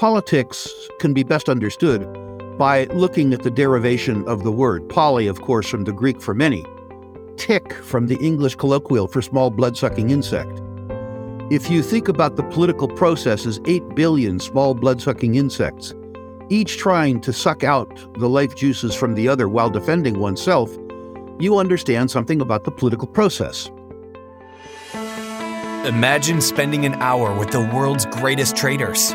politics 0.00 0.72
can 0.98 1.12
be 1.12 1.22
best 1.22 1.50
understood 1.50 2.08
by 2.56 2.84
looking 2.84 3.34
at 3.34 3.42
the 3.42 3.50
derivation 3.50 4.26
of 4.26 4.44
the 4.44 4.50
word. 4.50 4.88
Poly, 4.88 5.26
of 5.26 5.42
course, 5.42 5.68
from 5.68 5.84
the 5.84 5.92
Greek 5.92 6.22
for 6.22 6.32
many, 6.32 6.64
tick 7.36 7.74
from 7.74 8.06
the 8.06 8.16
English 8.16 8.54
colloquial 8.54 9.06
for 9.06 9.20
small 9.20 9.50
blood 9.50 9.76
sucking 9.76 10.08
insect. 10.08 10.58
If 11.50 11.70
you 11.70 11.82
think 11.82 12.08
about 12.08 12.36
the 12.36 12.44
political 12.44 12.88
process 12.88 13.44
as 13.44 13.60
8 13.66 13.94
billion 13.94 14.38
small 14.38 14.72
blood 14.72 15.02
sucking 15.02 15.34
insects, 15.34 15.92
each 16.48 16.78
trying 16.78 17.20
to 17.20 17.30
suck 17.30 17.62
out 17.62 17.94
the 18.18 18.28
life 18.28 18.56
juices 18.56 18.94
from 18.94 19.14
the 19.14 19.28
other 19.28 19.50
while 19.50 19.68
defending 19.68 20.18
oneself, 20.18 20.74
you 21.38 21.58
understand 21.58 22.10
something 22.10 22.40
about 22.40 22.64
the 22.64 22.70
political 22.70 23.06
process. 23.06 23.70
Imagine 25.84 26.40
spending 26.40 26.86
an 26.86 26.94
hour 27.02 27.38
with 27.38 27.50
the 27.50 27.68
world's 27.74 28.06
greatest 28.06 28.56
traders. 28.56 29.14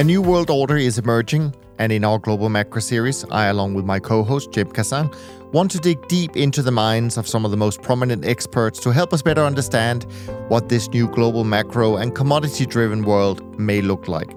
A 0.00 0.02
new 0.02 0.22
world 0.22 0.48
order 0.48 0.78
is 0.78 0.96
emerging, 0.96 1.54
and 1.78 1.92
in 1.92 2.04
our 2.04 2.18
Global 2.18 2.48
Macro 2.48 2.80
series, 2.80 3.22
I, 3.30 3.48
along 3.48 3.74
with 3.74 3.84
my 3.84 3.98
co 3.98 4.22
host 4.22 4.54
Cem 4.54 4.68
Karsan, 4.68 5.14
want 5.52 5.70
to 5.72 5.78
dig 5.78 6.08
deep 6.08 6.38
into 6.38 6.62
the 6.62 6.70
minds 6.70 7.18
of 7.18 7.28
some 7.28 7.44
of 7.44 7.50
the 7.50 7.58
most 7.58 7.82
prominent 7.82 8.24
experts 8.24 8.80
to 8.80 8.92
help 8.92 9.12
us 9.12 9.20
better 9.20 9.44
understand 9.44 10.06
what 10.48 10.70
this 10.70 10.88
new 10.88 11.06
global 11.06 11.44
macro 11.44 11.96
and 11.96 12.14
commodity 12.14 12.64
driven 12.64 13.02
world 13.02 13.42
may 13.58 13.82
look 13.82 14.08
like. 14.08 14.34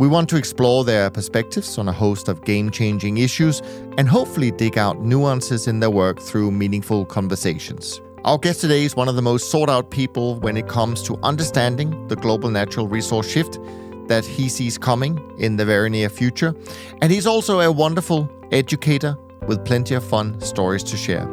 We 0.00 0.08
want 0.08 0.28
to 0.30 0.36
explore 0.36 0.82
their 0.82 1.10
perspectives 1.10 1.78
on 1.78 1.86
a 1.86 1.92
host 1.92 2.26
of 2.26 2.44
game 2.44 2.72
changing 2.72 3.18
issues 3.18 3.62
and 3.96 4.08
hopefully 4.08 4.50
dig 4.50 4.78
out 4.78 5.00
nuances 5.00 5.68
in 5.68 5.78
their 5.78 5.90
work 5.90 6.18
through 6.18 6.50
meaningful 6.50 7.04
conversations. 7.04 8.00
Our 8.24 8.38
guest 8.38 8.62
today 8.62 8.84
is 8.84 8.96
one 8.96 9.08
of 9.08 9.14
the 9.14 9.22
most 9.22 9.50
sought 9.50 9.68
out 9.68 9.90
people 9.90 10.40
when 10.40 10.56
it 10.56 10.66
comes 10.66 11.02
to 11.04 11.16
understanding 11.22 12.08
the 12.08 12.16
global 12.16 12.50
natural 12.50 12.88
resource 12.88 13.30
shift 13.30 13.60
that 14.08 14.24
he 14.24 14.48
sees 14.48 14.78
coming 14.78 15.20
in 15.38 15.56
the 15.56 15.64
very 15.64 15.90
near 15.90 16.08
future. 16.08 16.54
And 17.02 17.10
he's 17.10 17.26
also 17.26 17.60
a 17.60 17.70
wonderful 17.70 18.30
educator 18.52 19.16
with 19.46 19.64
plenty 19.64 19.94
of 19.94 20.04
fun 20.04 20.40
stories 20.40 20.82
to 20.84 20.96
share. 20.96 21.28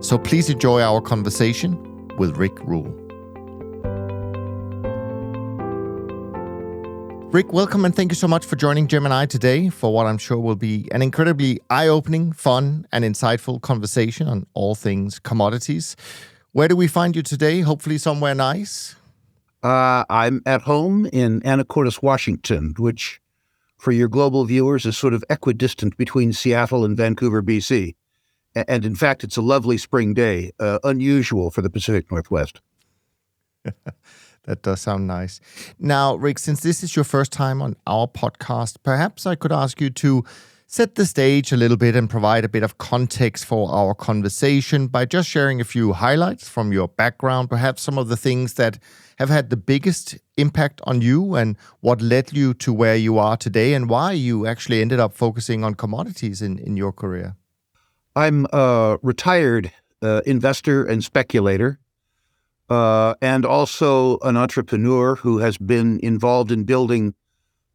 So 0.00 0.18
please 0.18 0.50
enjoy 0.50 0.82
our 0.82 1.00
conversation 1.00 2.08
with 2.18 2.36
Rick 2.36 2.58
Rule. 2.60 2.98
Rick, 7.32 7.50
welcome 7.50 7.86
and 7.86 7.96
thank 7.96 8.12
you 8.12 8.16
so 8.16 8.28
much 8.28 8.44
for 8.44 8.56
joining 8.56 8.86
Cem 8.86 9.06
and 9.06 9.14
I 9.14 9.24
today 9.24 9.70
for 9.70 9.90
what 9.90 10.04
I'm 10.04 10.18
sure 10.18 10.38
will 10.38 10.54
be 10.54 10.86
an 10.92 11.00
incredibly 11.00 11.60
eye 11.70 11.88
opening, 11.88 12.32
fun, 12.32 12.86
and 12.92 13.06
insightful 13.06 13.58
conversation 13.62 14.28
on 14.28 14.46
all 14.52 14.74
things 14.74 15.18
commodities. 15.18 15.96
Where 16.52 16.68
do 16.68 16.76
we 16.76 16.88
find 16.88 17.16
you 17.16 17.22
today? 17.22 17.60
Hopefully, 17.60 17.96
somewhere 17.96 18.34
nice. 18.34 18.96
Uh, 19.62 20.04
I'm 20.10 20.42
at 20.44 20.62
home 20.62 21.06
in 21.06 21.40
Anacortes, 21.42 22.02
Washington, 22.02 22.74
which 22.78 23.20
for 23.78 23.92
your 23.92 24.08
global 24.08 24.44
viewers 24.44 24.86
is 24.86 24.96
sort 24.96 25.14
of 25.14 25.24
equidistant 25.30 25.96
between 25.96 26.32
Seattle 26.32 26.84
and 26.84 26.96
Vancouver, 26.96 27.42
BC. 27.42 27.94
And 28.54 28.84
in 28.84 28.94
fact, 28.94 29.24
it's 29.24 29.36
a 29.36 29.42
lovely 29.42 29.78
spring 29.78 30.14
day, 30.14 30.52
uh, 30.60 30.78
unusual 30.84 31.50
for 31.50 31.62
the 31.62 31.70
Pacific 31.70 32.10
Northwest. 32.10 32.60
that 34.44 34.62
does 34.62 34.80
sound 34.80 35.06
nice. 35.06 35.40
Now, 35.78 36.16
Rick, 36.16 36.38
since 36.38 36.60
this 36.60 36.82
is 36.82 36.94
your 36.94 37.04
first 37.04 37.32
time 37.32 37.62
on 37.62 37.76
our 37.86 38.06
podcast, 38.06 38.76
perhaps 38.82 39.26
I 39.26 39.36
could 39.36 39.52
ask 39.52 39.80
you 39.80 39.90
to 39.90 40.24
set 40.72 40.94
the 40.94 41.04
stage 41.04 41.52
a 41.52 41.56
little 41.58 41.76
bit 41.76 41.94
and 41.94 42.08
provide 42.08 42.46
a 42.46 42.48
bit 42.48 42.62
of 42.62 42.78
context 42.78 43.44
for 43.44 43.70
our 43.70 43.94
conversation 43.94 44.86
by 44.86 45.04
just 45.04 45.28
sharing 45.28 45.60
a 45.60 45.64
few 45.64 45.92
highlights 45.92 46.48
from 46.48 46.72
your 46.72 46.88
background, 46.88 47.50
perhaps 47.50 47.82
some 47.82 47.98
of 47.98 48.08
the 48.08 48.16
things 48.16 48.54
that 48.54 48.78
have 49.18 49.28
had 49.28 49.50
the 49.50 49.56
biggest 49.58 50.16
impact 50.38 50.80
on 50.84 51.02
you 51.02 51.34
and 51.34 51.58
what 51.80 52.00
led 52.00 52.32
you 52.32 52.54
to 52.54 52.72
where 52.72 52.96
you 52.96 53.18
are 53.18 53.36
today 53.36 53.74
and 53.74 53.90
why 53.90 54.12
you 54.12 54.46
actually 54.46 54.80
ended 54.80 54.98
up 54.98 55.12
focusing 55.12 55.62
on 55.62 55.74
commodities 55.74 56.40
in, 56.40 56.58
in 56.58 56.74
your 56.74 56.90
career. 56.90 57.36
I'm 58.16 58.46
a 58.50 58.96
retired 59.02 59.70
uh, 60.00 60.22
investor 60.24 60.86
and 60.86 61.04
speculator. 61.04 61.80
Uh, 62.70 63.14
and 63.20 63.44
also 63.44 64.18
an 64.20 64.38
entrepreneur 64.38 65.16
who 65.16 65.36
has 65.36 65.58
been 65.58 66.00
involved 66.02 66.50
in 66.50 66.64
building 66.64 67.12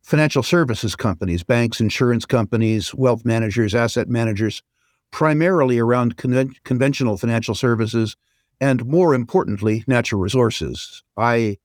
financial 0.08 0.42
services 0.42 0.96
companies, 0.96 1.44
banks, 1.44 1.82
insurance 1.82 2.26
companies, 2.26 2.96
wealth 2.96 3.26
managers, 3.26 3.76
asset 3.76 4.08
managers, 4.08 4.64
primarily 5.12 5.80
around 5.80 6.16
con- 6.16 6.56
conventional 6.64 7.18
financial 7.18 7.54
services, 7.54 8.16
and 8.62 8.86
more 8.86 9.14
importantly, 9.14 9.84
natural 9.86 10.22
resources. 10.22 11.04
I 11.18 11.58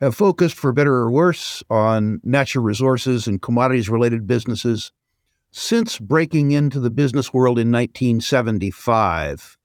have 0.00 0.14
focused, 0.14 0.54
for 0.54 0.72
better 0.72 0.94
or 0.94 1.10
worse, 1.10 1.64
on 1.68 2.20
natural 2.22 2.62
resources 2.62 3.26
and 3.26 3.42
commodities 3.42 3.88
related 3.88 4.28
businesses 4.28 4.92
since 5.50 5.98
breaking 5.98 6.52
into 6.52 6.78
the 6.78 6.90
business 6.90 7.34
world 7.34 7.58
in 7.58 7.72
1975. 7.72 9.58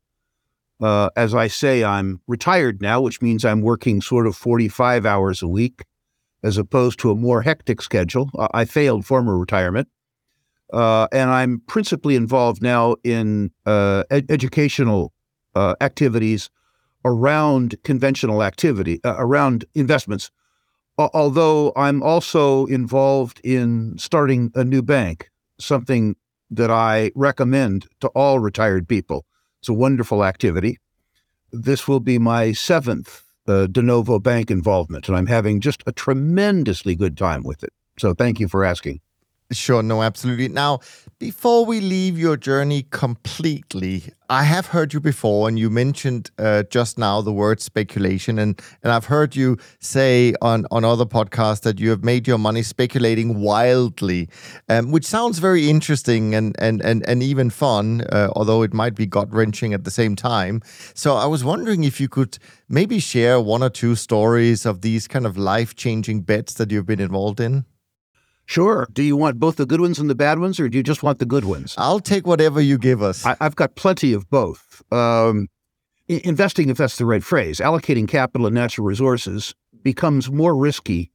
Uh, 0.82 1.12
as 1.16 1.36
I 1.36 1.50
say, 1.50 1.84
I'm 1.84 2.20
retired 2.26 2.82
now, 2.82 3.00
which 3.00 3.22
means 3.22 3.46
I'm 3.46 3.62
working 3.62 4.02
sort 4.02 4.26
of 4.26 4.36
45 4.36 5.06
hours 5.06 5.44
a 5.44 5.48
week 5.48 5.84
as 6.44 6.58
opposed 6.58 7.00
to 7.00 7.12
a 7.12 7.16
more 7.16 7.42
hectic 7.42 7.82
schedule. 7.82 8.30
I 8.54 8.66
failed 8.66 9.06
former 9.06 9.38
retirement. 9.38 9.88
Uh, 10.72 11.08
and 11.12 11.30
I'm 11.30 11.62
principally 11.68 12.16
involved 12.16 12.62
now 12.62 12.98
in 13.04 13.52
uh, 13.66 14.04
ed- 14.12 14.26
educational 14.30 15.14
uh, 15.56 15.76
activities 15.80 16.50
around 17.06 17.76
conventional 17.84 18.44
activity, 18.44 19.00
uh, 19.06 19.16
around 19.18 19.66
investments. 19.76 20.30
although 20.98 21.72
I'm 21.76 22.02
also 22.02 22.66
involved 22.66 23.40
in 23.44 23.96
starting 23.98 24.52
a 24.56 24.64
new 24.64 24.82
bank, 24.82 25.30
something 25.60 26.16
that 26.50 26.72
I 26.72 27.12
recommend 27.16 27.88
to 28.00 28.08
all 28.10 28.40
retired 28.40 28.88
people. 28.88 29.26
It's 29.60 29.70
a 29.70 29.74
wonderful 29.74 30.24
activity. 30.24 30.80
This 31.52 31.88
will 31.88 32.00
be 32.00 32.18
my 32.18 32.52
seventh 32.52 33.27
the 33.48 33.68
de 33.68 33.82
novo 33.82 34.20
bank 34.20 34.52
involvement, 34.52 35.08
and 35.08 35.18
I'm 35.18 35.26
having 35.26 35.60
just 35.60 35.82
a 35.88 35.92
tremendously 35.92 36.96
good 36.96 37.18
time 37.18 37.44
with 37.44 37.64
it. 37.64 37.74
So 37.98 38.14
thank 38.14 38.40
you 38.40 38.48
for 38.48 38.64
asking. 38.64 39.02
Sure, 39.54 39.82
no, 39.82 40.04
absolutely. 40.04 40.50
Now, 40.50 40.80
before 41.20 41.64
we 41.66 41.80
leave 41.80 42.20
your 42.20 42.36
journey 42.36 42.86
completely, 42.90 44.04
I 44.30 44.44
have 44.44 44.68
heard 44.68 44.94
you 44.94 45.00
before, 45.00 45.48
and 45.48 45.58
you 45.58 45.70
mentioned 45.70 46.32
uh, 46.38 46.64
just 46.64 46.98
now 46.98 47.22
the 47.22 47.32
word 47.32 47.62
speculation, 47.62 48.40
and 48.40 48.62
and 48.84 48.92
I've 48.92 49.06
heard 49.06 49.38
you 49.38 49.58
say 49.80 50.34
on 50.42 50.66
on 50.70 50.84
other 50.84 51.06
podcasts 51.06 51.62
that 51.62 51.80
you 51.80 51.92
have 51.92 52.04
made 52.04 52.28
your 52.28 52.38
money 52.38 52.62
speculating 52.62 53.40
wildly, 53.40 54.28
um, 54.68 54.92
which 54.92 55.06
sounds 55.06 55.40
very 55.40 55.70
interesting 55.70 56.36
and 56.36 56.54
and 56.60 56.82
and 56.82 57.08
and 57.08 57.24
even 57.24 57.50
fun, 57.50 58.02
uh, 58.12 58.28
although 58.36 58.64
it 58.64 58.74
might 58.74 58.96
be 58.96 59.06
gut 59.06 59.34
wrenching 59.34 59.74
at 59.74 59.86
the 59.86 59.92
same 59.92 60.18
time. 60.18 60.62
So 60.94 61.16
I 61.16 61.26
was 61.26 61.46
wondering 61.46 61.86
if 61.86 62.02
you 62.02 62.10
could 62.10 62.38
maybe 62.68 63.00
share 63.00 63.40
one 63.40 63.64
or 63.64 63.70
two 63.70 63.96
stories 63.96 64.66
of 64.66 64.82
these 64.82 65.08
kind 65.08 65.26
of 65.26 65.38
life 65.38 65.74
changing 65.74 66.24
bets 66.24 66.54
that 66.56 66.70
you've 66.70 66.86
been 66.86 67.00
involved 67.00 67.40
in. 67.40 67.64
Sure. 68.48 68.88
Do 68.94 69.04
you 69.04 69.18
want 69.18 69.40
both 69.40 69.58
the 69.58 69.66
good 69.66 69.82
ones 69.82 70.00
and 70.00 70.10
the 70.10 70.16
bad 70.16 70.40
ones, 70.40 70.60
or 70.60 70.70
do 70.70 70.78
you 70.78 70.84
just 70.84 71.04
want 71.04 71.20
the 71.20 71.26
good 71.26 71.44
ones? 71.46 71.76
I'll 71.78 72.00
take 72.00 72.26
whatever 72.26 72.62
you 72.62 72.78
give 72.78 73.02
us. 73.02 73.26
I, 73.26 73.36
have 73.42 73.56
got 73.56 73.76
plenty 73.76 74.14
of 74.14 74.30
both. 74.30 74.82
Um, 74.92 75.50
investing, 76.08 76.70
if 76.70 76.78
that's 76.78 76.98
the 76.98 77.06
right 77.06 77.24
phrase, 77.24 77.60
allocating 77.60 78.08
capital 78.08 78.48
and 78.48 78.56
natural 78.56 78.88
resources 78.88 79.54
becomes 79.84 80.32
more 80.32 80.56
risky 80.56 81.12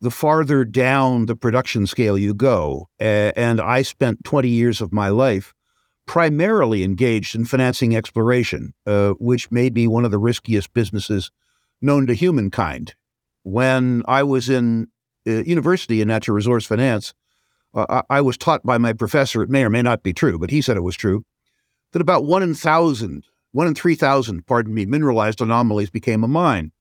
the 0.00 0.10
farther 0.10 0.64
down 0.64 1.26
the 1.26 1.36
production 1.36 1.86
scale 1.86 2.18
you 2.18 2.34
go. 2.34 2.88
and 2.98 3.60
I 3.60 3.82
spent 3.82 4.24
20 4.24 4.48
years 4.48 4.80
of 4.80 4.92
my 4.92 5.08
life 5.08 5.54
primarily 6.06 6.82
engaged 6.82 7.36
in 7.36 7.44
financing 7.44 7.94
exploration, 7.94 8.74
uh, 8.84 9.10
which 9.20 9.50
may 9.52 9.68
be 9.68 9.86
one 9.86 10.04
of 10.04 10.10
the 10.10 10.18
riskiest 10.18 10.72
businesses 10.74 11.30
known 11.80 12.06
to 12.08 12.14
humankind. 12.14 12.94
When 13.44 14.02
I 14.06 14.24
was 14.24 14.50
in 14.50 14.88
university 15.24 16.00
in 16.00 16.08
natural 16.08 16.34
resource 16.34 16.66
finance, 16.66 17.14
uh, 17.74 18.02
I 18.10 18.20
was 18.20 18.36
taught 18.36 18.64
by 18.64 18.78
my 18.78 18.92
professor, 18.92 19.42
it 19.42 19.50
may 19.50 19.64
or 19.64 19.70
may 19.70 19.82
not 19.82 20.02
be 20.02 20.12
true, 20.12 20.38
but 20.38 20.50
he 20.50 20.60
said 20.60 20.76
it 20.76 20.82
was 20.82 20.96
true, 20.96 21.24
that 21.92 22.02
about 22.02 22.24
one 22.24 22.42
in 22.42 22.54
thousand, 22.54 23.24
one 23.52 23.66
in 23.66 23.74
3,000, 23.74 24.46
pardon 24.46 24.74
me, 24.74 24.84
mineralized 24.86 25.40
anomalies 25.40 25.90
became 25.90 26.24
a 26.24 26.28
mine. 26.28 26.72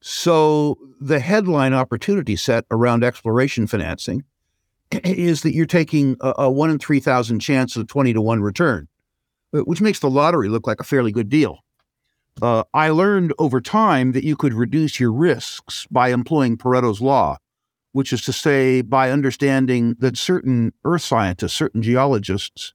So 0.00 0.78
the 1.00 1.20
headline 1.20 1.74
opportunity 1.74 2.36
set 2.36 2.64
around 2.70 3.04
exploration 3.04 3.66
financing 3.66 4.24
is 5.04 5.42
that 5.42 5.54
you're 5.54 5.66
taking 5.66 6.16
a, 6.20 6.34
a 6.38 6.50
one 6.50 6.70
in 6.70 6.78
3,000 6.78 7.40
chance 7.40 7.76
of 7.76 7.86
20 7.86 8.12
to 8.14 8.20
1 8.20 8.40
return, 8.40 8.88
uh, 9.54 9.60
which 9.60 9.80
makes 9.80 10.00
the 10.00 10.10
lottery 10.10 10.48
look 10.48 10.66
like 10.66 10.80
a 10.80 10.84
fairly 10.84 11.12
good 11.12 11.28
deal. 11.28 11.60
Uh, 12.40 12.64
I 12.72 12.88
learned 12.88 13.34
over 13.38 13.60
time 13.60 14.12
that 14.12 14.24
you 14.24 14.36
could 14.36 14.54
reduce 14.54 14.98
your 14.98 15.12
risks 15.12 15.86
by 15.90 16.08
employing 16.08 16.56
Pareto's 16.56 17.00
Law, 17.00 17.36
which 17.92 18.12
is 18.12 18.22
to 18.22 18.32
say, 18.32 18.80
by 18.82 19.10
understanding 19.10 19.94
that 19.98 20.16
certain 20.16 20.72
earth 20.84 21.02
scientists, 21.02 21.52
certain 21.52 21.82
geologists, 21.82 22.74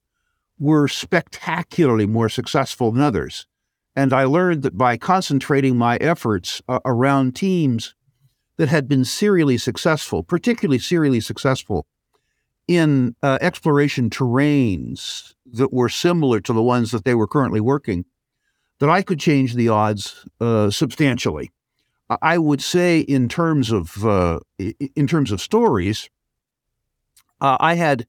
were 0.60 0.88
spectacularly 0.88 2.06
more 2.06 2.30
successful 2.30 2.92
than 2.92 3.02
others. 3.02 3.46
And 3.96 4.14
I 4.14 4.26
learned 4.26 4.62
that 4.64 4.78
by 4.78 4.98
concentrating 4.98 5.78
my 5.78 5.98
efforts 5.98 6.62
uh, 6.70 6.80
around 6.86 7.36
teams 7.36 7.96
that 8.58 8.70
had 8.70 8.88
been 8.88 9.06
serially 9.06 9.58
successful, 9.58 10.24
particularly 10.24 10.80
serially 10.80 11.20
successful 11.20 11.86
in 12.68 13.16
uh, 13.24 13.38
exploration 13.42 14.10
terrains 14.10 15.34
that 15.46 15.72
were 15.72 15.90
similar 15.90 16.40
to 16.42 16.54
the 16.54 16.62
ones 16.62 16.92
that 16.92 17.06
they 17.06 17.16
were 17.16 17.28
currently 17.28 17.62
working, 17.62 18.06
that 18.80 18.90
I 18.90 19.02
could 19.02 19.20
change 19.20 19.54
the 19.54 19.70
odds 19.70 20.26
uh, 20.40 20.70
substantially. 20.70 21.52
I 22.10 22.38
would 22.38 22.62
say, 22.62 23.00
in 23.00 23.28
terms 23.28 23.72
of 23.72 24.06
uh, 24.06 24.40
in 24.58 25.08
terms 25.08 25.32
of 25.32 25.42
stories, 25.42 26.10
uh, 27.42 27.58
I 27.60 27.76
had 27.76 28.08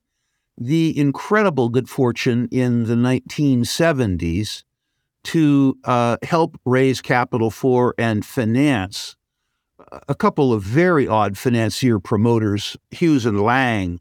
the 0.56 0.97
incredible 0.99 1.69
good 1.69 1.89
fortune 1.89 2.49
in 2.50 2.85
the 2.85 2.95
1970s 2.95 4.65
to 5.25 5.79
uh, 5.85 6.17
help 6.23 6.61
raise 6.65 7.00
capital 7.00 7.50
for 7.50 7.95
and 7.99 8.25
finance 8.25 9.17
a 10.09 10.15
couple 10.15 10.53
of 10.53 10.62
very 10.62 11.06
odd 11.06 11.39
financier 11.39 11.99
promoters, 11.99 12.77
Hughes 12.91 13.25
and 13.27 13.41
Lang, 13.41 14.00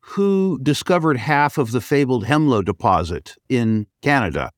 who 0.00 0.58
discovered 0.62 1.16
half 1.16 1.58
of 1.58 1.72
the 1.72 1.80
fabled 1.80 2.24
Hemlo 2.24 2.64
deposit 2.64 3.34
in 3.48 3.86
Canada 4.02 4.50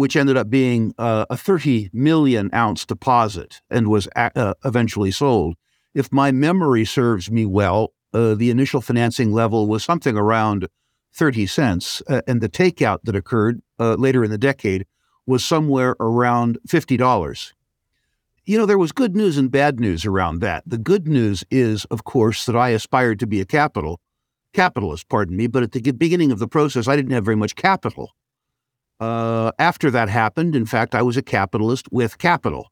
which 0.00 0.16
ended 0.16 0.34
up 0.34 0.48
being 0.48 0.94
uh, 0.96 1.26
a 1.28 1.36
30 1.36 1.90
million 1.92 2.48
ounce 2.54 2.86
deposit 2.86 3.60
and 3.68 3.86
was 3.86 4.08
uh, 4.16 4.54
eventually 4.64 5.10
sold. 5.10 5.56
If 5.92 6.10
my 6.10 6.32
memory 6.32 6.86
serves 6.86 7.30
me 7.30 7.44
well, 7.44 7.92
uh, 8.14 8.34
the 8.34 8.48
initial 8.48 8.80
financing 8.80 9.30
level 9.30 9.66
was 9.66 9.84
something 9.84 10.16
around 10.16 10.68
30 11.12 11.46
cents, 11.46 12.02
uh, 12.08 12.22
and 12.26 12.40
the 12.40 12.48
takeout 12.48 13.00
that 13.04 13.14
occurred 13.14 13.60
uh, 13.78 13.96
later 13.96 14.24
in 14.24 14.30
the 14.30 14.38
decade 14.38 14.86
was 15.26 15.44
somewhere 15.44 15.96
around 16.00 16.56
$50. 16.66 17.52
You 18.46 18.56
know, 18.56 18.64
there 18.64 18.78
was 18.78 18.92
good 18.92 19.14
news 19.14 19.36
and 19.36 19.50
bad 19.50 19.78
news 19.78 20.06
around 20.06 20.40
that. 20.40 20.62
The 20.66 20.78
good 20.78 21.06
news 21.06 21.44
is, 21.50 21.84
of 21.90 22.04
course, 22.04 22.46
that 22.46 22.56
I 22.56 22.70
aspired 22.70 23.18
to 23.18 23.26
be 23.26 23.42
a 23.42 23.44
capital 23.44 24.00
capitalist, 24.54 25.10
pardon 25.10 25.36
me, 25.36 25.46
but 25.46 25.62
at 25.62 25.72
the 25.72 25.92
beginning 25.92 26.32
of 26.32 26.38
the 26.38 26.48
process, 26.48 26.88
I 26.88 26.96
didn't 26.96 27.12
have 27.12 27.24
very 27.26 27.36
much 27.36 27.54
capital. 27.54 28.12
Uh, 29.00 29.50
after 29.58 29.90
that 29.90 30.10
happened, 30.10 30.54
in 30.54 30.66
fact, 30.66 30.94
I 30.94 31.02
was 31.02 31.16
a 31.16 31.22
capitalist 31.22 31.88
with 31.90 32.18
capital. 32.18 32.70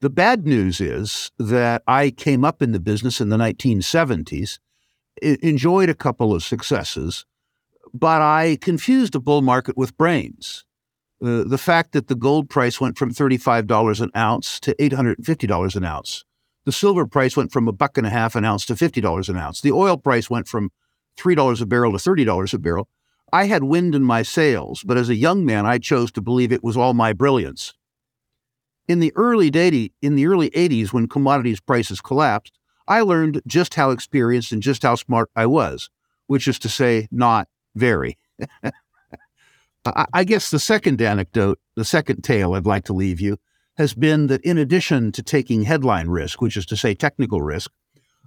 The 0.00 0.10
bad 0.10 0.46
news 0.46 0.80
is 0.80 1.30
that 1.38 1.82
I 1.86 2.10
came 2.10 2.44
up 2.44 2.62
in 2.62 2.72
the 2.72 2.80
business 2.80 3.20
in 3.20 3.28
the 3.28 3.36
1970s, 3.36 4.58
enjoyed 5.20 5.88
a 5.88 5.94
couple 5.94 6.34
of 6.34 6.42
successes, 6.42 7.26
but 7.94 8.22
I 8.22 8.56
confused 8.60 9.14
a 9.14 9.20
bull 9.20 9.42
market 9.42 9.76
with 9.76 9.96
brains. 9.96 10.64
Uh, 11.22 11.44
the 11.44 11.58
fact 11.58 11.92
that 11.92 12.08
the 12.08 12.16
gold 12.16 12.50
price 12.50 12.80
went 12.80 12.98
from 12.98 13.12
$35 13.12 14.00
an 14.00 14.10
ounce 14.16 14.58
to 14.58 14.74
$850 14.74 15.76
an 15.76 15.84
ounce. 15.84 16.24
The 16.64 16.72
silver 16.72 17.06
price 17.06 17.36
went 17.36 17.52
from 17.52 17.68
a 17.68 17.72
buck 17.72 17.96
and 17.96 18.06
a 18.06 18.10
half 18.10 18.34
an 18.34 18.44
ounce 18.44 18.66
to 18.66 18.74
$50 18.74 19.28
an 19.28 19.36
ounce. 19.36 19.60
The 19.60 19.70
oil 19.70 19.98
price 19.98 20.28
went 20.28 20.48
from 20.48 20.70
$3 21.16 21.60
a 21.60 21.66
barrel 21.66 21.92
to 21.92 21.98
$30 21.98 22.54
a 22.54 22.58
barrel. 22.58 22.88
I 23.32 23.46
had 23.46 23.64
wind 23.64 23.94
in 23.94 24.02
my 24.02 24.22
sails, 24.22 24.82
but 24.84 24.98
as 24.98 25.08
a 25.08 25.14
young 25.14 25.44
man, 25.46 25.64
I 25.64 25.78
chose 25.78 26.12
to 26.12 26.20
believe 26.20 26.52
it 26.52 26.62
was 26.62 26.76
all 26.76 26.92
my 26.92 27.14
brilliance. 27.14 27.72
In 28.86 29.00
the 29.00 29.12
early 29.16 29.50
day, 29.50 29.90
in 30.02 30.16
the 30.16 30.26
early 30.26 30.50
80s, 30.50 30.92
when 30.92 31.08
commodities 31.08 31.60
prices 31.60 32.00
collapsed, 32.02 32.58
I 32.86 33.00
learned 33.00 33.40
just 33.46 33.74
how 33.74 33.90
experienced 33.90 34.52
and 34.52 34.62
just 34.62 34.82
how 34.82 34.96
smart 34.96 35.30
I 35.34 35.46
was, 35.46 35.88
which 36.26 36.46
is 36.46 36.58
to 36.58 36.68
say, 36.68 37.08
not 37.10 37.48
very. 37.74 38.18
I 40.12 40.24
guess 40.24 40.50
the 40.50 40.58
second 40.58 41.00
anecdote, 41.00 41.58
the 41.74 41.84
second 41.84 42.22
tale 42.22 42.54
I'd 42.54 42.66
like 42.66 42.84
to 42.84 42.92
leave 42.92 43.20
you, 43.20 43.38
has 43.78 43.94
been 43.94 44.26
that 44.26 44.42
in 44.42 44.58
addition 44.58 45.10
to 45.12 45.22
taking 45.22 45.62
headline 45.62 46.08
risk, 46.08 46.40
which 46.42 46.56
is 46.56 46.66
to 46.66 46.76
say 46.76 46.94
technical 46.94 47.40
risk, 47.40 47.70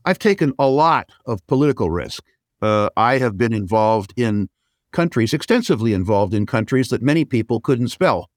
I've 0.03 0.19
taken 0.19 0.53
a 0.57 0.67
lot 0.67 1.11
of 1.25 1.45
political 1.47 1.89
risk. 1.89 2.23
Uh, 2.61 2.89
I 2.97 3.19
have 3.19 3.37
been 3.37 3.53
involved 3.53 4.13
in 4.17 4.49
countries, 4.95 5.33
extensively 5.33 5.94
involved 5.94 6.33
in 6.33 6.45
countries 6.45 6.89
that 6.89 7.01
many 7.01 7.25
people 7.25 7.59
couldn't 7.59 7.89
spell, 7.89 8.30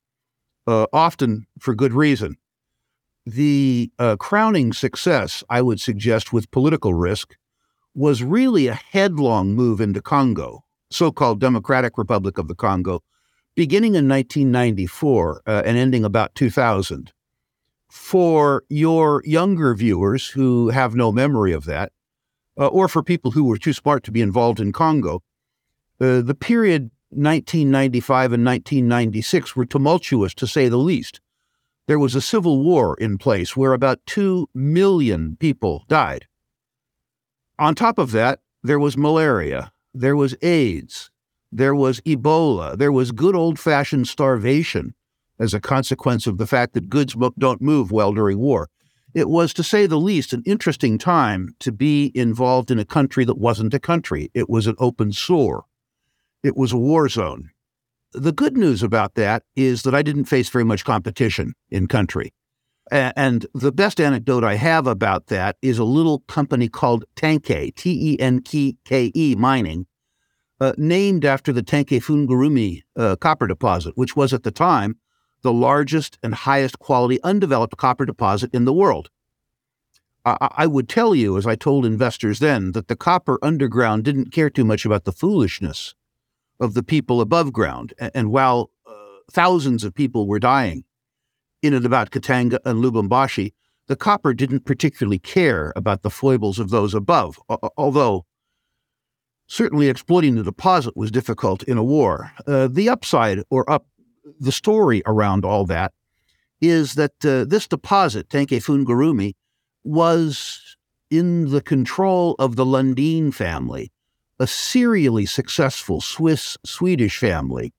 uh, 0.67 0.87
often 0.93 1.47
for 1.59 1.75
good 1.75 1.95
reason. 1.95 2.37
The 3.25 3.91
uh, 3.99 4.17
crowning 4.17 4.73
success, 4.73 5.45
I 5.49 5.63
would 5.63 5.81
suggest, 5.81 6.33
with 6.33 6.51
political 6.51 6.95
risk 6.95 7.37
was 7.95 8.23
really 8.23 8.67
a 8.67 8.75
headlong 8.75 9.55
move 9.55 9.81
into 9.81 10.03
Congo, 10.03 10.65
so 10.91 11.13
called 11.13 11.41
Democratic 11.41 11.97
Republic 11.97 12.39
of 12.39 12.49
the 12.49 12.55
Congo, 12.55 13.03
beginning 13.55 13.95
in 13.95 14.09
1994 14.09 15.43
uh, 15.47 15.63
and 15.65 15.77
ending 15.77 16.05
about 16.05 16.35
2000. 16.35 17.13
For 17.91 18.65
your 18.69 19.23
younger 19.25 19.75
viewers 19.75 20.29
who 20.29 20.71
have 20.71 20.95
no 20.95 21.13
memory 21.13 21.53
of 21.53 21.65
that, 21.65 21.93
uh, 22.59 22.67
or 22.67 22.89
for 22.89 23.03
people 23.03 23.31
who 23.31 23.45
were 23.45 23.59
too 23.59 23.73
smart 23.73 24.05
to 24.05 24.13
be 24.13 24.21
involved 24.21 24.61
in 24.61 24.73
Congo, 24.73 25.23
uh, 26.01 26.21
the 26.21 26.35
period 26.35 26.91
1995 27.11 28.33
and 28.33 28.45
1996 28.45 29.57
were 29.57 29.65
tumultuous, 29.65 30.35
to 30.35 30.47
say 30.47 30.69
the 30.69 30.77
least. 30.77 31.21
There 31.87 31.99
was 31.99 32.15
a 32.15 32.21
civil 32.21 32.63
war 32.63 32.97
in 32.99 33.17
place 33.17 33.57
where 33.57 33.73
about 33.73 34.05
2 34.07 34.49
million 34.55 35.37
people 35.41 35.85
died. 35.89 36.27
On 37.59 37.75
top 37.75 37.99
of 37.99 38.13
that, 38.13 38.41
there 38.63 38.79
was 38.79 38.97
malaria, 38.97 39.73
there 39.95 40.15
was 40.15 40.37
AIDS, 40.43 41.11
there 41.51 41.75
was 41.75 42.01
Ebola, 42.03 42.77
there 42.77 42.93
was 42.93 43.11
good 43.11 43.35
old 43.35 43.59
fashioned 43.59 44.07
starvation 44.07 44.95
as 45.39 45.55
a 45.55 45.61
consequence 45.61 46.27
of 46.27 46.37
the 46.37 46.47
fact 46.47 46.75
that 46.75 46.91
goods 46.91 47.17
don't 47.39 47.63
move 47.63 47.91
well 47.91 48.13
during 48.13 48.39
war. 48.39 48.69
It 49.15 49.29
was, 49.29 49.55
to 49.55 49.63
say 49.63 49.87
the 49.87 49.99
least, 49.99 50.33
an 50.33 50.43
interesting 50.45 50.99
time 50.99 51.55
to 51.61 51.73
be 51.73 52.13
involved 52.15 52.71
in 52.71 52.79
a 52.79 52.85
country 52.85 53.25
that 53.25 53.39
wasn't 53.39 53.73
a 53.73 53.81
country. 53.81 54.31
It 54.35 54.51
was 54.51 54.67
an 54.67 54.77
open 54.79 55.13
sore. 55.13 55.65
It 56.43 56.57
was 56.57 56.73
a 56.73 56.79
war 56.79 57.09
zone. 57.09 57.51
The 58.13 58.33
good 58.33 58.57
news 58.57 58.83
about 58.83 59.15
that 59.15 59.43
is 59.55 59.83
that 59.83 59.95
I 59.95 60.03
didn't 60.03 60.25
face 60.25 60.49
very 60.49 60.65
much 60.65 60.85
competition 60.85 61.55
in 61.69 61.89
country. 61.89 62.33
And 62.91 63.47
the 63.53 63.73
best 63.73 64.01
anecdote 64.01 64.45
I 64.45 64.55
have 64.55 64.87
about 64.87 65.27
that 65.27 65.57
is 65.61 65.79
a 65.79 65.85
little 65.85 66.21
company 66.21 66.69
called 66.69 67.05
Tenke, 67.17 67.75
T 67.75 68.15
E 68.15 68.19
N 68.19 68.41
K 68.41 69.13
E 69.15 69.35
Mining, 69.37 69.87
uh, 70.59 70.73
named 70.79 71.27
after 71.27 71.53
the 71.53 71.63
Tenke 71.63 72.01
Fungurume 72.01 72.83
uh, 72.97 73.17
copper 73.17 73.47
deposit, 73.47 73.97
which 73.97 74.17
was 74.17 74.33
at 74.33 74.43
the 74.43 74.51
time 74.51 74.97
the 75.43 75.53
largest 75.53 76.19
and 76.23 76.35
highest 76.35 76.79
quality 76.79 77.23
undeveloped 77.23 77.77
copper 77.77 78.07
deposit 78.07 78.55
in 78.55 78.65
the 78.65 78.73
world. 78.73 79.11
I 80.25 80.67
would 80.67 80.91
tell 80.91 81.15
you, 81.15 81.39
as 81.39 81.47
I 81.47 81.55
told 81.55 81.87
investors 81.87 82.39
then, 82.39 82.73
that 82.73 82.89
the 82.89 82.97
copper 82.97 83.39
underground 83.41 84.05
didn't 84.05 84.31
care 84.31 84.51
too 84.51 84.65
much 84.65 84.85
about 84.85 85.05
the 85.05 85.13
foolishness 85.13 85.95
of 86.61 86.75
the 86.75 86.83
people 86.83 87.21
above 87.21 87.53
ground. 87.53 87.95
And 88.15 88.31
while 88.31 88.71
uh, 88.87 88.93
thousands 89.31 89.85
of 89.85 89.95
people 89.95 90.27
were 90.27 90.39
dying 90.39 90.85
in 91.63 91.75
and 91.75 91.87
about 91.87 92.11
Katanga 92.11 92.59
and 92.65 92.83
Lubumbashi, 92.83 93.53
the 93.87 93.97
copper 93.97 94.35
didn't 94.35 94.67
particularly 94.67 95.19
care 95.19 95.73
about 95.75 96.03
the 96.03 96.11
foibles 96.11 96.59
of 96.59 96.71
those 96.71 96.95
above, 96.95 97.41
although 97.77 98.27
certainly 99.47 99.89
exploiting 99.89 100.35
the 100.35 100.43
deposit 100.43 100.97
was 100.97 101.11
difficult 101.11 101.63
in 101.63 101.79
a 101.79 101.85
war. 101.85 102.33
Uh, 102.47 102.69
the 102.69 102.89
upside, 102.89 103.43
or 103.51 103.69
up, 103.71 103.87
the 104.39 104.53
story 104.53 105.03
around 105.07 105.45
all 105.45 105.65
that, 105.65 105.93
is 106.61 106.95
that 106.95 107.25
uh, 107.25 107.45
this 107.45 107.67
deposit, 107.67 108.29
Tenke 108.29 108.63
Fungurume, 108.63 109.35
was 109.85 110.77
in 111.11 111.51
the 111.51 111.63
control 111.63 112.35
of 112.39 112.57
the 112.57 112.67
Lundin 112.67 113.33
family, 113.33 113.91
a 114.39 114.47
serially 114.47 115.27
successful 115.27 116.01
Swiss 116.01 116.57
Swedish 116.65 117.19
family, 117.19 117.73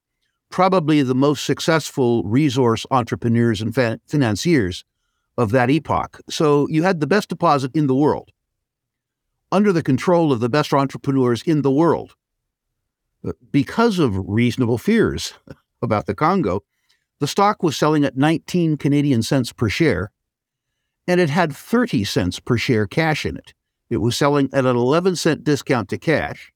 probably 0.50 1.02
the 1.02 1.14
most 1.14 1.44
successful 1.44 2.22
resource 2.24 2.84
entrepreneurs 2.90 3.60
and 3.60 3.74
financiers 3.74 4.84
of 5.38 5.52
that 5.52 5.70
epoch. 5.70 6.20
So 6.28 6.66
you 6.68 6.82
had 6.82 7.00
the 7.00 7.06
best 7.06 7.28
deposit 7.28 7.74
in 7.74 7.86
the 7.86 7.94
world, 7.94 8.30
under 9.50 9.72
the 9.72 9.82
control 9.82 10.32
of 10.32 10.40
the 10.40 10.50
best 10.50 10.72
entrepreneurs 10.72 11.42
in 11.42 11.62
the 11.62 11.70
world. 11.70 12.14
Uh, 13.26 13.32
because 13.50 13.98
of 13.98 14.16
reasonable 14.28 14.78
fears 14.78 15.34
about 15.82 16.06
the 16.06 16.14
Congo, 16.14 16.62
the 17.20 17.26
stock 17.26 17.62
was 17.62 17.76
selling 17.76 18.04
at 18.04 18.16
19 18.16 18.76
Canadian 18.76 19.22
cents 19.22 19.52
per 19.52 19.68
share, 19.68 20.10
and 21.06 21.20
it 21.20 21.30
had 21.30 21.54
30 21.54 22.04
cents 22.04 22.40
per 22.40 22.56
share 22.56 22.86
cash 22.86 23.24
in 23.24 23.36
it. 23.36 23.54
It 23.90 23.96
was 23.96 24.16
selling 24.16 24.48
at 24.52 24.64
an 24.64 24.76
11 24.76 25.16
cent 25.16 25.42
discount 25.42 25.88
to 25.88 25.98
cash, 25.98 26.52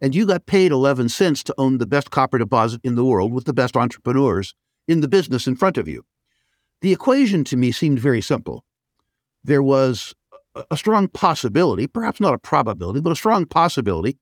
and 0.00 0.12
you 0.12 0.26
got 0.26 0.44
paid 0.44 0.72
11 0.72 1.08
cents 1.08 1.44
to 1.44 1.54
own 1.56 1.78
the 1.78 1.86
best 1.86 2.10
copper 2.10 2.36
deposit 2.36 2.80
in 2.82 2.96
the 2.96 3.04
world 3.04 3.32
with 3.32 3.44
the 3.44 3.52
best 3.52 3.76
entrepreneurs 3.76 4.54
in 4.88 5.00
the 5.00 5.08
business 5.08 5.46
in 5.46 5.54
front 5.54 5.78
of 5.78 5.86
you. 5.86 6.04
The 6.80 6.92
equation 6.92 7.44
to 7.44 7.56
me 7.56 7.70
seemed 7.70 8.00
very 8.00 8.20
simple. 8.20 8.64
There 9.44 9.62
was 9.62 10.14
a 10.70 10.76
strong 10.76 11.08
possibility, 11.08 11.86
perhaps 11.86 12.20
not 12.20 12.34
a 12.34 12.38
probability, 12.38 13.00
but 13.00 13.12
a 13.12 13.16
strong 13.16 13.46
possibility, 13.46 14.18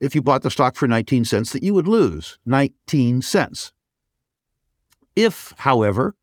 if 0.00 0.14
you 0.14 0.22
bought 0.22 0.42
the 0.42 0.50
stock 0.50 0.76
for 0.76 0.88
19 0.88 1.24
cents, 1.24 1.52
that 1.52 1.62
you 1.62 1.74
would 1.74 1.88
lose 1.88 2.38
19 2.44 3.22
cents. 3.22 3.72
If, 5.16 5.54
however, 5.58 6.14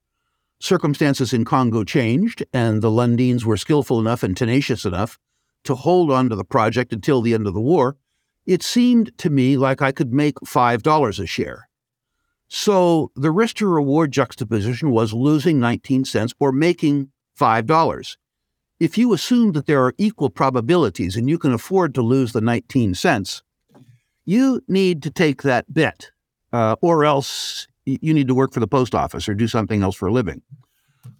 circumstances 0.59 1.33
in 1.33 1.45
Congo 1.45 1.83
changed 1.83 2.43
and 2.53 2.81
the 2.81 2.89
Lundins 2.89 3.43
were 3.43 3.57
skillful 3.57 4.00
enough 4.00 4.24
and 4.24 4.35
tenacious 4.35 4.85
enough 4.85 5.17
to 5.65 5.75
hold 5.75 6.12
on 6.12 6.29
to 6.29 6.36
the 6.36 6.43
project 6.43 6.93
until 6.93 7.22
the 7.22 7.34
end 7.34 7.48
of 7.48 7.53
the 7.53 7.62
war, 7.62 7.98
it 8.45 8.63
seemed 8.63 9.17
to 9.17 9.29
me 9.29 9.57
like 9.57 9.81
I 9.81 9.91
could 9.91 10.13
make 10.13 10.36
$5 10.36 11.19
a 11.19 11.25
share. 11.25 11.67
So 12.48 13.12
the 13.15 13.31
risk 13.31 13.57
to 13.57 13.67
reward 13.67 14.12
juxtaposition 14.12 14.91
was 14.91 15.13
losing 15.13 15.60
19 15.60 16.05
cents 16.05 16.34
or 16.39 16.51
making 16.51 17.10
$5. 17.39 18.17
If 18.79 18.98
you 18.98 19.13
assume 19.13 19.53
that 19.53 19.65
there 19.65 19.84
are 19.84 19.95
equal 19.98 20.29
probabilities 20.29 21.15
and 21.15 21.29
you 21.29 21.38
can 21.38 21.53
afford 21.53 21.95
to 21.95 22.01
lose 22.01 22.34
the 22.34 22.41
19 22.41 22.93
cents, 22.93 23.41
you 24.25 24.62
need 24.67 25.01
to 25.03 25.10
take 25.10 25.41
that 25.43 25.74
bet, 25.74 26.12
uh, 26.51 26.75
or 26.81 27.05
else 27.05 27.67
you 27.86 28.13
need 28.13 28.27
to 28.27 28.36
work 28.36 28.53
for 28.53 28.60
the 28.60 28.67
post 28.67 28.93
office 28.93 29.29
or 29.29 29.34
do 29.34 29.48
something 29.48 29.81
else 29.81 29.95
for 29.95 30.07
a 30.07 30.12
living. 30.12 30.41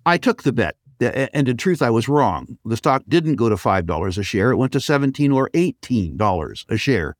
I 0.06 0.18
took 0.18 0.44
the 0.44 0.54
bet 0.54 0.76
and 1.00 1.50
in 1.50 1.58
truth, 1.58 1.82
I 1.82 1.90
was 1.90 2.08
wrong. 2.08 2.58
The 2.66 2.78
stock 2.78 3.04
didn't 3.08 3.36
go 3.36 3.50
to 3.50 3.56
$5 3.56 4.18
a 4.18 4.24
share. 4.24 4.52
It 4.52 4.58
went 4.58 4.72
to 4.74 4.80
17 4.80 5.32
or 5.32 5.50
$18 5.52 6.66
a 6.70 6.78
share. 6.78 7.16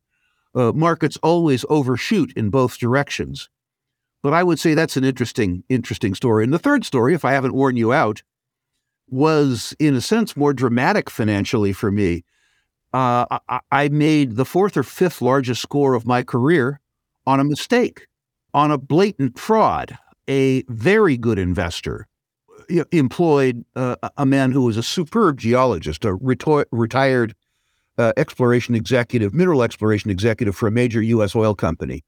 Uh, 0.54 0.72
markets 0.72 1.18
always 1.22 1.66
overshoot 1.70 2.32
in 2.36 2.50
both 2.50 2.78
directions. 2.78 3.50
But 4.24 4.34
I 4.34 4.44
would 4.44 4.60
say 4.60 4.74
that's 4.74 4.98
an 4.98 5.04
interesting, 5.04 5.64
interesting 5.70 6.16
story. 6.16 6.44
And 6.44 6.54
the 6.54 6.60
third 6.60 6.86
story, 6.86 7.14
if 7.14 7.26
I 7.26 7.34
haven't 7.34 7.54
worn 7.54 7.78
you 7.78 7.94
out, 7.94 8.24
was 9.10 9.76
in 9.78 9.96
a 9.96 10.02
sense 10.02 10.36
more 10.36 10.54
dramatic 10.54 11.10
financially 11.10 11.74
for 11.74 11.92
me. 11.92 12.24
Uh, 12.94 13.40
I, 13.50 13.60
I 13.72 13.90
made 13.90 14.36
the 14.36 14.46
fourth 14.46 14.78
or 14.78 14.84
fifth 14.84 15.22
largest 15.22 15.62
score 15.62 15.94
of 15.94 16.08
my 16.08 16.24
career 16.24 16.80
on 17.28 17.40
a 17.40 17.44
mistake, 17.44 18.08
on 18.54 18.72
a 18.72 18.78
blatant 18.78 19.38
fraud. 19.38 19.98
A 20.28 20.64
very 20.70 21.18
good 21.18 21.38
investor 21.38 22.08
employed 22.92 23.66
uh, 23.76 23.96
a 24.18 24.26
man 24.26 24.52
who 24.52 24.64
was 24.64 24.78
a 24.78 24.84
superb 24.84 25.40
geologist, 25.40 26.06
a 26.06 26.16
reto- 26.18 26.66
retired 26.72 27.36
uh, 27.98 28.14
exploration 28.18 28.76
executive, 28.76 29.34
mineral 29.34 29.64
exploration 29.64 30.12
executive 30.12 30.56
for 30.56 30.68
a 30.68 30.72
major 30.72 31.02
U.S. 31.02 31.36
oil 31.36 31.56
company. 31.56 32.04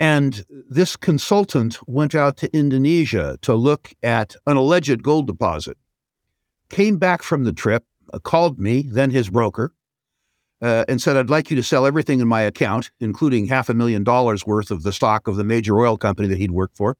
And 0.00 0.44
this 0.70 0.96
consultant 0.96 1.78
went 1.88 2.14
out 2.14 2.36
to 2.38 2.56
Indonesia 2.56 3.36
to 3.42 3.54
look 3.54 3.92
at 4.02 4.36
an 4.46 4.56
alleged 4.56 5.02
gold 5.02 5.26
deposit. 5.26 5.76
Came 6.70 6.98
back 6.98 7.22
from 7.22 7.44
the 7.44 7.52
trip, 7.52 7.84
uh, 8.12 8.18
called 8.18 8.58
me, 8.58 8.82
then 8.82 9.10
his 9.10 9.28
broker, 9.28 9.74
uh, 10.62 10.84
and 10.88 11.02
said, 11.02 11.16
I'd 11.16 11.30
like 11.30 11.50
you 11.50 11.56
to 11.56 11.62
sell 11.62 11.86
everything 11.86 12.20
in 12.20 12.28
my 12.28 12.42
account, 12.42 12.90
including 13.00 13.46
half 13.46 13.68
a 13.68 13.74
million 13.74 14.04
dollars 14.04 14.46
worth 14.46 14.70
of 14.70 14.82
the 14.82 14.92
stock 14.92 15.26
of 15.26 15.36
the 15.36 15.44
major 15.44 15.78
oil 15.78 15.96
company 15.96 16.28
that 16.28 16.38
he'd 16.38 16.52
worked 16.52 16.76
for 16.76 16.96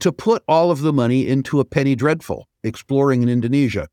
to 0.00 0.12
put 0.12 0.42
all 0.48 0.70
of 0.70 0.80
the 0.80 0.92
money 0.92 1.26
into 1.26 1.60
a 1.60 1.64
penny 1.64 1.94
dreadful, 1.94 2.48
exploring 2.62 3.22
in 3.22 3.28
Indonesia. 3.28 3.88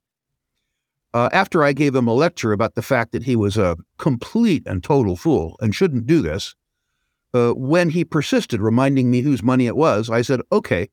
Uh, 1.14 1.30
after 1.34 1.64
I 1.64 1.74
gave 1.74 1.94
him 1.94 2.08
a 2.08 2.14
lecture 2.14 2.54
about 2.54 2.76
the 2.76 2.82
fact 2.82 3.12
that 3.12 3.24
he 3.24 3.36
was 3.36 3.58
a 3.58 3.78
complete 3.98 4.64
and 4.66 4.84
total 4.84 5.16
fool 5.16 5.58
and 5.60 5.76
shouldn't 5.76 6.08
do 6.08 6.22
this, 6.22 6.56
uh, 7.34 7.52
when 7.52 7.90
he 7.90 8.04
persisted, 8.04 8.62
reminding 8.62 9.12
me 9.12 9.22
whose 9.22 9.44
money 9.44 9.68
it 9.68 9.76
was, 9.76 10.10
I 10.10 10.22
said, 10.22 10.42
okay, 10.52 10.90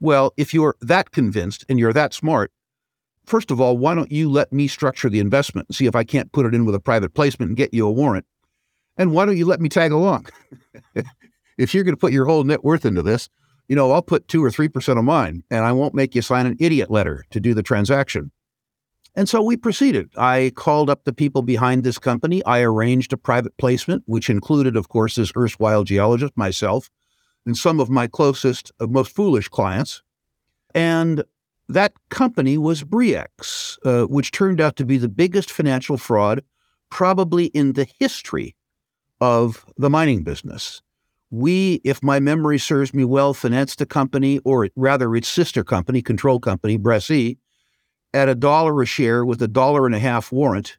well, 0.00 0.32
if 0.36 0.52
you're 0.52 0.76
that 0.80 1.10
convinced 1.10 1.64
and 1.68 1.78
you're 1.78 1.92
that 1.92 2.14
smart, 2.14 2.52
first 3.24 3.50
of 3.50 3.60
all, 3.60 3.78
why 3.78 3.94
don't 3.94 4.12
you 4.12 4.30
let 4.30 4.52
me 4.52 4.66
structure 4.66 5.08
the 5.08 5.20
investment 5.20 5.68
and 5.68 5.76
see 5.76 5.86
if 5.86 5.94
I 5.94 6.04
can't 6.04 6.32
put 6.32 6.46
it 6.46 6.54
in 6.54 6.64
with 6.64 6.74
a 6.74 6.80
private 6.80 7.14
placement 7.14 7.50
and 7.50 7.56
get 7.56 7.72
you 7.72 7.86
a 7.86 7.92
warrant? 7.92 8.26
And 8.96 9.12
why 9.12 9.26
don't 9.26 9.36
you 9.36 9.46
let 9.46 9.60
me 9.60 9.68
tag 9.68 9.92
along? 9.92 10.26
if 11.58 11.74
you're 11.74 11.84
going 11.84 11.94
to 11.94 12.00
put 12.00 12.12
your 12.12 12.26
whole 12.26 12.44
net 12.44 12.64
worth 12.64 12.84
into 12.84 13.02
this, 13.02 13.28
you 13.68 13.76
know, 13.76 13.92
I'll 13.92 14.02
put 14.02 14.28
two 14.28 14.44
or 14.44 14.50
3% 14.50 14.98
of 14.98 15.04
mine 15.04 15.42
and 15.50 15.64
I 15.64 15.72
won't 15.72 15.94
make 15.94 16.14
you 16.14 16.22
sign 16.22 16.46
an 16.46 16.56
idiot 16.60 16.90
letter 16.90 17.24
to 17.30 17.40
do 17.40 17.54
the 17.54 17.62
transaction. 17.62 18.30
And 19.16 19.28
so 19.28 19.40
we 19.42 19.56
proceeded. 19.56 20.10
I 20.16 20.52
called 20.56 20.90
up 20.90 21.04
the 21.04 21.12
people 21.12 21.42
behind 21.42 21.84
this 21.84 21.98
company. 21.98 22.44
I 22.44 22.62
arranged 22.62 23.12
a 23.12 23.16
private 23.16 23.56
placement, 23.58 24.02
which 24.06 24.28
included, 24.28 24.76
of 24.76 24.88
course, 24.88 25.14
this 25.14 25.32
erstwhile 25.36 25.84
geologist, 25.84 26.36
myself, 26.36 26.90
and 27.46 27.56
some 27.56 27.78
of 27.78 27.88
my 27.88 28.08
closest, 28.08 28.72
uh, 28.80 28.86
most 28.86 29.14
foolish 29.14 29.48
clients. 29.48 30.02
And 30.74 31.22
that 31.68 31.92
company 32.10 32.58
was 32.58 32.82
Bre-X, 32.82 33.78
uh, 33.84 34.04
which 34.04 34.32
turned 34.32 34.60
out 34.60 34.76
to 34.76 34.84
be 34.84 34.98
the 34.98 35.08
biggest 35.08 35.50
financial 35.50 35.96
fraud 35.96 36.42
probably 36.90 37.46
in 37.46 37.74
the 37.74 37.86
history 37.98 38.56
of 39.20 39.64
the 39.76 39.90
mining 39.90 40.24
business 40.24 40.82
we, 41.34 41.80
if 41.82 42.02
my 42.02 42.20
memory 42.20 42.58
serves 42.58 42.94
me 42.94 43.04
well, 43.04 43.34
financed 43.34 43.80
a 43.80 43.86
company, 43.86 44.38
or 44.44 44.68
rather 44.76 45.16
its 45.16 45.28
sister 45.28 45.64
company, 45.64 46.00
control 46.00 46.38
company, 46.38 46.78
Bresea, 46.78 47.36
at 48.12 48.28
a 48.28 48.36
dollar 48.36 48.80
a 48.80 48.86
share 48.86 49.24
with 49.24 49.42
a 49.42 49.48
dollar 49.48 49.84
and 49.84 49.94
a 49.96 49.98
half 49.98 50.30
warrant. 50.30 50.78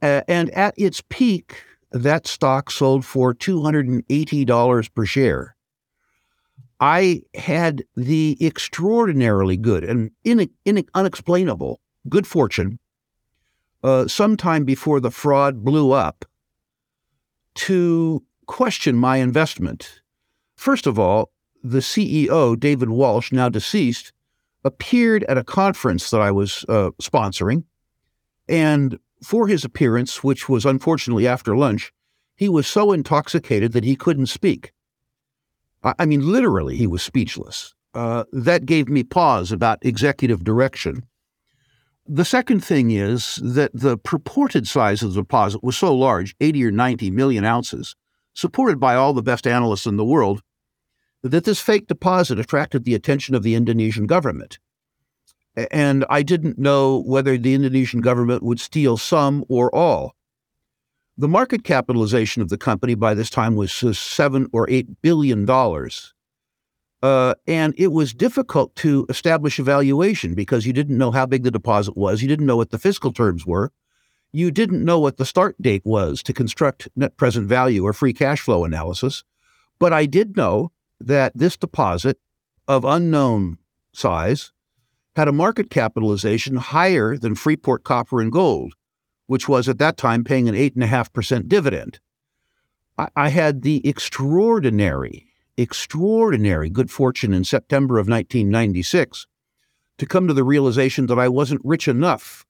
Uh, 0.00 0.22
and 0.26 0.50
at 0.50 0.74
its 0.78 1.02
peak, 1.10 1.62
that 1.90 2.26
stock 2.26 2.70
sold 2.70 3.04
for 3.04 3.34
$280 3.34 4.94
per 4.94 5.04
share. 5.04 5.56
I 6.80 7.22
had 7.34 7.84
the 7.94 8.38
extraordinarily 8.40 9.58
good 9.58 9.84
and 9.84 10.10
in, 10.24 10.48
in, 10.64 10.84
unexplainable 10.94 11.80
good 12.08 12.26
fortune 12.26 12.78
uh, 13.84 14.08
sometime 14.08 14.64
before 14.64 15.00
the 15.00 15.10
fraud 15.10 15.62
blew 15.62 15.92
up 15.92 16.24
to 17.54 18.24
question 18.46 18.96
my 18.96 19.18
investment. 19.18 20.00
First 20.56 20.86
of 20.86 20.98
all, 20.98 21.30
the 21.62 21.78
CEO, 21.78 22.58
David 22.58 22.90
Walsh, 22.90 23.32
now 23.32 23.48
deceased, 23.48 24.12
appeared 24.64 25.24
at 25.24 25.38
a 25.38 25.44
conference 25.44 26.10
that 26.10 26.20
I 26.20 26.30
was 26.30 26.64
uh, 26.68 26.90
sponsoring. 27.00 27.64
And 28.48 28.98
for 29.22 29.46
his 29.48 29.64
appearance, 29.64 30.22
which 30.22 30.48
was 30.48 30.64
unfortunately 30.64 31.26
after 31.26 31.56
lunch, 31.56 31.92
he 32.36 32.48
was 32.48 32.66
so 32.66 32.92
intoxicated 32.92 33.72
that 33.72 33.84
he 33.84 33.96
couldn't 33.96 34.26
speak. 34.26 34.72
I, 35.82 35.94
I 36.00 36.06
mean, 36.06 36.30
literally, 36.30 36.76
he 36.76 36.86
was 36.86 37.02
speechless. 37.02 37.74
Uh, 37.94 38.24
that 38.32 38.66
gave 38.66 38.88
me 38.88 39.02
pause 39.02 39.52
about 39.52 39.84
executive 39.84 40.44
direction. 40.44 41.04
The 42.06 42.24
second 42.24 42.64
thing 42.64 42.90
is 42.90 43.36
that 43.42 43.70
the 43.72 43.96
purported 43.96 44.66
size 44.66 45.02
of 45.02 45.14
the 45.14 45.20
deposit 45.20 45.62
was 45.62 45.76
so 45.76 45.94
large 45.94 46.34
80 46.40 46.64
or 46.64 46.70
90 46.72 47.10
million 47.10 47.44
ounces 47.44 47.94
supported 48.34 48.80
by 48.80 48.94
all 48.94 49.12
the 49.12 49.22
best 49.22 49.46
analysts 49.46 49.86
in 49.86 49.96
the 49.96 50.04
world, 50.04 50.42
that 51.22 51.44
this 51.44 51.60
fake 51.60 51.86
deposit 51.86 52.38
attracted 52.38 52.84
the 52.84 52.94
attention 52.94 53.34
of 53.34 53.42
the 53.42 53.54
Indonesian 53.54 54.06
government. 54.06 54.58
And 55.70 56.04
I 56.08 56.22
didn't 56.22 56.58
know 56.58 57.02
whether 57.02 57.36
the 57.36 57.54
Indonesian 57.54 58.00
government 58.00 58.42
would 58.42 58.58
steal 58.58 58.96
some 58.96 59.44
or 59.48 59.74
all. 59.74 60.14
The 61.18 61.28
market 61.28 61.62
capitalization 61.62 62.40
of 62.40 62.48
the 62.48 62.56
company 62.56 62.94
by 62.94 63.14
this 63.14 63.28
time 63.28 63.54
was 63.54 63.72
seven 63.98 64.48
or 64.52 64.68
eight 64.70 65.02
billion 65.02 65.44
dollars. 65.44 66.14
Uh, 67.02 67.34
and 67.46 67.74
it 67.76 67.88
was 67.88 68.14
difficult 68.14 68.74
to 68.76 69.04
establish 69.08 69.58
a 69.58 69.62
valuation 69.62 70.34
because 70.34 70.64
you 70.66 70.72
didn't 70.72 70.96
know 70.96 71.10
how 71.10 71.26
big 71.26 71.42
the 71.42 71.50
deposit 71.50 71.96
was. 71.96 72.22
You 72.22 72.28
didn't 72.28 72.46
know 72.46 72.56
what 72.56 72.70
the 72.70 72.78
fiscal 72.78 73.12
terms 73.12 73.44
were 73.44 73.72
you 74.32 74.50
didn't 74.50 74.84
know 74.84 74.98
what 74.98 75.18
the 75.18 75.26
start 75.26 75.60
date 75.60 75.82
was 75.84 76.22
to 76.22 76.32
construct 76.32 76.88
net 76.96 77.16
present 77.16 77.46
value 77.46 77.84
or 77.84 77.92
free 77.92 78.14
cash 78.14 78.40
flow 78.40 78.64
analysis. 78.64 79.24
But 79.78 79.92
I 79.92 80.06
did 80.06 80.36
know 80.36 80.72
that 81.00 81.32
this 81.34 81.56
deposit 81.56 82.18
of 82.66 82.84
unknown 82.84 83.58
size 83.92 84.52
had 85.16 85.28
a 85.28 85.32
market 85.32 85.68
capitalization 85.68 86.56
higher 86.56 87.18
than 87.18 87.34
Freeport 87.34 87.84
Copper 87.84 88.20
and 88.20 88.32
Gold, 88.32 88.72
which 89.26 89.48
was 89.48 89.68
at 89.68 89.78
that 89.78 89.98
time 89.98 90.24
paying 90.24 90.48
an 90.48 90.54
8.5% 90.54 91.48
dividend. 91.48 92.00
I, 92.96 93.08
I 93.14 93.28
had 93.28 93.62
the 93.62 93.86
extraordinary, 93.86 95.26
extraordinary 95.58 96.70
good 96.70 96.90
fortune 96.90 97.34
in 97.34 97.44
September 97.44 97.98
of 97.98 98.08
1996 98.08 99.26
to 99.98 100.06
come 100.06 100.26
to 100.26 100.34
the 100.34 100.44
realization 100.44 101.06
that 101.08 101.18
I 101.18 101.28
wasn't 101.28 101.60
rich 101.62 101.86
enough 101.86 102.46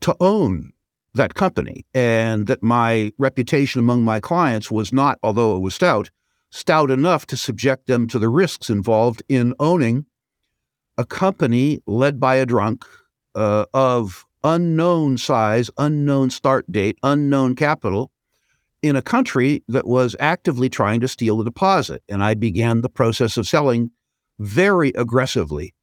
to 0.00 0.14
own 0.20 0.73
that 1.14 1.34
company 1.34 1.86
and 1.94 2.46
that 2.46 2.62
my 2.62 3.12
reputation 3.18 3.78
among 3.78 4.04
my 4.04 4.20
clients 4.20 4.70
was 4.70 4.92
not, 4.92 5.18
although 5.22 5.56
it 5.56 5.60
was 5.60 5.74
stout, 5.74 6.10
stout 6.50 6.90
enough 6.90 7.26
to 7.26 7.36
subject 7.36 7.86
them 7.86 8.06
to 8.08 8.18
the 8.18 8.28
risks 8.28 8.68
involved 8.68 9.22
in 9.28 9.54
owning 9.58 10.06
a 10.98 11.04
company 11.04 11.80
led 11.86 12.20
by 12.20 12.36
a 12.36 12.46
drunk 12.46 12.84
uh, 13.34 13.64
of 13.74 14.24
unknown 14.44 15.16
size, 15.18 15.70
unknown 15.78 16.30
start 16.30 16.70
date, 16.70 16.98
unknown 17.02 17.54
capital 17.54 18.10
in 18.82 18.96
a 18.96 19.02
country 19.02 19.64
that 19.68 19.86
was 19.86 20.14
actively 20.20 20.68
trying 20.68 21.00
to 21.00 21.08
steal 21.08 21.38
the 21.38 21.44
deposit. 21.44 22.02
And 22.08 22.22
I 22.22 22.34
began 22.34 22.82
the 22.82 22.88
process 22.88 23.36
of 23.36 23.48
selling 23.48 23.90
very 24.38 24.90
aggressively. 24.90 25.74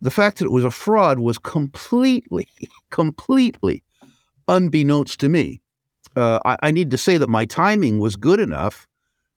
The 0.00 0.10
fact 0.10 0.38
that 0.38 0.44
it 0.44 0.52
was 0.52 0.64
a 0.64 0.70
fraud 0.70 1.18
was 1.18 1.38
completely, 1.38 2.48
completely 2.90 3.82
unbeknownst 4.48 5.20
to 5.20 5.28
me. 5.28 5.60
Uh, 6.16 6.38
I, 6.44 6.56
I 6.62 6.70
need 6.70 6.90
to 6.90 6.98
say 6.98 7.16
that 7.18 7.28
my 7.28 7.44
timing 7.44 7.98
was 7.98 8.16
good 8.16 8.40
enough 8.40 8.86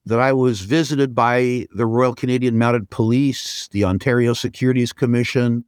that 0.05 0.19
I 0.19 0.31
was 0.31 0.61
visited 0.61 1.13
by 1.13 1.67
the 1.75 1.85
Royal 1.85 2.15
Canadian 2.15 2.57
Mounted 2.57 2.89
Police, 2.89 3.67
the 3.69 3.83
Ontario 3.83 4.33
Securities 4.33 4.93
Commission, 4.93 5.65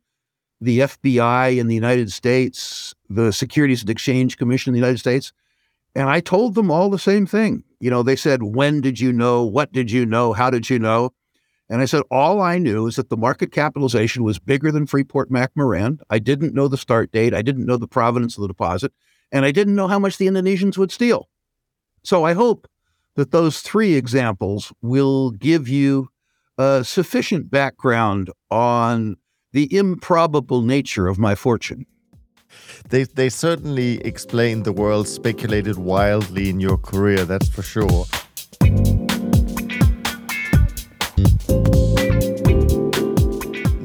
the 0.62 0.79
FBI 0.79 1.58
in 1.58 1.67
the 1.67 1.75
United 1.75 2.12
States, 2.12 2.93
the 3.10 3.34
Securities 3.34 3.81
and 3.81 3.89
Exchange 3.89 4.38
Commission 4.38 4.72
in 4.72 4.74
the 4.74 4.86
United 4.86 5.00
States. 5.00 5.34
And 5.96 6.10
I 6.10 6.22
told 6.22 6.55
them 6.55 6.72
all 6.72 6.89
the 6.89 7.00
same 7.00 7.25
thing. 7.25 7.63
You 7.79 7.89
know, 7.89 8.03
they 8.03 8.15
said, 8.15 8.43
When 8.43 8.79
did 8.81 9.00
you 9.00 9.12
know? 9.12 9.43
What 9.43 9.72
did 9.72 9.91
you 9.91 10.05
know? 10.05 10.34
How 10.34 10.50
did 10.50 10.69
you 10.69 10.79
know? 10.79 11.12
And 11.69 11.81
I 11.81 11.86
said, 11.86 12.03
All 12.10 12.41
I 12.41 12.58
knew 12.58 12.88
is 12.88 12.96
that 12.96 13.10
the 13.10 13.17
market 13.17 13.51
capitalization 13.51 14.24
was 14.24 14.39
bigger 14.39 14.72
than 14.72 14.86
Freeport 14.86 15.29
McMoran. 15.29 16.00
I 16.10 16.19
didn't 16.19 16.53
know 16.53 16.67
the 16.67 16.77
start 16.77 17.12
date. 17.12 17.34
I 17.34 17.41
didn't 17.41 17.65
know 17.65 17.77
the 17.77 17.88
provenance 17.88 18.38
of 18.38 18.41
the 18.41 18.48
deposit. 18.48 18.93
And 19.31 19.45
I 19.45 19.51
didn't 19.51 19.75
know 19.75 19.88
how 19.88 20.00
much 20.00 20.17
the 20.17 20.27
Indonesians 20.27 20.77
would 20.77 20.91
steal. 20.91 21.29
So 22.03 22.24
I 22.24 22.33
hope 22.33 22.67
that 23.15 23.31
those 23.31 23.62
three 23.62 23.95
examples 23.95 24.71
will 24.81 25.31
give 25.31 25.67
you 25.67 26.09
a 26.57 26.83
sufficient 26.83 27.50
background 27.51 28.29
on 28.50 29.17
the 29.51 29.74
improbable 29.75 30.62
nature 30.62 31.07
of 31.07 31.17
my 31.17 31.36
fortune. 31.36 31.86
They, 32.89 33.03
they 33.03 33.29
certainly 33.29 34.00
explain 34.05 34.63
the 34.63 34.71
world 34.71 35.07
speculated 35.07 35.77
wildly 35.77 36.50
in 36.50 36.59
your 36.59 36.77
career, 36.77 37.25
that's 37.25 37.48
for 37.48 37.62
sure. 37.62 38.05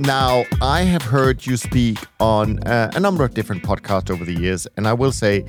Now, 0.07 0.45
I 0.61 0.83
have 0.83 1.01
heard 1.01 1.47
you 1.47 1.57
speak 1.57 1.99
on 2.21 2.59
uh, 2.65 2.91
a 2.95 3.01
number 3.01 3.25
of 3.25 3.33
different 3.33 3.63
podcasts 3.63 4.11
over 4.11 4.23
the 4.23 4.39
years, 4.39 4.67
and 4.77 4.87
I 4.87 4.93
will 4.93 5.13
say 5.13 5.47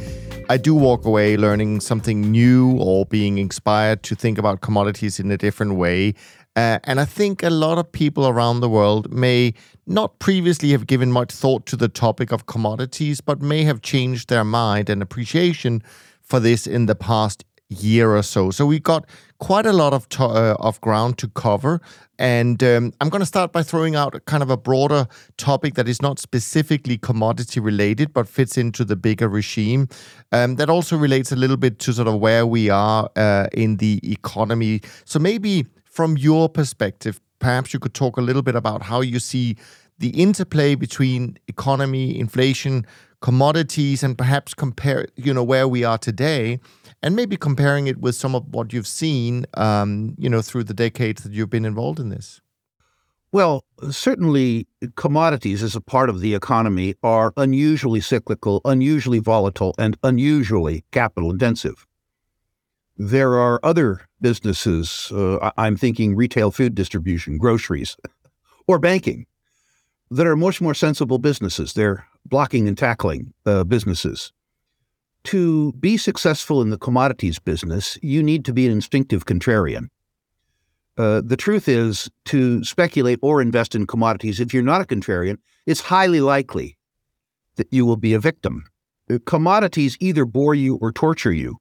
I 0.50 0.56
do 0.56 0.74
walk 0.74 1.04
away 1.04 1.36
learning 1.36 1.82
something 1.82 2.22
new 2.22 2.78
or 2.80 3.06
being 3.06 3.38
inspired 3.38 4.02
to 4.04 4.16
think 4.16 4.38
about 4.38 4.62
commodities 4.62 5.20
in 5.20 5.30
a 5.30 5.38
different 5.38 5.76
way. 5.76 6.14
Uh, 6.56 6.80
and 6.86 7.02
I 7.02 7.06
think 7.06 7.44
a 7.44 7.50
lot 7.50 7.78
of 7.78 7.92
people 7.92 8.30
around 8.30 8.62
the 8.62 8.70
world 8.70 9.14
may 9.14 9.54
not 9.88 10.20
previously 10.20 10.72
have 10.72 10.88
given 10.88 11.12
much 11.12 11.34
thought 11.34 11.66
to 11.66 11.76
the 11.76 11.90
topic 11.90 12.32
of 12.32 12.46
commodities, 12.46 13.20
but 13.20 13.42
may 13.42 13.64
have 13.64 13.82
changed 13.82 14.30
their 14.30 14.46
mind 14.46 14.90
and 14.90 15.02
appreciation 15.02 15.84
for 16.22 16.40
this 16.40 16.66
in 16.66 16.86
the 16.86 16.96
past 16.96 17.44
year 17.70 18.16
or 18.16 18.24
so. 18.24 18.52
So 18.52 18.66
we 18.66 18.80
got 18.80 19.06
quite 19.40 19.66
a 19.66 19.74
lot 19.74 19.94
of 19.94 20.08
to- 20.10 20.24
uh, 20.24 20.56
of 20.60 20.80
ground 20.82 21.18
to 21.18 21.28
cover, 21.30 21.82
and 22.18 22.64
um, 22.64 22.94
I'm 23.02 23.10
going 23.10 23.22
to 23.22 23.26
start 23.26 23.52
by 23.52 23.64
throwing 23.64 23.96
out 23.96 24.24
kind 24.26 24.44
of 24.44 24.50
a 24.50 24.58
broader 24.58 25.08
topic 25.38 25.74
that 25.74 25.88
is 25.88 26.02
not 26.02 26.20
specifically 26.20 26.98
commodity 26.98 27.60
related, 27.60 28.14
but 28.14 28.28
fits 28.28 28.58
into 28.58 28.86
the 28.86 28.96
bigger 28.96 29.28
regime. 29.28 29.88
Um, 30.32 30.56
that 30.56 30.70
also 30.70 30.98
relates 30.98 31.32
a 31.32 31.36
little 31.36 31.58
bit 31.58 31.80
to 31.80 31.94
sort 31.94 32.08
of 32.08 32.20
where 32.20 32.46
we 32.46 32.70
are 32.70 33.10
uh, 33.16 33.48
in 33.52 33.78
the 33.78 34.00
economy. 34.04 34.82
So 35.04 35.20
maybe 35.20 35.66
from 35.84 36.18
your 36.18 36.48
perspective, 36.50 37.20
perhaps 37.40 37.74
you 37.74 37.80
could 37.80 37.94
talk 37.94 38.18
a 38.18 38.22
little 38.22 38.42
bit 38.42 38.56
about 38.56 38.84
how 38.84 39.02
you 39.02 39.20
see 39.20 39.58
the 39.98 40.10
interplay 40.10 40.76
between 40.76 41.38
economy, 41.48 42.20
inflation, 42.20 42.86
commodities, 43.22 44.04
and 44.04 44.18
perhaps 44.18 44.54
compare, 44.54 45.08
you 45.16 45.34
know, 45.34 45.44
where 45.44 45.68
we 45.68 45.84
are 45.84 45.98
today, 45.98 46.60
and 47.06 47.16
maybe 47.16 47.38
comparing 47.38 47.86
it 47.86 48.00
with 48.00 48.16
some 48.16 48.34
of 48.34 48.48
what 48.48 48.74
you've 48.74 48.88
seen, 48.88 49.46
um, 49.54 50.16
you 50.18 50.28
know, 50.28 50.42
through 50.42 50.64
the 50.64 50.74
decades 50.74 51.22
that 51.22 51.34
you've 51.34 51.52
been 51.52 51.64
involved 51.64 52.00
in 52.00 52.10
this. 52.10 52.42
Well, 53.32 53.64
certainly 53.92 54.68
commodities 54.96 55.62
as 55.62 55.76
a 55.76 55.82
part 55.82 56.10
of 56.10 56.20
the 56.20 56.34
economy 56.34 56.96
are 57.04 57.32
unusually 57.38 58.02
cyclical, 58.02 58.60
unusually 58.66 59.20
volatile, 59.20 59.76
and 59.78 59.96
unusually 60.02 60.84
capital 60.92 61.30
intensive. 61.30 61.86
There 62.98 63.36
are 63.36 63.60
other 63.62 64.08
businesses, 64.20 65.12
uh, 65.12 65.52
I'm 65.58 65.78
thinking 65.78 66.16
retail 66.16 66.50
food 66.50 66.74
distribution, 66.74 67.38
groceries, 67.38 67.98
or 68.68 68.80
banking, 68.80 69.28
that 70.10 70.26
are 70.26 70.36
much 70.36 70.60
more 70.60 70.74
sensible 70.74 71.20
businesses. 71.20 71.74
They're 71.74 72.08
blocking 72.26 72.68
and 72.68 72.76
tackling 72.76 73.34
uh, 73.46 73.64
businesses. 73.64 74.32
To 75.26 75.74
be 75.74 75.98
successful 75.98 76.62
in 76.62 76.70
the 76.70 76.78
commodities 76.78 77.40
business, 77.40 77.98
you 78.04 78.22
need 78.22 78.46
to 78.46 78.54
be 78.54 78.68
an 78.68 78.72
instinctive 78.72 79.26
contrarian. 79.26 79.88
Uh, 80.98 81.22
the 81.26 81.36
truth 81.36 81.68
is, 81.68 82.10
to 82.26 82.64
speculate 82.64 83.20
or 83.22 83.42
invest 83.42 83.74
in 83.74 83.88
commodities, 83.88 84.40
if 84.40 84.54
you're 84.54 84.64
not 84.64 84.82
a 84.82 84.86
contrarian, 84.86 85.38
it's 85.66 85.82
highly 85.82 86.22
likely 86.22 86.78
that 87.56 87.68
you 87.72 87.86
will 87.88 87.98
be 87.98 88.14
a 88.14 88.20
victim. 88.20 88.66
Uh, 89.10 89.18
commodities 89.26 89.98
either 90.00 90.26
bore 90.26 90.54
you 90.54 90.76
or 90.76 90.92
torture 90.92 91.34
you 91.34 91.58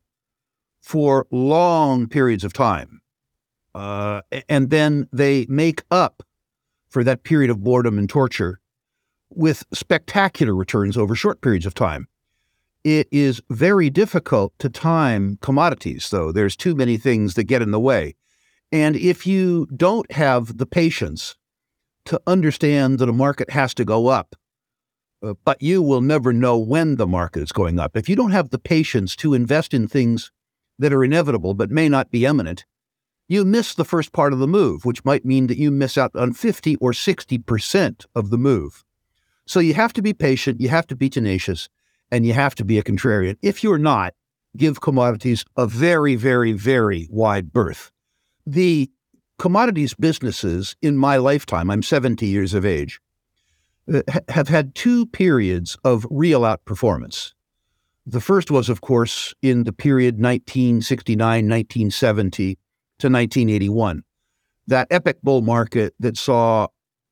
for 0.83 1.27
long 1.31 2.07
periods 2.07 2.45
of 2.45 2.53
time. 2.53 3.01
Uh, 3.75 4.21
and 4.49 4.69
then 4.69 5.09
they 5.11 5.47
make 5.49 5.83
up 5.91 6.23
for 6.91 7.03
that 7.03 7.25
period 7.25 7.51
of 7.51 7.65
boredom 7.65 7.99
and 7.99 8.11
torture 8.11 8.61
with 9.31 9.65
spectacular 9.73 10.55
returns 10.55 10.99
over 10.99 11.15
short 11.15 11.41
periods 11.41 11.65
of 11.67 11.73
time. 11.73 12.07
It 12.85 13.09
is 13.11 13.41
very 13.49 13.89
difficult 13.89 14.53
to 14.59 14.69
time 14.69 15.39
commodities, 15.41 16.11
though. 16.11 16.31
There's 16.31 16.55
too 16.55 16.75
many 16.75 16.99
things 16.99 17.35
that 17.35 17.45
get 17.45 17.63
in 17.63 17.71
the 17.71 17.81
way. 17.81 18.15
And 18.71 18.95
if 18.95 19.27
you 19.27 19.67
don't 19.75 20.11
have 20.13 20.59
the 20.59 20.67
patience 20.67 21.35
to 22.05 22.21
understand 22.27 22.99
that 22.99 23.09
a 23.09 23.13
market 23.13 23.51
has 23.51 23.73
to 23.75 23.87
go 23.87 24.09
up, 24.09 24.37
uh, 25.23 25.33
but 25.45 25.63
you 25.63 25.81
will 25.81 26.03
never 26.03 26.33
know 26.33 26.59
when 26.59 26.97
the 26.97 27.07
market 27.07 27.43
is 27.43 27.53
going 27.53 27.79
up. 27.79 27.97
If 27.97 28.09
you 28.09 28.17
don't 28.17 28.33
have 28.33 28.51
the 28.51 28.59
patience 28.59 29.17
to 29.17 29.33
invest 29.33 29.73
in 29.73 29.89
things 29.89 30.31
that 30.79 30.93
are 30.93 31.05
inevitable 31.05 31.55
but 31.55 31.71
may 31.71 31.89
not 31.89 32.11
be 32.11 32.27
imminent, 32.27 32.67
you 33.27 33.47
miss 33.47 33.75
the 33.75 33.87
first 33.87 34.13
part 34.13 34.35
of 34.35 34.39
the 34.39 34.47
move, 34.47 34.85
which 34.85 35.05
might 35.05 35.25
mean 35.25 35.47
that 35.47 35.57
you 35.57 35.71
miss 35.71 35.97
out 35.97 36.15
on 36.15 36.35
50 36.35 36.77
or 36.77 36.93
60% 36.93 38.05
of 38.15 38.29
the 38.29 38.37
move. 38.37 38.85
So 39.47 39.61
you 39.61 39.73
have 39.73 39.95
to 39.95 40.03
be 40.03 40.13
patient, 40.13 40.61
you 40.61 40.69
have 40.69 40.87
to 40.89 40.97
be 40.97 41.09
tenacious, 41.09 41.71
and 42.11 42.27
you 42.27 42.33
have 42.33 42.55
to 42.57 42.65
be 42.65 42.79
a 42.79 42.83
contrarian. 42.83 43.37
If 43.43 43.63
you're 43.63 43.79
not, 43.79 44.15
give 44.57 44.81
commodities 44.81 45.45
a 45.57 45.67
very, 45.67 46.15
very, 46.15 46.53
very 46.53 47.09
wide 47.11 47.53
berth. 47.53 47.91
The 48.47 48.91
commodities 49.39 49.95
businesses 49.95 50.77
in 50.83 50.97
my 50.97 51.17
lifetime, 51.17 51.71
I'm 51.71 51.83
70 51.83 52.27
years 52.27 52.55
of 52.55 52.65
age, 52.65 53.01
uh, 53.93 54.03
have 54.29 54.49
had 54.49 54.75
two 54.75 55.07
periods 55.07 55.77
of 55.85 56.07
real 56.11 56.43
outperformance. 56.43 57.33
The 58.07 58.21
first 58.21 58.51
was, 58.51 58.69
of 58.69 58.81
course, 58.81 59.35
in 59.43 59.65
the 59.65 59.73
period 59.73 60.17
1969, 60.17 61.19
1970 61.19 62.55
to 62.99 63.09
1981. 63.09 64.05
That 64.67 64.87
epic 64.91 65.19
bull 65.23 65.43
market 65.43 65.95
that 66.01 66.17
saw 66.17 66.69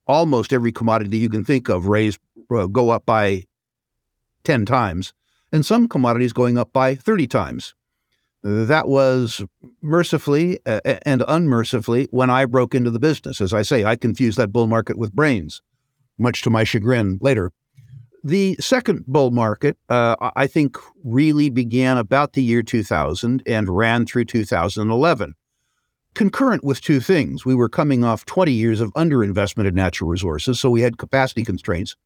almost 0.06 0.52
every 0.52 0.72
commodity 0.72 1.18
you 1.18 1.28
can 1.28 1.44
think 1.44 1.68
of 1.68 1.86
raise, 1.86 2.18
uh, 2.54 2.66
go 2.66 2.90
up 2.90 3.06
by 3.06 3.44
10 4.44 4.66
times, 4.66 5.12
and 5.52 5.64
some 5.64 5.88
commodities 5.88 6.32
going 6.32 6.58
up 6.58 6.72
by 6.72 6.94
30 6.94 7.26
times. 7.26 7.74
That 8.42 8.88
was 8.88 9.42
mercifully 9.82 10.58
uh, 10.66 10.80
and 11.06 11.22
unmercifully 11.28 12.08
when 12.10 12.28
I 12.28 12.44
broke 12.44 12.74
into 12.74 12.90
the 12.90 12.98
business. 12.98 13.40
As 13.40 13.54
I 13.54 13.62
say, 13.62 13.84
I 13.84 13.94
confused 13.94 14.36
that 14.38 14.52
bull 14.52 14.66
market 14.66 14.98
with 14.98 15.12
brains, 15.12 15.62
much 16.18 16.42
to 16.42 16.50
my 16.50 16.64
chagrin 16.64 17.18
later. 17.20 17.52
The 18.24 18.56
second 18.60 19.04
bull 19.06 19.32
market, 19.32 19.76
uh, 19.88 20.14
I 20.36 20.46
think, 20.46 20.76
really 21.04 21.50
began 21.50 21.98
about 21.98 22.34
the 22.34 22.42
year 22.42 22.62
2000 22.62 23.42
and 23.46 23.68
ran 23.68 24.06
through 24.06 24.26
2011. 24.26 25.34
Concurrent 26.14 26.62
with 26.62 26.80
two 26.80 27.00
things. 27.00 27.44
We 27.44 27.54
were 27.54 27.68
coming 27.68 28.04
off 28.04 28.24
20 28.24 28.52
years 28.52 28.80
of 28.80 28.92
underinvestment 28.94 29.66
in 29.66 29.74
natural 29.74 30.10
resources, 30.10 30.60
so 30.60 30.70
we 30.70 30.82
had 30.82 30.98
capacity 30.98 31.44
constraints. 31.44 31.96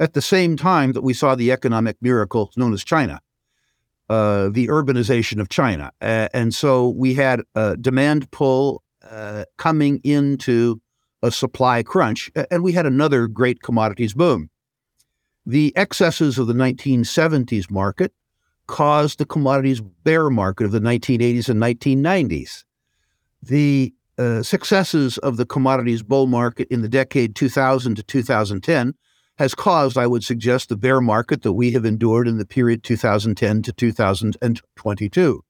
At 0.00 0.14
the 0.14 0.22
same 0.22 0.56
time 0.56 0.92
that 0.92 1.02
we 1.02 1.14
saw 1.14 1.34
the 1.34 1.52
economic 1.52 1.96
miracle 2.00 2.52
known 2.56 2.72
as 2.72 2.84
China. 2.84 3.20
uh, 4.08 4.50
the 4.50 4.68
urbanization 4.68 5.40
of 5.40 5.48
China. 5.48 5.90
Uh, 6.00 6.28
and 6.34 6.54
so 6.54 6.90
we 6.90 7.14
had 7.14 7.40
a 7.54 7.76
demand 7.76 8.30
pull 8.30 8.82
uh, 9.10 9.44
coming 9.56 10.00
into 10.04 10.80
a 11.22 11.30
supply 11.30 11.82
crunch, 11.82 12.30
and 12.50 12.62
we 12.62 12.72
had 12.72 12.84
another 12.86 13.26
great 13.26 13.62
commodities 13.62 14.12
boom. 14.14 14.50
The 15.46 15.72
excesses 15.76 16.38
of 16.38 16.46
the 16.46 16.54
1970s 16.54 17.70
market 17.70 18.12
caused 18.66 19.18
the 19.18 19.26
commodities 19.26 19.80
bear 19.80 20.30
market 20.30 20.64
of 20.64 20.72
the 20.72 20.80
1980s 20.80 21.48
and 21.48 21.60
1990s. 21.60 22.64
The 23.42 23.94
uh, 24.16 24.42
successes 24.42 25.18
of 25.18 25.36
the 25.36 25.46
commodities 25.46 26.02
bull 26.02 26.26
market 26.26 26.68
in 26.70 26.82
the 26.82 26.88
decade 26.88 27.34
2000 27.34 27.96
to 27.96 28.02
2010 28.02 28.94
has 29.36 29.54
caused, 29.54 29.98
I 29.98 30.06
would 30.06 30.24
suggest, 30.24 30.68
the 30.68 30.76
bear 30.76 31.00
market 31.00 31.42
that 31.42 31.52
we 31.52 31.72
have 31.72 31.84
endured 31.84 32.28
in 32.28 32.38
the 32.38 32.46
period 32.46 32.82
2010 32.84 33.62
to 33.62 33.72
2022. 33.72 35.44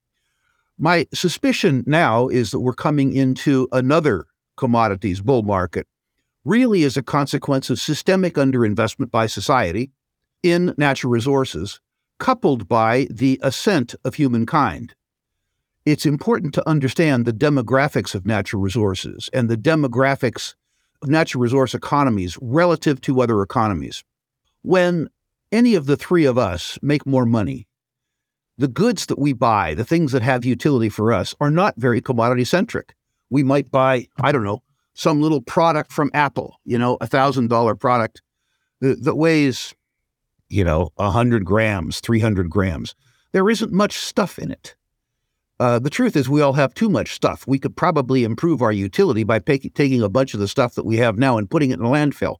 My 0.78 1.06
suspicion 1.12 1.84
now 1.86 2.28
is 2.28 2.50
that 2.50 2.60
we're 2.60 2.72
coming 2.72 3.12
into 3.12 3.68
another 3.72 4.26
commodities 4.56 5.20
bull 5.20 5.42
market, 5.42 5.86
really 6.44 6.84
as 6.84 6.96
a 6.96 7.02
consequence 7.02 7.70
of 7.70 7.78
systemic 7.78 8.34
underinvestment 8.34 9.10
by 9.10 9.26
society 9.26 9.92
in 10.42 10.74
natural 10.76 11.12
resources, 11.12 11.80
coupled 12.18 12.66
by 12.68 13.06
the 13.10 13.38
ascent 13.42 13.94
of 14.04 14.14
humankind. 14.14 14.94
It's 15.84 16.06
important 16.06 16.54
to 16.54 16.68
understand 16.68 17.24
the 17.24 17.32
demographics 17.32 18.14
of 18.14 18.26
natural 18.26 18.62
resources 18.62 19.28
and 19.32 19.50
the 19.50 19.56
demographics 19.56 20.54
natural 21.04 21.42
resource 21.42 21.74
economies 21.74 22.38
relative 22.40 23.00
to 23.02 23.20
other 23.20 23.42
economies. 23.42 24.04
When 24.62 25.08
any 25.52 25.74
of 25.74 25.86
the 25.86 25.96
three 25.96 26.24
of 26.24 26.38
us 26.38 26.78
make 26.82 27.06
more 27.06 27.26
money, 27.26 27.66
the 28.56 28.68
goods 28.68 29.06
that 29.06 29.18
we 29.18 29.32
buy, 29.32 29.74
the 29.74 29.84
things 29.84 30.12
that 30.12 30.22
have 30.22 30.44
utility 30.44 30.88
for 30.88 31.12
us, 31.12 31.34
are 31.40 31.50
not 31.50 31.74
very 31.76 32.00
commodity 32.00 32.44
centric. 32.44 32.94
We 33.30 33.42
might 33.42 33.70
buy, 33.70 34.06
I 34.20 34.32
don't 34.32 34.44
know, 34.44 34.62
some 34.94 35.20
little 35.20 35.40
product 35.40 35.92
from 35.92 36.10
Apple, 36.14 36.60
you 36.64 36.78
know, 36.78 36.96
a 37.00 37.06
thousand 37.06 37.48
dollar 37.48 37.74
product 37.74 38.22
that, 38.80 39.02
that 39.02 39.16
weighs, 39.16 39.74
you 40.48 40.64
know, 40.64 40.90
a 40.98 41.10
hundred 41.10 41.44
grams, 41.44 42.00
300 42.00 42.48
grams. 42.48 42.94
There 43.32 43.50
isn't 43.50 43.72
much 43.72 43.98
stuff 43.98 44.38
in 44.38 44.52
it. 44.52 44.76
Uh, 45.60 45.78
the 45.78 45.90
truth 45.90 46.16
is, 46.16 46.28
we 46.28 46.40
all 46.40 46.54
have 46.54 46.74
too 46.74 46.88
much 46.88 47.14
stuff. 47.14 47.46
We 47.46 47.58
could 47.58 47.76
probably 47.76 48.24
improve 48.24 48.60
our 48.60 48.72
utility 48.72 49.22
by 49.22 49.38
pay- 49.38 49.58
taking 49.58 50.02
a 50.02 50.08
bunch 50.08 50.34
of 50.34 50.40
the 50.40 50.48
stuff 50.48 50.74
that 50.74 50.84
we 50.84 50.96
have 50.96 51.16
now 51.16 51.38
and 51.38 51.48
putting 51.48 51.70
it 51.70 51.78
in 51.78 51.84
a 51.84 51.88
landfill. 51.88 52.36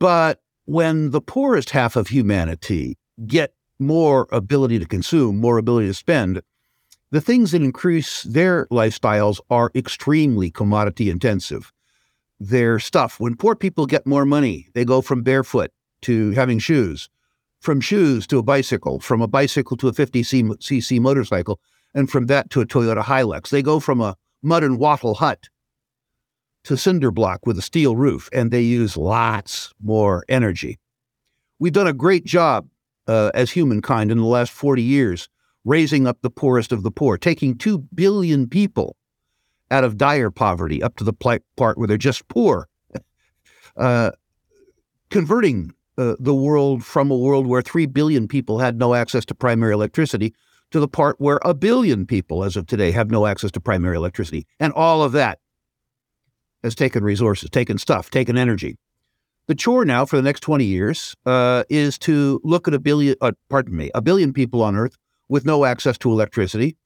But 0.00 0.40
when 0.64 1.10
the 1.10 1.20
poorest 1.20 1.70
half 1.70 1.96
of 1.96 2.08
humanity 2.08 2.96
get 3.26 3.54
more 3.78 4.26
ability 4.32 4.78
to 4.78 4.86
consume, 4.86 5.38
more 5.38 5.58
ability 5.58 5.88
to 5.88 5.94
spend, 5.94 6.40
the 7.10 7.20
things 7.20 7.52
that 7.52 7.62
increase 7.62 8.22
their 8.22 8.66
lifestyles 8.66 9.40
are 9.50 9.70
extremely 9.74 10.50
commodity 10.50 11.10
intensive. 11.10 11.72
Their 12.40 12.78
stuff, 12.78 13.20
when 13.20 13.36
poor 13.36 13.54
people 13.54 13.86
get 13.86 14.06
more 14.06 14.24
money, 14.24 14.68
they 14.74 14.84
go 14.84 15.00
from 15.00 15.22
barefoot 15.22 15.70
to 16.02 16.32
having 16.32 16.58
shoes, 16.58 17.08
from 17.60 17.80
shoes 17.80 18.26
to 18.28 18.38
a 18.38 18.42
bicycle, 18.42 18.98
from 18.98 19.22
a 19.22 19.28
bicycle 19.28 19.76
to 19.76 19.88
a 19.88 19.92
50cc 19.92 21.00
motorcycle 21.00 21.60
and 21.94 22.10
from 22.10 22.26
that 22.26 22.50
to 22.50 22.60
a 22.60 22.66
Toyota 22.66 23.02
Hilux. 23.02 23.50
They 23.50 23.62
go 23.62 23.80
from 23.80 24.00
a 24.00 24.16
mud 24.42 24.64
and 24.64 24.78
wattle 24.78 25.14
hut 25.14 25.48
to 26.64 26.76
cinder 26.76 27.10
block 27.10 27.46
with 27.46 27.58
a 27.58 27.62
steel 27.62 27.94
roof, 27.96 28.28
and 28.32 28.50
they 28.50 28.62
use 28.62 28.96
lots 28.96 29.72
more 29.82 30.24
energy. 30.28 30.78
We've 31.58 31.72
done 31.72 31.86
a 31.86 31.92
great 31.92 32.24
job 32.24 32.68
uh, 33.06 33.30
as 33.34 33.50
humankind 33.50 34.10
in 34.10 34.18
the 34.18 34.24
last 34.24 34.50
40 34.52 34.82
years 34.82 35.28
raising 35.64 36.06
up 36.06 36.18
the 36.22 36.30
poorest 36.30 36.72
of 36.72 36.82
the 36.82 36.90
poor, 36.90 37.16
taking 37.16 37.56
2 37.56 37.78
billion 37.94 38.48
people 38.48 38.96
out 39.70 39.84
of 39.84 39.96
dire 39.96 40.30
poverty 40.30 40.82
up 40.82 40.96
to 40.96 41.04
the 41.04 41.12
part 41.12 41.78
where 41.78 41.88
they're 41.88 41.96
just 41.96 42.26
poor, 42.28 42.68
uh, 43.76 44.10
converting 45.10 45.72
uh, 45.96 46.16
the 46.18 46.34
world 46.34 46.84
from 46.84 47.10
a 47.10 47.16
world 47.16 47.46
where 47.46 47.62
3 47.62 47.86
billion 47.86 48.28
people 48.28 48.58
had 48.58 48.78
no 48.78 48.94
access 48.94 49.24
to 49.24 49.34
primary 49.34 49.72
electricity 49.72 50.34
to 50.74 50.80
the 50.80 50.88
part 50.88 51.20
where 51.20 51.38
a 51.44 51.54
billion 51.54 52.04
people, 52.04 52.42
as 52.42 52.56
of 52.56 52.66
today, 52.66 52.90
have 52.90 53.08
no 53.08 53.26
access 53.26 53.52
to 53.52 53.60
primary 53.60 53.96
electricity. 53.96 54.44
And 54.58 54.72
all 54.72 55.04
of 55.04 55.12
that 55.12 55.38
has 56.64 56.74
taken 56.74 57.04
resources, 57.04 57.48
taken 57.48 57.78
stuff, 57.78 58.10
taken 58.10 58.36
energy. 58.36 58.76
The 59.46 59.54
chore 59.54 59.84
now 59.84 60.04
for 60.04 60.16
the 60.16 60.22
next 60.22 60.40
20 60.40 60.64
years 60.64 61.14
uh, 61.26 61.62
is 61.70 61.96
to 61.98 62.40
look 62.42 62.66
at 62.66 62.74
a 62.74 62.80
billion, 62.80 63.14
uh, 63.20 63.30
pardon 63.48 63.76
me, 63.76 63.92
a 63.94 64.02
billion 64.02 64.32
people 64.32 64.64
on 64.64 64.74
Earth 64.74 64.96
with 65.28 65.44
no 65.44 65.64
access 65.64 65.96
to 65.98 66.10
electricity 66.10 66.76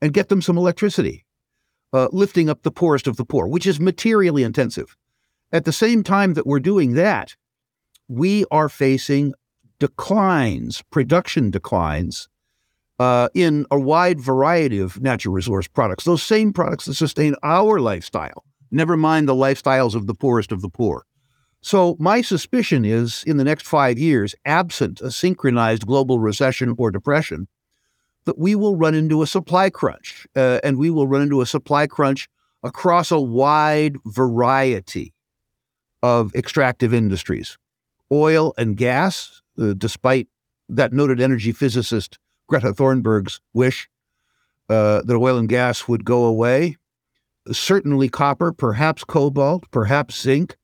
and 0.00 0.14
get 0.14 0.28
them 0.28 0.40
some 0.40 0.56
electricity, 0.56 1.26
uh, 1.92 2.06
lifting 2.12 2.48
up 2.48 2.62
the 2.62 2.70
poorest 2.70 3.08
of 3.08 3.16
the 3.16 3.24
poor, 3.24 3.48
which 3.48 3.66
is 3.66 3.80
materially 3.80 4.44
intensive. 4.44 4.96
At 5.50 5.64
the 5.64 5.72
same 5.72 6.04
time 6.04 6.34
that 6.34 6.46
we're 6.46 6.60
doing 6.60 6.94
that, 6.94 7.34
we 8.06 8.44
are 8.52 8.68
facing 8.68 9.34
declines, 9.80 10.84
production 10.92 11.50
declines 11.50 12.28
uh, 12.98 13.28
in 13.34 13.66
a 13.70 13.78
wide 13.78 14.20
variety 14.20 14.78
of 14.78 15.00
natural 15.00 15.34
resource 15.34 15.68
products, 15.68 16.04
those 16.04 16.22
same 16.22 16.52
products 16.52 16.86
that 16.86 16.94
sustain 16.94 17.34
our 17.42 17.80
lifestyle, 17.80 18.44
never 18.70 18.96
mind 18.96 19.28
the 19.28 19.34
lifestyles 19.34 19.94
of 19.94 20.06
the 20.06 20.14
poorest 20.14 20.52
of 20.52 20.62
the 20.62 20.68
poor. 20.68 21.04
So, 21.60 21.96
my 21.98 22.22
suspicion 22.22 22.84
is 22.84 23.24
in 23.26 23.36
the 23.36 23.44
next 23.44 23.66
five 23.66 23.98
years, 23.98 24.34
absent 24.44 25.00
a 25.00 25.10
synchronized 25.10 25.86
global 25.86 26.20
recession 26.20 26.74
or 26.78 26.92
depression, 26.92 27.48
that 28.26 28.38
we 28.38 28.54
will 28.54 28.76
run 28.76 28.94
into 28.94 29.22
a 29.22 29.26
supply 29.26 29.70
crunch. 29.70 30.26
Uh, 30.36 30.60
and 30.62 30.78
we 30.78 30.90
will 30.90 31.08
run 31.08 31.22
into 31.22 31.40
a 31.40 31.46
supply 31.46 31.86
crunch 31.86 32.28
across 32.62 33.10
a 33.10 33.20
wide 33.20 33.96
variety 34.04 35.14
of 36.02 36.34
extractive 36.34 36.94
industries. 36.94 37.58
Oil 38.12 38.54
and 38.56 38.76
gas, 38.76 39.42
uh, 39.58 39.74
despite 39.76 40.28
that 40.68 40.92
noted 40.92 41.20
energy 41.20 41.52
physicist 41.52 42.18
Greta 42.48 42.72
Thunberg's 42.72 43.40
wish 43.52 43.88
uh, 44.68 45.02
that 45.02 45.16
oil 45.16 45.38
and 45.38 45.48
gas 45.48 45.86
would 45.86 46.04
go 46.04 46.24
away. 46.24 46.76
Certainly 47.50 48.08
copper, 48.08 48.52
perhaps 48.52 49.04
cobalt, 49.04 49.70
perhaps 49.70 50.20
zinc, 50.20 50.56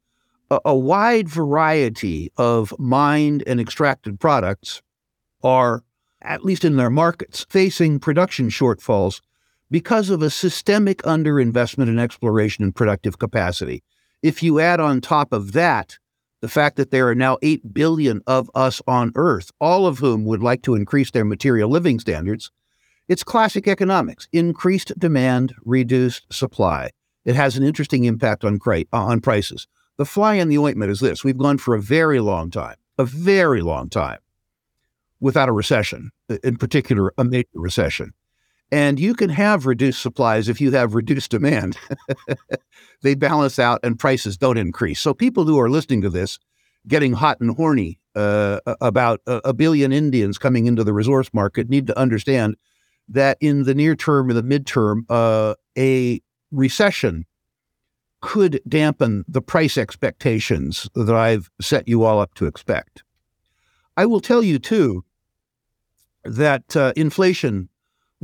a, 0.50 0.60
a 0.64 0.74
wide 0.74 1.28
variety 1.28 2.30
of 2.36 2.74
mined 2.78 3.42
and 3.46 3.60
extracted 3.60 4.18
products 4.18 4.82
are, 5.42 5.84
at 6.22 6.44
least 6.44 6.64
in 6.64 6.76
their 6.76 6.90
markets, 6.90 7.46
facing 7.48 7.98
production 7.98 8.48
shortfalls 8.48 9.20
because 9.70 10.10
of 10.10 10.22
a 10.22 10.30
systemic 10.30 11.02
underinvestment 11.02 11.88
in 11.88 11.98
exploration 11.98 12.64
and 12.64 12.74
productive 12.74 13.18
capacity. 13.18 13.82
If 14.22 14.42
you 14.42 14.60
add 14.60 14.80
on 14.80 15.00
top 15.00 15.32
of 15.32 15.52
that 15.52 15.98
the 16.44 16.48
fact 16.50 16.76
that 16.76 16.90
there 16.90 17.08
are 17.08 17.14
now 17.14 17.38
8 17.40 17.72
billion 17.72 18.20
of 18.26 18.50
us 18.54 18.82
on 18.86 19.12
Earth, 19.14 19.50
all 19.62 19.86
of 19.86 20.00
whom 20.00 20.26
would 20.26 20.42
like 20.42 20.60
to 20.64 20.74
increase 20.74 21.10
their 21.10 21.24
material 21.24 21.70
living 21.70 21.98
standards, 21.98 22.50
it's 23.08 23.24
classic 23.24 23.66
economics 23.66 24.28
increased 24.30 24.92
demand, 24.98 25.54
reduced 25.64 26.30
supply. 26.30 26.90
It 27.24 27.34
has 27.34 27.56
an 27.56 27.64
interesting 27.64 28.04
impact 28.04 28.44
on, 28.44 28.58
cra- 28.58 28.84
on 28.92 29.22
prices. 29.22 29.66
The 29.96 30.04
fly 30.04 30.34
in 30.34 30.50
the 30.50 30.58
ointment 30.58 30.90
is 30.90 31.00
this 31.00 31.24
we've 31.24 31.38
gone 31.38 31.56
for 31.56 31.74
a 31.74 31.80
very 31.80 32.20
long 32.20 32.50
time, 32.50 32.76
a 32.98 33.06
very 33.06 33.62
long 33.62 33.88
time, 33.88 34.18
without 35.20 35.48
a 35.48 35.52
recession, 35.52 36.10
in 36.42 36.58
particular, 36.58 37.14
a 37.16 37.24
major 37.24 37.48
recession. 37.54 38.12
And 38.74 38.98
you 38.98 39.14
can 39.14 39.30
have 39.30 39.66
reduced 39.66 40.02
supplies 40.02 40.48
if 40.48 40.60
you 40.60 40.72
have 40.72 40.96
reduced 40.96 41.30
demand. 41.30 41.78
they 43.02 43.14
balance 43.14 43.60
out 43.60 43.78
and 43.84 43.96
prices 43.96 44.36
don't 44.36 44.58
increase. 44.58 44.98
So 44.98 45.14
people 45.14 45.44
who 45.44 45.60
are 45.60 45.70
listening 45.70 46.02
to 46.02 46.10
this, 46.10 46.40
getting 46.88 47.12
hot 47.12 47.40
and 47.40 47.54
horny 47.54 48.00
uh, 48.16 48.58
about 48.80 49.20
a, 49.28 49.54
billion 49.54 49.92
Indians 49.92 50.38
coming 50.38 50.66
into 50.66 50.82
the 50.82 50.92
resource 50.92 51.30
market, 51.32 51.70
need 51.70 51.86
to 51.86 51.96
understand 51.96 52.56
that 53.08 53.38
in 53.40 53.62
the 53.62 53.76
near 53.76 53.94
term 53.94 54.28
or 54.28 54.32
the 54.32 54.42
midterm, 54.42 55.02
uh, 55.08 55.54
a 55.78 56.20
recession 56.50 57.26
could 58.22 58.60
dampen 58.66 59.24
the 59.28 59.40
price 59.40 59.78
expectations 59.78 60.90
that 60.96 61.14
I've 61.14 61.48
set 61.60 61.86
you 61.86 62.02
all 62.02 62.18
up 62.18 62.34
to 62.34 62.46
expect. 62.46 63.04
I 63.96 64.06
will 64.06 64.20
tell 64.20 64.42
you, 64.42 64.58
too, 64.58 65.04
that 66.24 66.74
uh, 66.74 66.92
inflation 66.96 67.68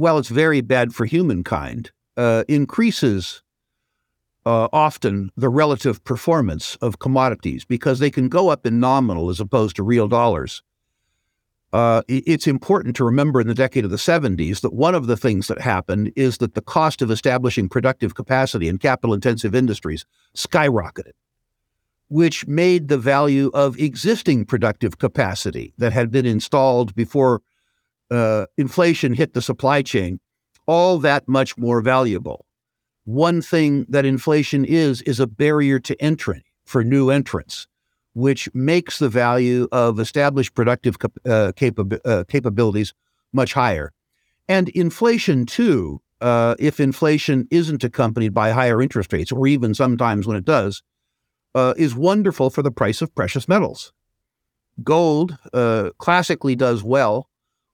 while 0.00 0.16
it's 0.16 0.30
very 0.30 0.62
bad 0.62 0.94
for 0.94 1.04
humankind, 1.04 1.90
uh, 2.16 2.42
increases 2.48 3.42
uh, 4.46 4.66
often 4.72 5.30
the 5.36 5.50
relative 5.50 6.02
performance 6.04 6.76
of 6.76 6.98
commodities 6.98 7.66
because 7.66 7.98
they 7.98 8.10
can 8.10 8.28
go 8.30 8.48
up 8.48 8.64
in 8.64 8.80
nominal 8.80 9.28
as 9.28 9.40
opposed 9.40 9.76
to 9.76 9.82
real 9.82 10.08
dollars. 10.08 10.62
Uh, 11.72 12.02
it's 12.08 12.46
important 12.46 12.96
to 12.96 13.04
remember 13.04 13.42
in 13.42 13.46
the 13.46 13.54
decade 13.54 13.84
of 13.84 13.90
the 13.90 13.96
70s 13.96 14.62
that 14.62 14.72
one 14.72 14.94
of 14.94 15.06
the 15.06 15.18
things 15.18 15.46
that 15.48 15.60
happened 15.60 16.10
is 16.16 16.38
that 16.38 16.54
the 16.54 16.62
cost 16.62 17.02
of 17.02 17.10
establishing 17.10 17.68
productive 17.68 18.14
capacity 18.14 18.68
in 18.68 18.78
capital 18.78 19.12
intensive 19.12 19.54
industries 19.54 20.06
skyrocketed, 20.34 21.12
which 22.08 22.46
made 22.46 22.88
the 22.88 22.98
value 22.98 23.50
of 23.52 23.78
existing 23.78 24.46
productive 24.46 24.98
capacity 24.98 25.74
that 25.76 25.92
had 25.92 26.10
been 26.10 26.26
installed 26.26 26.94
before 26.94 27.42
uh, 28.10 28.46
inflation 28.56 29.14
hit 29.14 29.34
the 29.34 29.42
supply 29.42 29.82
chain, 29.82 30.20
all 30.66 30.98
that 30.98 31.28
much 31.28 31.56
more 31.56 31.80
valuable. 31.80 32.46
One 33.04 33.42
thing 33.42 33.86
that 33.88 34.04
inflation 34.04 34.64
is, 34.64 35.02
is 35.02 35.20
a 35.20 35.26
barrier 35.26 35.78
to 35.80 36.00
entry 36.00 36.44
for 36.64 36.84
new 36.84 37.10
entrants, 37.10 37.66
which 38.12 38.48
makes 38.54 38.98
the 38.98 39.08
value 39.08 39.66
of 39.72 39.98
established 39.98 40.54
productive 40.54 40.96
uh, 41.26 41.52
uh, 42.04 42.24
capabilities 42.28 42.94
much 43.32 43.54
higher. 43.54 43.92
And 44.48 44.68
inflation, 44.70 45.46
too, 45.46 46.02
uh, 46.20 46.56
if 46.58 46.80
inflation 46.80 47.48
isn't 47.50 47.84
accompanied 47.84 48.34
by 48.34 48.50
higher 48.50 48.82
interest 48.82 49.12
rates, 49.12 49.32
or 49.32 49.46
even 49.46 49.74
sometimes 49.74 50.26
when 50.26 50.36
it 50.36 50.44
does, 50.44 50.82
uh, 51.54 51.74
is 51.76 51.94
wonderful 51.94 52.50
for 52.50 52.62
the 52.62 52.70
price 52.70 53.00
of 53.00 53.14
precious 53.14 53.48
metals. 53.48 53.92
Gold 54.82 55.36
uh, 55.52 55.90
classically 55.98 56.54
does 56.54 56.82
well 56.82 57.29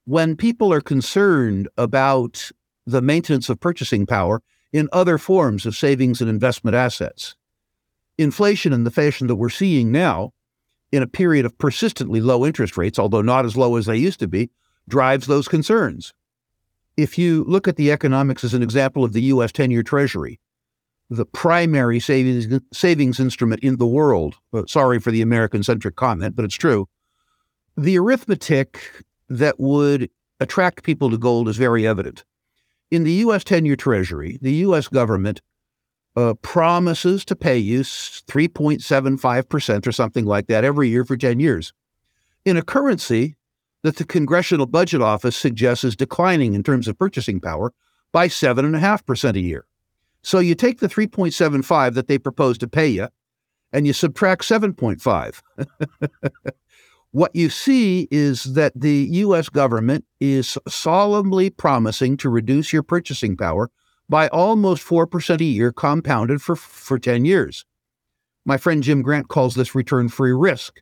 when 0.06 0.36
people 0.36 0.72
are 0.72 0.80
concerned 0.80 1.68
about 1.76 2.50
the 2.86 3.02
maintenance 3.02 3.48
of 3.48 3.60
purchasing 3.60 4.06
power 4.06 4.40
in 4.72 4.88
other 4.92 5.18
forms 5.18 5.66
of 5.66 5.76
savings 5.76 6.20
and 6.20 6.30
investment 6.30 6.74
assets. 6.74 7.34
Inflation 8.16 8.72
in 8.72 8.84
the 8.84 8.90
fashion 8.90 9.26
that 9.26 9.34
we're 9.36 9.48
seeing 9.48 9.92
now, 9.92 10.32
in 10.92 11.02
a 11.02 11.06
period 11.06 11.44
of 11.44 11.58
persistently 11.58 12.20
low 12.20 12.46
interest 12.46 12.76
rates, 12.76 12.98
although 12.98 13.20
not 13.20 13.44
as 13.44 13.56
low 13.56 13.76
as 13.76 13.86
they 13.86 13.96
used 13.96 14.20
to 14.20 14.28
be, 14.28 14.50
drives 14.88 15.26
those 15.26 15.48
concerns. 15.48 16.14
If 16.96 17.18
you 17.18 17.44
look 17.44 17.66
at 17.66 17.76
the 17.76 17.90
economics 17.90 18.44
as 18.44 18.54
an 18.54 18.62
example 18.62 19.04
of 19.04 19.12
the 19.12 19.22
U.S. 19.22 19.52
10 19.52 19.70
year 19.70 19.82
Treasury, 19.82 20.38
the 21.10 21.26
primary 21.26 22.00
savings, 22.00 22.46
savings 22.72 23.20
instrument 23.20 23.62
in 23.62 23.76
the 23.76 23.86
world, 23.86 24.36
sorry 24.66 25.00
for 25.00 25.10
the 25.10 25.22
American 25.22 25.62
centric 25.62 25.96
comment, 25.96 26.36
but 26.36 26.44
it's 26.44 26.54
true, 26.54 26.88
the 27.76 27.98
arithmetic 27.98 29.04
that 29.28 29.58
would 29.58 30.10
attract 30.40 30.84
people 30.84 31.10
to 31.10 31.18
gold 31.18 31.48
is 31.48 31.56
very 31.56 31.86
evident. 31.86 32.24
In 32.90 33.04
the 33.04 33.12
U.S. 33.12 33.44
10 33.44 33.64
year 33.64 33.76
Treasury, 33.76 34.38
the 34.40 34.54
U.S. 34.54 34.88
government 34.88 35.40
uh, 36.16 36.34
promises 36.42 37.24
to 37.24 37.36
pay 37.36 37.58
you 37.58 37.80
3.75% 37.80 39.86
or 39.86 39.92
something 39.92 40.24
like 40.24 40.46
that 40.46 40.64
every 40.64 40.88
year 40.88 41.04
for 41.04 41.16
10 41.16 41.40
years 41.40 41.72
in 42.44 42.56
a 42.56 42.62
currency 42.62 43.36
that 43.82 43.96
the 43.96 44.04
Congressional 44.04 44.66
Budget 44.66 45.02
Office 45.02 45.36
suggests 45.36 45.84
is 45.84 45.94
declining 45.94 46.54
in 46.54 46.62
terms 46.62 46.88
of 46.88 46.98
purchasing 46.98 47.40
power 47.40 47.72
by 48.12 48.28
7.5% 48.28 49.36
a 49.36 49.40
year. 49.40 49.66
So 50.22 50.38
you 50.38 50.54
take 50.54 50.80
the 50.80 50.88
3.75 50.88 51.94
that 51.94 52.08
they 52.08 52.18
propose 52.18 52.58
to 52.58 52.68
pay 52.68 52.88
you 52.88 53.08
and 53.72 53.86
you 53.86 53.92
subtract 53.92 54.42
7.5. 54.42 55.42
what 57.12 57.34
you 57.34 57.48
see 57.48 58.08
is 58.10 58.44
that 58.54 58.72
the 58.74 59.08
US 59.12 59.48
government 59.48 60.04
is 60.20 60.58
solemnly 60.68 61.50
promising 61.50 62.16
to 62.18 62.28
reduce 62.28 62.72
your 62.72 62.82
purchasing 62.82 63.36
power 63.36 63.70
by 64.08 64.28
almost 64.28 64.86
4% 64.86 65.40
a 65.40 65.44
year 65.44 65.72
compounded 65.72 66.42
for, 66.42 66.56
for 66.56 66.98
10 66.98 67.24
years. 67.24 67.64
My 68.44 68.56
friend 68.56 68.82
Jim 68.82 69.02
Grant 69.02 69.28
calls 69.28 69.54
this 69.54 69.74
return 69.74 70.08
free 70.08 70.32
risk. 70.32 70.80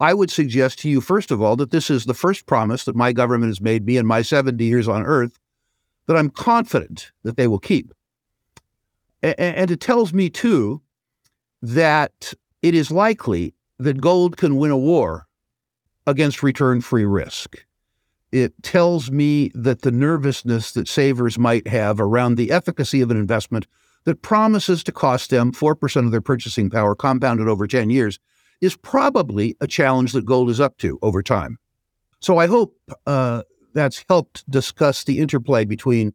I 0.00 0.12
would 0.12 0.30
suggest 0.30 0.80
to 0.80 0.88
you, 0.88 1.00
first 1.00 1.30
of 1.30 1.40
all, 1.40 1.56
that 1.56 1.70
this 1.70 1.88
is 1.88 2.04
the 2.04 2.14
first 2.14 2.46
promise 2.46 2.84
that 2.84 2.96
my 2.96 3.12
government 3.12 3.50
has 3.50 3.60
made 3.60 3.86
me 3.86 3.96
in 3.96 4.06
my 4.06 4.22
70 4.22 4.64
years 4.64 4.88
on 4.88 5.04
earth 5.04 5.38
that 6.06 6.16
I'm 6.16 6.30
confident 6.30 7.12
that 7.22 7.36
they 7.36 7.46
will 7.46 7.60
keep. 7.60 7.94
And 9.22 9.70
it 9.70 9.80
tells 9.80 10.12
me, 10.12 10.28
too, 10.28 10.82
that 11.62 12.34
it 12.60 12.74
is 12.74 12.90
likely 12.90 13.54
that 13.78 14.00
gold 14.00 14.36
can 14.36 14.56
win 14.56 14.70
a 14.70 14.78
war 14.78 15.26
against 16.06 16.42
return 16.42 16.80
free 16.80 17.04
risk. 17.04 17.64
It 18.32 18.52
tells 18.62 19.10
me 19.10 19.50
that 19.54 19.82
the 19.82 19.92
nervousness 19.92 20.72
that 20.72 20.88
savers 20.88 21.38
might 21.38 21.68
have 21.68 22.00
around 22.00 22.34
the 22.34 22.50
efficacy 22.50 23.00
of 23.00 23.10
an 23.10 23.16
investment 23.16 23.66
that 24.04 24.22
promises 24.22 24.84
to 24.84 24.92
cost 24.92 25.30
them 25.30 25.52
4% 25.52 26.04
of 26.04 26.10
their 26.10 26.20
purchasing 26.20 26.68
power 26.68 26.94
compounded 26.94 27.48
over 27.48 27.66
10 27.66 27.90
years 27.90 28.18
is 28.60 28.76
probably 28.76 29.56
a 29.60 29.66
challenge 29.66 30.12
that 30.12 30.24
gold 30.24 30.50
is 30.50 30.60
up 30.60 30.76
to 30.78 30.98
over 31.02 31.22
time. 31.22 31.58
So 32.20 32.38
I 32.38 32.46
hope 32.46 32.76
uh, 33.06 33.42
that's 33.74 34.04
helped 34.08 34.48
discuss 34.50 35.04
the 35.04 35.18
interplay 35.18 35.64
between 35.64 36.12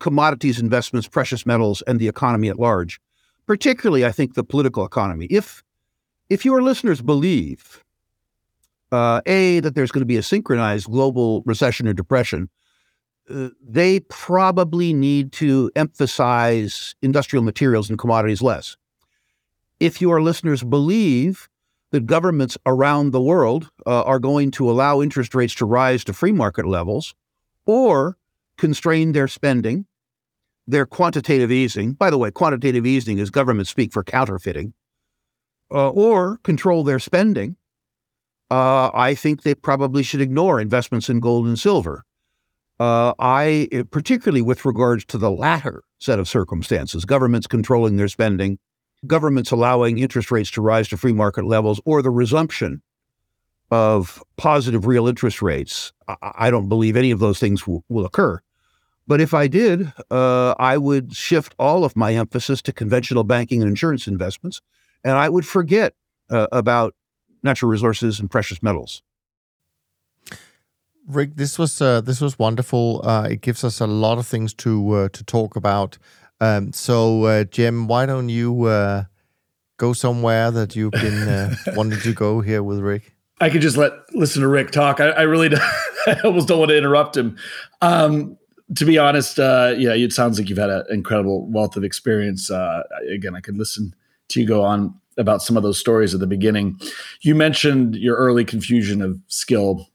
commodities 0.00 0.58
investments, 0.58 1.06
precious 1.06 1.46
metals, 1.46 1.82
and 1.86 2.00
the 2.00 2.08
economy 2.08 2.48
at 2.48 2.58
large, 2.58 3.00
particularly, 3.46 4.04
I 4.04 4.10
think, 4.10 4.34
the 4.34 4.42
political 4.42 4.84
economy. 4.84 5.26
If, 5.30 5.62
if 6.32 6.46
your 6.46 6.62
listeners 6.62 7.02
believe 7.02 7.84
uh, 8.90 9.20
A, 9.26 9.60
that 9.60 9.74
there's 9.74 9.92
going 9.92 10.00
to 10.00 10.06
be 10.06 10.16
a 10.16 10.22
synchronized 10.22 10.86
global 10.86 11.42
recession 11.44 11.86
or 11.86 11.92
depression, 11.92 12.48
uh, 13.28 13.48
they 13.62 14.00
probably 14.08 14.94
need 14.94 15.32
to 15.32 15.70
emphasize 15.76 16.94
industrial 17.02 17.44
materials 17.44 17.90
and 17.90 17.98
commodities 17.98 18.40
less. 18.40 18.78
If 19.78 20.00
your 20.00 20.22
listeners 20.22 20.62
believe 20.62 21.50
that 21.90 22.06
governments 22.06 22.56
around 22.64 23.10
the 23.10 23.20
world 23.20 23.70
uh, 23.86 24.02
are 24.04 24.18
going 24.18 24.52
to 24.52 24.70
allow 24.70 25.02
interest 25.02 25.34
rates 25.34 25.54
to 25.56 25.66
rise 25.66 26.02
to 26.04 26.14
free 26.14 26.32
market 26.32 26.64
levels 26.64 27.14
or 27.66 28.16
constrain 28.56 29.12
their 29.12 29.28
spending, 29.28 29.84
their 30.66 30.86
quantitative 30.86 31.52
easing, 31.52 31.92
by 31.92 32.08
the 32.08 32.16
way, 32.16 32.30
quantitative 32.30 32.86
easing 32.86 33.18
is 33.18 33.28
government 33.28 33.68
speak 33.68 33.92
for 33.92 34.02
counterfeiting, 34.02 34.72
uh, 35.72 35.90
or 35.90 36.38
control 36.44 36.84
their 36.84 36.98
spending, 36.98 37.56
uh, 38.50 38.90
I 38.92 39.14
think 39.14 39.42
they 39.42 39.54
probably 39.54 40.02
should 40.02 40.20
ignore 40.20 40.60
investments 40.60 41.08
in 41.08 41.20
gold 41.20 41.46
and 41.46 41.58
silver. 41.58 42.04
Uh, 42.78 43.14
I, 43.18 43.84
particularly 43.90 44.42
with 44.42 44.64
regards 44.64 45.04
to 45.06 45.18
the 45.18 45.30
latter 45.30 45.84
set 45.98 46.18
of 46.18 46.28
circumstances, 46.28 47.04
governments 47.04 47.46
controlling 47.46 47.96
their 47.96 48.08
spending, 48.08 48.58
governments 49.06 49.50
allowing 49.50 49.98
interest 49.98 50.30
rates 50.30 50.50
to 50.52 50.60
rise 50.60 50.88
to 50.88 50.96
free 50.96 51.12
market 51.12 51.44
levels, 51.44 51.80
or 51.84 52.02
the 52.02 52.10
resumption 52.10 52.82
of 53.70 54.22
positive 54.36 54.86
real 54.86 55.08
interest 55.08 55.40
rates. 55.40 55.92
I, 56.06 56.16
I 56.22 56.50
don't 56.50 56.68
believe 56.68 56.96
any 56.96 57.10
of 57.10 57.20
those 57.20 57.38
things 57.38 57.62
w- 57.62 57.82
will 57.88 58.04
occur. 58.04 58.40
But 59.06 59.20
if 59.20 59.32
I 59.32 59.46
did, 59.46 59.92
uh, 60.10 60.54
I 60.58 60.76
would 60.76 61.14
shift 61.14 61.54
all 61.58 61.84
of 61.84 61.96
my 61.96 62.14
emphasis 62.14 62.62
to 62.62 62.72
conventional 62.72 63.24
banking 63.24 63.62
and 63.62 63.70
insurance 63.70 64.06
investments, 64.06 64.60
and 65.04 65.16
I 65.16 65.28
would 65.28 65.46
forget 65.46 65.94
uh, 66.30 66.46
about 66.52 66.94
natural 67.42 67.70
resources 67.70 68.20
and 68.20 68.30
precious 68.30 68.62
metals. 68.62 69.02
Rick, 71.06 71.34
this 71.34 71.58
was 71.58 71.80
uh, 71.80 72.00
this 72.00 72.20
was 72.20 72.38
wonderful. 72.38 73.02
Uh, 73.04 73.28
it 73.30 73.40
gives 73.40 73.64
us 73.64 73.80
a 73.80 73.86
lot 73.86 74.18
of 74.18 74.26
things 74.26 74.54
to 74.54 74.92
uh, 74.92 75.08
to 75.10 75.24
talk 75.24 75.56
about. 75.56 75.98
Um, 76.40 76.72
so, 76.72 77.24
uh, 77.24 77.44
Cem, 77.52 77.88
why 77.88 78.06
don't 78.06 78.28
you 78.28 78.64
uh, 78.64 79.04
go 79.78 79.92
somewhere 79.92 80.50
that 80.50 80.76
you've 80.76 80.92
been 80.92 81.28
uh, 81.28 81.54
wanting 81.74 82.00
to 82.00 82.12
go 82.12 82.40
here 82.40 82.62
with 82.62 82.78
Rick? 82.78 83.12
I 83.40 83.50
could 83.50 83.62
just 83.62 83.76
let 83.76 83.92
listen 84.14 84.42
to 84.42 84.48
Rick 84.48 84.70
talk. 84.70 85.00
I, 85.00 85.08
I 85.08 85.22
really 85.22 85.50
I 86.06 86.20
almost 86.24 86.46
don't 86.46 86.60
want 86.60 86.70
to 86.70 86.78
interrupt 86.78 87.16
him. 87.16 87.36
Um, 87.80 88.38
to 88.76 88.84
be 88.84 88.96
honest, 88.96 89.38
yeah, 89.38 89.94
it 89.94 90.12
sounds 90.12 90.38
like 90.38 90.48
you've 90.48 90.58
had 90.58 90.70
an 90.70 90.84
incredible 90.88 91.46
wealth 91.50 91.76
of 91.76 91.82
experience. 91.82 92.48
again, 92.48 93.34
I 93.34 93.40
could 93.40 93.58
listen 93.58 93.92
to 94.32 94.40
you 94.40 94.46
go 94.46 94.62
on 94.62 94.94
about 95.18 95.42
some 95.42 95.56
of 95.56 95.62
those 95.62 95.78
stories 95.78 96.14
at 96.14 96.20
the 96.20 96.26
beginning. 96.26 96.80
You 97.20 97.34
mentioned 97.34 97.96
your 97.96 98.16
early 98.16 98.44
confusion 98.44 99.02
of 99.02 99.18
skill 99.28 99.88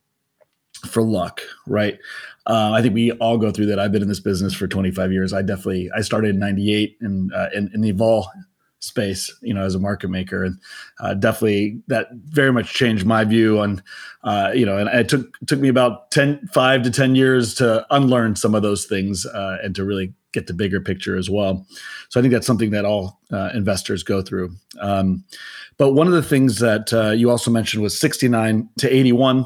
for 0.85 1.01
luck, 1.01 1.41
right? 1.65 1.97
Uh, 2.45 2.71
I 2.73 2.81
think 2.81 2.93
we 2.93 3.11
all 3.13 3.37
go 3.37 3.51
through 3.51 3.65
that. 3.67 3.79
I've 3.79 3.91
been 3.91 4.01
in 4.01 4.07
this 4.07 4.19
business 4.19 4.53
for 4.53 4.67
25 4.67 5.11
years. 5.11 5.33
I 5.33 5.41
definitely 5.41 5.89
I 5.95 6.01
started 6.01 6.29
in 6.29 6.39
'98 6.39 6.97
in, 7.01 7.31
uh, 7.33 7.49
in 7.53 7.69
in 7.73 7.81
the 7.81 7.91
vol 7.91 8.29
space, 8.79 9.33
you 9.41 9.53
know, 9.53 9.63
as 9.63 9.75
a 9.75 9.79
market 9.79 10.09
maker, 10.09 10.43
and 10.43 10.59
uh, 10.99 11.13
definitely 11.13 11.81
that 11.87 12.07
very 12.13 12.51
much 12.51 12.73
changed 12.73 13.05
my 13.05 13.23
view 13.23 13.59
on, 13.59 13.81
uh, 14.23 14.51
you 14.53 14.65
know, 14.65 14.77
and 14.77 14.89
it 14.89 15.09
took 15.09 15.37
took 15.47 15.59
me 15.59 15.67
about 15.67 16.11
10, 16.11 16.47
five 16.53 16.83
to 16.83 16.91
10 16.91 17.15
years 17.15 17.53
to 17.55 17.85
unlearn 17.89 18.35
some 18.35 18.55
of 18.55 18.61
those 18.61 18.85
things 18.85 19.25
uh, 19.25 19.57
and 19.63 19.75
to 19.75 19.83
really 19.83 20.13
get 20.33 20.47
the 20.47 20.53
bigger 20.53 20.79
picture 20.79 21.17
as 21.17 21.29
well. 21.29 21.65
So 22.09 22.19
I 22.19 22.21
think 22.21 22.31
that's 22.31 22.45
something 22.45 22.71
that 22.71 22.85
all 22.85 23.19
uh, 23.31 23.49
investors 23.53 24.03
go 24.03 24.21
through. 24.21 24.51
Um, 24.79 25.23
but 25.77 25.93
one 25.93 26.07
of 26.07 26.13
the 26.13 26.23
things 26.23 26.59
that 26.59 26.93
uh, 26.93 27.11
you 27.11 27.29
also 27.29 27.49
mentioned 27.49 27.81
was 27.81 27.99
69 27.99 28.69
to 28.79 28.93
81, 28.93 29.37
and 29.37 29.45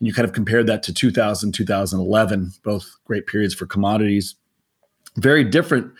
you 0.00 0.14
kind 0.14 0.26
of 0.26 0.32
compared 0.32 0.66
that 0.66 0.82
to 0.84 0.94
2000, 0.94 1.52
2011, 1.52 2.52
both 2.62 2.90
great 3.04 3.26
periods 3.26 3.54
for 3.54 3.66
commodities. 3.66 4.34
Very 5.16 5.44
different 5.44 5.92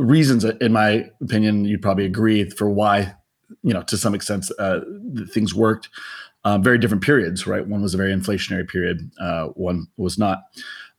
reasons, 0.00 0.44
in 0.44 0.72
my 0.72 1.10
opinion, 1.20 1.64
you'd 1.64 1.82
probably 1.82 2.04
agree 2.04 2.48
for 2.50 2.68
why, 2.68 3.14
you 3.62 3.72
know, 3.72 3.82
to 3.82 3.96
some 3.96 4.14
extent, 4.14 4.50
uh, 4.58 4.80
things 5.28 5.54
worked. 5.54 5.88
Um, 6.42 6.62
very 6.62 6.78
different 6.78 7.02
periods, 7.02 7.46
right? 7.46 7.66
One 7.66 7.82
was 7.82 7.92
a 7.92 7.98
very 7.98 8.14
inflationary 8.14 8.66
period, 8.66 9.10
uh, 9.20 9.48
one 9.48 9.88
was 9.98 10.18
not. 10.18 10.44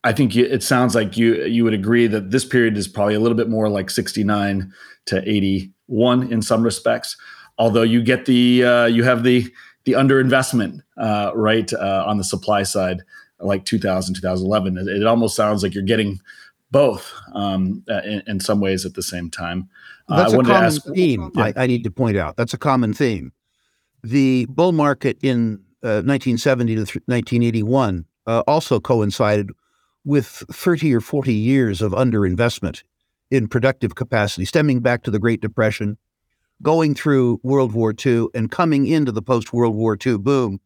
I 0.04 0.12
think 0.12 0.36
it 0.36 0.62
sounds 0.62 0.94
like 0.94 1.16
you 1.16 1.44
you 1.44 1.64
would 1.64 1.74
agree 1.74 2.06
that 2.08 2.30
this 2.30 2.44
period 2.44 2.76
is 2.76 2.88
probably 2.88 3.14
a 3.14 3.20
little 3.20 3.36
bit 3.36 3.48
more 3.48 3.68
like 3.68 3.90
69 3.90 4.72
to 5.06 5.28
81 5.28 6.32
in 6.32 6.42
some 6.42 6.62
respects. 6.62 7.16
Although 7.58 7.82
you 7.82 8.02
get 8.02 8.26
the 8.26 8.64
uh, 8.64 8.86
you 8.86 9.04
have 9.04 9.22
the 9.22 9.52
the 9.84 9.92
underinvestment 9.92 10.80
uh, 10.96 11.32
right 11.34 11.72
uh, 11.72 12.04
on 12.06 12.18
the 12.18 12.24
supply 12.24 12.62
side 12.62 13.02
like 13.40 13.64
2000, 13.64 14.14
2011. 14.14 14.78
It, 14.78 14.88
it 14.88 15.06
almost 15.06 15.36
sounds 15.36 15.62
like 15.62 15.74
you're 15.74 15.82
getting 15.82 16.20
both 16.72 17.12
um, 17.34 17.84
uh, 17.88 18.00
in, 18.04 18.22
in, 18.26 18.40
some 18.40 18.58
ways 18.58 18.84
at 18.84 18.94
the 18.94 19.02
same 19.02 19.30
time. 19.30 19.68
Uh, 20.08 20.16
That's 20.16 20.32
a 20.32 20.36
common 20.38 20.64
ask, 20.64 20.84
theme. 20.86 21.30
Yeah. 21.34 21.44
I, 21.44 21.52
I, 21.56 21.66
need 21.66 21.84
to 21.84 21.90
point 21.90 22.16
out 22.16 22.36
that's 22.36 22.54
a 22.54 22.58
common 22.58 22.94
theme. 22.94 23.32
The 24.02 24.46
bull 24.48 24.72
market 24.72 25.18
in 25.22 25.60
uh, 25.84 26.02
1970 26.02 26.74
to 26.74 26.80
1981 26.80 28.06
uh, 28.26 28.42
also 28.48 28.80
coincided 28.80 29.50
with 30.04 30.26
30 30.50 30.94
or 30.94 31.00
40 31.00 31.32
years 31.32 31.82
of 31.82 31.92
underinvestment 31.92 32.82
in 33.30 33.48
productive 33.48 33.94
capacity, 33.94 34.44
stemming 34.44 34.80
back 34.80 35.02
to 35.04 35.10
the 35.10 35.18
Great 35.18 35.40
Depression, 35.40 35.98
going 36.62 36.94
through 36.94 37.38
World 37.42 37.72
War 37.72 37.94
II, 38.04 38.28
and 38.34 38.50
coming 38.50 38.86
into 38.86 39.12
the 39.12 39.22
post 39.22 39.52
World 39.52 39.76
War 39.76 39.96
II 40.04 40.18
boom, 40.18 40.60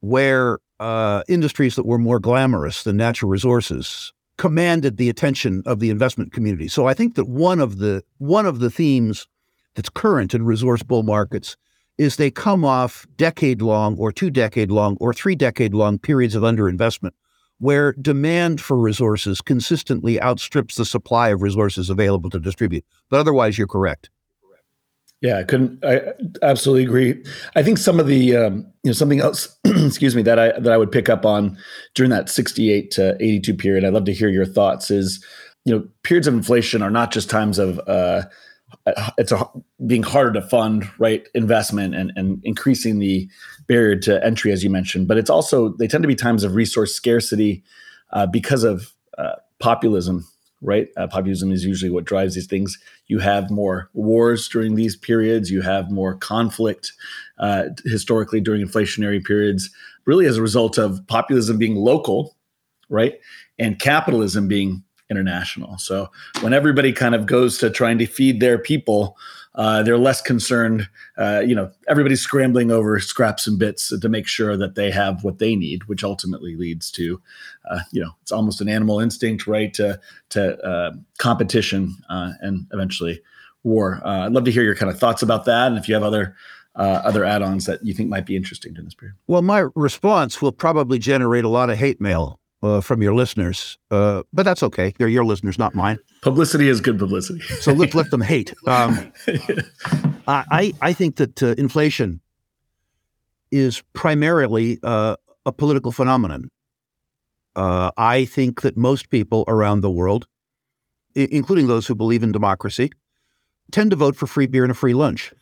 where 0.00 0.58
uh, 0.80 1.22
industries 1.28 1.76
that 1.76 1.86
were 1.86 1.98
more 1.98 2.18
glamorous 2.18 2.84
than 2.84 2.96
natural 2.96 3.30
resources 3.30 4.12
commanded 4.38 4.96
the 4.96 5.08
attention 5.08 5.62
of 5.66 5.80
the 5.80 5.90
investment 5.90 6.32
community. 6.32 6.68
So 6.68 6.86
I 6.86 6.94
think 6.94 7.14
that 7.14 7.28
one 7.28 7.60
of 7.60 7.78
the 7.78 8.02
one 8.18 8.46
of 8.46 8.60
the 8.60 8.70
themes 8.70 9.26
that's 9.74 9.90
current 9.90 10.34
in 10.34 10.44
resource 10.44 10.82
bull 10.82 11.02
markets 11.02 11.56
is 11.98 12.16
they 12.16 12.30
come 12.30 12.64
off 12.64 13.06
decade 13.16 13.62
long 13.62 13.96
or 13.98 14.12
two 14.12 14.30
decade 14.30 14.70
long 14.70 14.96
or 15.00 15.12
three 15.12 15.34
decade 15.34 15.74
long 15.74 15.98
periods 15.98 16.34
of 16.34 16.42
underinvestment 16.42 17.12
where 17.58 17.92
demand 17.92 18.60
for 18.60 18.76
resources 18.76 19.40
consistently 19.40 20.20
outstrips 20.20 20.74
the 20.74 20.84
supply 20.84 21.28
of 21.28 21.42
resources 21.42 21.90
available 21.90 22.28
to 22.28 22.40
distribute. 22.40 22.84
But 23.08 23.20
otherwise, 23.20 23.56
you're 23.56 23.68
correct. 23.68 24.10
Yeah, 25.22 25.38
I 25.38 25.44
couldn't. 25.44 25.84
I 25.84 26.00
absolutely 26.42 26.82
agree. 26.82 27.24
I 27.54 27.62
think 27.62 27.78
some 27.78 28.00
of 28.00 28.08
the, 28.08 28.36
um, 28.36 28.66
you 28.82 28.88
know, 28.88 28.92
something 28.92 29.20
else, 29.20 29.56
excuse 29.64 30.16
me, 30.16 30.22
that 30.22 30.38
I 30.38 30.58
that 30.58 30.72
I 30.72 30.76
would 30.76 30.90
pick 30.90 31.08
up 31.08 31.24
on 31.24 31.56
during 31.94 32.10
that 32.10 32.28
68 32.28 32.90
to 32.92 33.16
82 33.20 33.54
period. 33.54 33.84
I'd 33.84 33.92
love 33.92 34.04
to 34.06 34.12
hear 34.12 34.28
your 34.28 34.44
thoughts. 34.44 34.90
Is 34.90 35.24
you 35.64 35.72
know, 35.72 35.86
periods 36.02 36.26
of 36.26 36.34
inflation 36.34 36.82
are 36.82 36.90
not 36.90 37.12
just 37.12 37.30
times 37.30 37.60
of 37.60 37.80
uh, 37.86 38.22
it's 39.16 39.30
a, 39.30 39.48
being 39.86 40.02
harder 40.02 40.32
to 40.40 40.42
fund 40.48 40.88
right 40.98 41.28
investment 41.34 41.94
and 41.94 42.12
and 42.16 42.40
increasing 42.42 42.98
the 42.98 43.28
barrier 43.68 43.94
to 44.00 44.24
entry, 44.24 44.50
as 44.50 44.64
you 44.64 44.70
mentioned, 44.70 45.06
but 45.06 45.18
it's 45.18 45.30
also 45.30 45.68
they 45.76 45.86
tend 45.86 46.02
to 46.02 46.08
be 46.08 46.16
times 46.16 46.42
of 46.42 46.56
resource 46.56 46.94
scarcity 46.96 47.62
uh, 48.12 48.26
because 48.26 48.64
of 48.64 48.92
uh, 49.18 49.36
populism 49.60 50.26
right? 50.62 50.88
Uh, 50.96 51.06
populism 51.06 51.52
is 51.52 51.64
usually 51.64 51.90
what 51.90 52.04
drives 52.04 52.34
these 52.34 52.46
things. 52.46 52.78
You 53.06 53.18
have 53.18 53.50
more 53.50 53.90
wars 53.92 54.48
during 54.48 54.76
these 54.76 54.96
periods. 54.96 55.50
You 55.50 55.60
have 55.60 55.90
more 55.90 56.14
conflict 56.14 56.92
uh, 57.38 57.64
historically 57.84 58.40
during 58.40 58.66
inflationary 58.66 59.22
periods, 59.22 59.70
really 60.06 60.26
as 60.26 60.38
a 60.38 60.42
result 60.42 60.78
of 60.78 61.04
populism 61.08 61.58
being 61.58 61.74
local, 61.74 62.36
right? 62.88 63.18
And 63.58 63.78
capitalism 63.78 64.48
being 64.48 64.82
international. 65.10 65.76
So 65.78 66.10
when 66.40 66.54
everybody 66.54 66.92
kind 66.92 67.14
of 67.14 67.26
goes 67.26 67.58
to 67.58 67.68
trying 67.68 67.98
to 67.98 68.06
feed 68.06 68.40
their 68.40 68.58
people, 68.58 69.16
uh, 69.54 69.82
they're 69.82 69.98
less 69.98 70.20
concerned. 70.20 70.88
Uh, 71.16 71.42
you 71.44 71.54
know, 71.54 71.70
everybody's 71.88 72.20
scrambling 72.20 72.70
over 72.70 72.98
scraps 73.00 73.46
and 73.46 73.58
bits 73.58 73.88
to 73.98 74.08
make 74.08 74.26
sure 74.26 74.56
that 74.56 74.74
they 74.74 74.90
have 74.90 75.24
what 75.24 75.38
they 75.38 75.54
need, 75.54 75.84
which 75.84 76.02
ultimately 76.02 76.56
leads 76.56 76.90
to, 76.90 77.20
uh, 77.70 77.80
you 77.90 78.00
know, 78.00 78.10
it's 78.22 78.32
almost 78.32 78.60
an 78.60 78.68
animal 78.68 79.00
instinct, 79.00 79.46
right? 79.46 79.74
To 79.74 80.00
to 80.30 80.58
uh, 80.64 80.92
competition 81.18 81.96
uh, 82.08 82.32
and 82.40 82.66
eventually 82.72 83.20
war. 83.62 84.00
I'd 84.04 84.32
love 84.32 84.44
to 84.44 84.52
hear 84.52 84.62
your 84.64 84.74
kind 84.76 84.90
of 84.90 84.98
thoughts 84.98 85.22
about 85.22 85.44
that, 85.44 85.68
and 85.68 85.78
if 85.78 85.88
you 85.88 85.94
have 85.94 86.04
other. 86.04 86.34
other 86.74 87.22
add-ons 87.22 87.66
that 87.66 87.84
you 87.84 87.92
think 87.92 88.08
might 88.08 88.24
be 88.24 88.34
interesting 88.34 88.74
in 88.78 88.84
this 88.86 88.94
period. 88.94 89.14
Well, 89.26 89.42
my 89.42 89.68
response 89.74 90.40
will 90.40 90.52
probably 90.52 90.98
generate 90.98 91.44
a 91.44 91.48
lot 91.50 91.68
of 91.68 91.76
hate 91.76 92.00
mail 92.00 92.40
uh, 92.62 92.80
from 92.80 93.02
your 93.02 93.14
listeners, 93.14 93.78
uh, 93.90 94.22
but 94.32 94.44
that's 94.44 94.62
okay. 94.62 94.92
They're 94.98 95.08
your 95.08 95.24
listeners, 95.24 95.58
not 95.58 95.74
mine. 95.74 95.98
Publicity 96.22 96.68
is 96.68 96.80
good 96.80 96.98
publicity. 96.98 97.40
so 97.60 97.72
let 97.72 97.94
let 97.94 98.10
them 98.10 98.20
hate. 98.20 98.54
Um, 98.66 99.12
I 100.28 100.72
I 100.80 100.92
think 100.92 101.16
that 101.16 101.42
uh, 101.42 101.54
inflation 101.58 102.20
is 103.50 103.82
primarily 103.92 104.78
uh, 104.82 105.16
a 105.44 105.52
political 105.52 105.92
phenomenon. 105.92 106.48
Uh, 107.54 107.90
I 107.98 108.24
think 108.24 108.62
that 108.62 108.76
most 108.76 109.10
people 109.10 109.44
around 109.46 109.80
the 109.82 109.90
world, 109.90 110.26
I- 111.16 111.28
including 111.30 111.66
those 111.66 111.86
who 111.86 111.94
believe 111.94 112.22
in 112.22 112.32
democracy, 112.32 112.90
tend 113.70 113.90
to 113.90 113.96
vote 113.96 114.16
for 114.16 114.26
free 114.26 114.46
beer 114.46 114.64
and 114.64 114.70
a 114.70 114.74
free 114.74 114.94
lunch. 114.94 115.32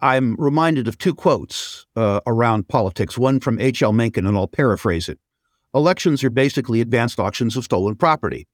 I'm 0.00 0.34
reminded 0.36 0.88
of 0.88 0.98
two 0.98 1.14
quotes 1.14 1.86
uh, 1.96 2.20
around 2.26 2.68
politics. 2.68 3.16
One 3.16 3.40
from 3.40 3.58
H.L. 3.60 3.92
Mencken, 3.92 4.26
and 4.26 4.36
I'll 4.36 4.48
paraphrase 4.48 5.08
it. 5.08 5.18
Elections 5.76 6.24
are 6.24 6.30
basically 6.30 6.80
advanced 6.80 7.20
auctions 7.20 7.54
of 7.54 7.64
stolen 7.64 7.96
property. 7.96 8.48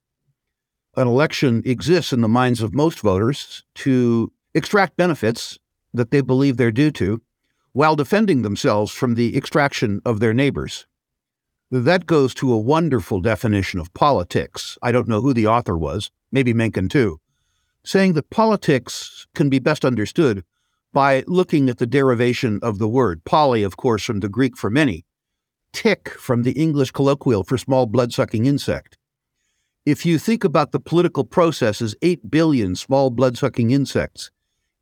An 0.96 1.06
election 1.06 1.62
exists 1.64 2.12
in 2.12 2.20
the 2.20 2.26
minds 2.26 2.60
of 2.60 2.74
most 2.74 2.98
voters 2.98 3.62
to 3.76 4.32
extract 4.54 4.96
benefits 4.96 5.56
that 5.94 6.10
they 6.10 6.20
believe 6.20 6.56
they're 6.56 6.72
due 6.72 6.90
to 6.90 7.22
while 7.74 7.94
defending 7.94 8.42
themselves 8.42 8.90
from 8.90 9.14
the 9.14 9.36
extraction 9.36 10.00
of 10.04 10.18
their 10.18 10.34
neighbors. 10.34 10.88
That 11.70 12.06
goes 12.06 12.34
to 12.34 12.52
a 12.52 12.58
wonderful 12.58 13.20
definition 13.20 13.78
of 13.78 13.94
politics. 13.94 14.76
I 14.82 14.90
don't 14.90 15.06
know 15.06 15.20
who 15.20 15.32
the 15.32 15.46
author 15.46 15.78
was, 15.78 16.10
maybe 16.32 16.52
Mencken 16.52 16.88
too, 16.88 17.20
saying 17.84 18.14
that 18.14 18.30
politics 18.30 19.28
can 19.32 19.48
be 19.48 19.60
best 19.60 19.84
understood 19.84 20.42
by 20.92 21.22
looking 21.28 21.70
at 21.70 21.78
the 21.78 21.86
derivation 21.86 22.58
of 22.64 22.78
the 22.78 22.88
word. 22.88 23.24
Poly, 23.24 23.62
of 23.62 23.76
course, 23.76 24.02
from 24.02 24.18
the 24.20 24.28
Greek 24.28 24.56
for 24.56 24.70
many, 24.70 25.06
tick 25.72 26.10
from 26.10 26.42
the 26.42 26.52
English 26.52 26.90
colloquial 26.90 27.44
for 27.44 27.58
small 27.58 27.86
blood 27.86 28.12
sucking 28.12 28.46
insect. 28.46 28.98
If 29.84 30.06
you 30.06 30.18
think 30.18 30.44
about 30.44 30.72
the 30.72 30.80
political 30.80 31.24
process 31.24 31.82
as 31.82 31.96
8 32.02 32.30
billion 32.30 32.76
small 32.76 33.10
blood 33.10 33.36
sucking 33.36 33.70
insects, 33.70 34.30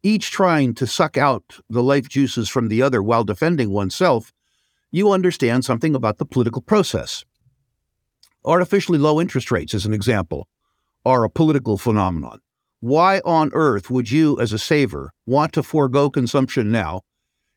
each 0.02 0.30
trying 0.30 0.74
to 0.74 0.86
suck 0.86 1.16
out 1.16 1.58
the 1.68 1.82
life 1.82 2.08
juices 2.08 2.48
from 2.48 2.68
the 2.68 2.82
other 2.82 3.02
while 3.02 3.24
defending 3.24 3.70
oneself, 3.70 4.32
you 4.90 5.10
understand 5.10 5.64
something 5.64 5.94
about 5.94 6.18
the 6.18 6.24
political 6.24 6.62
process. 6.62 7.24
Artificially 8.44 8.98
low 8.98 9.20
interest 9.20 9.50
rates, 9.50 9.74
as 9.74 9.86
an 9.86 9.94
example, 9.94 10.48
are 11.04 11.24
a 11.24 11.30
political 11.30 11.78
phenomenon. 11.78 12.40
Why 12.80 13.20
on 13.24 13.50
earth 13.52 13.90
would 13.90 14.10
you, 14.10 14.40
as 14.40 14.52
a 14.52 14.58
saver, 14.58 15.12
want 15.26 15.52
to 15.52 15.62
forego 15.62 16.10
consumption 16.10 16.70
now 16.70 17.02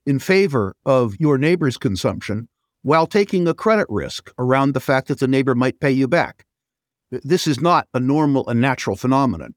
in 0.05 0.19
favor 0.19 0.75
of 0.85 1.15
your 1.19 1.37
neighbor's 1.37 1.77
consumption 1.77 2.49
while 2.83 3.07
taking 3.07 3.47
a 3.47 3.53
credit 3.53 3.87
risk 3.89 4.31
around 4.37 4.73
the 4.73 4.79
fact 4.79 5.07
that 5.07 5.19
the 5.19 5.27
neighbor 5.27 5.55
might 5.55 5.79
pay 5.79 5.91
you 5.91 6.07
back. 6.07 6.45
This 7.09 7.47
is 7.47 7.59
not 7.59 7.87
a 7.93 7.99
normal 7.99 8.47
and 8.47 8.61
natural 8.61 8.95
phenomenon. 8.95 9.55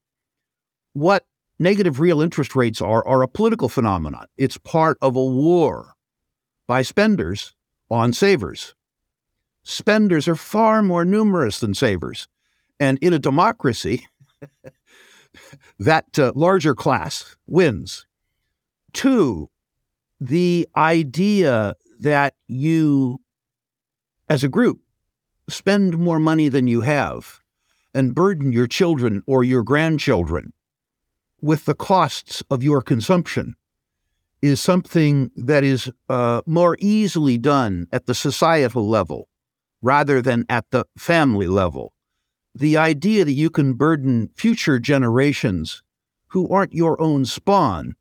What 0.93 1.27
negative 1.59 2.01
real 2.01 2.21
interest 2.21 2.57
rates 2.57 2.81
are 2.81 3.07
are 3.07 3.23
a 3.23 3.29
political 3.29 3.69
phenomenon. 3.69 4.27
It's 4.37 4.59
part 4.59 4.99
of 5.01 5.17
a 5.17 5.25
war 5.25 5.95
by 6.67 6.83
spenders 6.83 7.55
on 7.91 8.13
savers. 8.13 8.75
Spenders 9.63 10.29
are 10.29 10.37
far 10.37 10.83
more 10.83 11.05
numerous 11.05 11.61
than 11.61 11.75
savers. 11.75 12.29
And 12.79 12.99
in 13.01 13.13
a 13.13 13.19
democracy, 13.19 14.07
that 15.79 16.19
uh, 16.19 16.33
larger 16.35 16.75
class 16.75 17.37
wins. 17.47 18.07
Two, 18.93 19.51
the 20.21 20.69
idea 20.77 21.75
that 22.01 22.35
you, 22.47 23.21
as 24.29 24.45
a 24.45 24.49
group, 24.49 24.81
spend 25.49 25.99
more 25.99 26.19
money 26.19 26.49
than 26.49 26.67
you 26.67 26.81
have 26.83 27.41
and 27.95 28.15
burden 28.15 28.53
your 28.53 28.67
children 28.67 29.23
or 29.27 29.45
your 29.45 29.63
grandchildren 29.63 30.53
with 31.41 31.65
the 31.65 31.75
costs 31.75 32.43
of 32.51 32.63
your 32.63 32.83
consumption 32.83 33.55
is 34.43 34.61
something 34.61 35.31
that 35.37 35.65
is 35.65 35.91
uh, 36.09 36.43
more 36.47 36.77
easily 36.81 37.39
done 37.39 37.87
at 37.93 38.07
the 38.07 38.15
societal 38.15 38.89
level 38.89 39.29
rather 39.83 40.21
than 40.21 40.45
at 40.49 40.65
the 40.71 40.85
family 40.99 41.47
level. 41.47 41.93
The 42.55 42.77
idea 42.77 43.25
that 43.25 43.33
you 43.33 43.51
can 43.51 43.75
burden 43.75 44.31
future 44.35 44.79
generations 44.79 45.83
who 46.29 46.49
aren't 46.49 46.73
your 46.73 47.01
own 47.01 47.25
spawn 47.25 47.95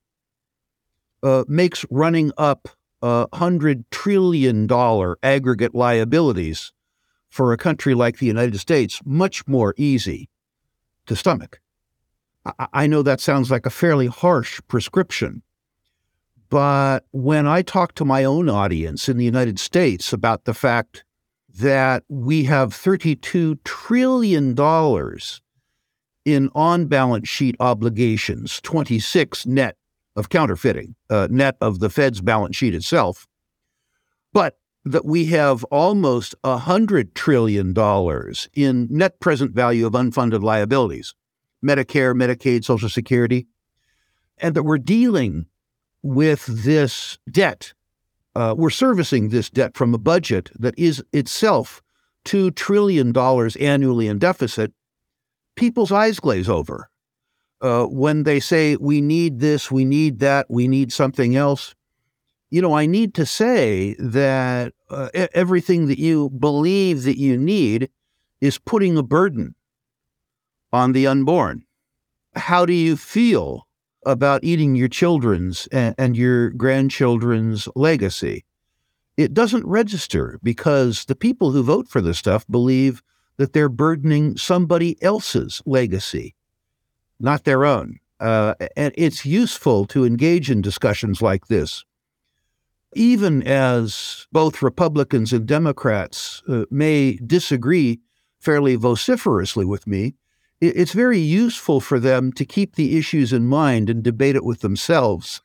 uh, 1.24 1.43
makes 1.47 1.86
running 1.89 2.32
up 2.38 2.70
uh, 3.06 3.28
$100 3.28 3.84
trillion 3.91 4.68
aggregate 5.22 5.76
liabilities 5.76 6.74
for 7.30 7.53
a 7.53 7.58
country 7.58 7.93
like 7.93 8.18
the 8.18 8.26
United 8.26 8.60
States 8.60 8.99
much 9.06 9.47
more 9.47 9.76
easy 9.78 10.28
to 11.06 11.16
stomach. 11.16 11.62
I, 12.45 12.68
I 12.74 12.88
know 12.88 13.03
that 13.03 13.22
sounds 13.22 13.51
like 13.51 13.68
a 13.68 13.70
fairly 13.70 14.08
harsh 14.08 14.60
prescription, 14.68 15.43
but 16.49 17.06
when 17.12 17.45
I 17.45 17.62
talk 17.62 17.93
to 17.95 18.06
my 18.06 18.24
own 18.24 18.49
audience 18.49 19.08
in 19.08 19.18
the 19.18 19.26
United 19.26 19.60
States 19.60 20.12
about 20.12 20.45
the 20.45 20.56
fact 20.56 21.06
that 21.60 22.03
we 22.10 22.45
have 22.45 22.70
$32 22.74 23.60
trillion 23.64 24.56
in 26.26 26.49
on 26.56 26.86
balance 26.88 27.30
sheet 27.30 27.56
obligations, 27.60 28.60
26 28.62 29.45
net 29.45 29.78
of 30.16 30.30
counterfeiting, 30.30 30.95
uh, 31.09 31.28
net 31.30 31.57
of 31.61 31.80
the 31.80 31.89
Fed's 31.89 32.22
balance 32.22 32.55
sheet 32.55 32.76
itself. 32.76 33.28
But 34.34 34.57
that 34.86 35.05
we 35.05 35.26
have 35.26 35.63
almost 35.66 36.36
a 36.43 36.57
hundred 36.57 37.16
trillion 37.16 37.74
dollars 37.74 38.47
in 38.53 38.88
net 38.89 39.20
present 39.20 39.51
value 39.51 39.86
of 39.88 39.93
unfunded 39.93 40.43
liabilities, 40.43 41.16
Medicare, 41.63 42.16
Medicaid, 42.16 42.63
Social 42.63 42.89
Security, 42.89 43.47
and 44.38 44.55
that 44.55 44.63
we're 44.63 44.78
dealing 44.78 45.47
with 46.03 46.45
this 46.45 47.18
debt. 47.30 47.74
Uh, 48.36 48.53
we're 48.55 48.70
servicing 48.70 49.30
this 49.30 49.49
debt 49.49 49.76
from 49.76 49.93
a 49.93 49.97
budget 49.97 50.51
that 50.53 50.78
is 50.78 51.03
itself 51.13 51.82
$2 52.26 52.53
trillion 52.55 53.16
annually 53.59 54.07
in 54.07 54.20
deficit. 54.20 54.72
People's 55.55 55.91
eyes 55.91 56.20
glaze 56.20 56.49
over. 56.49 56.89
Uh, 57.62 57.86
when 57.86 58.24
they 58.24 58.39
say, 58.39 58.76
we 58.76 59.01
need 59.01 59.39
this, 59.39 59.72
we 59.72 59.86
need 59.86 60.20
that, 60.20 60.45
we 60.49 60.68
need 60.68 60.91
something 60.91 61.36
else, 61.36 61.74
you 62.49 62.62
know, 62.62 62.74
I 62.74 62.86
need 62.86 63.14
to 63.16 63.26
say 63.26 63.95
that 63.99 64.74
uh, 64.89 65.10
everything 65.14 65.88
that 65.88 65.99
you 65.99 66.30
believe 66.30 67.03
that 67.03 67.18
you 67.18 67.38
need 67.38 67.89
is 68.39 68.58
putting 68.60 68.97
a 68.97 69.03
burden 69.03 69.56
on 70.72 70.91
the 70.91 71.08
unborn. 71.08 71.64
How 72.36 72.66
do 72.66 72.74
you 72.74 72.97
feel 72.97 73.68
about 74.06 74.43
eating 74.43 74.76
your 74.76 74.88
children's 74.88 75.68
and, 75.72 75.95
and 75.97 76.16
your 76.16 76.51
grandchildren's 76.51 77.68
legacy? 77.76 78.45
It 79.18 79.34
doesn't 79.34 79.66
register 79.66 80.39
because 80.43 81.06
the 81.06 81.16
people 81.16 81.51
who 81.51 81.64
vote 81.64 81.88
for 81.88 82.01
this 82.01 82.20
stuff 82.20 82.45
believe 82.47 83.01
that 83.38 83.53
they're 83.53 83.70
burdening 83.70 84.38
somebody 84.38 85.01
else's 85.01 85.62
legacy, 85.66 86.34
not 87.20 87.43
their 87.43 87.66
own. 87.66 87.99
Uh, 88.20 88.55
and 88.78 88.93
it's 88.97 89.26
useful 89.26 89.86
to 89.86 90.05
engage 90.05 90.49
in 90.49 90.61
discussions 90.61 91.22
like 91.22 91.47
this 91.47 91.84
even 92.95 93.43
as 93.43 94.26
both 94.32 94.61
Republicans 94.61 95.34
and 95.34 95.45
Democrats 95.45 96.41
uh, 96.47 96.63
may 96.72 97.18
disagree 97.18 97.99
fairly 98.39 98.76
vociferously 98.76 99.66
with 99.66 99.86
me, 99.86 100.16
it's 100.61 100.93
very 100.93 101.20
useful 101.20 101.82
for 101.82 101.99
them 101.99 102.32
to 102.32 102.45
keep 102.45 102.76
the 102.76 102.97
issues 102.97 103.34
in 103.34 103.45
mind 103.45 103.89
and 103.89 104.01
debate 104.01 104.38
it 104.38 104.45
with 104.45 104.61
themselves. 104.61 105.41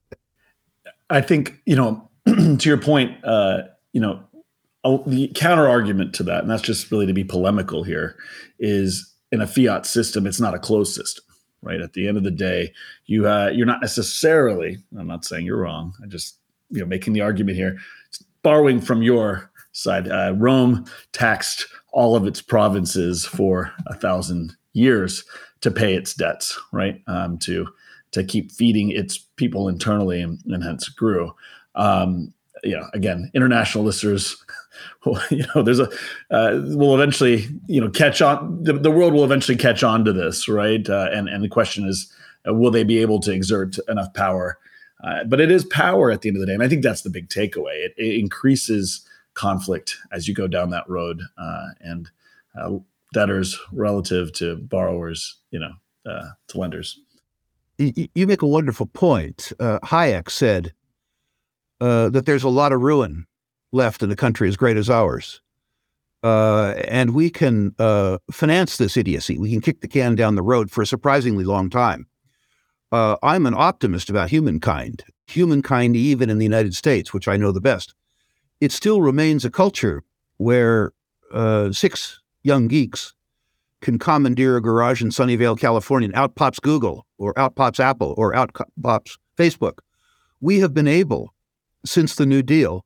I 1.10 1.20
think, 1.20 1.60
you 1.66 1.74
know, 1.74 2.08
to 2.26 2.68
your 2.68 2.78
point, 2.78 3.22
uh, 3.24 3.62
you 3.92 4.00
know, 4.00 4.22
the 5.06 5.30
counter 5.34 5.68
argument 5.68 6.14
to 6.14 6.22
that, 6.22 6.42
and 6.42 6.50
that's 6.50 6.62
just 6.62 6.90
really 6.92 7.06
to 7.06 7.12
be 7.12 7.24
polemical 7.24 7.82
here, 7.82 8.16
is 8.60 9.09
in 9.32 9.40
a 9.40 9.46
fiat 9.46 9.86
system, 9.86 10.26
it's 10.26 10.40
not 10.40 10.54
a 10.54 10.58
closed 10.58 10.94
system, 10.94 11.24
right? 11.62 11.80
At 11.80 11.92
the 11.92 12.08
end 12.08 12.16
of 12.16 12.24
the 12.24 12.30
day, 12.30 12.72
you 13.06 13.28
uh, 13.28 13.50
you're 13.54 13.66
not 13.66 13.80
necessarily. 13.80 14.78
I'm 14.96 15.06
not 15.06 15.24
saying 15.24 15.46
you're 15.46 15.60
wrong. 15.60 15.94
I 16.02 16.06
just 16.06 16.36
you 16.70 16.80
know 16.80 16.86
making 16.86 17.12
the 17.12 17.20
argument 17.20 17.56
here, 17.56 17.78
borrowing 18.42 18.80
from 18.80 19.02
your 19.02 19.50
side. 19.72 20.08
Uh, 20.08 20.34
Rome 20.36 20.84
taxed 21.12 21.66
all 21.92 22.16
of 22.16 22.26
its 22.26 22.40
provinces 22.40 23.24
for 23.24 23.72
a 23.86 23.94
thousand 23.94 24.56
years 24.72 25.24
to 25.60 25.70
pay 25.70 25.94
its 25.94 26.14
debts, 26.14 26.58
right? 26.72 27.00
Um, 27.06 27.38
to 27.38 27.68
to 28.12 28.24
keep 28.24 28.50
feeding 28.50 28.90
its 28.90 29.18
people 29.36 29.68
internally, 29.68 30.20
and, 30.20 30.40
and 30.46 30.64
hence 30.64 30.88
grew. 30.88 31.34
Um, 31.76 32.32
know, 32.76 32.86
again, 32.92 33.30
international 33.34 33.84
listeners, 33.84 34.36
you 35.30 35.44
know, 35.54 35.62
there's 35.62 35.80
a 35.80 35.88
uh, 36.30 36.60
will 36.76 36.94
eventually, 36.94 37.48
you 37.66 37.80
know, 37.80 37.90
catch 37.90 38.22
on. 38.22 38.62
The, 38.62 38.74
the 38.74 38.90
world 38.90 39.14
will 39.14 39.24
eventually 39.24 39.56
catch 39.56 39.82
on 39.82 40.04
to 40.04 40.12
this, 40.12 40.48
right? 40.48 40.88
Uh, 40.88 41.08
and 41.12 41.28
and 41.28 41.42
the 41.42 41.48
question 41.48 41.88
is, 41.88 42.12
uh, 42.48 42.54
will 42.54 42.70
they 42.70 42.84
be 42.84 42.98
able 42.98 43.20
to 43.20 43.32
exert 43.32 43.76
enough 43.88 44.12
power 44.14 44.58
uh, 45.02 45.24
but 45.24 45.40
it 45.40 45.50
is 45.50 45.64
power 45.64 46.10
at 46.10 46.22
the 46.22 46.28
end 46.28 46.36
of 46.36 46.40
the 46.40 46.46
day. 46.46 46.54
And 46.54 46.62
I 46.62 46.68
think 46.68 46.82
that's 46.82 47.02
the 47.02 47.10
big 47.10 47.28
takeaway. 47.28 47.84
It, 47.84 47.94
it 47.96 48.18
increases 48.18 49.06
conflict 49.34 49.96
as 50.12 50.28
you 50.28 50.34
go 50.34 50.46
down 50.46 50.70
that 50.70 50.88
road 50.88 51.22
uh, 51.38 51.68
and 51.80 52.10
uh, 52.60 52.78
debtors 53.14 53.58
relative 53.72 54.32
to 54.34 54.56
borrowers, 54.56 55.36
you 55.50 55.58
know, 55.58 55.72
to 56.48 56.58
lenders. 56.58 56.98
You 57.78 58.26
make 58.26 58.42
a 58.42 58.46
wonderful 58.46 58.86
point. 58.86 59.52
Hayek 59.58 60.30
said 60.30 60.74
that 61.78 62.24
there's 62.26 62.42
a 62.42 62.48
lot 62.48 62.72
of 62.72 62.82
ruin 62.82 63.26
left 63.72 64.02
in 64.02 64.10
a 64.10 64.16
country 64.16 64.48
as 64.48 64.56
great 64.56 64.76
as 64.76 64.90
ours. 64.90 65.40
and 66.22 67.14
we 67.14 67.30
can 67.30 67.74
finance 68.30 68.76
this 68.76 68.96
idiocy. 68.96 69.38
We 69.38 69.50
can 69.50 69.60
kick 69.60 69.80
the 69.80 69.88
can 69.88 70.14
down 70.14 70.34
the 70.34 70.42
road 70.42 70.70
for 70.70 70.82
a 70.82 70.86
surprisingly 70.86 71.44
long 71.44 71.70
time 71.70 72.06
uh, 72.92 73.16
I'm 73.22 73.46
an 73.46 73.54
optimist 73.56 74.10
about 74.10 74.30
humankind, 74.30 75.04
humankind, 75.26 75.96
even 75.96 76.30
in 76.30 76.38
the 76.38 76.44
United 76.44 76.74
States, 76.74 77.12
which 77.12 77.28
I 77.28 77.36
know 77.36 77.52
the 77.52 77.60
best. 77.60 77.94
It 78.60 78.72
still 78.72 79.00
remains 79.00 79.44
a 79.44 79.50
culture 79.50 80.02
where 80.38 80.92
uh, 81.32 81.72
six 81.72 82.20
young 82.42 82.68
geeks 82.68 83.14
can 83.80 83.98
commandeer 83.98 84.56
a 84.56 84.62
garage 84.62 85.00
in 85.00 85.08
Sunnyvale, 85.08 85.58
California, 85.58 86.08
and 86.08 86.16
out 86.16 86.34
pops 86.34 86.60
Google, 86.60 87.06
or 87.16 87.38
out 87.38 87.54
pops 87.54 87.80
Apple, 87.80 88.14
or 88.18 88.34
out 88.34 88.50
pops 88.82 89.16
Facebook. 89.38 89.78
We 90.40 90.58
have 90.60 90.74
been 90.74 90.88
able, 90.88 91.32
since 91.84 92.14
the 92.16 92.26
New 92.26 92.42
Deal, 92.42 92.84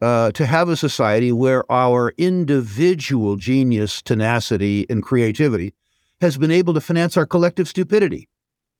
uh, 0.00 0.30
to 0.32 0.46
have 0.46 0.68
a 0.68 0.76
society 0.76 1.32
where 1.32 1.70
our 1.70 2.14
individual 2.18 3.36
genius, 3.36 4.00
tenacity, 4.02 4.86
and 4.88 5.02
creativity 5.02 5.74
has 6.20 6.36
been 6.36 6.50
able 6.50 6.74
to 6.74 6.80
finance 6.80 7.16
our 7.16 7.26
collective 7.26 7.68
stupidity. 7.68 8.28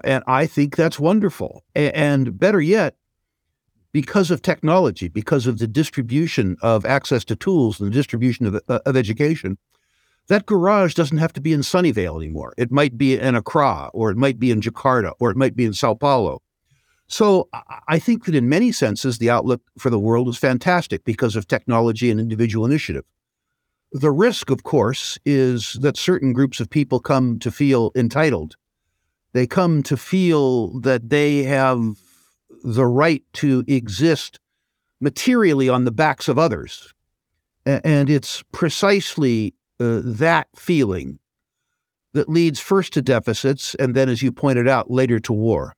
And 0.05 0.23
I 0.27 0.47
think 0.47 0.77
that's 0.77 0.99
wonderful. 0.99 1.65
And 1.75 2.39
better 2.39 2.61
yet, 2.61 2.97
because 3.93 4.31
of 4.31 4.43
technology, 4.43 5.09
because 5.09 5.47
of 5.47 5.59
the 5.59 5.67
distribution 5.67 6.57
of 6.63 6.85
access 6.85 7.25
to 7.25 7.37
tools 7.37 7.81
and 7.81 7.91
the 7.91 7.95
distribution 7.95 8.47
of, 8.47 8.61
uh, 8.69 8.81
of 8.87 8.97
education, 8.97 9.59
that 10.29 10.47
garage 10.47 10.95
doesn't 10.95 11.19
have 11.19 11.33
to 11.33 11.41
be 11.41 11.53
in 11.53 11.61
Sunnyvale 11.61 12.17
anymore. 12.17 12.53
It 12.59 12.71
might 12.71 12.99
be 12.99 13.19
in 13.19 13.35
Accra, 13.35 13.91
or 13.95 14.11
it 14.11 14.17
might 14.17 14.39
be 14.39 14.51
in 14.51 14.61
Jakarta, 14.61 15.13
or 15.19 15.31
it 15.31 15.37
might 15.37 15.57
be 15.57 15.65
in 15.65 15.73
Sao 15.73 15.95
Paulo. 15.95 16.43
So 17.09 17.49
I 17.89 17.99
think 17.99 18.27
that 18.27 18.35
in 18.35 18.49
many 18.49 18.71
senses, 18.71 19.19
the 19.19 19.31
outlook 19.31 19.63
for 19.79 19.89
the 19.91 19.99
world 19.99 20.29
is 20.29 20.37
fantastic 20.37 21.05
because 21.05 21.37
of 21.37 21.49
technology 21.49 22.11
and 22.11 22.21
individual 22.21 22.67
initiative. 22.67 23.05
The 23.93 24.11
risk, 24.11 24.51
of 24.51 24.63
course, 24.63 25.19
is 25.25 25.79
that 25.81 25.97
certain 25.97 26.35
groups 26.35 26.61
of 26.61 26.69
people 26.69 27.01
come 27.01 27.39
to 27.39 27.51
feel 27.51 27.91
entitled 27.95 28.57
they 29.33 29.47
come 29.47 29.83
to 29.85 29.97
feel 29.97 30.81
that 30.81 31.11
they 31.11 31.45
have 31.45 31.97
the 32.65 32.87
right 32.87 33.23
to 33.35 33.65
exist 33.67 34.41
materially 35.01 35.69
on 35.69 35.85
the 35.85 35.93
backs 35.93 36.29
of 36.29 36.39
others. 36.39 36.93
And 37.65 38.09
it's 38.09 38.43
precisely 38.53 39.55
uh, 39.79 40.01
that 40.03 40.49
feeling 40.57 41.19
that 42.15 42.29
leads 42.29 42.59
first 42.59 42.95
to 42.95 43.03
deficits 43.03 43.75
and 43.75 43.95
then, 43.95 44.09
as 44.09 44.23
you 44.23 44.33
pointed 44.33 44.67
out, 44.67 44.91
later 44.91 45.21
to 45.21 45.33
war. 45.33 45.75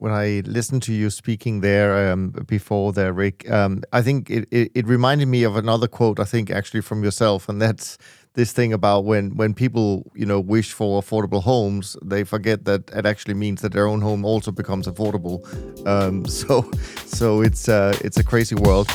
When 0.00 0.12
I 0.12 0.42
listened 0.46 0.84
to 0.84 0.92
you 0.92 1.10
speaking 1.10 1.60
there 1.60 2.12
um, 2.12 2.30
before 2.46 2.92
there, 2.92 3.12
Rick, 3.12 3.50
um, 3.50 3.82
I 3.92 4.00
think 4.00 4.30
it, 4.30 4.46
it, 4.52 4.70
it 4.72 4.86
reminded 4.86 5.26
me 5.26 5.42
of 5.42 5.56
another 5.56 5.88
quote, 5.88 6.20
I 6.20 6.24
think 6.24 6.52
actually 6.52 6.82
from 6.82 7.02
yourself, 7.02 7.48
and 7.48 7.60
that's 7.60 7.98
this 8.34 8.52
thing 8.52 8.72
about 8.72 9.04
when 9.04 9.36
when 9.36 9.54
people 9.54 10.08
you 10.14 10.24
know 10.24 10.38
wish 10.38 10.72
for 10.72 11.02
affordable 11.02 11.42
homes, 11.42 11.96
they 12.00 12.22
forget 12.22 12.64
that 12.64 12.88
it 12.90 13.06
actually 13.06 13.34
means 13.34 13.60
that 13.62 13.72
their 13.72 13.88
own 13.88 14.00
home 14.00 14.24
also 14.24 14.52
becomes 14.52 14.86
affordable. 14.86 15.42
Um, 15.84 16.24
so 16.28 16.70
so 17.04 17.40
it's 17.42 17.68
uh, 17.68 17.98
it's 18.00 18.18
a 18.18 18.22
crazy 18.22 18.54
world. 18.54 18.86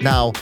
Now, 0.00 0.32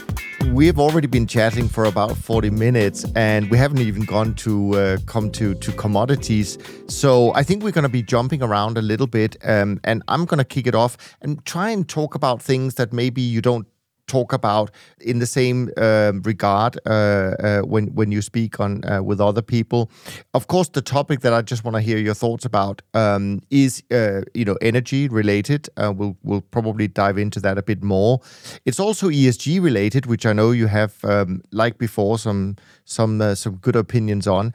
we've 0.57 0.79
already 0.79 1.07
been 1.07 1.27
chatting 1.27 1.69
for 1.69 1.85
about 1.85 2.17
40 2.17 2.49
minutes 2.49 3.05
and 3.15 3.51
we 3.51 3.59
haven't 3.59 3.81
even 3.81 4.07
gone 4.07 4.33
to 4.37 4.75
uh, 4.75 4.97
come 5.05 5.31
to 5.33 5.55
to 5.57 5.71
commodities. 5.73 6.57
So 6.89 7.35
i 7.35 7.43
think 7.43 7.63
we're 7.63 7.73
going 7.73 7.83
to 7.83 7.91
be 7.91 8.03
jumping 8.03 8.43
around 8.43 8.79
a 8.79 8.83
little 8.83 9.07
bit 9.07 9.37
um, 9.45 9.81
and 9.85 10.03
i'm 10.09 10.25
going 10.25 10.39
to 10.39 10.45
kick 10.45 10.67
it 10.67 10.75
off 10.75 10.97
and 11.21 11.45
try 11.45 11.69
and 11.69 11.87
talk 11.87 12.15
about 12.15 12.41
things 12.41 12.77
that 12.77 12.95
maybe 12.95 13.21
you 13.21 13.43
don't 13.43 13.67
talk 14.07 14.33
about 14.33 14.71
in 15.01 15.19
the 15.19 15.27
same 15.27 15.71
um, 15.77 16.23
regard 16.23 16.79
uh, 16.87 16.91
uh, 16.91 17.61
when 17.63 17.87
when 17.95 18.13
you 18.13 18.23
speak 18.23 18.61
on 18.61 18.85
uh, 18.85 19.03
with 19.03 19.21
other 19.21 19.43
people. 19.43 19.91
Of 20.35 20.47
course, 20.47 20.69
the 20.69 20.83
topic 20.83 21.21
that 21.21 21.33
I 21.33 21.43
just 21.43 21.65
want 21.65 21.75
to 21.77 21.81
hear 21.81 21.99
your 21.99 22.15
thoughts 22.15 22.45
about 22.45 22.83
um, 22.95 23.41
is 23.51 23.83
uh, 23.91 24.23
you 24.35 24.45
know 24.45 24.57
energy 24.61 25.09
related. 25.09 25.69
Uh, 25.77 25.93
we'll 25.95 26.17
we'll 26.23 26.43
probably 26.43 26.89
dive 26.89 27.19
into 27.19 27.41
that 27.41 27.59
a 27.59 27.63
bit 27.63 27.83
more. 27.83 28.21
It's 28.65 28.81
also 28.81 29.09
ESG 29.09 29.63
related, 29.63 30.07
which 30.07 30.27
I 30.27 30.33
know 30.33 30.53
you 30.53 30.67
have 30.67 31.05
um, 31.05 31.43
like 31.53 31.79
before 31.79 32.19
some 32.19 32.57
some 32.85 33.21
uh, 33.21 33.35
some 33.35 33.57
good 33.57 33.77
opinions 33.77 34.27
on. 34.27 34.53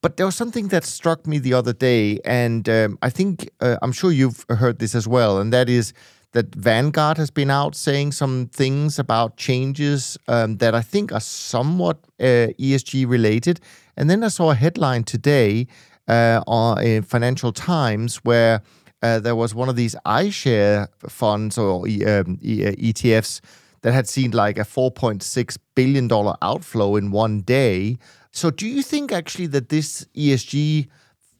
But 0.00 0.16
there 0.16 0.26
was 0.26 0.36
something 0.36 0.68
that 0.68 0.84
struck 0.84 1.26
me 1.26 1.40
the 1.40 1.54
other 1.54 1.72
day, 1.72 2.20
and 2.24 2.68
um, 2.68 2.98
I 3.02 3.10
think 3.10 3.50
I'm 3.60 3.90
sure 3.90 4.12
you've 4.12 4.44
heard 4.48 4.78
this 4.78 4.94
as 4.94 5.08
well, 5.08 5.38
and 5.40 5.52
that 5.52 5.68
is 5.68 5.92
that 6.38 6.54
Vanguard 6.54 7.16
has 7.16 7.30
been 7.30 7.50
out 7.50 7.74
saying 7.74 8.12
some 8.12 8.46
things 8.52 8.96
about 8.96 9.36
changes 9.36 10.16
um, 10.28 10.58
that 10.58 10.72
I 10.72 10.82
think 10.82 11.10
are 11.10 11.18
somewhat 11.18 11.96
uh, 12.20 12.54
ESG 12.60 13.08
related. 13.08 13.58
And 13.96 14.08
then 14.08 14.22
I 14.22 14.28
saw 14.28 14.52
a 14.52 14.54
headline 14.54 15.02
today 15.02 15.66
uh, 16.06 16.40
in 16.80 17.02
Financial 17.02 17.52
Times 17.52 18.18
where 18.18 18.62
uh, 19.02 19.18
there 19.18 19.34
was 19.34 19.52
one 19.52 19.68
of 19.68 19.74
these 19.74 19.96
iShare 20.06 20.86
funds 21.08 21.58
or 21.58 21.80
um, 21.80 22.38
ETFs 22.38 23.40
that 23.82 23.92
had 23.92 24.08
seen 24.08 24.30
like 24.30 24.58
a 24.58 24.64
4.6 24.64 25.58
billion 25.74 26.06
dollar 26.06 26.36
outflow 26.40 26.94
in 26.94 27.10
one 27.10 27.40
day. 27.40 27.98
So, 28.30 28.50
do 28.50 28.68
you 28.68 28.82
think 28.82 29.10
actually 29.10 29.48
that 29.48 29.70
this 29.70 30.06
ESG 30.14 30.86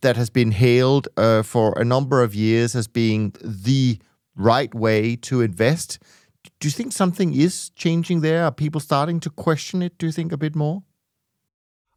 that 0.00 0.16
has 0.16 0.28
been 0.28 0.50
hailed 0.50 1.06
uh, 1.16 1.44
for 1.44 1.72
a 1.78 1.84
number 1.84 2.20
of 2.20 2.34
years 2.34 2.74
as 2.74 2.88
being 2.88 3.32
the 3.40 4.00
right 4.38 4.74
way 4.74 5.16
to 5.16 5.42
invest? 5.42 5.98
Do 6.60 6.68
you 6.68 6.72
think 6.72 6.92
something 6.92 7.34
is 7.34 7.70
changing 7.70 8.20
there? 8.20 8.44
Are 8.44 8.52
people 8.52 8.80
starting 8.80 9.20
to 9.20 9.30
question 9.30 9.82
it? 9.82 9.98
Do 9.98 10.06
you 10.06 10.12
think 10.12 10.32
a 10.32 10.38
bit 10.38 10.56
more? 10.56 10.82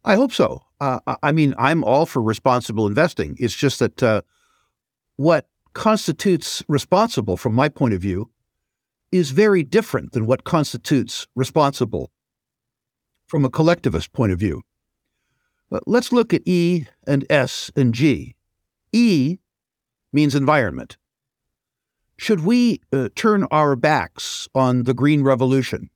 I 0.04 0.16
hope 0.16 0.34
so. 0.34 0.64
Uh, 0.80 1.00
I 1.22 1.32
mean, 1.32 1.54
I'm 1.58 1.84
all 1.84 2.06
for 2.06 2.22
responsible 2.22 2.88
investing. 2.88 3.38
It's 3.40 3.56
just 3.56 3.80
that 3.80 4.02
uh, 4.02 4.22
what 5.16 5.48
constitutes 5.74 6.64
responsible, 6.68 7.38
from 7.38 7.54
my 7.54 7.70
point 7.70 7.94
of 7.94 8.02
view, 8.02 8.32
is 9.12 9.32
very 9.32 9.64
different 9.64 10.14
than 10.14 10.26
what 10.26 10.44
constitutes 10.44 11.28
responsible 11.36 12.12
from 13.28 13.46
a 13.46 13.50
collectivist 13.50 14.12
point 14.12 14.32
of 14.32 14.40
view. 14.40 14.64
But 15.70 15.84
let's 15.88 16.12
look 16.12 16.34
at 16.34 16.48
E 16.48 16.88
and 17.06 17.26
S 17.30 17.72
and 17.76 17.94
G. 17.94 18.36
E 18.92 19.38
means 20.12 20.36
environment. 20.36 20.98
Should 22.22 22.42
we 22.42 22.82
uh, 22.94 23.10
turn 23.16 23.48
our 23.50 23.76
backs 23.76 24.48
on 24.54 24.84
the 24.84 24.94
Green 24.94 25.24
Revolution, 25.24 25.90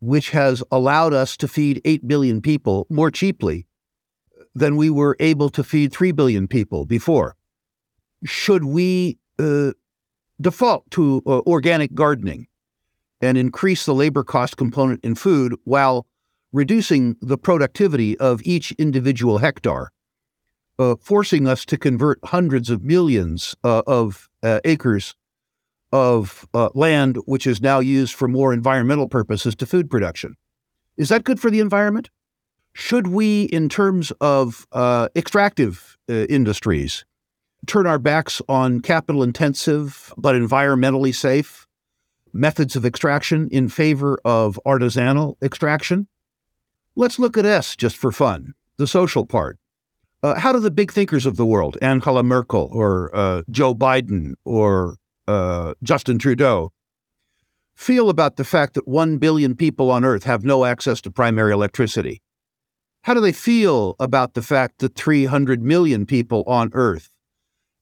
which 0.00 0.28
has 0.28 0.62
allowed 0.70 1.14
us 1.14 1.38
to 1.38 1.48
feed 1.48 1.80
8 1.86 2.06
billion 2.06 2.42
people 2.42 2.86
more 2.90 3.10
cheaply 3.10 3.66
than 4.54 4.76
we 4.76 4.90
were 4.90 5.16
able 5.20 5.48
to 5.48 5.64
feed 5.64 5.90
3 5.90 6.12
billion 6.12 6.48
people 6.48 6.84
before? 6.84 7.34
Should 8.26 8.66
we 8.66 9.16
uh, 9.38 9.72
default 10.38 10.90
to 10.90 11.22
uh, 11.24 11.40
organic 11.46 11.94
gardening 11.94 12.48
and 13.22 13.38
increase 13.38 13.86
the 13.86 13.94
labor 13.94 14.22
cost 14.22 14.58
component 14.58 15.02
in 15.02 15.14
food 15.14 15.56
while 15.64 16.06
reducing 16.52 17.16
the 17.22 17.38
productivity 17.38 18.18
of 18.18 18.42
each 18.44 18.72
individual 18.72 19.38
hectare, 19.38 19.92
uh, 20.78 20.96
forcing 21.00 21.48
us 21.48 21.64
to 21.64 21.78
convert 21.78 22.18
hundreds 22.22 22.68
of 22.68 22.84
millions 22.84 23.56
uh, 23.64 23.80
of 23.86 24.28
uh, 24.42 24.60
acres 24.66 25.14
of 25.92 26.46
uh, 26.54 26.68
land, 26.74 27.18
which 27.26 27.46
is 27.46 27.60
now 27.60 27.80
used 27.80 28.14
for 28.14 28.28
more 28.28 28.52
environmental 28.52 29.08
purposes, 29.08 29.54
to 29.56 29.66
food 29.66 29.90
production. 29.90 30.36
Is 30.96 31.08
that 31.08 31.24
good 31.24 31.40
for 31.40 31.50
the 31.50 31.60
environment? 31.60 32.10
Should 32.72 33.08
we, 33.08 33.44
in 33.44 33.68
terms 33.68 34.12
of 34.20 34.66
uh, 34.72 35.08
extractive 35.16 35.96
uh, 36.08 36.24
industries, 36.28 37.04
turn 37.66 37.86
our 37.86 37.98
backs 37.98 38.40
on 38.48 38.80
capital 38.80 39.22
intensive 39.22 40.12
but 40.16 40.34
environmentally 40.34 41.14
safe 41.14 41.66
methods 42.32 42.76
of 42.76 42.86
extraction 42.86 43.48
in 43.50 43.68
favor 43.68 44.18
of 44.24 44.60
artisanal 44.66 45.34
extraction? 45.42 46.06
Let's 46.94 47.18
look 47.18 47.36
at 47.36 47.46
S 47.46 47.76
just 47.76 47.96
for 47.96 48.12
fun, 48.12 48.54
the 48.76 48.86
social 48.86 49.26
part. 49.26 49.58
Uh, 50.22 50.38
how 50.38 50.52
do 50.52 50.60
the 50.60 50.70
big 50.70 50.92
thinkers 50.92 51.24
of 51.24 51.36
the 51.36 51.46
world, 51.46 51.78
Angela 51.80 52.22
Merkel 52.22 52.68
or 52.72 53.10
uh, 53.14 53.42
Joe 53.50 53.74
Biden 53.74 54.34
or 54.44 54.96
uh, 55.30 55.74
Justin 55.82 56.18
Trudeau, 56.18 56.72
feel 57.74 58.10
about 58.10 58.36
the 58.36 58.44
fact 58.44 58.74
that 58.74 58.88
1 58.88 59.18
billion 59.18 59.54
people 59.54 59.90
on 59.90 60.04
Earth 60.04 60.24
have 60.24 60.44
no 60.44 60.64
access 60.64 61.00
to 61.02 61.10
primary 61.10 61.52
electricity? 61.52 62.20
How 63.02 63.14
do 63.14 63.20
they 63.20 63.32
feel 63.32 63.96
about 63.98 64.34
the 64.34 64.42
fact 64.42 64.80
that 64.80 64.94
300 64.94 65.62
million 65.62 66.04
people 66.04 66.44
on 66.46 66.70
Earth 66.74 67.10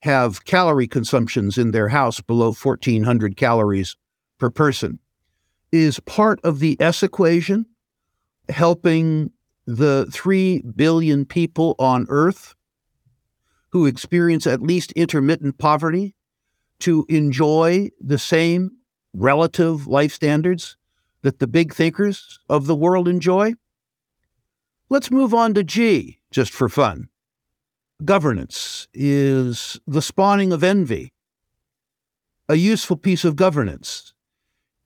have 0.02 0.44
calorie 0.44 0.86
consumptions 0.86 1.58
in 1.58 1.72
their 1.72 1.88
house 1.88 2.20
below 2.20 2.52
1,400 2.52 3.36
calories 3.36 3.96
per 4.38 4.50
person? 4.50 5.00
Is 5.72 6.00
part 6.00 6.40
of 6.44 6.60
the 6.60 6.76
S 6.80 7.02
equation 7.02 7.66
helping 8.48 9.32
the 9.66 10.06
3 10.12 10.62
billion 10.76 11.24
people 11.24 11.74
on 11.78 12.06
Earth 12.08 12.54
who 13.70 13.84
experience 13.84 14.46
at 14.46 14.62
least 14.62 14.92
intermittent 14.92 15.58
poverty 15.58 16.14
to 16.80 17.04
enjoy 17.08 17.90
the 18.00 18.18
same 18.18 18.72
relative 19.12 19.86
life 19.86 20.12
standards 20.12 20.76
that 21.22 21.38
the 21.38 21.46
big 21.46 21.74
thinkers 21.74 22.38
of 22.48 22.66
the 22.66 22.76
world 22.76 23.08
enjoy? 23.08 23.54
Let's 24.88 25.10
move 25.10 25.34
on 25.34 25.54
to 25.54 25.64
G, 25.64 26.20
just 26.30 26.52
for 26.52 26.68
fun. 26.68 27.08
Governance 28.04 28.88
is 28.94 29.80
the 29.86 30.02
spawning 30.02 30.52
of 30.52 30.62
envy. 30.62 31.12
A 32.48 32.54
useful 32.54 32.96
piece 32.96 33.24
of 33.24 33.36
governance 33.36 34.14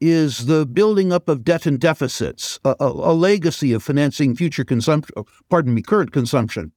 is 0.00 0.46
the 0.46 0.66
building 0.66 1.12
up 1.12 1.28
of 1.28 1.44
debt 1.44 1.64
and 1.64 1.78
deficits, 1.78 2.58
a, 2.64 2.74
a, 2.80 2.86
a 2.86 3.14
legacy 3.14 3.72
of 3.72 3.84
financing 3.84 4.34
future 4.34 4.64
consumption, 4.64 5.14
pardon 5.48 5.72
me, 5.74 5.82
current 5.82 6.10
consumption 6.10 6.72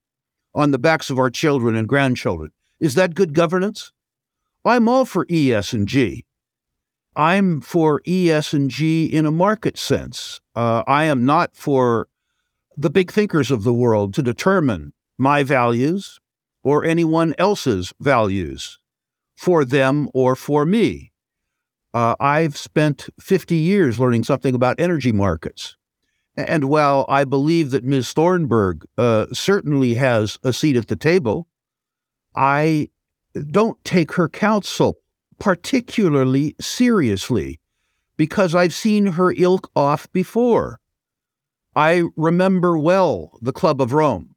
on 0.54 0.70
the 0.70 0.78
backs 0.78 1.10
of 1.10 1.18
our 1.18 1.30
children 1.30 1.74
and 1.74 1.88
grandchildren. 1.88 2.52
Is 2.78 2.94
that 2.94 3.16
good 3.16 3.34
governance? 3.34 3.90
I'm 4.66 4.88
all 4.88 5.04
for 5.04 5.26
ES 5.30 5.72
and 5.72 5.86
G. 5.86 6.24
I'm 7.14 7.60
for 7.60 8.02
ES 8.06 8.52
and 8.52 8.70
G 8.70 9.06
in 9.06 9.24
a 9.24 9.30
market 9.30 9.78
sense. 9.78 10.40
Uh, 10.54 10.82
I 10.86 11.04
am 11.04 11.24
not 11.24 11.54
for 11.54 12.08
the 12.76 12.90
big 12.90 13.10
thinkers 13.10 13.50
of 13.50 13.62
the 13.62 13.72
world 13.72 14.12
to 14.14 14.22
determine 14.22 14.92
my 15.16 15.42
values 15.42 16.20
or 16.62 16.84
anyone 16.84 17.34
else's 17.38 17.94
values 18.00 18.78
for 19.36 19.64
them 19.64 20.08
or 20.12 20.34
for 20.34 20.66
me. 20.66 21.12
Uh, 21.94 22.16
I've 22.20 22.56
spent 22.56 23.08
50 23.20 23.54
years 23.54 23.98
learning 23.98 24.24
something 24.24 24.54
about 24.54 24.80
energy 24.80 25.12
markets. 25.12 25.76
And 26.36 26.64
while 26.64 27.06
I 27.08 27.24
believe 27.24 27.70
that 27.70 27.84
Ms. 27.84 28.12
Thunberg 28.12 28.84
uh, 28.98 29.26
certainly 29.32 29.94
has 29.94 30.38
a 30.42 30.52
seat 30.52 30.76
at 30.76 30.88
the 30.88 30.96
table, 30.96 31.46
I 32.34 32.90
don't 33.50 33.82
take 33.84 34.12
her 34.12 34.28
counsel 34.28 34.98
particularly 35.38 36.56
seriously 36.60 37.60
because 38.16 38.54
I've 38.54 38.72
seen 38.72 39.06
her 39.06 39.32
ilk 39.36 39.70
off 39.76 40.10
before. 40.12 40.80
I 41.74 42.04
remember 42.16 42.78
well 42.78 43.38
the 43.42 43.52
Club 43.52 43.82
of 43.82 43.92
Rome, 43.92 44.34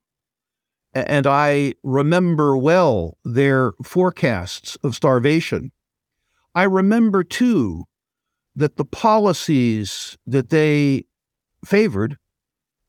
and 0.94 1.26
I 1.26 1.76
remember 1.84 2.58
well 2.58 3.18
their 3.24 3.72
forecasts 3.84 4.76
of 4.84 4.96
starvation 4.96 5.72
I 6.56 6.64
remember 6.64 7.24
too 7.24 7.86
that 8.56 8.76
the 8.76 8.86
policies 8.86 10.18
that 10.26 10.50
they 10.50 11.06
favored 11.64 12.18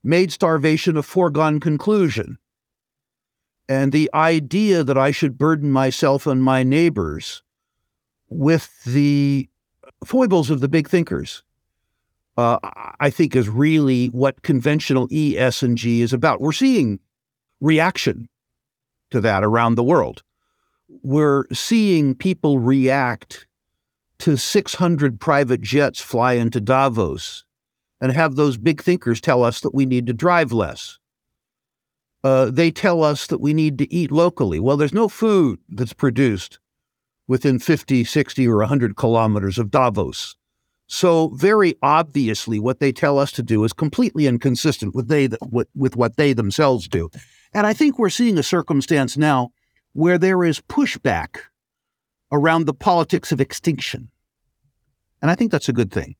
made 0.02 0.32
starvation 0.32 0.96
a 0.96 1.02
foregone 1.02 1.60
conclusion. 1.60 2.38
And 3.70 3.92
the 3.92 4.10
idea 4.12 4.82
that 4.82 4.98
I 4.98 5.12
should 5.12 5.38
burden 5.38 5.70
myself 5.70 6.26
and 6.26 6.42
my 6.42 6.64
neighbors 6.64 7.44
with 8.28 8.82
the 8.82 9.48
foibles 10.04 10.50
of 10.50 10.58
the 10.58 10.66
big 10.66 10.88
thinkers, 10.88 11.44
uh, 12.36 12.58
I 12.98 13.10
think 13.10 13.36
is 13.36 13.48
really 13.48 14.08
what 14.08 14.42
conventional 14.42 15.06
E, 15.12 15.38
S, 15.38 15.62
and 15.62 15.78
G 15.78 16.02
is 16.02 16.12
about. 16.12 16.40
We're 16.40 16.50
seeing 16.50 16.98
reaction 17.60 18.28
to 19.12 19.20
that 19.20 19.44
around 19.44 19.76
the 19.76 19.84
world. 19.84 20.24
We're 21.04 21.44
seeing 21.52 22.16
people 22.16 22.58
react 22.58 23.46
to 24.18 24.36
600 24.36 25.20
private 25.20 25.60
jets 25.60 26.00
fly 26.00 26.32
into 26.32 26.60
Davos 26.60 27.44
and 28.00 28.10
have 28.10 28.34
those 28.34 28.56
big 28.56 28.82
thinkers 28.82 29.20
tell 29.20 29.44
us 29.44 29.60
that 29.60 29.76
we 29.76 29.86
need 29.86 30.08
to 30.08 30.12
drive 30.12 30.50
less. 30.50 30.99
Uh, 32.22 32.50
they 32.50 32.70
tell 32.70 33.02
us 33.02 33.26
that 33.28 33.40
we 33.40 33.54
need 33.54 33.78
to 33.78 33.92
eat 33.92 34.10
locally. 34.10 34.60
Well, 34.60 34.76
there's 34.76 34.92
no 34.92 35.08
food 35.08 35.58
that's 35.68 35.94
produced 35.94 36.58
within 37.26 37.58
50, 37.58 38.04
60, 38.04 38.48
or 38.48 38.58
100 38.58 38.96
kilometers 38.96 39.58
of 39.58 39.70
Davos. 39.70 40.36
So, 40.86 41.28
very 41.28 41.76
obviously, 41.82 42.58
what 42.58 42.80
they 42.80 42.90
tell 42.90 43.18
us 43.18 43.30
to 43.32 43.42
do 43.42 43.62
is 43.64 43.72
completely 43.72 44.26
inconsistent 44.26 44.94
with, 44.94 45.08
they, 45.08 45.28
with, 45.48 45.68
with 45.74 45.96
what 45.96 46.16
they 46.16 46.32
themselves 46.32 46.88
do. 46.88 47.08
And 47.54 47.66
I 47.66 47.72
think 47.72 47.98
we're 47.98 48.10
seeing 48.10 48.36
a 48.36 48.42
circumstance 48.42 49.16
now 49.16 49.52
where 49.92 50.18
there 50.18 50.44
is 50.44 50.60
pushback 50.60 51.38
around 52.32 52.64
the 52.64 52.74
politics 52.74 53.32
of 53.32 53.40
extinction. 53.40 54.10
And 55.22 55.30
I 55.30 55.34
think 55.34 55.52
that's 55.52 55.68
a 55.68 55.72
good 55.72 55.92
thing. 55.92 56.16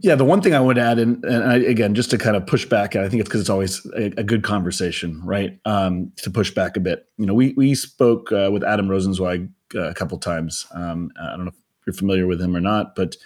Yeah, 0.00 0.16
the 0.16 0.24
one 0.24 0.42
thing 0.42 0.54
I 0.54 0.60
would 0.60 0.76
add, 0.76 0.98
and, 0.98 1.24
and 1.24 1.44
I, 1.44 1.56
again, 1.56 1.94
just 1.94 2.10
to 2.10 2.18
kind 2.18 2.36
of 2.36 2.46
push 2.46 2.66
back, 2.66 2.94
I 2.94 3.08
think 3.08 3.20
it's 3.20 3.28
because 3.28 3.40
it's 3.40 3.48
always 3.48 3.86
a, 3.96 4.12
a, 4.18 4.22
good 4.22 4.42
conversation, 4.42 5.18
right? 5.24 5.58
Um, 5.64 6.12
to 6.18 6.30
push 6.30 6.50
back 6.50 6.76
a 6.76 6.80
bit. 6.80 7.06
You 7.16 7.24
know, 7.24 7.32
we 7.32 7.54
we 7.56 7.74
spoke 7.74 8.30
uh, 8.30 8.50
with 8.52 8.62
Adam 8.62 8.88
Rozencwajg 8.88 9.48
uh, 9.74 9.88
a 9.88 9.94
couple 9.94 10.18
times. 10.18 10.66
Um, 10.74 11.10
I 11.18 11.36
don't 11.36 11.46
know 11.46 11.52
if 11.52 11.86
you're 11.86 11.94
familiar 11.94 12.26
with 12.26 12.40
him 12.40 12.54
or 12.54 12.60
not, 12.60 12.96
but 12.96 13.16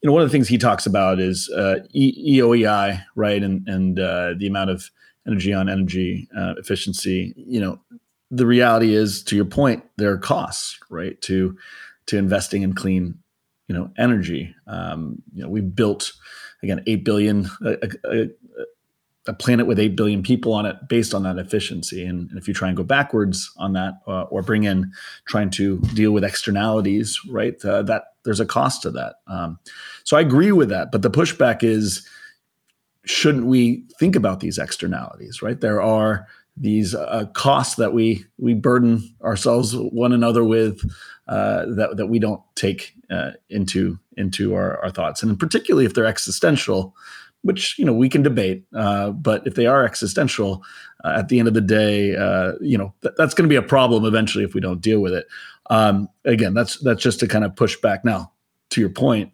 you 0.00 0.06
know, 0.06 0.12
one 0.12 0.22
of 0.22 0.28
the 0.28 0.32
things 0.32 0.46
he 0.46 0.58
talks 0.58 0.86
about 0.86 1.18
is 1.18 1.48
uh, 1.56 1.80
e- 1.92 2.38
EROEI, 2.38 3.04
right, 3.16 3.42
and 3.42 3.66
and 3.68 3.98
uh, 3.98 4.34
the 4.36 4.46
amount 4.46 4.70
of 4.70 4.90
energy 5.26 5.52
on 5.52 5.68
energy 5.68 6.28
uh, 6.36 6.54
efficiency. 6.56 7.34
You 7.36 7.60
know, 7.60 7.80
the 8.30 8.46
reality 8.46 8.94
is, 8.94 9.24
to 9.24 9.34
your 9.34 9.44
point, 9.44 9.84
there 9.96 10.12
are 10.12 10.18
costs, 10.18 10.78
right? 10.88 11.20
To 11.22 11.56
to 12.06 12.16
investing 12.16 12.62
in 12.62 12.74
clean, 12.74 13.18
you 13.72 13.78
know, 13.78 13.90
energy. 13.96 14.54
Um, 14.66 15.22
you 15.32 15.42
know, 15.42 15.48
we 15.48 15.62
built 15.62 16.12
again 16.62 16.82
eight 16.86 17.06
billion 17.06 17.48
a, 17.64 17.88
a, 18.04 18.28
a, 19.26 19.32
planet 19.32 19.66
with 19.66 19.78
eight 19.78 19.96
billion 19.96 20.22
people 20.22 20.52
on 20.52 20.66
it 20.66 20.76
based 20.88 21.14
on 21.14 21.22
that 21.22 21.38
efficiency. 21.38 22.04
And, 22.04 22.28
and 22.28 22.38
if 22.38 22.46
you 22.46 22.52
try 22.52 22.68
and 22.68 22.76
go 22.76 22.82
backwards 22.82 23.50
on 23.56 23.72
that, 23.72 23.94
uh, 24.06 24.24
or 24.24 24.42
bring 24.42 24.64
in 24.64 24.92
trying 25.24 25.48
to 25.50 25.78
deal 25.94 26.12
with 26.12 26.22
externalities, 26.22 27.18
right? 27.30 27.54
Uh, 27.64 27.82
that 27.84 28.08
there's 28.24 28.40
a 28.40 28.46
cost 28.46 28.82
to 28.82 28.90
that. 28.90 29.14
Um, 29.26 29.58
so 30.04 30.18
I 30.18 30.20
agree 30.20 30.52
with 30.52 30.68
that, 30.68 30.92
but 30.92 31.00
the 31.00 31.10
pushback 31.10 31.62
is 31.62 32.06
shouldn't 33.06 33.46
we 33.46 33.84
think 33.98 34.14
about 34.14 34.38
these 34.38 34.58
externalities 34.58 35.42
right 35.42 35.60
there 35.60 35.82
are 35.82 36.28
these 36.56 36.94
uh, 36.94 37.24
costs 37.32 37.76
that 37.76 37.92
we 37.92 38.24
we 38.38 38.54
burden 38.54 39.02
ourselves 39.24 39.74
one 39.74 40.12
another 40.12 40.44
with 40.44 40.80
uh, 41.28 41.64
that 41.66 41.96
that 41.96 42.06
we 42.06 42.18
don't 42.18 42.42
take 42.54 42.94
uh, 43.10 43.32
into 43.48 43.98
into 44.16 44.54
our, 44.54 44.82
our 44.82 44.90
thoughts 44.90 45.22
and 45.22 45.38
particularly 45.38 45.86
if 45.86 45.94
they're 45.94 46.06
existential 46.06 46.94
which 47.42 47.78
you 47.78 47.84
know 47.84 47.92
we 47.92 48.08
can 48.08 48.22
debate 48.22 48.64
uh, 48.74 49.10
but 49.10 49.46
if 49.46 49.54
they 49.54 49.66
are 49.66 49.84
existential 49.84 50.62
uh, 51.04 51.14
at 51.16 51.28
the 51.28 51.38
end 51.38 51.48
of 51.48 51.54
the 51.54 51.60
day 51.60 52.16
uh, 52.16 52.52
you 52.60 52.76
know 52.76 52.92
th- 53.02 53.14
that's 53.16 53.34
going 53.34 53.48
to 53.48 53.52
be 53.52 53.56
a 53.56 53.62
problem 53.62 54.04
eventually 54.04 54.44
if 54.44 54.54
we 54.54 54.60
don't 54.60 54.80
deal 54.80 55.00
with 55.00 55.12
it 55.12 55.26
um, 55.70 56.08
again 56.24 56.54
that's 56.54 56.78
that's 56.78 57.02
just 57.02 57.20
to 57.20 57.28
kind 57.28 57.44
of 57.44 57.54
push 57.56 57.76
back 57.76 58.04
now 58.04 58.32
to 58.70 58.80
your 58.80 58.90
point 58.90 59.32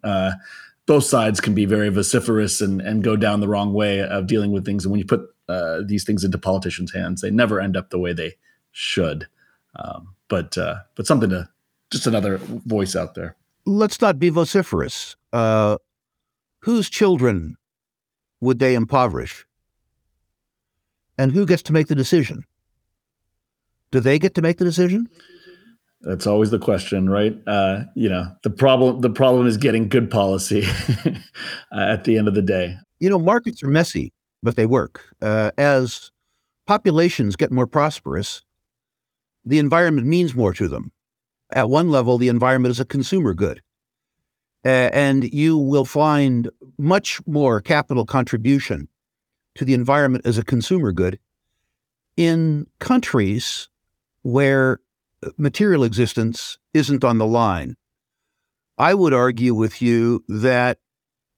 both 0.89 1.03
sides 1.03 1.39
can 1.39 1.53
be 1.53 1.65
very 1.65 1.89
vociferous 1.89 2.61
and, 2.61 2.81
and 2.81 3.03
go 3.03 3.15
down 3.15 3.41
the 3.41 3.47
wrong 3.47 3.73
way 3.73 4.01
of 4.01 4.25
dealing 4.25 4.51
with 4.51 4.65
things. 4.65 4.83
And 4.83 4.91
when 4.91 4.97
you 4.97 5.05
put 5.05 5.21
uh, 5.47 5.81
these 5.85 6.03
things 6.03 6.23
into 6.23 6.39
politicians' 6.39 6.91
hands, 6.91 7.21
they 7.21 7.29
never 7.29 7.61
end 7.61 7.77
up 7.77 7.91
the 7.91 7.99
way 7.99 8.11
they 8.11 8.37
should. 8.71 9.27
Um, 9.75 10.15
but 10.29 10.57
uh, 10.57 10.77
but 10.95 11.05
something 11.05 11.29
to 11.29 11.47
just 11.91 12.07
another 12.07 12.37
voice 12.37 12.95
out 12.95 13.15
there. 13.15 13.35
Let's 13.65 14.01
not 14.01 14.19
be 14.19 14.29
vociferous. 14.29 15.15
Uh, 15.33 15.77
whose 16.59 16.89
children 16.89 17.57
would 18.41 18.59
they 18.59 18.75
impoverish? 18.75 19.45
And 21.17 21.31
who 21.31 21.45
gets 21.45 21.61
to 21.63 21.73
make 21.73 21.87
the 21.87 21.95
decision? 21.95 22.45
Do 23.91 23.99
they 23.99 24.19
get 24.19 24.35
to 24.35 24.41
make 24.41 24.57
the 24.57 24.65
decision? 24.65 25.09
That's 26.01 26.25
always 26.25 26.49
the 26.49 26.59
question, 26.59 27.09
right? 27.09 27.37
Uh, 27.45 27.83
you 27.95 28.07
know, 28.07 28.31
the 28.43 28.49
problem 28.49 29.01
the 29.01 29.09
problem 29.09 29.47
is 29.47 29.57
getting 29.57 29.89
good 29.89 30.09
policy 30.09 30.63
at 31.73 32.05
the 32.05 32.17
end 32.17 32.29
of 32.29 32.35
the 32.35 32.41
day. 32.41 32.77
You 32.99 33.09
know, 33.09 33.19
markets 33.19 33.61
are 33.63 33.67
messy, 33.67 34.13
but 34.41 34.55
they 34.55 34.65
work. 34.65 35.03
Uh, 35.21 35.51
as 35.57 36.11
populations 36.67 37.35
get 37.35 37.51
more 37.51 37.67
prosperous, 37.67 38.43
the 39.43 39.59
environment 39.59 40.07
means 40.07 40.35
more 40.35 40.53
to 40.53 40.69
them. 40.69 40.91
At 41.51 41.69
one 41.69 41.89
level, 41.89 42.17
the 42.17 42.27
environment 42.27 42.71
is 42.71 42.79
a 42.79 42.85
consumer 42.85 43.33
good. 43.33 43.61
Uh, 44.65 44.89
and 44.91 45.33
you 45.33 45.57
will 45.57 45.85
find 45.85 46.49
much 46.77 47.25
more 47.25 47.61
capital 47.61 48.05
contribution 48.05 48.89
to 49.55 49.65
the 49.65 49.73
environment 49.73 50.25
as 50.25 50.37
a 50.37 50.43
consumer 50.43 50.91
good 50.91 51.17
in 52.17 52.67
countries 52.79 53.69
where 54.21 54.79
material 55.37 55.83
existence 55.83 56.57
isn't 56.73 57.03
on 57.03 57.17
the 57.17 57.25
line. 57.25 57.75
I 58.77 58.93
would 58.93 59.13
argue 59.13 59.55
with 59.55 59.81
you 59.81 60.23
that 60.27 60.79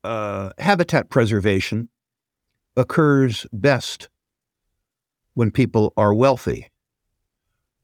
uh, 0.04 0.52
habitat 0.58 1.10
preservation 1.10 1.90
occurs 2.76 3.46
best 3.54 4.10
when 5.36 5.52
people 5.52 5.94
are 5.96 6.14
wealthy. 6.14 6.71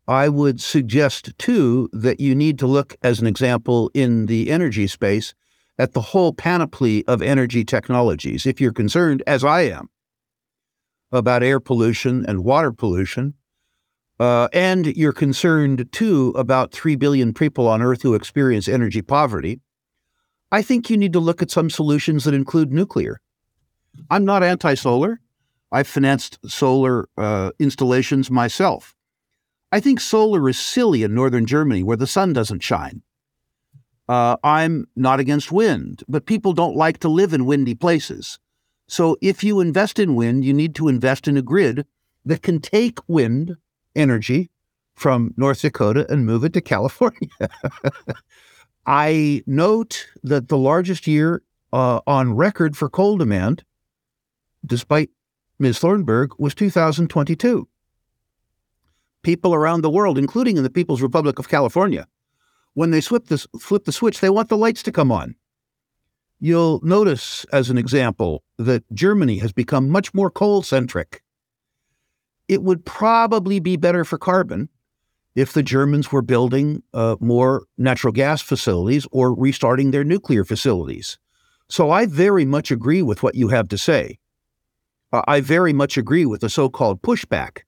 I 0.07 0.29
would 0.29 0.61
suggest, 0.61 1.37
too, 1.37 1.89
that 1.91 2.19
you 2.19 2.33
need 2.33 2.57
to 2.59 2.67
look, 2.67 2.95
as 3.01 3.19
an 3.19 3.27
example, 3.27 3.91
in 3.93 4.27
the 4.27 4.49
energy 4.49 4.87
space, 4.87 5.33
at 5.77 5.93
the 5.93 6.01
whole 6.01 6.33
panoply 6.33 7.05
of 7.07 7.21
energy 7.21 7.63
technologies. 7.63 8.45
If 8.45 8.61
you're 8.61 8.73
concerned, 8.73 9.21
as 9.27 9.43
I 9.43 9.61
am, 9.61 9.89
about 11.11 11.43
air 11.43 11.59
pollution 11.59 12.25
and 12.25 12.43
water 12.43 12.71
pollution, 12.71 13.33
uh, 14.19 14.47
and 14.53 14.87
you're 14.87 15.13
concerned 15.13 15.89
too 15.91 16.33
about 16.35 16.71
3 16.71 16.95
billion 16.95 17.33
people 17.33 17.67
on 17.67 17.81
Earth 17.81 18.01
who 18.01 18.15
experience 18.15 18.67
energy 18.67 19.01
poverty, 19.01 19.59
I 20.51 20.61
think 20.61 20.89
you 20.89 20.97
need 20.97 21.13
to 21.13 21.19
look 21.19 21.41
at 21.41 21.51
some 21.51 21.69
solutions 21.69 22.23
that 22.23 22.33
include 22.33 22.71
nuclear. 22.71 23.19
I'm 24.09 24.25
not 24.25 24.43
anti 24.43 24.73
solar. 24.75 25.19
I've 25.71 25.87
financed 25.87 26.39
solar 26.49 27.09
uh, 27.17 27.51
installations 27.59 28.31
myself. 28.31 28.95
I 29.71 29.79
think 29.79 29.99
solar 29.99 30.47
is 30.47 30.57
silly 30.57 31.03
in 31.03 31.13
northern 31.13 31.45
Germany 31.45 31.83
where 31.83 31.97
the 31.97 32.07
sun 32.07 32.33
doesn't 32.33 32.63
shine. 32.63 33.01
Uh, 34.07 34.37
I'm 34.43 34.87
not 34.95 35.19
against 35.19 35.51
wind, 35.51 36.03
but 36.07 36.25
people 36.25 36.53
don't 36.53 36.77
like 36.77 36.99
to 36.99 37.09
live 37.09 37.33
in 37.33 37.45
windy 37.45 37.75
places. 37.75 38.39
So 38.87 39.17
if 39.21 39.43
you 39.43 39.59
invest 39.59 39.99
in 39.99 40.15
wind, 40.15 40.45
you 40.45 40.53
need 40.53 40.73
to 40.75 40.87
invest 40.87 41.27
in 41.27 41.35
a 41.35 41.41
grid 41.41 41.85
that 42.25 42.41
can 42.41 42.61
take 42.61 42.99
wind 43.09 43.57
energy 43.95 44.49
from 44.95 45.33
North 45.35 45.61
Dakota 45.61 46.05
and 46.09 46.25
move 46.25 46.45
it 46.45 46.53
to 46.53 46.61
California. 46.61 47.29
I 48.85 49.43
note 49.45 50.07
that 50.23 50.47
the 50.47 50.57
largest 50.57 51.05
year 51.07 51.43
uh, 51.73 51.99
on 52.07 52.33
record 52.33 52.77
for 52.77 52.89
coal 52.89 53.17
demand, 53.17 53.65
despite 54.65 55.09
Ms. 55.59 55.79
Thunberg, 55.79 56.29
was 56.37 56.55
2022. 56.55 57.67
People 59.23 59.53
around 59.53 59.81
the 59.81 59.89
world, 59.89 60.17
including 60.17 60.57
in 60.57 60.63
the 60.63 60.69
People's 60.69 61.01
Republic 61.01 61.39
of 61.39 61.49
California, 61.49 62.07
when 62.73 62.91
they 62.91 63.01
flip 63.01 63.25
the, 63.25 63.45
flip 63.59 63.85
the 63.85 63.91
switch, 63.91 64.19
they 64.19 64.29
want 64.29 64.49
the 64.49 64.57
lights 64.57 64.83
to 64.83 64.91
come 64.91 65.11
on. 65.11 65.35
You'll 66.39 66.79
notice, 66.83 67.45
as 67.51 67.69
an 67.69 67.77
example, 67.77 68.43
that 68.57 68.83
Germany 68.93 69.39
has 69.39 69.51
become 69.51 69.89
much 69.89 70.13
more 70.13 70.29
coal 70.29 70.61
centric 70.61 71.23
it 72.47 72.63
would 72.63 72.85
probably 72.85 73.59
be 73.59 73.75
better 73.75 74.05
for 74.05 74.17
carbon 74.17 74.69
if 75.35 75.53
the 75.53 75.63
Germans 75.63 76.11
were 76.11 76.21
building 76.21 76.81
uh, 76.93 77.15
more 77.19 77.65
natural 77.77 78.13
gas 78.13 78.41
facilities 78.41 79.05
or 79.11 79.33
restarting 79.33 79.91
their 79.91 80.03
nuclear 80.03 80.43
facilities. 80.43 81.19
So 81.69 81.91
I 81.91 82.05
very 82.05 82.45
much 82.45 82.71
agree 82.71 83.01
with 83.01 83.21
what 83.21 83.35
you 83.35 83.49
have 83.49 83.67
to 83.69 83.77
say. 83.77 84.19
I 85.11 85.41
very 85.41 85.73
much 85.73 85.97
agree 85.97 86.25
with 86.25 86.41
the 86.41 86.49
so 86.49 86.69
called 86.69 87.01
pushback. 87.01 87.59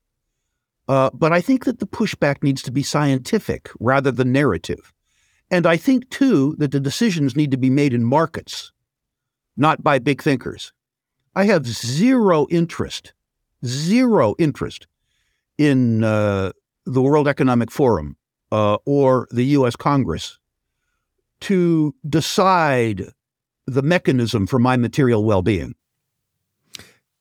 Uh, 0.90 1.10
but 1.14 1.32
I 1.32 1.40
think 1.40 1.64
that 1.64 1.80
the 1.80 1.88
pushback 1.88 2.44
needs 2.44 2.62
to 2.64 2.72
be 2.72 2.84
scientific 2.84 3.70
rather 3.80 4.12
than 4.12 4.34
narrative. 4.34 4.92
And 5.50 5.66
I 5.66 5.78
think, 5.78 6.10
too, 6.10 6.56
that 6.58 6.72
the 6.72 6.80
decisions 6.82 7.36
need 7.36 7.52
to 7.52 7.58
be 7.58 7.70
made 7.70 7.94
in 7.94 8.04
markets, 8.04 8.74
not 9.56 9.82
by 9.82 10.00
big 10.00 10.22
thinkers. 10.22 10.74
I 11.34 11.46
have 11.46 11.66
zero 11.66 12.48
interest 12.50 13.14
zero 13.66 14.36
interest 14.40 14.88
in 15.58 16.04
uh, 16.04 16.52
the 16.86 17.02
World 17.02 17.28
Economic 17.28 17.72
Forum 17.72 18.18
uh, 18.52 18.78
or 18.86 19.28
the 19.32 19.44
U.S. 19.44 19.76
Congress 19.76 20.40
to 21.42 21.94
decide 22.08 23.06
the 23.68 23.82
mechanism 23.82 24.48
for 24.48 24.60
my 24.60 24.78
material 24.78 25.24
well 25.24 25.42
being. 25.42 25.76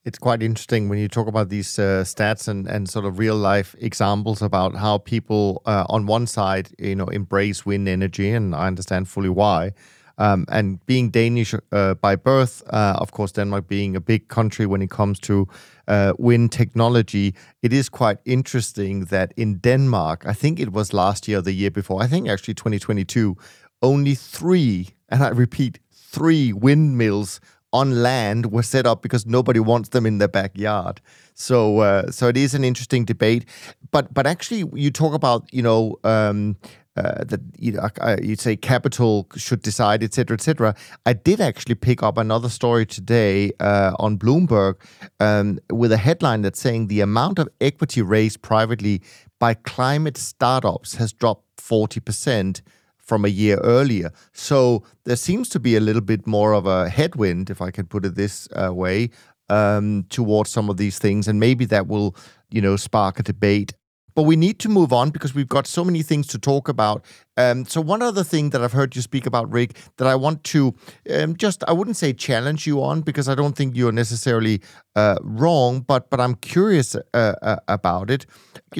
It's 0.08 0.18
quite 0.18 0.42
interesting 0.42 0.88
when 0.88 0.98
you 0.98 1.06
talk 1.06 1.28
about 1.28 1.50
these 1.50 1.78
uh, 1.78 2.02
stats 2.02 2.48
and, 2.48 2.66
and 2.66 2.88
sort 2.88 3.04
of 3.04 3.18
real 3.18 3.36
life 3.36 3.76
examples 3.78 4.40
about 4.40 4.74
how 4.74 4.96
people 4.96 5.60
uh, 5.66 5.84
on 5.90 6.06
one 6.06 6.26
side, 6.26 6.70
you 6.78 6.94
know, 6.94 7.08
embrace 7.08 7.66
wind 7.66 7.86
energy, 7.86 8.30
and 8.30 8.54
I 8.54 8.68
understand 8.68 9.06
fully 9.06 9.28
why. 9.28 9.74
Um, 10.16 10.46
and 10.48 10.84
being 10.86 11.10
Danish 11.10 11.54
uh, 11.72 11.92
by 11.92 12.16
birth, 12.16 12.62
uh, 12.70 12.96
of 12.98 13.12
course, 13.12 13.32
Denmark 13.32 13.68
being 13.68 13.96
a 13.96 14.00
big 14.00 14.28
country 14.28 14.64
when 14.64 14.80
it 14.80 14.88
comes 14.88 15.20
to 15.20 15.46
uh, 15.88 16.14
wind 16.16 16.52
technology, 16.52 17.34
it 17.62 17.74
is 17.74 17.90
quite 17.90 18.16
interesting 18.24 19.04
that 19.10 19.34
in 19.36 19.58
Denmark, 19.58 20.24
I 20.26 20.32
think 20.32 20.58
it 20.58 20.72
was 20.72 20.94
last 20.94 21.28
year 21.28 21.42
the 21.42 21.52
year 21.52 21.70
before, 21.70 22.02
I 22.02 22.06
think 22.06 22.30
actually 22.30 22.54
2022, 22.54 23.36
only 23.82 24.14
three, 24.14 24.88
and 25.10 25.22
I 25.22 25.28
repeat, 25.28 25.80
three 25.92 26.54
windmills 26.54 27.40
on 27.72 28.02
land 28.02 28.52
were 28.52 28.62
set 28.62 28.86
up 28.86 29.02
because 29.02 29.26
nobody 29.26 29.60
wants 29.60 29.90
them 29.90 30.06
in 30.06 30.18
their 30.18 30.28
backyard. 30.28 31.00
So, 31.34 31.80
uh, 31.80 32.10
so 32.10 32.28
it 32.28 32.36
is 32.36 32.54
an 32.54 32.64
interesting 32.64 33.04
debate. 33.04 33.44
But, 33.90 34.12
but 34.12 34.26
actually, 34.26 34.64
you 34.74 34.90
talk 34.90 35.14
about 35.14 35.52
you 35.52 35.62
know 35.62 35.98
um, 36.04 36.56
uh, 36.98 37.22
that 37.24 37.40
you 37.56 37.72
know, 37.72 37.88
uh, 38.00 38.16
you'd 38.20 38.40
say 38.40 38.56
capital 38.56 39.28
should 39.36 39.62
decide, 39.62 40.02
etc., 40.02 40.34
etc. 40.34 40.74
I 41.06 41.12
did 41.12 41.40
actually 41.40 41.76
pick 41.76 42.02
up 42.02 42.18
another 42.18 42.48
story 42.48 42.86
today 42.86 43.52
uh, 43.60 43.92
on 44.00 44.18
Bloomberg 44.18 44.74
um, 45.20 45.60
with 45.70 45.92
a 45.92 45.96
headline 45.96 46.42
that's 46.42 46.60
saying 46.60 46.88
the 46.88 47.00
amount 47.00 47.38
of 47.38 47.48
equity 47.60 48.02
raised 48.02 48.42
privately 48.42 49.00
by 49.38 49.54
climate 49.54 50.16
startups 50.16 50.96
has 50.96 51.12
dropped 51.12 51.60
forty 51.60 52.00
percent 52.00 52.62
from 53.08 53.24
a 53.24 53.28
year 53.28 53.58
earlier. 53.64 54.12
So 54.32 54.84
there 55.04 55.16
seems 55.16 55.48
to 55.50 55.60
be 55.60 55.74
a 55.74 55.80
little 55.80 56.02
bit 56.02 56.26
more 56.26 56.52
of 56.52 56.66
a 56.66 56.88
headwind, 56.88 57.50
if 57.50 57.60
I 57.60 57.70
can 57.70 57.86
put 57.86 58.04
it 58.04 58.14
this 58.14 58.48
uh, 58.54 58.72
way, 58.72 59.10
um, 59.48 60.04
towards 60.10 60.50
some 60.50 60.68
of 60.68 60.76
these 60.76 60.98
things, 60.98 61.26
and 61.26 61.40
maybe 61.40 61.64
that 61.64 61.88
will, 61.88 62.14
you 62.50 62.60
know, 62.60 62.76
spark 62.76 63.18
a 63.18 63.22
debate 63.22 63.72
but 64.18 64.24
we 64.24 64.34
need 64.34 64.58
to 64.58 64.68
move 64.68 64.92
on 64.92 65.10
because 65.10 65.32
we've 65.32 65.48
got 65.48 65.64
so 65.64 65.84
many 65.84 66.02
things 66.02 66.26
to 66.26 66.40
talk 66.40 66.68
about. 66.68 67.04
Um, 67.36 67.64
so 67.64 67.80
one 67.80 68.02
other 68.02 68.24
thing 68.24 68.50
that 68.50 68.60
I've 68.60 68.72
heard 68.72 68.96
you 68.96 69.00
speak 69.00 69.26
about, 69.26 69.48
Rick, 69.48 69.76
that 69.98 70.08
I 70.08 70.16
want 70.16 70.42
to 70.42 70.74
um, 71.14 71.36
just 71.36 71.62
I 71.68 71.72
wouldn't 71.72 71.96
say 71.96 72.12
challenge 72.12 72.66
you 72.66 72.82
on 72.82 73.02
because 73.02 73.28
I 73.28 73.36
don't 73.36 73.54
think 73.54 73.76
you're 73.76 73.92
necessarily 73.92 74.60
uh, 74.96 75.18
wrong, 75.22 75.82
but 75.82 76.10
but 76.10 76.20
I'm 76.20 76.34
curious 76.34 76.96
uh, 76.96 77.00
uh, 77.14 77.56
about 77.68 78.10
it. 78.10 78.26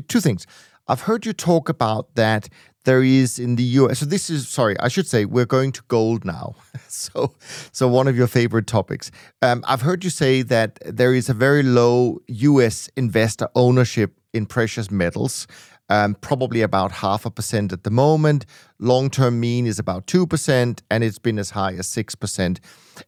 Two 0.08 0.18
things. 0.18 0.44
I've 0.88 1.02
heard 1.02 1.24
you 1.24 1.32
talk 1.32 1.68
about 1.68 2.16
that 2.16 2.48
there 2.88 3.02
is 3.02 3.38
in 3.38 3.56
the 3.56 3.68
US. 3.80 3.98
So 3.98 4.06
this 4.06 4.30
is 4.30 4.48
sorry, 4.48 4.74
I 4.80 4.88
should 4.88 5.06
say 5.06 5.26
we're 5.26 5.52
going 5.58 5.72
to 5.72 5.82
gold 5.88 6.24
now. 6.24 6.54
so 6.88 7.34
so 7.70 7.86
one 7.86 8.08
of 8.08 8.16
your 8.16 8.26
favorite 8.26 8.66
topics. 8.66 9.10
Um, 9.42 9.62
I've 9.68 9.82
heard 9.82 10.04
you 10.04 10.10
say 10.10 10.40
that 10.42 10.78
there 10.86 11.12
is 11.14 11.28
a 11.28 11.34
very 11.34 11.62
low 11.62 12.20
US 12.26 12.88
investor 12.96 13.48
ownership 13.54 14.18
in 14.32 14.46
precious 14.46 14.90
metals. 14.90 15.46
Um, 15.90 16.14
probably 16.14 16.62
about 16.62 16.92
half 16.92 17.26
a 17.26 17.30
percent 17.30 17.72
at 17.72 17.82
the 17.82 17.90
moment. 17.90 18.46
Long 18.78 19.10
term 19.10 19.38
mean 19.40 19.66
is 19.66 19.78
about 19.78 20.06
2%, 20.06 20.80
and 20.90 21.04
it's 21.04 21.18
been 21.18 21.38
as 21.38 21.50
high 21.50 21.72
as 21.72 21.86
6%. 21.88 22.58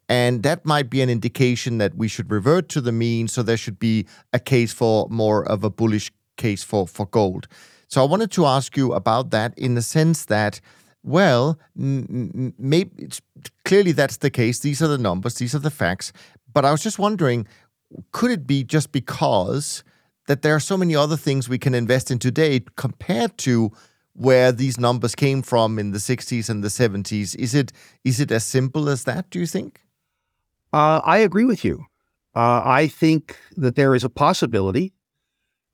And 0.08 0.42
that 0.42 0.64
might 0.64 0.88
be 0.88 1.02
an 1.02 1.10
indication 1.10 1.76
that 1.78 1.94
we 1.94 2.08
should 2.08 2.30
revert 2.30 2.70
to 2.70 2.80
the 2.80 2.92
mean. 2.92 3.28
So 3.28 3.42
there 3.42 3.58
should 3.58 3.78
be 3.78 4.06
a 4.32 4.38
case 4.38 4.72
for 4.72 5.08
more 5.10 5.46
of 5.46 5.62
a 5.62 5.68
bullish 5.68 6.10
case 6.38 6.64
for, 6.64 6.86
for 6.88 7.06
gold. 7.06 7.46
So 7.90 8.00
I 8.00 8.06
wanted 8.06 8.30
to 8.32 8.46
ask 8.46 8.76
you 8.76 8.92
about 8.92 9.30
that 9.30 9.52
in 9.58 9.74
the 9.74 9.82
sense 9.82 10.26
that, 10.26 10.60
well, 11.02 11.58
maybe 11.74 13.08
clearly 13.64 13.90
that's 13.90 14.18
the 14.18 14.30
case. 14.30 14.60
These 14.60 14.80
are 14.80 14.86
the 14.86 14.96
numbers, 14.96 15.34
these 15.34 15.56
are 15.56 15.60
the 15.60 15.72
facts. 15.72 16.12
But 16.52 16.64
I 16.64 16.70
was 16.70 16.84
just 16.84 17.00
wondering, 17.00 17.48
could 18.12 18.30
it 18.30 18.46
be 18.46 18.62
just 18.62 18.92
because 18.92 19.82
that 20.28 20.42
there 20.42 20.54
are 20.54 20.60
so 20.60 20.76
many 20.76 20.94
other 20.94 21.16
things 21.16 21.48
we 21.48 21.58
can 21.58 21.74
invest 21.74 22.12
in 22.12 22.20
today 22.20 22.60
compared 22.76 23.36
to 23.38 23.72
where 24.12 24.52
these 24.52 24.78
numbers 24.78 25.16
came 25.16 25.42
from 25.42 25.76
in 25.76 25.90
the 25.90 25.98
60s 25.98 26.48
and 26.48 26.62
the 26.62 26.68
70s? 26.68 27.34
Is 27.34 27.56
it 27.56 27.72
is 28.04 28.20
it 28.20 28.30
as 28.30 28.44
simple 28.44 28.88
as 28.88 29.02
that? 29.02 29.28
Do 29.30 29.40
you 29.40 29.46
think? 29.46 29.80
Uh, 30.72 31.00
I 31.02 31.18
agree 31.18 31.44
with 31.44 31.64
you. 31.64 31.86
Uh, 32.36 32.62
I 32.64 32.86
think 32.86 33.36
that 33.56 33.74
there 33.74 33.96
is 33.96 34.04
a 34.04 34.08
possibility 34.08 34.92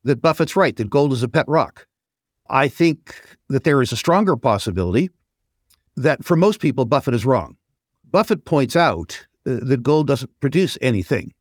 that 0.05 0.23
Buffett's 0.23 0.57
right 0.57 0.75
that 0.77 0.89
gold 0.89 1.13
is 1.13 1.23
a 1.23 1.29
pet 1.29 1.47
rock. 1.47 1.87
I 2.49 2.69
think 2.69 3.21
that 3.49 3.65
there 3.65 3.83
is 3.83 3.93
a 3.93 3.97
stronger 3.97 4.37
possibility 4.37 5.11
that 5.97 6.25
for 6.25 6.37
most 6.37 6.61
people, 6.61 6.85
Buffett 6.85 7.15
is 7.15 7.27
wrong. 7.27 7.57
Buffett 8.11 8.45
points 8.45 8.77
out 8.77 9.27
uh, 9.47 9.59
that 9.63 9.83
gold 9.83 10.07
doesn't 10.07 10.31
produce 10.41 10.79
anything. 10.81 11.33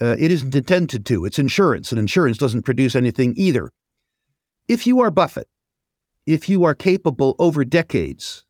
Uh, 0.00 0.16
it 0.18 0.30
isn't 0.30 0.54
intended 0.54 1.04
to. 1.06 1.24
It's 1.24 1.38
insurance, 1.38 1.92
and 1.92 1.98
insurance 1.98 2.38
doesn't 2.38 2.62
produce 2.62 2.94
anything 2.94 3.34
either. 3.36 3.70
If 4.68 4.86
you 4.86 5.00
are 5.00 5.10
Buffett, 5.10 5.48
if 6.26 6.48
you 6.48 6.64
are 6.64 6.74
capable 6.74 7.36
over 7.38 7.64
decades 7.64 8.44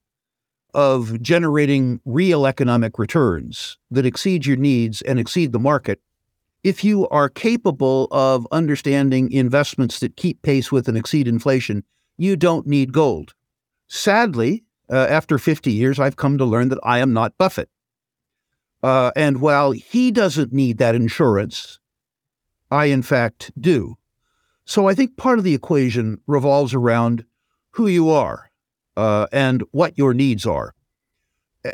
of 0.75 1.21
generating 1.21 2.01
real 2.05 2.47
economic 2.47 2.99
returns 2.99 3.79
that 3.91 4.07
exceed 4.07 4.47
your 4.47 4.57
needs 4.57 5.03
and 5.03 5.19
exceed 5.19 5.53
the 5.53 5.59
market, 5.59 6.01
if 6.63 6.85
you 6.85 7.09
are 7.09 7.29
capable 7.29 8.07
of 8.11 8.47
understanding 8.53 9.33
investments 9.33 9.99
that 10.01 10.17
keep 10.17 10.43
pace 10.43 10.71
with 10.71 10.89
and 10.89 10.97
exceed 10.99 11.27
inflation, 11.27 11.83
you 12.21 12.37
don't 12.37 12.67
need 12.67 12.93
gold. 12.93 13.33
Sadly, 13.89 14.63
uh, 14.91 15.07
after 15.09 15.39
50 15.39 15.73
years, 15.73 15.99
I've 15.99 16.17
come 16.17 16.37
to 16.37 16.45
learn 16.45 16.69
that 16.69 16.79
I 16.83 16.99
am 16.99 17.15
not 17.15 17.39
Buffett. 17.39 17.71
Uh, 18.83 19.11
and 19.17 19.41
while 19.41 19.73
he 19.73 20.11
doesn't 20.11 20.53
need 20.53 20.77
that 20.79 20.95
insurance, 20.95 21.81
I 22.71 22.87
in 22.87 23.01
fact 23.01 23.53
do. 23.59 23.97
So 24.67 24.87
I 24.87 24.95
think 24.95 25.17
part 25.17 25.39
of 25.39 25.45
the 25.45 25.55
equation 25.55 26.21
revolves 26.27 26.75
around 26.75 27.25
who 27.71 27.87
you 27.87 28.11
are 28.11 28.51
uh, 28.99 29.27
and 29.33 29.65
what 29.71 29.97
your 29.97 30.13
needs 30.13 30.45
are. 30.45 30.75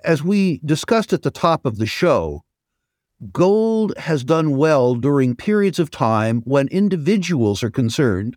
As 0.04 0.22
we 0.22 0.60
discussed 0.64 1.12
at 1.12 1.22
the 1.22 1.30
top 1.32 1.66
of 1.66 1.78
the 1.78 1.86
show, 1.86 2.44
gold 3.32 3.94
has 3.98 4.22
done 4.22 4.56
well 4.56 4.94
during 4.94 5.34
periods 5.34 5.80
of 5.80 5.90
time 5.90 6.42
when 6.44 6.68
individuals 6.68 7.64
are 7.64 7.70
concerned 7.70 8.36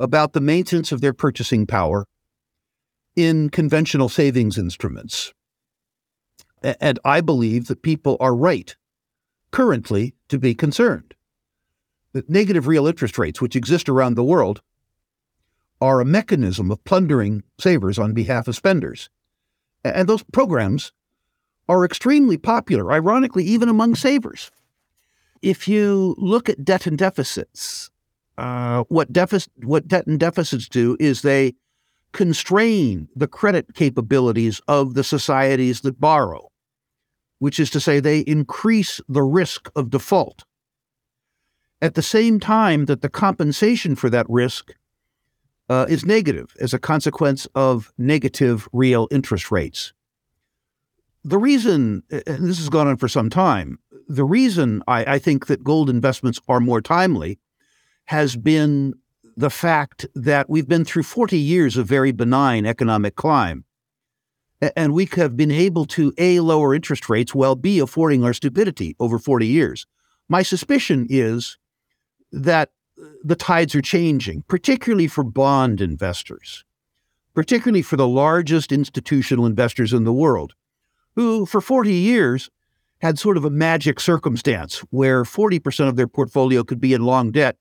about 0.00 0.32
the 0.32 0.40
maintenance 0.40 0.90
of 0.90 1.00
their 1.00 1.12
purchasing 1.12 1.66
power 1.66 2.06
in 3.14 3.50
conventional 3.50 4.08
savings 4.08 4.58
instruments. 4.58 5.32
And 6.62 6.98
I 7.04 7.20
believe 7.20 7.66
that 7.66 7.82
people 7.82 8.16
are 8.18 8.34
right 8.34 8.74
currently 9.50 10.14
to 10.28 10.38
be 10.38 10.54
concerned. 10.54 11.14
That 12.12 12.28
negative 12.28 12.66
real 12.66 12.86
interest 12.86 13.18
rates, 13.18 13.40
which 13.40 13.56
exist 13.56 13.88
around 13.88 14.14
the 14.14 14.24
world, 14.24 14.62
are 15.80 16.00
a 16.00 16.04
mechanism 16.04 16.70
of 16.70 16.82
plundering 16.84 17.42
savers 17.58 17.98
on 17.98 18.12
behalf 18.12 18.48
of 18.48 18.56
spenders. 18.56 19.08
And 19.84 20.08
those 20.08 20.22
programs 20.24 20.92
are 21.68 21.84
extremely 21.84 22.36
popular, 22.36 22.92
ironically, 22.92 23.44
even 23.44 23.68
among 23.68 23.94
savers. 23.94 24.50
If 25.40 25.68
you 25.68 26.14
look 26.18 26.48
at 26.48 26.64
debt 26.64 26.86
and 26.86 26.98
deficits, 26.98 27.90
uh, 28.40 28.84
what, 28.88 29.12
deficit, 29.12 29.52
what 29.64 29.86
debt 29.86 30.06
and 30.06 30.18
deficits 30.18 30.66
do 30.66 30.96
is 30.98 31.20
they 31.20 31.54
constrain 32.12 33.06
the 33.14 33.28
credit 33.28 33.74
capabilities 33.74 34.62
of 34.66 34.94
the 34.94 35.04
societies 35.04 35.82
that 35.82 36.00
borrow, 36.00 36.48
which 37.38 37.60
is 37.60 37.68
to 37.70 37.78
say, 37.78 38.00
they 38.00 38.20
increase 38.20 38.98
the 39.08 39.22
risk 39.22 39.70
of 39.76 39.90
default. 39.90 40.44
At 41.82 41.94
the 41.94 42.02
same 42.02 42.40
time 42.40 42.86
that 42.86 43.02
the 43.02 43.10
compensation 43.10 43.94
for 43.94 44.08
that 44.08 44.26
risk 44.28 44.72
uh, 45.68 45.84
is 45.90 46.06
negative 46.06 46.54
as 46.60 46.72
a 46.72 46.78
consequence 46.78 47.46
of 47.54 47.92
negative 47.98 48.68
real 48.72 49.06
interest 49.10 49.50
rates. 49.50 49.92
The 51.24 51.38
reason, 51.38 52.02
and 52.10 52.48
this 52.48 52.58
has 52.58 52.70
gone 52.70 52.88
on 52.88 52.96
for 52.96 53.06
some 53.06 53.28
time, 53.28 53.78
the 54.08 54.24
reason 54.24 54.82
I, 54.88 55.04
I 55.04 55.18
think 55.18 55.46
that 55.46 55.62
gold 55.62 55.90
investments 55.90 56.40
are 56.48 56.58
more 56.58 56.80
timely 56.80 57.38
has 58.10 58.34
been 58.34 58.92
the 59.36 59.50
fact 59.50 60.04
that 60.16 60.50
we've 60.50 60.66
been 60.66 60.84
through 60.84 61.04
40 61.04 61.38
years 61.38 61.76
of 61.76 61.86
very 61.86 62.10
benign 62.10 62.66
economic 62.66 63.14
climb. 63.14 63.64
And 64.74 64.92
we 64.92 65.08
have 65.14 65.36
been 65.36 65.52
able 65.52 65.84
to 65.84 66.12
A, 66.18 66.40
lower 66.40 66.74
interest 66.74 67.08
rates 67.08 67.36
while 67.36 67.54
B, 67.54 67.78
affording 67.78 68.24
our 68.24 68.32
stupidity 68.32 68.96
over 68.98 69.20
40 69.20 69.46
years. 69.46 69.86
My 70.28 70.42
suspicion 70.42 71.06
is 71.08 71.56
that 72.32 72.70
uh, 73.00 73.06
the 73.22 73.36
tides 73.36 73.76
are 73.76 73.80
changing, 73.80 74.42
particularly 74.48 75.06
for 75.06 75.22
bond 75.22 75.80
investors, 75.80 76.64
particularly 77.32 77.82
for 77.82 77.96
the 77.96 78.08
largest 78.08 78.72
institutional 78.72 79.46
investors 79.46 79.92
in 79.92 80.02
the 80.02 80.12
world, 80.12 80.54
who 81.14 81.46
for 81.46 81.60
40 81.60 81.92
years 81.92 82.50
had 83.02 83.20
sort 83.20 83.36
of 83.36 83.44
a 83.44 83.50
magic 83.50 84.00
circumstance 84.00 84.80
where 84.90 85.22
40% 85.22 85.88
of 85.88 85.94
their 85.94 86.08
portfolio 86.08 86.64
could 86.64 86.80
be 86.80 86.92
in 86.92 87.04
long 87.04 87.30
debt 87.30 87.56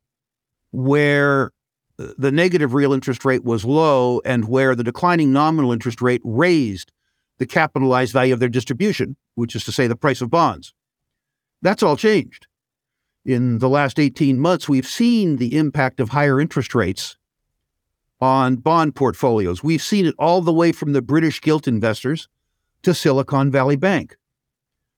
where 0.71 1.51
uh, 1.99 2.07
the 2.17 2.31
negative 2.31 2.73
real 2.73 2.93
interest 2.93 3.25
rate 3.25 3.43
was 3.43 3.65
low 3.65 4.21
and 4.25 4.47
where 4.47 4.75
the 4.75 4.83
declining 4.83 5.33
nominal 5.33 5.71
interest 5.71 6.01
rate 6.01 6.21
raised 6.23 6.91
the 7.37 7.45
capitalized 7.45 8.13
value 8.13 8.33
of 8.33 8.39
their 8.39 8.49
distribution, 8.49 9.15
which 9.35 9.55
is 9.55 9.63
to 9.63 9.71
say 9.71 9.87
the 9.87 9.95
price 9.95 10.21
of 10.21 10.29
bonds. 10.29 10.73
That's 11.61 11.83
all 11.83 11.97
changed. 11.97 12.47
In 13.25 13.59
the 13.59 13.69
last 13.69 13.99
18 13.99 14.39
months, 14.39 14.69
we've 14.69 14.87
seen 14.87 15.37
the 15.37 15.57
impact 15.57 15.99
of 15.99 16.09
higher 16.09 16.39
interest 16.39 16.73
rates 16.73 17.17
on 18.21 18.57
bond 18.57 18.95
portfolios. 18.95 19.63
We've 19.63 19.81
seen 19.81 20.05
it 20.05 20.15
all 20.17 20.41
the 20.41 20.53
way 20.53 20.71
from 20.71 20.93
the 20.93 21.01
British 21.01 21.41
gilt 21.41 21.67
investors 21.67 22.27
to 22.83 22.93
Silicon 22.93 23.51
Valley 23.51 23.75
Bank. 23.75 24.17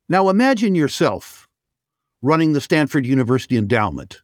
Now 0.10 0.30
imagine 0.30 0.76
yourself 0.76 1.48
running 2.22 2.54
the 2.54 2.62
Stanford 2.62 3.06
University 3.06 3.58
endowment 3.58 4.22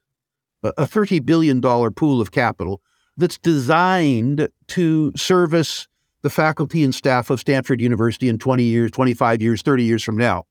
a 0.64 0.86
$30 0.86 1.26
billion 1.26 1.62
pool 1.62 2.22
of 2.22 2.32
capital 2.32 2.82
that's 3.16 3.38
designed 3.38 4.50
to 4.68 5.12
service 5.16 5.88
the 6.22 6.30
faculty 6.30 6.84
and 6.84 6.94
staff 6.94 7.30
of 7.30 7.40
Stanford 7.40 7.80
University 7.80 8.28
in 8.28 8.38
20 8.38 8.64
years, 8.64 8.92
25 8.92 9.42
years, 9.42 9.62
30 9.62 9.84
years 9.84 10.04
from 10.04 10.18
now. 10.18 10.46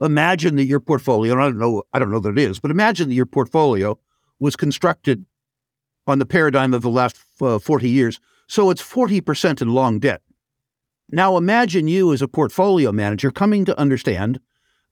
Imagine 0.00 0.56
that 0.56 0.64
your 0.64 0.80
portfolio, 0.80 1.34
I 1.34 1.44
don't 1.44 1.58
know, 1.58 1.82
I 1.92 1.98
don't 1.98 2.10
know 2.10 2.20
that 2.20 2.30
it 2.30 2.38
is, 2.38 2.60
but 2.60 2.70
imagine 2.70 3.08
that 3.08 3.14
your 3.14 3.26
portfolio 3.26 3.98
was 4.38 4.56
constructed 4.56 5.24
on 6.06 6.18
the 6.18 6.26
paradigm 6.26 6.74
of 6.74 6.82
the 6.82 6.90
last 6.90 7.16
uh, 7.40 7.58
40 7.58 7.88
years. 7.88 8.20
So 8.46 8.70
it's 8.70 8.82
40% 8.82 9.62
in 9.62 9.68
long 9.68 9.98
debt. 9.98 10.20
Now 11.10 11.36
imagine 11.36 11.88
you 11.88 12.12
as 12.12 12.22
a 12.22 12.28
portfolio 12.28 12.92
manager 12.92 13.30
coming 13.30 13.64
to 13.64 13.78
understand 13.78 14.40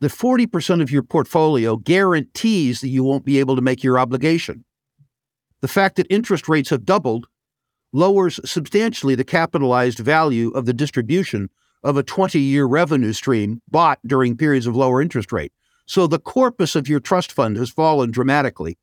that 0.02 0.10
40% 0.10 0.82
of 0.82 0.90
your 0.90 1.04
portfolio 1.04 1.76
guarantees 1.76 2.80
that 2.80 2.88
you 2.88 3.04
won't 3.04 3.24
be 3.24 3.38
able 3.38 3.54
to 3.54 3.62
make 3.62 3.84
your 3.84 4.00
obligation. 4.00 4.64
The 5.60 5.68
fact 5.68 5.94
that 5.94 6.08
interest 6.10 6.48
rates 6.48 6.70
have 6.70 6.84
doubled 6.84 7.28
lowers 7.92 8.40
substantially 8.44 9.14
the 9.14 9.22
capitalized 9.22 10.00
value 10.00 10.50
of 10.50 10.66
the 10.66 10.72
distribution 10.72 11.50
of 11.84 11.96
a 11.96 12.02
20 12.02 12.40
year 12.40 12.64
revenue 12.64 13.12
stream 13.12 13.62
bought 13.70 14.00
during 14.04 14.36
periods 14.36 14.66
of 14.66 14.74
lower 14.74 15.00
interest 15.00 15.30
rate. 15.30 15.52
So 15.86 16.08
the 16.08 16.18
corpus 16.18 16.74
of 16.74 16.88
your 16.88 16.98
trust 16.98 17.30
fund 17.30 17.56
has 17.56 17.70
fallen 17.70 18.10
dramatically. 18.10 18.78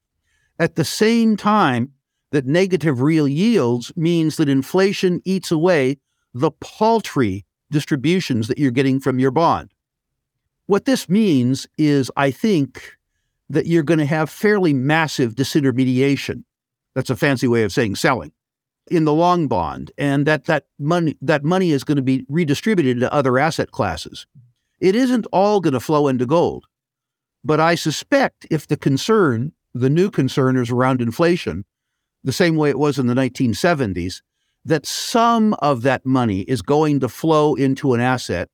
At 0.58 0.76
the 0.76 0.86
same 0.86 1.36
time 1.36 1.92
that 2.32 2.46
negative 2.46 3.02
real 3.02 3.28
yields 3.28 3.92
means 3.98 4.38
that 4.38 4.48
inflation 4.48 5.22
eats 5.26 5.52
away 5.52 5.98
the 6.34 6.52
paltry 6.62 7.46
distributions 7.70 8.48
that 8.48 8.58
you're 8.58 8.72
getting 8.72 9.02
from 9.02 9.20
your 9.20 9.32
bond. 9.32 9.74
What 10.70 10.86
this 10.86 11.10
means 11.10 11.66
is, 11.80 12.12
I 12.16 12.30
think, 12.30 12.96
that 13.50 13.66
you're 13.66 13.82
going 13.82 13.98
to 13.98 14.06
have 14.06 14.30
fairly 14.30 14.72
massive 14.72 15.34
disintermediation. 15.34 16.44
That's 16.94 17.10
a 17.10 17.16
fancy 17.16 17.48
way 17.48 17.64
of 17.64 17.72
saying 17.72 17.96
selling 17.96 18.34
in 18.92 19.04
the 19.04 19.14
long 19.14 19.48
bond, 19.48 19.92
and 19.98 20.28
that 20.28 20.46
that 20.46 20.66
money 20.78 21.18
that 21.24 21.44
money 21.44 21.72
is 21.72 21.84
going 21.84 21.96
to 21.96 22.04
be 22.04 22.24
redistributed 22.30 23.00
to 23.00 23.12
other 23.12 23.40
asset 23.40 23.72
classes. 23.72 24.28
It 24.80 24.94
isn't 24.94 25.26
all 25.32 25.60
going 25.60 25.74
to 25.74 25.80
flow 25.80 26.08
into 26.08 26.28
gold, 26.28 26.66
but 27.44 27.60
I 27.60 27.74
suspect 27.74 28.46
if 28.52 28.68
the 28.68 28.78
concern, 28.78 29.54
the 29.74 29.90
new 29.90 30.12
concern, 30.12 30.56
is 30.56 30.70
around 30.70 31.02
inflation, 31.02 31.66
the 32.24 32.32
same 32.32 32.58
way 32.58 32.70
it 32.70 32.78
was 32.78 33.00
in 33.00 33.08
the 33.08 33.16
1970s, 33.16 34.22
that 34.66 34.86
some 34.86 35.56
of 35.64 35.82
that 35.82 36.06
money 36.06 36.42
is 36.42 36.62
going 36.62 37.00
to 37.00 37.10
flow 37.10 37.56
into 37.56 37.96
an 37.96 38.02
asset 38.02 38.50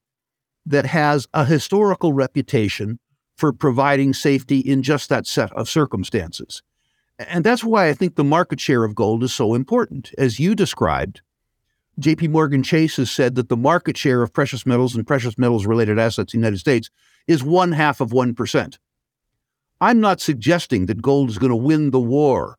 that 0.65 0.85
has 0.87 1.27
a 1.33 1.45
historical 1.45 2.13
reputation 2.13 2.99
for 3.37 3.51
providing 3.51 4.13
safety 4.13 4.59
in 4.59 4.81
just 4.81 5.09
that 5.09 5.27
set 5.27 5.51
of 5.53 5.69
circumstances. 5.69 6.61
And 7.19 7.43
that's 7.43 7.63
why 7.63 7.87
I 7.87 7.93
think 7.93 8.15
the 8.15 8.23
market 8.23 8.59
share 8.59 8.83
of 8.83 8.95
gold 8.95 9.23
is 9.23 9.33
so 9.33 9.53
important. 9.53 10.11
As 10.17 10.39
you 10.39 10.55
described, 10.55 11.21
JP 11.99 12.29
Morgan 12.29 12.61
Chase 12.61 12.97
has 12.97 13.09
said 13.09 13.35
that 13.35 13.47
the 13.47 13.55
market 13.55 13.95
share 13.95 14.21
of 14.21 14.33
precious 14.33 14.65
metals 14.65 14.95
and 14.95 15.07
precious 15.07 15.37
metals 15.37 15.65
related 15.65 15.97
assets 15.97 16.33
in 16.33 16.41
the 16.41 16.45
United 16.45 16.59
States 16.59 16.89
is 17.27 17.43
one 17.43 17.71
half 17.71 18.01
of 18.01 18.09
1%. 18.09 18.77
I'm 19.79 19.99
not 20.01 20.19
suggesting 20.19 20.87
that 20.87 21.01
gold 21.01 21.29
is 21.29 21.37
going 21.37 21.51
to 21.51 21.55
win 21.55 21.91
the 21.91 21.99
war 21.99 22.57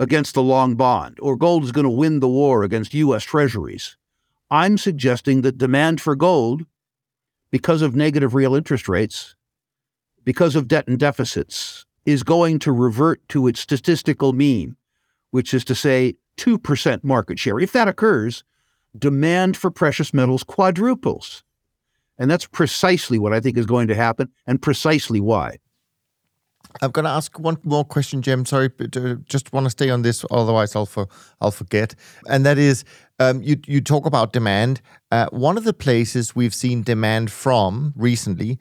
against 0.00 0.34
the 0.34 0.42
long 0.42 0.76
bond 0.76 1.18
or 1.20 1.36
gold 1.36 1.64
is 1.64 1.72
going 1.72 1.84
to 1.84 1.90
win 1.90 2.20
the 2.20 2.28
war 2.28 2.62
against 2.62 2.94
U.S. 2.94 3.24
treasuries. 3.24 3.96
I'm 4.50 4.78
suggesting 4.78 5.42
that 5.42 5.58
demand 5.58 6.00
for 6.00 6.16
gold, 6.16 6.64
because 7.50 7.82
of 7.82 7.96
negative 7.96 8.34
real 8.34 8.54
interest 8.54 8.88
rates, 8.88 9.34
because 10.24 10.54
of 10.56 10.68
debt 10.68 10.86
and 10.88 10.98
deficits, 10.98 11.86
is 12.04 12.22
going 12.22 12.58
to 12.58 12.72
revert 12.72 13.26
to 13.28 13.46
its 13.46 13.60
statistical 13.60 14.32
mean, 14.32 14.76
which 15.30 15.52
is 15.52 15.64
to 15.64 15.74
say 15.74 16.14
2% 16.38 17.04
market 17.04 17.38
share. 17.38 17.58
If 17.58 17.72
that 17.72 17.88
occurs, 17.88 18.44
demand 18.96 19.56
for 19.56 19.70
precious 19.70 20.14
metals 20.14 20.42
quadruples. 20.42 21.42
And 22.18 22.30
that's 22.30 22.46
precisely 22.46 23.18
what 23.18 23.32
I 23.32 23.40
think 23.40 23.56
is 23.56 23.66
going 23.66 23.88
to 23.88 23.94
happen 23.94 24.30
and 24.46 24.60
precisely 24.60 25.20
why. 25.20 25.58
I'm 26.82 26.90
going 26.90 27.04
to 27.04 27.10
ask 27.10 27.38
one 27.38 27.56
more 27.64 27.84
question, 27.84 28.22
Cem. 28.22 28.44
Sorry, 28.44 28.70
uh, 28.80 29.14
just 29.24 29.52
want 29.52 29.64
to 29.66 29.70
stay 29.70 29.90
on 29.90 30.02
this, 30.02 30.24
otherwise 30.30 30.76
I'll 30.76 30.86
for, 30.86 31.08
I'll 31.40 31.50
forget. 31.50 31.94
And 32.28 32.44
that 32.46 32.58
is, 32.58 32.84
um, 33.18 33.42
you 33.42 33.56
you 33.66 33.80
talk 33.80 34.06
about 34.06 34.32
demand. 34.32 34.80
Uh, 35.10 35.26
one 35.30 35.56
of 35.58 35.64
the 35.64 35.72
places 35.72 36.36
we've 36.36 36.54
seen 36.54 36.82
demand 36.82 37.30
from 37.30 37.92
recently 37.96 38.58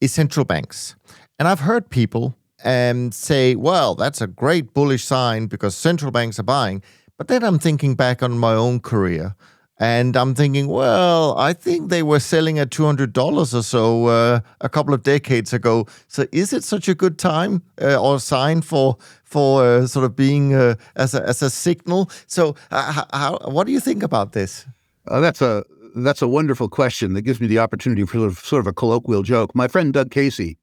is 0.00 0.12
central 0.12 0.44
banks, 0.44 0.96
and 1.38 1.48
I've 1.48 1.60
heard 1.60 1.88
people 1.88 2.34
um, 2.64 3.12
say, 3.12 3.54
"Well, 3.54 3.94
that's 3.94 4.20
a 4.20 4.26
great 4.26 4.74
bullish 4.74 5.04
sign 5.04 5.46
because 5.46 5.74
central 5.76 6.10
banks 6.10 6.38
are 6.38 6.44
buying." 6.44 6.82
But 7.16 7.28
then 7.28 7.44
I'm 7.44 7.58
thinking 7.60 7.94
back 7.94 8.22
on 8.22 8.38
my 8.38 8.54
own 8.54 8.80
career 8.80 9.36
and 9.78 10.16
I'm 10.16 10.34
thinking, 10.34 10.68
well, 10.68 11.36
I 11.36 11.52
think 11.52 11.90
they 11.90 12.02
were 12.02 12.20
selling 12.20 12.58
at 12.60 12.70
$200 12.70 13.54
or 13.54 13.62
so 13.62 14.06
uh, 14.06 14.40
a 14.60 14.68
couple 14.68 14.94
of 14.94 15.02
decades 15.02 15.52
ago. 15.52 15.86
So 16.06 16.26
is 16.30 16.52
it 16.52 16.62
such 16.62 16.88
a 16.88 16.94
good 16.94 17.18
time 17.18 17.62
uh, 17.82 18.00
or 18.00 18.20
sign 18.20 18.62
for 18.62 18.96
for 19.24 19.64
uh, 19.64 19.86
sort 19.88 20.04
of 20.04 20.14
being 20.14 20.54
uh, 20.54 20.76
as, 20.94 21.14
a, 21.14 21.26
as 21.26 21.42
a 21.42 21.50
signal? 21.50 22.08
So 22.28 22.54
uh, 22.70 23.04
how, 23.12 23.38
what 23.46 23.66
do 23.66 23.72
you 23.72 23.80
think 23.80 24.04
about 24.04 24.32
this? 24.32 24.64
Uh, 25.08 25.20
that's 25.20 25.42
a 25.42 25.64
that's 25.96 26.22
a 26.22 26.28
wonderful 26.28 26.68
question 26.68 27.14
that 27.14 27.22
gives 27.22 27.40
me 27.40 27.46
the 27.48 27.58
opportunity 27.58 28.04
for 28.04 28.30
sort 28.32 28.60
of, 28.60 28.66
a 28.66 28.72
colloquial 28.72 29.22
joke. 29.22 29.54
My 29.54 29.68
friend 29.68 29.92
Doug 29.92 30.10
Casey 30.10 30.56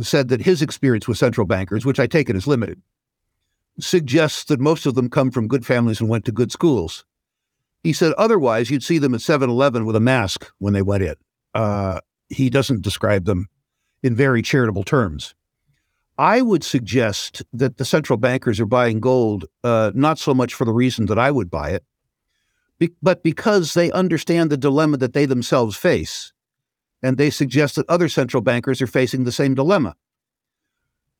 said 0.00 0.28
that 0.28 0.40
his 0.40 0.62
experience 0.62 1.06
with 1.06 1.18
central 1.18 1.46
bankers, 1.46 1.84
which 1.84 2.00
I 2.00 2.06
take 2.06 2.30
it 2.30 2.36
as 2.36 2.46
limited, 2.46 2.80
suggests 3.78 4.44
that 4.44 4.60
most 4.60 4.86
of 4.86 4.94
them 4.94 5.10
come 5.10 5.30
from 5.30 5.48
good 5.48 5.66
families 5.66 6.00
and 6.00 6.08
went 6.08 6.24
to 6.26 6.32
good 6.32 6.52
schools. 6.52 7.04
He 7.82 7.92
said 7.92 8.12
otherwise, 8.14 8.70
you'd 8.70 8.84
see 8.84 8.98
them 8.98 9.14
at 9.14 9.20
7 9.20 9.50
Eleven 9.50 9.84
with 9.84 9.96
a 9.96 10.00
mask 10.00 10.50
when 10.58 10.72
they 10.72 10.82
went 10.82 11.02
in. 11.02 11.14
Uh, 11.54 12.00
he 12.28 12.48
doesn't 12.48 12.82
describe 12.82 13.24
them 13.24 13.48
in 14.02 14.14
very 14.14 14.42
charitable 14.42 14.84
terms. 14.84 15.34
I 16.18 16.42
would 16.42 16.62
suggest 16.62 17.42
that 17.52 17.78
the 17.78 17.84
central 17.84 18.16
bankers 18.16 18.60
are 18.60 18.66
buying 18.66 19.00
gold 19.00 19.46
uh, 19.64 19.90
not 19.94 20.18
so 20.18 20.34
much 20.34 20.54
for 20.54 20.64
the 20.64 20.72
reason 20.72 21.06
that 21.06 21.18
I 21.18 21.30
would 21.30 21.50
buy 21.50 21.70
it, 21.70 21.84
be- 22.78 22.94
but 23.02 23.22
because 23.22 23.74
they 23.74 23.90
understand 23.90 24.50
the 24.50 24.56
dilemma 24.56 24.98
that 24.98 25.14
they 25.14 25.26
themselves 25.26 25.76
face. 25.76 26.32
And 27.02 27.18
they 27.18 27.30
suggest 27.30 27.74
that 27.74 27.88
other 27.88 28.08
central 28.08 28.42
bankers 28.42 28.80
are 28.80 28.86
facing 28.86 29.24
the 29.24 29.32
same 29.32 29.54
dilemma. 29.54 29.96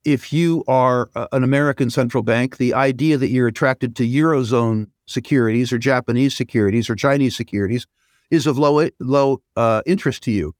If 0.05 0.33
you 0.33 0.63
are 0.69 1.11
uh, 1.17 1.27
an 1.33 1.43
American 1.43 1.91
central 1.91 2.23
bank, 2.23 2.59
the 2.59 2.75
idea 2.75 3.17
that 3.17 3.31
you're 3.31 3.49
attracted 3.49 3.97
to 3.97 4.07
Eurozone 4.07 4.92
securities 5.07 5.73
or 5.73 5.79
Japanese 5.79 6.35
securities 6.35 6.89
or 6.89 6.95
Chinese 6.95 7.37
securities 7.37 7.87
is 8.31 8.47
of 8.47 8.59
low 8.59 8.89
low 9.01 9.43
uh, 9.57 9.83
interest 9.87 10.23
to 10.25 10.31
you. 10.31 10.55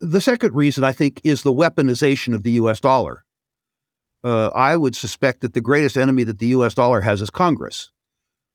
The 0.00 0.20
second 0.20 0.54
reason 0.54 0.84
I 0.84 0.92
think 0.92 1.20
is 1.24 1.42
the 1.42 1.52
weaponization 1.52 2.34
of 2.34 2.42
the 2.42 2.52
U.S. 2.52 2.80
dollar. 2.80 3.24
Uh, 4.24 4.48
I 4.48 4.76
would 4.76 4.96
suspect 4.96 5.42
that 5.42 5.54
the 5.54 5.60
greatest 5.60 5.96
enemy 5.96 6.24
that 6.24 6.38
the 6.38 6.48
U.S. 6.48 6.74
dollar 6.74 7.02
has 7.02 7.22
is 7.22 7.30
Congress. 7.30 7.90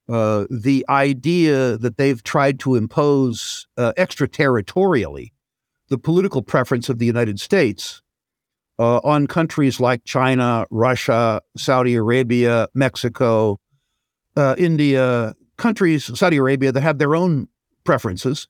Uh, 0.09 0.45
the 0.49 0.85
idea 0.89 1.77
that 1.77 1.95
they've 1.97 2.21
tried 2.23 2.59
to 2.59 2.75
impose 2.75 3.67
uh, 3.77 3.93
extraterritorially 3.97 5.31
the 5.87 5.97
political 5.97 6.41
preference 6.41 6.89
of 6.89 6.99
the 6.99 7.05
United 7.05 7.39
States 7.39 8.01
uh, 8.79 8.97
on 8.97 9.27
countries 9.27 9.79
like 9.79 10.03
China, 10.03 10.65
Russia, 10.69 11.41
Saudi 11.55 11.95
Arabia, 11.95 12.67
Mexico, 12.73 13.59
uh, 14.35 14.55
India, 14.57 15.35
countries, 15.57 16.17
Saudi 16.17 16.37
Arabia, 16.37 16.71
that 16.71 16.81
have 16.81 16.97
their 16.97 17.15
own 17.15 17.47
preferences, 17.83 18.47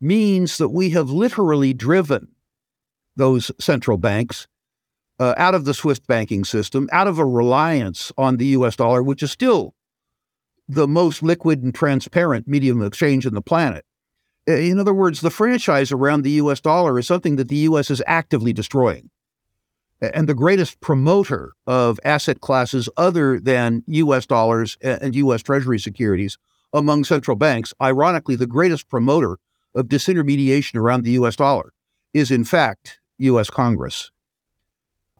means 0.00 0.58
that 0.58 0.70
we 0.70 0.90
have 0.90 1.10
literally 1.10 1.72
driven 1.72 2.28
those 3.16 3.50
central 3.58 3.96
banks 3.96 4.48
uh, 5.20 5.34
out 5.36 5.54
of 5.54 5.64
the 5.64 5.74
SWIFT 5.74 6.06
banking 6.06 6.44
system, 6.44 6.88
out 6.92 7.06
of 7.06 7.18
a 7.18 7.24
reliance 7.24 8.10
on 8.18 8.38
the 8.38 8.46
US 8.46 8.76
dollar, 8.76 9.02
which 9.02 9.22
is 9.22 9.30
still 9.30 9.74
the 10.68 10.88
most 10.88 11.22
liquid 11.22 11.62
and 11.62 11.74
transparent 11.74 12.48
medium 12.48 12.80
of 12.80 12.86
exchange 12.86 13.26
on 13.26 13.34
the 13.34 13.42
planet. 13.42 13.84
In 14.46 14.80
other 14.80 14.94
words, 14.94 15.20
the 15.20 15.30
franchise 15.30 15.92
around 15.92 16.22
the 16.22 16.32
US 16.32 16.60
dollar 16.60 16.98
is 16.98 17.06
something 17.06 17.36
that 17.36 17.48
the 17.48 17.56
US 17.68 17.90
is 17.90 18.02
actively 18.06 18.52
destroying 18.52 19.10
and 20.02 20.28
the 20.28 20.34
greatest 20.34 20.80
promoter 20.80 21.52
of 21.66 22.00
asset 22.04 22.40
classes 22.40 22.88
other 22.96 23.38
than 23.38 23.84
US 23.86 24.26
dollars 24.26 24.76
and 24.82 25.14
US 25.14 25.42
Treasury 25.42 25.78
securities 25.78 26.38
among 26.72 27.04
central 27.04 27.36
banks, 27.36 27.72
ironically, 27.80 28.34
the 28.34 28.46
greatest 28.46 28.88
promoter 28.88 29.38
of 29.74 29.86
disintermediation 29.86 30.76
around 30.76 31.04
the 31.04 31.12
US 31.12 31.36
dollar 31.36 31.72
is, 32.12 32.30
in 32.30 32.44
fact, 32.44 32.98
US 33.18 33.48
Congress. 33.48 34.10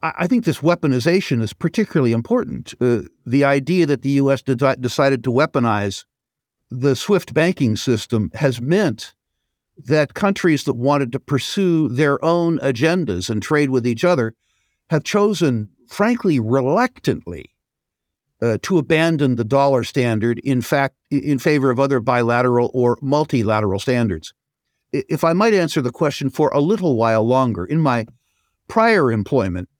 I 0.03 0.27
think 0.27 0.45
this 0.45 0.59
weaponization 0.59 1.41
is 1.43 1.53
particularly 1.53 2.11
important. 2.11 2.75
Uh, 2.81 3.03
the 3.25 3.45
idea 3.45 3.87
that 3.87 4.03
the 4.03 4.11
US 4.23 4.43
de- 4.43 4.77
decided 4.77 5.23
to 5.25 5.31
weaponize 5.31 6.05
the 6.71 6.97
SWIFT 6.97 7.33
banking 7.33 7.77
system 7.77 8.31
has 8.35 8.61
meant 8.61 9.15
that 9.77 10.15
countries 10.15 10.65
that 10.65 10.75
wanted 10.75 11.13
to 11.13 11.21
pursue 11.21 11.89
their 11.89 12.23
own 12.25 12.59
agendas 12.59 13.31
and 13.31 13.43
trade 13.43 13.71
with 13.71 13.87
each 13.87 14.05
other 14.05 14.35
have 14.93 15.05
chosen, 15.05 15.71
frankly, 15.89 16.39
reluctantly, 16.39 17.51
uh, 18.43 18.59
to 18.61 18.77
abandon 18.77 19.37
the 19.37 19.45
dollar 19.45 19.85
standard, 19.85 20.39
in 20.41 20.61
fact, 20.61 20.97
in 21.11 21.39
favor 21.39 21.71
of 21.71 21.81
other 21.81 21.99
bilateral 21.99 22.71
or 22.75 22.99
multilateral 23.01 23.81
standards. 23.81 24.35
If 24.93 25.25
I 25.25 25.33
might 25.33 25.55
answer 25.55 25.81
the 25.81 25.91
question 25.91 26.29
for 26.29 26.51
a 26.51 26.61
little 26.61 26.97
while 26.97 27.25
longer, 27.25 27.65
in 27.65 27.81
my 27.81 28.05
prior 28.69 29.11
employment, 29.11 29.71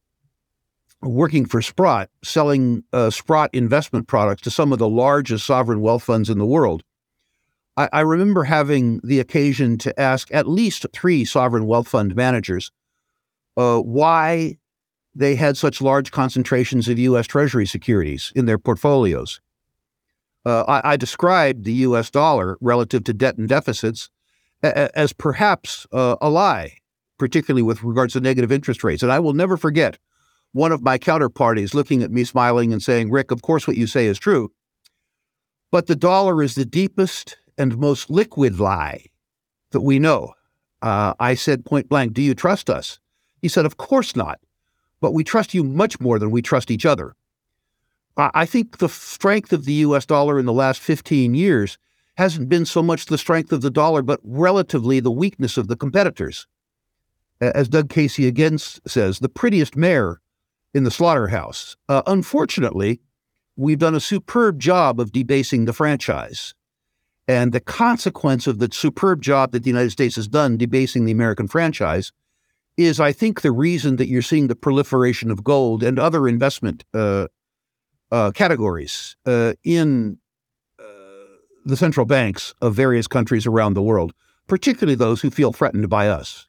working 1.03 1.45
for 1.45 1.61
Sprott, 1.61 2.09
selling 2.25 2.83
uh, 2.95 3.11
Sprott 3.11 3.51
investment 3.53 4.09
products 4.09 4.41
to 4.43 4.51
some 4.51 4.73
of 4.73 4.79
the 4.79 4.89
largest 4.89 5.45
sovereign 5.45 5.83
wealth 5.83 6.05
funds 6.05 6.31
in 6.31 6.39
the 6.39 6.47
world, 6.47 6.85
I, 7.77 7.91
I 7.93 8.01
remember 8.01 8.45
having 8.45 9.01
the 9.05 9.21
occasion 9.21 9.77
to 9.79 10.01
ask 10.01 10.33
at 10.33 10.49
least 10.49 10.87
three 10.95 11.27
sovereign 11.27 11.67
wealth 11.67 11.89
fund 11.89 12.17
managers 12.17 12.71
uh, 13.59 13.79
why 13.79 14.57
they 15.15 15.37
had 15.37 15.57
such 15.57 15.81
large 15.81 16.11
concentrations 16.11 16.89
of 16.89 16.99
U.S. 16.99 17.27
Treasury 17.27 17.67
securities 17.67 18.33
in 18.35 18.47
their 18.47 18.59
portfolios. 18.59 19.41
Uh, 20.45 20.65
I, 20.67 20.93
I, 20.93 20.97
described 20.97 21.65
the 21.65 21.73
U.S. 21.73 22.11
dollar 22.11 22.57
relative 22.61 23.05
to 23.05 23.13
debt 23.13 23.37
and 23.39 23.49
deficits 23.49 24.11
a, 24.63 24.99
as 24.99 25.13
perhaps 25.13 25.87
uh, 25.93 26.17
a 26.21 26.29
lie, 26.29 26.79
particularly 27.19 27.63
with 27.63 27.85
regards 27.85 28.15
to 28.15 28.21
negative 28.21 28.51
interest 28.51 28.83
rates. 28.83 29.03
And 29.03 29.13
I 29.13 29.21
will 29.21 29.35
never 29.35 29.57
forget 29.57 29.99
one 30.53 30.73
of 30.73 30.83
my 30.83 30.99
counterparties 30.99 31.75
looking 31.75 32.03
at 32.03 32.11
me 32.11 32.25
smiling 32.25 32.73
and 32.73 32.83
saying, 32.83 33.11
Rick, 33.11 33.31
of 33.31 33.43
course 33.43 33.69
what 33.69 33.77
you 33.77 33.87
say 33.87 34.07
is 34.07 34.19
true. 34.19 34.51
But 35.71 35.87
the 35.87 35.97
dollar 35.97 36.43
is 36.43 36.55
the 36.55 36.65
deepest 36.65 37.39
and 37.57 37.79
most 37.79 38.11
liquid 38.11 38.59
lie 38.59 39.07
that 39.71 39.81
we 39.81 39.99
know. 39.99 40.35
Uh, 40.83 41.15
I 41.21 41.35
said 41.35 41.65
point 41.65 41.89
blank, 41.89 42.13
Do 42.13 42.23
you 42.23 42.35
trust 42.35 42.69
us? 42.69 42.99
He 43.41 43.49
said, 43.49 43.65
Of 43.65 43.77
course 43.77 44.17
not. 44.17 44.41
But 45.03 45.13
we 45.13 45.25
trust 45.25 45.53
you 45.53 45.63
much 45.65 46.01
more 46.01 46.19
than 46.19 46.31
we 46.31 46.41
trust 46.41 46.71
each 46.71 46.87
other. 46.87 47.15
I 48.17 48.47
think 48.47 48.79
the 48.79 48.89
strength 48.89 49.53
of 49.53 49.65
the 49.65 49.73
US 49.87 50.07
dollar 50.07 50.39
in 50.39 50.47
the 50.47 50.53
last 50.53 50.81
15 50.81 51.35
years 51.35 51.77
hasn't 52.17 52.49
been 52.49 52.65
so 52.65 52.83
much 52.83 53.07
the 53.07 53.19
strength 53.19 53.53
of 53.53 53.63
the 53.63 53.71
dollar, 53.71 54.03
but 54.03 54.21
relatively 54.23 55.01
the 55.01 55.11
weakness 55.11 55.57
of 55.57 55.67
the 55.67 55.77
competitors. 55.77 56.47
As 57.41 57.69
Doug 57.69 57.89
Casey 57.89 58.29
again 58.29 58.59
says, 58.59 59.19
the 59.19 59.29
prettiest 59.29 59.77
mare 59.77 60.21
in 60.73 60.85
the 60.85 60.91
slaughterhouse. 60.91 61.77
Uh, 61.89 62.03
unfortunately, 62.07 63.01
we've 63.57 63.81
done 63.81 63.97
a 63.97 64.01
superb 64.01 64.61
job 64.61 65.01
of 65.01 65.11
debasing 65.11 65.65
the 65.65 65.73
franchise. 65.73 66.55
And 67.27 67.53
the 67.53 67.61
consequence 67.61 68.47
of 68.47 68.59
the 68.59 68.69
superb 68.71 69.21
job 69.21 69.53
that 69.53 69.65
the 69.65 69.71
United 69.71 69.91
States 69.91 70.17
has 70.17 70.29
done 70.29 70.57
debasing 70.57 71.07
the 71.07 71.13
American 71.13 71.49
franchise 71.49 72.13
is, 72.85 73.01
I 73.01 73.13
think, 73.13 73.41
the 73.41 73.53
reason 73.53 73.97
that 73.97 74.09
you're 74.09 74.23
seeing 74.23 74.49
the 74.49 74.57
proliferation 74.57 75.31
of 75.31 75.45
gold 75.45 75.83
and 75.83 75.99
other 75.99 76.29
investment 76.29 76.85
uh, 76.95 77.29
uh, 78.11 78.31
categories 78.33 79.17
uh, 79.27 79.55
in 79.65 80.19
uh, 80.79 80.83
the 81.65 81.77
central 81.77 82.07
banks 82.07 82.55
of 82.61 82.75
various 82.75 83.07
countries 83.07 83.47
around 83.47 83.75
the 83.75 83.83
world, 83.83 84.13
particularly 84.47 84.95
those 84.95 85.21
who 85.23 85.31
feel 85.31 85.53
threatened 85.53 85.89
by 85.89 86.09
us. 86.09 86.49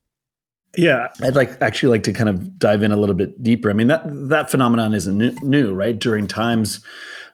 Yeah, 0.75 1.09
I'd 1.21 1.35
like 1.35 1.61
actually 1.61 1.89
like 1.89 2.03
to 2.03 2.13
kind 2.13 2.29
of 2.29 2.57
dive 2.57 2.81
in 2.81 2.91
a 2.91 2.97
little 2.97 3.13
bit 3.13 3.41
deeper. 3.43 3.69
I 3.69 3.73
mean 3.73 3.87
that 3.87 4.01
that 4.05 4.49
phenomenon 4.49 4.95
isn't 4.95 5.15
new, 5.15 5.31
new 5.43 5.71
right? 5.71 5.97
During 5.97 6.25
times, 6.25 6.83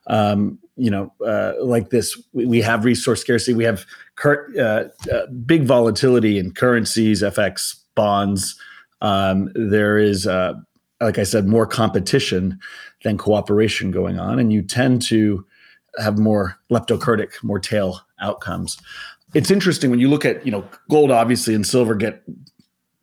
um, 0.07 0.59
you 0.75 0.91
know, 0.91 1.13
uh, 1.25 1.53
like 1.61 1.89
this, 1.89 2.21
we, 2.33 2.61
have 2.61 2.83
resource 2.83 3.21
scarcity. 3.21 3.53
We 3.53 3.63
have 3.63 3.85
cur- 4.15 4.51
uh, 4.57 5.09
uh, 5.09 5.27
big 5.45 5.63
volatility 5.63 6.37
in 6.37 6.51
currencies, 6.51 7.21
FX, 7.21 7.75
bonds. 7.95 8.59
Um, 9.01 9.49
there 9.55 9.97
is, 9.97 10.27
uh, 10.27 10.53
like 11.01 11.17
I 11.17 11.23
said, 11.23 11.47
more 11.47 11.65
competition 11.65 12.59
than 13.03 13.17
cooperation 13.17 13.91
going 13.91 14.19
on, 14.19 14.39
and 14.39 14.51
you 14.51 14.61
tend 14.61 15.01
to 15.03 15.45
have 15.97 16.17
more 16.17 16.57
leptokurtic, 16.71 17.43
more 17.43 17.59
tail 17.59 18.01
outcomes. 18.19 18.77
It's 19.33 19.51
interesting 19.51 19.89
when 19.89 19.99
you 19.99 20.09
look 20.09 20.25
at, 20.25 20.45
you 20.45 20.51
know, 20.51 20.67
gold 20.89 21.11
obviously 21.11 21.53
and 21.53 21.65
silver 21.65 21.95
get 21.95 22.23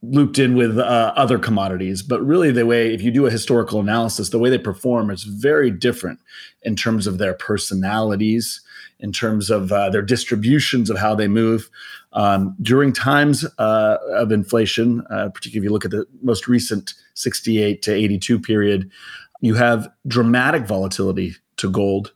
looped 0.03 0.39
in 0.39 0.55
with 0.55 0.79
uh, 0.79 1.13
other 1.17 1.39
commodities 1.39 2.03
but 2.03 2.21
really 2.25 2.53
the 2.53 2.67
way 2.67 2.93
if 2.93 3.03
you 3.03 3.11
do 3.11 3.27
a 3.27 3.31
historical 3.31 3.81
analysis 3.81 4.29
the 4.29 4.39
way 4.39 4.51
they 4.51 4.59
perform 4.59 5.11
is 5.11 5.25
very 5.25 5.71
different 5.71 6.21
in 6.63 6.77
terms 6.77 7.07
of 7.07 7.19
their 7.19 7.35
personalities 7.35 8.61
in 9.01 9.13
terms 9.13 9.51
of 9.51 9.71
uh, 9.73 9.91
their 9.91 10.03
distributions 10.03 10.91
of 10.91 10.99
how 10.99 11.15
they 11.15 11.29
move 11.29 11.69
um, 12.13 12.57
during 12.63 12.93
times 12.93 13.45
uh, 13.59 13.99
of 14.11 14.33
inflation 14.33 15.03
uh, 15.11 15.29
particularly 15.29 15.65
if 15.65 15.69
you 15.69 15.73
look 15.73 15.85
at 15.85 15.91
the 15.91 16.07
most 16.23 16.49
recent 16.49 16.95
68 17.15 17.83
to 17.83 17.93
82 17.93 18.39
period 18.39 18.91
you 19.41 19.55
have 19.55 19.89
dramatic 20.07 20.67
volatility 20.67 21.35
to 21.57 21.71
gold 21.71 22.13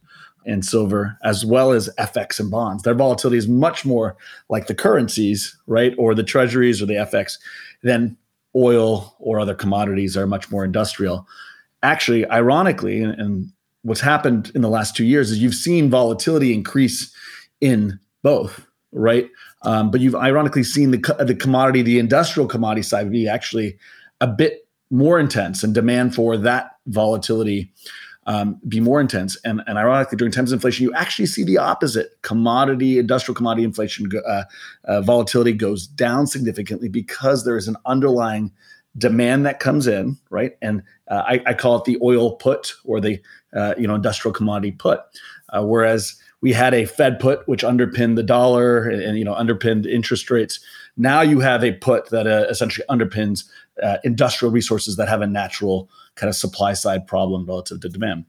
and 0.47 0.65
silver, 0.65 1.19
as 1.23 1.45
well 1.45 1.73
as 1.73 1.91
FX 1.99 2.41
and 2.41 2.51
bonds. 2.51 2.83
Their 2.83 2.95
volatility 2.95 3.39
is 3.39 3.49
much 3.49 3.85
more 3.85 4.17
like 4.49 4.67
the 4.67 4.75
currencies, 4.75 5.57
right, 5.67 5.95
or 5.99 6.15
the 6.15 6.23
treasuries 6.23 6.81
or 6.81 6.87
the 6.87 6.95
FX, 6.95 7.39
than 7.83 8.17
oil 8.57 9.15
or 9.19 9.39
other 9.39 9.55
commodities 9.55 10.17
are 10.17 10.27
much 10.27 10.51
more 10.51 10.65
industrial. 10.65 11.27
Actually, 11.83 12.29
ironically, 12.31 13.03
and, 13.03 13.19
and 13.21 13.53
what's 13.83 14.01
happened 14.01 14.51
in 14.55 14.63
the 14.63 14.69
last 14.69 14.97
two 14.97 15.05
years 15.05 15.31
is 15.31 15.39
you've 15.39 15.55
seen 15.55 15.91
volatility 15.91 16.53
increase 16.53 17.15
in 17.61 17.99
both, 18.23 18.67
right? 18.93 19.29
Um, 19.63 19.91
but 19.91 20.01
you've 20.01 20.15
ironically 20.15 20.65
seen 20.65 20.91
the 20.91 21.17
the 21.25 21.35
commodity, 21.35 21.83
the 21.83 21.99
industrial 21.99 22.49
commodity 22.49 22.83
side 22.83 23.11
be 23.11 23.29
actually 23.29 23.79
a 24.21 24.27
bit 24.27 24.67
more 24.91 25.21
intense, 25.21 25.63
and 25.63 25.75
demand 25.75 26.15
for 26.15 26.37
that 26.37 26.73
volatility 26.87 27.73
um, 28.27 28.61
be 28.69 28.81
more 28.81 29.01
intense. 29.01 29.37
And, 29.45 29.63
and 29.67 29.79
ironically, 29.79 30.17
during 30.17 30.33
times 30.33 30.53
of 30.53 30.59
inflation, 30.59 30.85
you 30.85 30.95
actually 30.95 31.27
see 31.27 31.43
the 31.43 31.59
opposite. 31.59 32.11
Commodity, 32.23 32.99
industrial 32.99 33.35
commodity 33.35 33.65
inflation, 33.65 34.09
uh, 34.27 34.45
uh, 34.85 35.01
volatility 35.01 35.53
goes 35.53 35.87
down 35.87 36.27
significantly 36.27 36.89
because 36.89 37.45
there 37.45 37.57
is 37.57 37.67
an 37.67 37.77
underlying 37.87 38.53
demand 38.99 39.47
that 39.47 39.61
comes 39.61 39.87
in, 39.87 40.17
right? 40.31 40.53
And 40.63 40.83
uh, 41.09 41.23
I, 41.27 41.43
I, 41.47 41.55
call 41.55 41.79
it 41.79 41.85
the 41.85 41.99
oil 42.03 42.37
put 42.37 42.75
or 42.85 43.01
the 43.01 43.21
uh, 43.55 43.75
you 43.79 43.87
know 43.87 43.95
industrial 43.95 44.33
commodity 44.33 44.73
put. 44.73 45.01
Uh, 45.51 45.65
whereas 45.65 46.15
we 46.41 46.53
had 46.53 46.73
a 46.73 46.85
Fed 46.85 47.19
put 47.19 47.47
which 47.49 47.65
underpinned 47.65 48.17
the 48.17 48.23
dollar 48.23 48.89
and, 48.89 49.03
and, 49.03 49.19
you 49.19 49.25
know 49.25 49.35
underpinned 49.35 49.87
interest 49.87 50.31
rates. 50.31 50.61
Now 50.97 51.21
you 51.21 51.41
have 51.41 51.65
a 51.65 51.73
put 51.73 52.11
that 52.11 52.27
uh, 52.27 52.47
essentially 52.49 52.87
underpins 52.89 53.45
industrial 54.05 54.53
resources 54.53 54.97
that 54.97 55.09
have 55.09 55.23
a 55.23 55.27
natural 55.27 55.89
kind 56.15 56.29
of 56.29 56.37
supply 56.37 56.75
side 56.75 57.07
problem 57.07 57.47
relative 57.47 57.81
to 57.81 57.89
demand. 57.89 58.27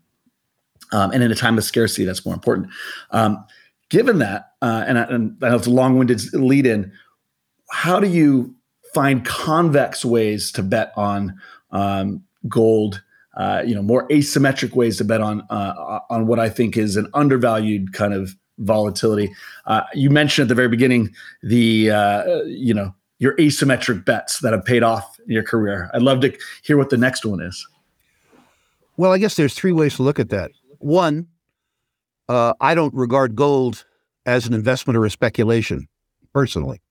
Um, 0.92 1.12
and 1.12 1.24
in 1.24 1.32
a 1.32 1.36
time 1.36 1.58
of 1.58 1.64
scarcity, 1.64 2.06
that's 2.06 2.26
more 2.26 2.34
important. 2.34 2.70
Um, 3.12 3.46
given 3.90 4.20
that, 4.20 4.52
uh, 4.62 4.84
and, 4.88 4.98
and 4.98 5.38
I 5.42 5.50
know 5.50 5.56
it's 5.56 5.68
a 5.68 5.72
long 5.72 5.98
winded 5.98 6.34
lead 6.34 6.66
in, 6.66 6.92
how 7.70 8.00
do 8.00 8.08
you 8.08 8.56
find 8.94 9.26
convex 9.26 10.04
ways 10.04 10.52
to 10.54 10.64
bet 10.64 10.92
on 10.96 11.40
um, 11.72 12.24
gold? 12.48 13.02
Uh, 13.36 13.64
you 13.66 13.74
know, 13.74 13.82
more 13.82 14.08
asymmetric 14.10 14.76
ways 14.76 14.98
to 14.98 15.06
bet 15.06 15.22
on 15.22 15.42
uh, 15.50 16.00
on 16.10 16.28
what 16.28 16.40
I 16.40 16.50
think 16.50 16.76
is 16.76 16.98
an 16.98 17.08
undervalued 17.14 17.94
kind 17.94 18.14
of 18.14 18.36
volatility. 18.58 19.34
Uh, 19.66 19.82
you 19.94 20.10
mentioned 20.10 20.46
at 20.46 20.50
the 20.50 20.56
very 20.56 20.68
beginning 20.68 21.14
the 21.42 21.92
uh, 21.92 22.44
you 22.44 22.74
know 22.74 22.94
your 23.20 23.36
asymmetric 23.38 24.04
bets 24.04 24.40
that 24.40 24.52
have 24.52 24.66
paid 24.66 24.84
off 24.84 25.18
in 25.26 25.32
your 25.32 25.44
career. 25.44 25.90
I'd 25.94 26.02
love 26.02 26.22
to 26.22 26.38
hear 26.64 26.78
what 26.78 26.90
the 26.90 26.98
next 26.98 27.26
one 27.26 27.40
is. 27.40 27.66
Well, 28.98 29.12
I 29.12 29.18
guess 29.18 29.36
there's 29.36 29.54
three 29.54 29.72
ways 29.72 29.96
to 29.96 30.04
look 30.04 30.20
at 30.20 30.30
that. 30.30 30.52
One, 30.80 31.28
uh, 32.28 32.54
I 32.60 32.76
don't 32.76 32.94
regard 32.94 33.36
gold 33.36 33.86
as 34.26 34.48
an 34.48 34.54
investment 34.54 34.98
or 34.98 35.06
a 35.06 35.10
speculation, 35.10 35.88
personally. 36.34 36.82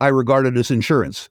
I 0.00 0.08
regard 0.08 0.46
it 0.46 0.56
as 0.56 0.70
insurance. 0.70 1.30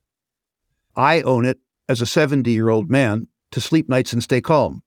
I 0.96 1.22
own 1.22 1.46
it 1.46 1.60
as 1.90 2.02
a 2.02 2.06
70 2.06 2.50
year 2.52 2.70
old 2.70 2.90
man 2.90 3.28
to 3.52 3.62
sleep 3.62 3.90
nights 3.90 4.14
and 4.14 4.24
stay 4.24 4.42
calm. 4.42 4.82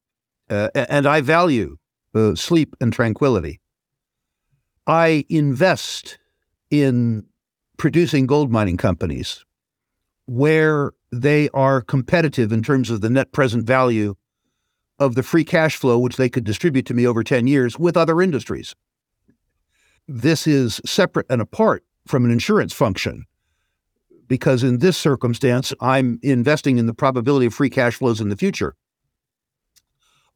Uh, 0.50 0.68
and 0.74 1.06
I 1.06 1.20
value 1.20 1.76
uh, 2.14 2.34
sleep 2.34 2.76
and 2.80 2.92
tranquility. 2.92 3.60
I 4.86 5.24
invest 5.28 6.18
in 6.70 7.24
producing 7.76 8.26
gold 8.26 8.50
mining 8.50 8.76
companies 8.76 9.44
where 10.26 10.92
they 11.12 11.48
are 11.50 11.80
competitive 11.80 12.52
in 12.52 12.62
terms 12.62 12.90
of 12.90 13.00
the 13.00 13.10
net 13.10 13.32
present 13.32 13.66
value 13.66 14.14
of 14.98 15.14
the 15.14 15.22
free 15.22 15.44
cash 15.44 15.76
flow 15.76 15.98
which 15.98 16.16
they 16.16 16.28
could 16.28 16.44
distribute 16.44 16.86
to 16.86 16.94
me 16.94 17.06
over 17.06 17.22
10 17.22 17.46
years 17.46 17.78
with 17.78 17.96
other 17.96 18.20
industries. 18.22 18.74
This 20.06 20.46
is 20.46 20.80
separate 20.84 21.26
and 21.30 21.40
apart 21.40 21.84
from 22.06 22.24
an 22.24 22.30
insurance 22.30 22.72
function 22.72 23.24
because 24.28 24.62
in 24.62 24.78
this 24.78 24.96
circumstance, 24.96 25.72
I'm 25.80 26.18
investing 26.22 26.78
in 26.78 26.86
the 26.86 26.94
probability 26.94 27.46
of 27.46 27.54
free 27.54 27.70
cash 27.70 27.96
flows 27.96 28.20
in 28.20 28.28
the 28.28 28.36
future. 28.36 28.74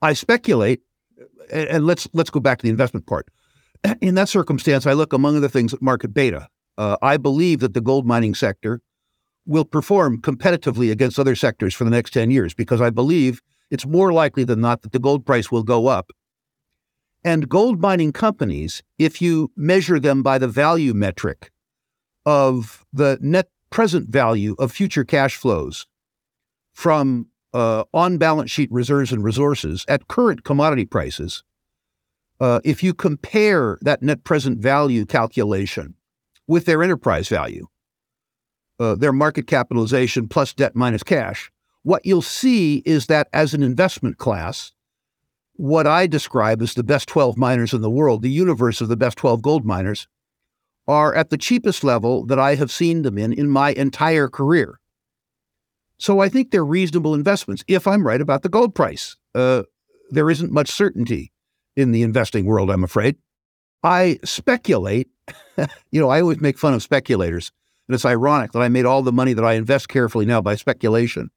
I 0.01 0.13
speculate, 0.13 0.81
and 1.53 1.87
let's 1.87 2.09
let's 2.13 2.31
go 2.31 2.41
back 2.41 2.59
to 2.59 2.63
the 2.63 2.71
investment 2.71 3.07
part. 3.07 3.27
In 4.01 4.15
that 4.15 4.29
circumstance, 4.29 4.87
I 4.87 4.93
look 4.93 5.13
among 5.13 5.37
other 5.37 5.49
things 5.49 5.75
at 5.75 5.83
market 5.83 6.15
beta. 6.15 6.49
Uh, 6.77 6.97
I 7.03 7.17
believe 7.17 7.61
that 7.61 7.75
the 7.75 7.81
gold 7.81 8.07
mining 8.07 8.35
sector 8.35 8.81
will 9.47 9.65
perform 9.65 10.21
competitively 10.21 10.93
against 10.93 11.19
other 11.19 11.35
sectors 11.35 11.75
for 11.75 11.85
the 11.85 11.91
next 11.91 12.13
10 12.13 12.31
years 12.31 12.55
because 12.55 12.81
I 12.81 12.91
believe 12.91 13.41
it's 13.71 13.87
more 13.87 14.13
likely 14.13 14.45
than 14.45 14.61
not 14.61 14.83
that 14.83 14.93
the 14.93 14.99
gold 14.99 15.27
price 15.27 15.51
will 15.51 15.63
go 15.63 15.89
up. 15.89 16.11
And 17.25 17.49
gold 17.49 17.81
mining 17.81 18.13
companies, 18.13 18.83
if 18.99 19.21
you 19.21 19.51
measure 19.57 19.99
them 19.99 20.23
by 20.23 20.39
the 20.39 20.49
value 20.49 20.95
metric 20.95 21.51
of 22.25 22.85
the 22.93 23.19
net 23.21 23.49
present 23.71 24.09
value 24.09 24.55
of 24.59 24.73
future 24.73 25.05
cash 25.05 25.37
flows 25.37 25.87
from 26.73 27.27
uh, 27.53 27.85
on 27.93 28.19
balance 28.19 28.51
sheet 28.51 28.71
reserves 28.71 29.13
and 29.13 29.25
resources 29.25 29.85
at 29.89 30.09
current 30.09 30.45
commodity 30.45 30.85
prices, 30.85 31.43
uh, 32.41 32.61
if 32.65 32.83
you 32.83 32.95
compare 32.95 33.79
that 33.83 34.03
net 34.03 34.25
present 34.25 34.61
value 34.61 35.05
calculation 35.05 35.95
with 36.47 36.67
their 36.67 36.83
enterprise 36.83 37.29
value, 37.29 37.67
uh, 38.79 38.95
their 38.95 39.13
market 39.13 39.47
capitalization 39.47 40.29
plus 40.29 40.55
debt 40.55 40.77
minus 40.77 41.03
cash, 41.03 41.51
what 41.83 42.05
you'll 42.05 42.23
see 42.23 42.83
is 42.85 43.07
that 43.07 43.29
as 43.33 43.55
an 43.55 43.63
investment 43.63 44.19
class, 44.19 44.73
what 45.55 45.87
I 45.87 46.07
describe 46.07 46.63
as 46.63 46.75
the 46.75 46.85
best 46.85 47.09
12 47.09 47.37
miners 47.37 47.73
in 47.73 47.81
the 47.81 47.91
world, 47.91 48.23
the 48.23 48.31
universe 48.31 48.81
of 48.81 48.89
the 48.89 48.97
best 48.97 49.19
12 49.19 49.43
gold 49.43 49.65
miners, 49.65 50.07
are 50.89 51.15
at 51.15 51.29
the 51.29 51.37
cheapest 51.37 51.85
level 51.85 52.25
that 52.27 52.39
I 52.39 52.55
have 52.55 52.73
seen 52.73 53.03
them 53.03 53.19
in 53.19 53.33
in 53.33 53.49
my 53.49 53.71
entire 53.73 54.29
career. 54.29 54.81
So 55.99 56.21
I 56.21 56.29
think 56.29 56.51
they're 56.51 56.65
reasonable 56.65 57.15
investments 57.15 57.63
if 57.69 57.87
I'm 57.87 58.07
right 58.07 58.21
about 58.21 58.43
the 58.43 58.49
gold 58.49 58.75
price. 58.75 59.17
Uh, 59.35 59.65
there 60.11 60.31
isn't 60.31 60.51
much 60.51 60.71
certainty 60.71 61.33
in 61.77 61.93
the 61.93 62.03
investing 62.03 62.47
world, 62.47 62.71
I'm 62.71 62.83
afraid. 62.83 63.17
I 63.83 64.19
speculate, 64.25 65.09
you 65.91 66.01
know, 66.01 66.09
I 66.09 66.21
always 66.21 66.41
make 66.41 66.59
fun 66.59 66.75
of 66.75 66.83
speculators. 66.83 67.53
And 67.87 67.95
it's 67.95 68.05
ironic 68.05 68.53
that 68.53 68.61
I 68.61 68.69
made 68.69 68.87
all 68.87 69.03
the 69.03 69.13
money 69.13 69.33
that 69.35 69.45
I 69.45 69.55
invest 69.55 69.89
carefully 69.89 70.27
now 70.27 70.41
by 70.41 70.57
speculation. 70.57 71.31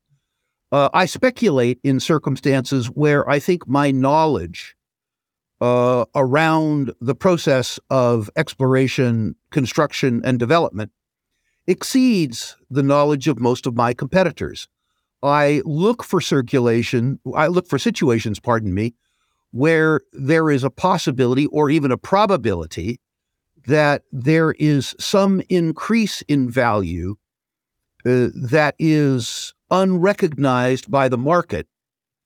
Uh, 0.71 0.89
I 0.93 1.05
speculate 1.05 1.79
in 1.83 1.99
circumstances 1.99 2.87
where 2.87 3.29
I 3.29 3.39
think 3.39 3.67
my 3.67 3.91
knowledge 3.91 4.75
uh, 5.61 6.05
around 6.15 6.91
the 6.99 7.15
process 7.15 7.79
of 7.89 8.29
exploration, 8.35 9.35
construction, 9.51 10.21
and 10.25 10.39
development 10.39 10.91
exceeds 11.67 12.57
the 12.69 12.83
knowledge 12.83 13.27
of 13.27 13.39
most 13.39 13.67
of 13.67 13.75
my 13.75 13.93
competitors. 13.93 14.67
I 15.21 15.61
look 15.63 16.03
for 16.03 16.19
circulation, 16.19 17.19
I 17.35 17.45
look 17.47 17.67
for 17.67 17.77
situations, 17.77 18.39
pardon 18.39 18.73
me, 18.73 18.95
where 19.51 20.01
there 20.11 20.49
is 20.49 20.63
a 20.63 20.71
possibility 20.71 21.45
or 21.47 21.69
even 21.69 21.91
a 21.91 21.97
probability 21.97 22.99
that 23.67 24.01
there 24.11 24.53
is 24.57 24.95
some 24.99 25.43
increase 25.49 26.23
in 26.23 26.49
value 26.49 27.17
uh, 28.03 28.29
that 28.33 28.73
is 28.79 29.53
unrecognized 29.69 30.89
by 30.89 31.07
the 31.07 31.17
market 31.19 31.67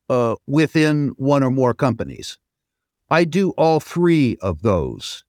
uh, 0.10 0.36
within 0.48 1.10
one 1.18 1.44
or 1.44 1.52
more 1.52 1.74
companies. 1.74 2.38
I 3.10 3.24
do 3.24 3.52
all 3.52 3.80
three 3.80 4.38
of 4.42 4.62
those. 4.62 5.24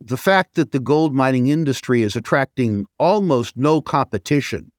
The 0.00 0.16
fact 0.16 0.54
that 0.54 0.72
the 0.72 0.78
gold 0.78 1.14
mining 1.14 1.48
industry 1.48 2.02
is 2.02 2.14
attracting 2.14 2.86
almost 2.98 3.56
no 3.56 3.80
competition 3.80 4.72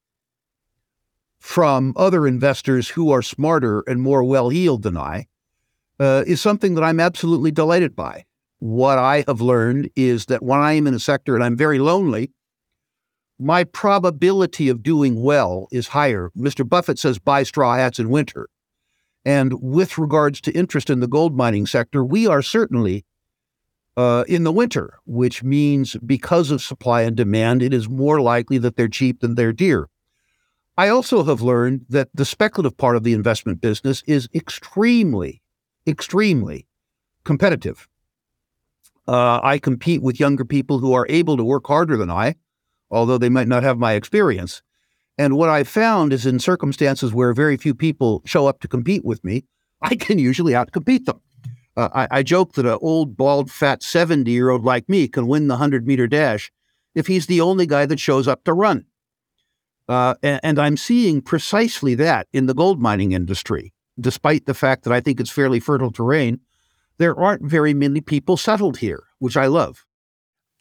from 1.39 1.93
other 1.95 2.26
investors 2.28 2.89
who 2.89 3.12
are 3.12 3.22
smarter 3.22 3.84
and 3.88 4.02
more 4.02 4.24
well 4.24 4.50
heeled 4.50 4.84
than 4.84 4.98
I 4.98 5.28
uh, 6.00 6.24
is 6.28 6.41
something 6.41 6.76
that 6.76 6.84
I'm 6.84 7.00
absolutely 7.00 7.52
delighted 7.52 7.95
by. 7.95 8.26
What 8.60 8.98
I 8.98 9.24
have 9.28 9.41
learned 9.41 9.89
is 9.95 10.26
that 10.28 10.43
when 10.43 10.60
I 10.60 10.74
am 10.74 10.88
in 10.88 10.93
a 10.93 11.00
sector 11.00 11.36
and 11.36 11.43
I'm 11.43 11.58
very 11.58 11.80
lonely, 11.80 12.32
my 13.39 13.64
probability 13.64 14.70
of 14.70 14.82
doing 14.82 15.22
well 15.22 15.68
is 15.72 15.89
higher. 15.89 16.32
Mr. 16.36 16.68
Buffett 16.68 16.98
says 16.98 17.20
buy 17.20 17.43
straw 17.43 17.76
hats 17.76 18.00
in 18.00 18.10
winter. 18.10 18.50
And 19.28 19.61
with 19.61 19.97
regards 19.97 20.39
to 20.39 20.53
interest 20.53 20.89
in 20.89 21.01
the 21.01 21.07
gold 21.07 21.36
mining 21.36 21.65
sector, 21.65 22.01
we 22.01 22.28
are 22.28 22.41
certainly 22.41 23.03
uh, 23.97 24.23
in 24.25 24.45
the 24.45 24.53
winter, 24.53 24.99
which 25.05 25.43
means 25.43 25.97
because 25.97 26.49
of 26.49 26.61
supply 26.61 27.01
and 27.01 27.13
demand, 27.13 27.61
it 27.61 27.73
is 27.73 27.89
more 27.89 28.21
likely 28.21 28.57
that 28.59 28.78
they're 28.78 28.88
cheap 28.88 29.19
than 29.19 29.36
they're 29.36 29.51
dear. 29.51 29.89
I 30.78 30.88
also 30.88 31.25
have 31.25 31.41
learned 31.41 31.88
that 31.89 32.07
the 32.13 32.23
speculative 32.23 32.78
part 32.78 32.95
of 32.95 33.03
the 33.03 33.11
investment 33.11 33.59
business 33.59 34.01
is 34.07 34.30
extremely, 34.34 35.41
extremely 35.86 36.65
competitive. 37.25 37.89
Uh, 39.09 39.41
I 39.43 39.57
compete 39.57 40.01
with 40.01 40.21
younger 40.21 40.45
people 40.45 40.80
who 40.80 40.93
are 40.93 41.05
able 41.09 41.36
to 41.36 41.43
work 41.43 41.67
harder 41.67 41.97
than 41.97 42.09
I, 42.09 42.36
although 42.89 43.17
they 43.17 43.28
might 43.28 43.49
not 43.49 43.63
have 43.63 43.78
my 43.78 43.91
experience. 43.91 44.61
And 45.18 45.36
what 45.36 45.49
I 45.49 45.63
found 45.63 46.13
is 46.13 46.26
in 46.26 46.39
circumstances 46.39 47.13
where 47.13 47.34
very 47.34 47.57
few 47.57 47.74
people 47.74 48.22
show 48.26 48.47
up 48.47 48.59
to 48.59 48.68
compete 48.68 49.03
with 49.03 49.24
me, 49.24 49.45
I 49.82 49.95
can 49.95 50.20
usually 50.20 50.53
outcompete 50.53 51.05
them. 51.05 51.22
Uh, 51.76 51.89
I, 51.93 52.20
I 52.20 52.24
joke 52.24 52.53
that 52.53 52.65
an 52.65 52.78
old, 52.82 53.18
bald, 53.18 53.51
fat 53.51 53.84
70 53.84 54.30
year 54.30 54.49
old 54.49 54.63
like 54.63 54.89
me 54.89 55.07
can 55.07 55.28
win 55.28 55.47
the 55.47 55.53
100 55.53 55.86
meter 55.86 56.07
dash 56.07 56.51
if 56.95 57.07
he's 57.07 57.28
the 57.28 57.41
only 57.41 57.68
guy 57.68 57.86
that 57.86 57.99
shows 57.99 58.28
up 58.28 58.43
to 58.45 58.53
run. 58.53 58.86
Uh, 59.88 60.15
and, 60.22 60.39
and, 60.43 60.59
I'm 60.59 60.76
seeing 60.76 61.22
precisely 61.22 61.95
that 61.95 62.28
in 62.34 62.47
the 62.47 62.53
gold 62.53 62.82
mining 62.82 63.13
industry, 63.13 63.74
despite 63.97 64.45
the 64.45 64.53
fact 64.53 64.84
that 64.84 64.91
I 64.91 64.99
think 64.99 65.20
it's 65.20 65.30
fairly 65.30 65.61
fertile 65.61 65.91
terrain. 65.91 66.41
There 66.97 67.18
aren't 67.18 67.43
very 67.43 67.74
many 67.74 68.01
people 68.01 68.36
settled 68.36 68.80
here, 68.80 69.03
which 69.20 69.38
I 69.38 69.45
love. 69.45 69.86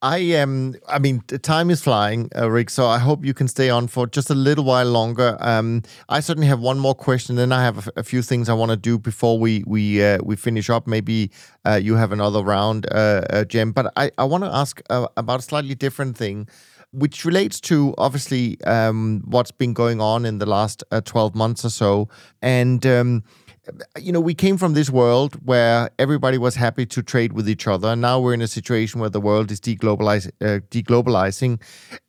I 0.02 0.18
am. 0.18 0.50
Um, 0.50 0.74
I 0.88 0.98
mean, 0.98 1.20
time 1.20 1.70
is 1.70 1.82
flying, 1.82 2.30
uh, 2.36 2.50
Rick. 2.50 2.70
So 2.70 2.86
I 2.86 2.98
hope 2.98 3.24
you 3.24 3.32
can 3.32 3.48
stay 3.48 3.70
on 3.70 3.88
for 3.88 4.06
just 4.06 4.28
a 4.28 4.34
little 4.34 4.64
while 4.64 4.86
longer. 4.86 5.36
Um, 5.40 5.82
I 6.08 6.20
certainly 6.20 6.48
have 6.48 6.60
one 6.60 6.78
more 6.78 6.94
question, 6.94 7.36
then 7.36 7.50
I 7.50 7.62
have 7.64 7.88
a, 7.96 8.02
few 8.02 8.22
things 8.22 8.48
I 8.48 8.54
want 8.54 8.70
to 8.70 8.76
do 8.76 8.98
before 8.98 9.38
we 9.38 9.64
we 9.66 10.04
uh, 10.04 10.18
we 10.22 10.36
finish 10.36 10.68
up. 10.68 10.86
Maybe 10.86 11.30
uh, 11.64 11.80
you 11.82 11.94
have 11.94 12.12
another 12.12 12.42
round, 12.42 12.86
uh, 12.92 13.22
uh 13.30 13.44
Cem. 13.50 13.72
But 13.72 13.92
I 13.96 14.10
I 14.18 14.24
want 14.24 14.44
to 14.44 14.50
ask 14.50 14.82
uh, 14.90 15.08
about 15.16 15.40
a 15.40 15.42
slightly 15.42 15.74
different 15.74 16.16
thing 16.16 16.46
which 16.92 17.24
relates 17.24 17.60
to 17.60 17.94
obviously 17.98 18.58
um, 18.64 19.22
what's 19.26 19.50
been 19.50 19.74
going 19.74 20.00
on 20.00 20.24
in 20.24 20.38
the 20.38 20.46
last 20.46 20.82
uh, 20.90 21.00
12 21.02 21.34
months 21.34 21.64
or 21.64 21.68
so. 21.68 22.08
And, 22.40 22.86
um, 22.86 23.22
you 23.98 24.12
know, 24.12 24.20
we 24.20 24.34
came 24.34 24.56
from 24.56 24.74
this 24.74 24.90
world 24.90 25.34
where 25.44 25.90
everybody 25.98 26.38
was 26.38 26.54
happy 26.54 26.86
to 26.86 27.02
trade 27.02 27.32
with 27.32 27.48
each 27.48 27.66
other. 27.66 27.88
And 27.88 28.00
now 28.00 28.20
we're 28.20 28.34
in 28.34 28.42
a 28.42 28.48
situation 28.48 29.00
where 29.00 29.10
the 29.10 29.20
world 29.20 29.50
is 29.50 29.60
deglobalize, 29.60 30.28
uh, 30.40 30.60
deglobalizing. 30.70 31.60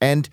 And, 0.01 0.29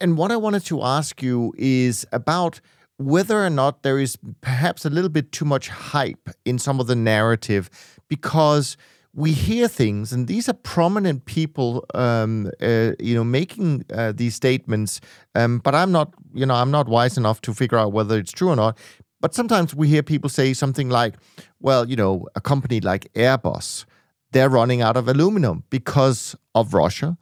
and 0.00 0.16
what 0.16 0.30
I 0.32 0.36
wanted 0.36 0.64
to 0.66 0.82
ask 0.82 1.22
you 1.22 1.52
is 1.56 2.06
about 2.12 2.60
whether 2.96 3.44
or 3.44 3.50
not 3.50 3.82
there 3.82 3.98
is 3.98 4.16
perhaps 4.40 4.84
a 4.84 4.90
little 4.90 5.10
bit 5.10 5.32
too 5.32 5.44
much 5.44 5.68
hype 5.68 6.28
in 6.44 6.58
some 6.58 6.80
of 6.80 6.86
the 6.86 6.96
narrative 6.96 7.70
because– 8.08 8.76
we 9.14 9.32
hear 9.32 9.68
things, 9.68 10.12
and 10.12 10.26
these 10.26 10.48
are 10.48 10.54
prominent 10.54 11.24
people, 11.24 11.84
um, 11.94 12.50
uh, 12.60 12.92
you 12.98 13.14
know, 13.14 13.22
making 13.22 13.84
uh, 13.94 14.12
these 14.12 14.34
statements. 14.34 15.00
Um, 15.36 15.58
but 15.58 15.74
I'm 15.74 15.92
not, 15.92 16.12
you 16.34 16.44
know, 16.44 16.54
I'm 16.54 16.72
not 16.72 16.88
wise 16.88 17.16
enough 17.16 17.40
to 17.42 17.54
figure 17.54 17.78
out 17.78 17.92
whether 17.92 18.18
it's 18.18 18.32
true 18.32 18.48
or 18.48 18.56
not. 18.56 18.76
But 19.24 19.34
sometimes 19.34 19.74
we 19.74 19.88
hear 19.88 20.02
people 20.02 20.28
say 20.28 20.52
something 20.52 20.90
like, 20.90 21.14
"Well, 21.58 21.88
you 21.88 21.96
know, 21.96 22.28
a 22.34 22.42
company 22.42 22.80
like 22.80 23.10
Airbus, 23.14 23.86
they're 24.32 24.50
running 24.50 24.82
out 24.82 24.98
of 24.98 25.08
aluminum 25.08 25.64
because 25.70 26.36
of 26.54 26.74
Russia." 26.74 27.16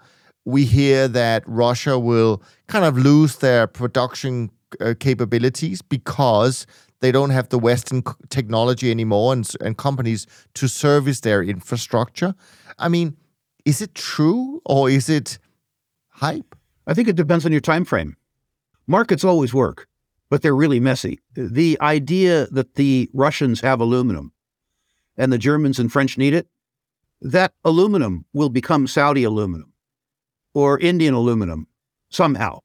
We 0.44 0.64
hear 0.64 1.06
that 1.06 1.44
Russia 1.46 2.00
will 2.00 2.42
kind 2.66 2.84
of 2.84 2.98
lose 2.98 3.36
their 3.36 3.68
production 3.68 4.50
uh, 4.80 4.94
capabilities 4.98 5.80
because 5.80 6.66
they 6.98 7.12
don't 7.12 7.30
have 7.30 7.50
the 7.50 7.58
Western 7.60 8.02
technology 8.30 8.90
anymore 8.90 9.32
and, 9.32 9.48
and 9.60 9.78
companies 9.78 10.26
to 10.54 10.66
service 10.66 11.20
their 11.20 11.40
infrastructure. 11.40 12.34
I 12.80 12.88
mean, 12.88 13.16
is 13.64 13.80
it 13.80 13.94
true 13.94 14.60
or 14.64 14.90
is 14.90 15.08
it 15.08 15.38
hype? 16.08 16.56
I 16.84 16.94
think 16.94 17.06
it 17.06 17.14
depends 17.14 17.46
on 17.46 17.52
your 17.52 17.60
time 17.60 17.84
frame. 17.84 18.16
Markets 18.88 19.22
always 19.22 19.54
work, 19.54 19.86
but 20.32 20.40
they're 20.40 20.56
really 20.56 20.80
messy. 20.80 21.20
The 21.34 21.76
idea 21.82 22.46
that 22.52 22.76
the 22.76 23.10
Russians 23.12 23.60
have 23.60 23.80
aluminum 23.80 24.32
and 25.14 25.30
the 25.30 25.36
Germans 25.36 25.78
and 25.78 25.92
French 25.92 26.16
need 26.16 26.32
it, 26.32 26.48
that 27.20 27.52
aluminum 27.66 28.24
will 28.32 28.48
become 28.48 28.86
Saudi 28.86 29.24
aluminum 29.24 29.74
or 30.54 30.78
Indian 30.78 31.12
aluminum 31.12 31.66
somehow. 32.08 32.60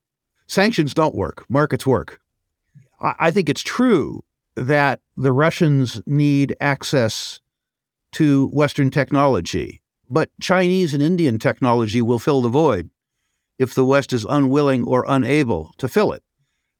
Sanctions 0.47 0.93
don't 0.93 1.13
work, 1.13 1.43
markets 1.49 1.85
work. 1.85 2.21
I 3.01 3.31
think 3.31 3.49
it's 3.49 3.63
true 3.63 4.23
that 4.55 5.01
the 5.17 5.33
Russians 5.33 6.01
need 6.05 6.55
access 6.61 7.41
to 8.13 8.47
Western 8.53 8.89
technology, 8.89 9.81
but 10.09 10.29
Chinese 10.39 10.93
and 10.93 11.03
Indian 11.03 11.37
technology 11.37 12.01
will 12.01 12.17
fill 12.17 12.41
the 12.41 12.47
void 12.47 12.89
if 13.59 13.75
the 13.75 13.83
West 13.83 14.13
is 14.13 14.25
unwilling 14.29 14.85
or 14.85 15.03
unable 15.05 15.73
to 15.79 15.89
fill 15.89 16.13
it. 16.13 16.23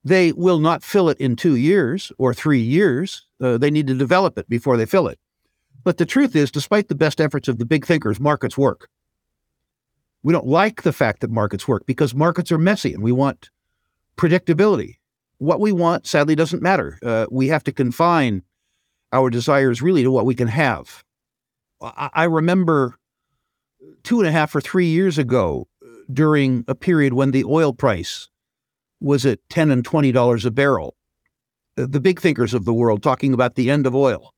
They 0.07 0.31
will 0.31 0.59
not 0.59 0.83
fill 0.83 1.09
it 1.09 1.17
in 1.19 1.35
two 1.35 1.55
years 1.55 2.11
or 2.17 2.33
three 2.33 2.61
years. 2.61 3.25
Uh, 3.41 3.57
they 3.57 3.69
need 3.69 3.87
to 3.87 3.93
develop 3.93 4.37
it 4.37 4.47
before 4.47 4.77
they 4.77 4.85
fill 4.85 5.07
it. 5.07 5.19
But 5.83 5.97
the 5.97 6.05
truth 6.05 6.35
is, 6.35 6.49
despite 6.49 6.87
the 6.87 6.95
best 6.95 7.19
efforts 7.19 7.47
of 7.47 7.57
the 7.57 7.65
big 7.65 7.85
thinkers, 7.85 8.19
markets 8.19 8.57
work. 8.57 8.89
We 10.23 10.33
don't 10.33 10.47
like 10.47 10.83
the 10.83 10.93
fact 10.93 11.21
that 11.21 11.31
markets 11.31 11.67
work 11.67 11.85
because 11.85 12.13
markets 12.13 12.51
are 12.51 12.57
messy 12.57 12.93
and 12.93 13.03
we 13.03 13.11
want 13.11 13.49
predictability 14.17 14.95
what 15.39 15.59
we 15.59 15.71
want 15.71 16.07
sadly 16.07 16.35
doesn't 16.35 16.63
matter. 16.63 16.97
Uh, 17.03 17.27
we 17.29 17.47
have 17.47 17.63
to 17.65 17.71
confine 17.71 18.41
our 19.13 19.29
desires 19.29 19.81
really 19.81 20.03
to 20.03 20.11
what 20.11 20.25
we 20.25 20.35
can 20.35 20.47
have. 20.47 21.03
I, 21.81 22.09
I 22.13 22.23
remember 22.23 22.95
two 24.03 24.19
and 24.19 24.27
a 24.27 24.31
half 24.31 24.55
or 24.55 24.61
three 24.61 24.87
years 24.87 25.17
ago, 25.17 25.67
during 26.11 26.63
a 26.67 26.75
period 26.75 27.13
when 27.13 27.31
the 27.31 27.43
oil 27.43 27.73
price 27.73 28.29
was 28.99 29.25
at 29.25 29.39
ten 29.49 29.71
and 29.71 29.83
twenty 29.83 30.11
dollars 30.11 30.45
a 30.45 30.51
barrel, 30.51 30.95
the 31.75 31.99
big 31.99 32.19
thinkers 32.19 32.53
of 32.53 32.65
the 32.65 32.73
world 32.73 33.03
talking 33.03 33.33
about 33.33 33.55
the 33.55 33.69
end 33.69 33.85
of 33.85 33.95
oil. 33.95 34.33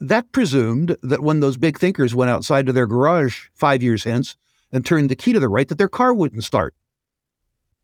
That 0.00 0.30
presumed 0.32 0.96
that 1.02 1.22
when 1.22 1.40
those 1.40 1.56
big 1.56 1.78
thinkers 1.78 2.14
went 2.14 2.30
outside 2.30 2.66
to 2.66 2.72
their 2.72 2.86
garage 2.86 3.48
five 3.54 3.82
years 3.82 4.04
hence 4.04 4.36
and 4.70 4.84
turned 4.84 5.10
the 5.10 5.16
key 5.16 5.32
to 5.32 5.40
the 5.40 5.48
right, 5.48 5.68
that 5.68 5.78
their 5.78 5.88
car 5.88 6.14
wouldn't 6.14 6.44
start. 6.44 6.74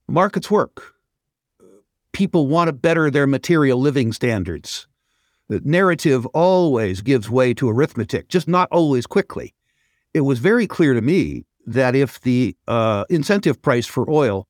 Markets 0.06 0.50
work 0.50 0.94
people 2.14 2.46
want 2.46 2.68
to 2.68 2.72
better 2.72 3.10
their 3.10 3.26
material 3.26 3.78
living 3.78 4.12
standards. 4.12 4.86
The 5.48 5.60
narrative 5.62 6.24
always 6.26 7.02
gives 7.02 7.28
way 7.28 7.52
to 7.54 7.68
arithmetic, 7.68 8.28
just 8.28 8.48
not 8.48 8.68
always 8.72 9.06
quickly. 9.06 9.52
It 10.14 10.22
was 10.22 10.38
very 10.38 10.66
clear 10.66 10.94
to 10.94 11.02
me 11.02 11.44
that 11.66 11.94
if 11.94 12.20
the 12.20 12.56
uh, 12.66 13.04
incentive 13.10 13.60
price 13.60 13.86
for 13.86 14.08
oil, 14.08 14.48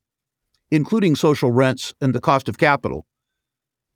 including 0.71 1.15
social 1.15 1.51
rents 1.51 1.93
and 2.01 2.13
the 2.13 2.21
cost 2.21 2.49
of 2.49 2.57
capital, 2.57 3.05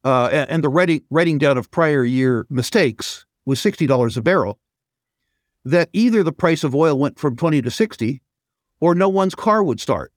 uh, 0.04 0.30
and, 0.32 0.50
and 0.50 0.64
the 0.64 0.70
writing, 0.70 1.02
writing 1.10 1.38
down 1.38 1.58
of 1.58 1.72
prior 1.72 2.04
year 2.04 2.46
mistakes 2.50 3.26
was 3.46 3.60
$60 3.60 4.18
a 4.18 4.22
barrel, 4.22 4.60
that 5.66 5.90
either 5.94 6.24
the 6.24 6.32
price 6.32 6.64
of 6.64 6.76
oil 6.76 6.98
went 6.98 7.20
from 7.20 7.36
20 7.36 7.62
to 7.62 7.72
60 7.72 8.22
or 8.80 8.96
no 8.96 9.10
one's 9.10 9.36
car 9.36 9.64
would 9.64 9.80
start. 9.80 10.14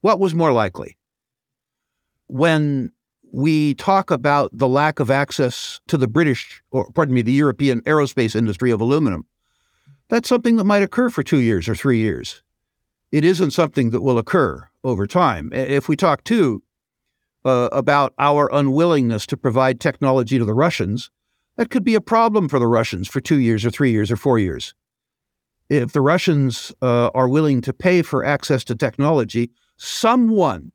What 0.00 0.18
was 0.18 0.34
more 0.34 0.52
likely? 0.52 0.96
When 2.26 2.92
we 3.32 3.74
talk 3.74 4.10
about 4.10 4.50
the 4.52 4.68
lack 4.68 5.00
of 5.00 5.10
access 5.10 5.80
to 5.88 5.96
the 5.96 6.08
British, 6.08 6.62
or 6.70 6.90
pardon 6.92 7.14
me, 7.14 7.22
the 7.22 7.32
European 7.32 7.80
aerospace 7.82 8.34
industry 8.34 8.70
of 8.70 8.80
aluminum, 8.80 9.26
that's 10.08 10.28
something 10.28 10.56
that 10.56 10.64
might 10.64 10.82
occur 10.82 11.10
for 11.10 11.22
two 11.22 11.38
years 11.38 11.68
or 11.68 11.74
three 11.74 11.98
years. 11.98 12.42
It 13.12 13.24
isn't 13.24 13.52
something 13.52 13.90
that 13.90 14.02
will 14.02 14.18
occur 14.18 14.67
over 14.84 15.06
time. 15.06 15.50
If 15.52 15.88
we 15.88 15.96
talk 15.96 16.24
too 16.24 16.62
uh, 17.44 17.68
about 17.72 18.14
our 18.18 18.48
unwillingness 18.52 19.26
to 19.26 19.36
provide 19.36 19.80
technology 19.80 20.38
to 20.38 20.44
the 20.44 20.54
Russians, 20.54 21.10
that 21.56 21.70
could 21.70 21.84
be 21.84 21.94
a 21.94 22.00
problem 22.00 22.48
for 22.48 22.58
the 22.58 22.66
Russians 22.66 23.08
for 23.08 23.20
two 23.20 23.38
years 23.38 23.64
or 23.64 23.70
three 23.70 23.90
years 23.90 24.10
or 24.10 24.16
four 24.16 24.38
years. 24.38 24.74
If 25.68 25.92
the 25.92 26.00
Russians 26.00 26.72
uh, 26.80 27.10
are 27.14 27.28
willing 27.28 27.60
to 27.62 27.72
pay 27.72 28.02
for 28.02 28.24
access 28.24 28.64
to 28.64 28.74
technology, 28.74 29.50
someone 29.76 30.72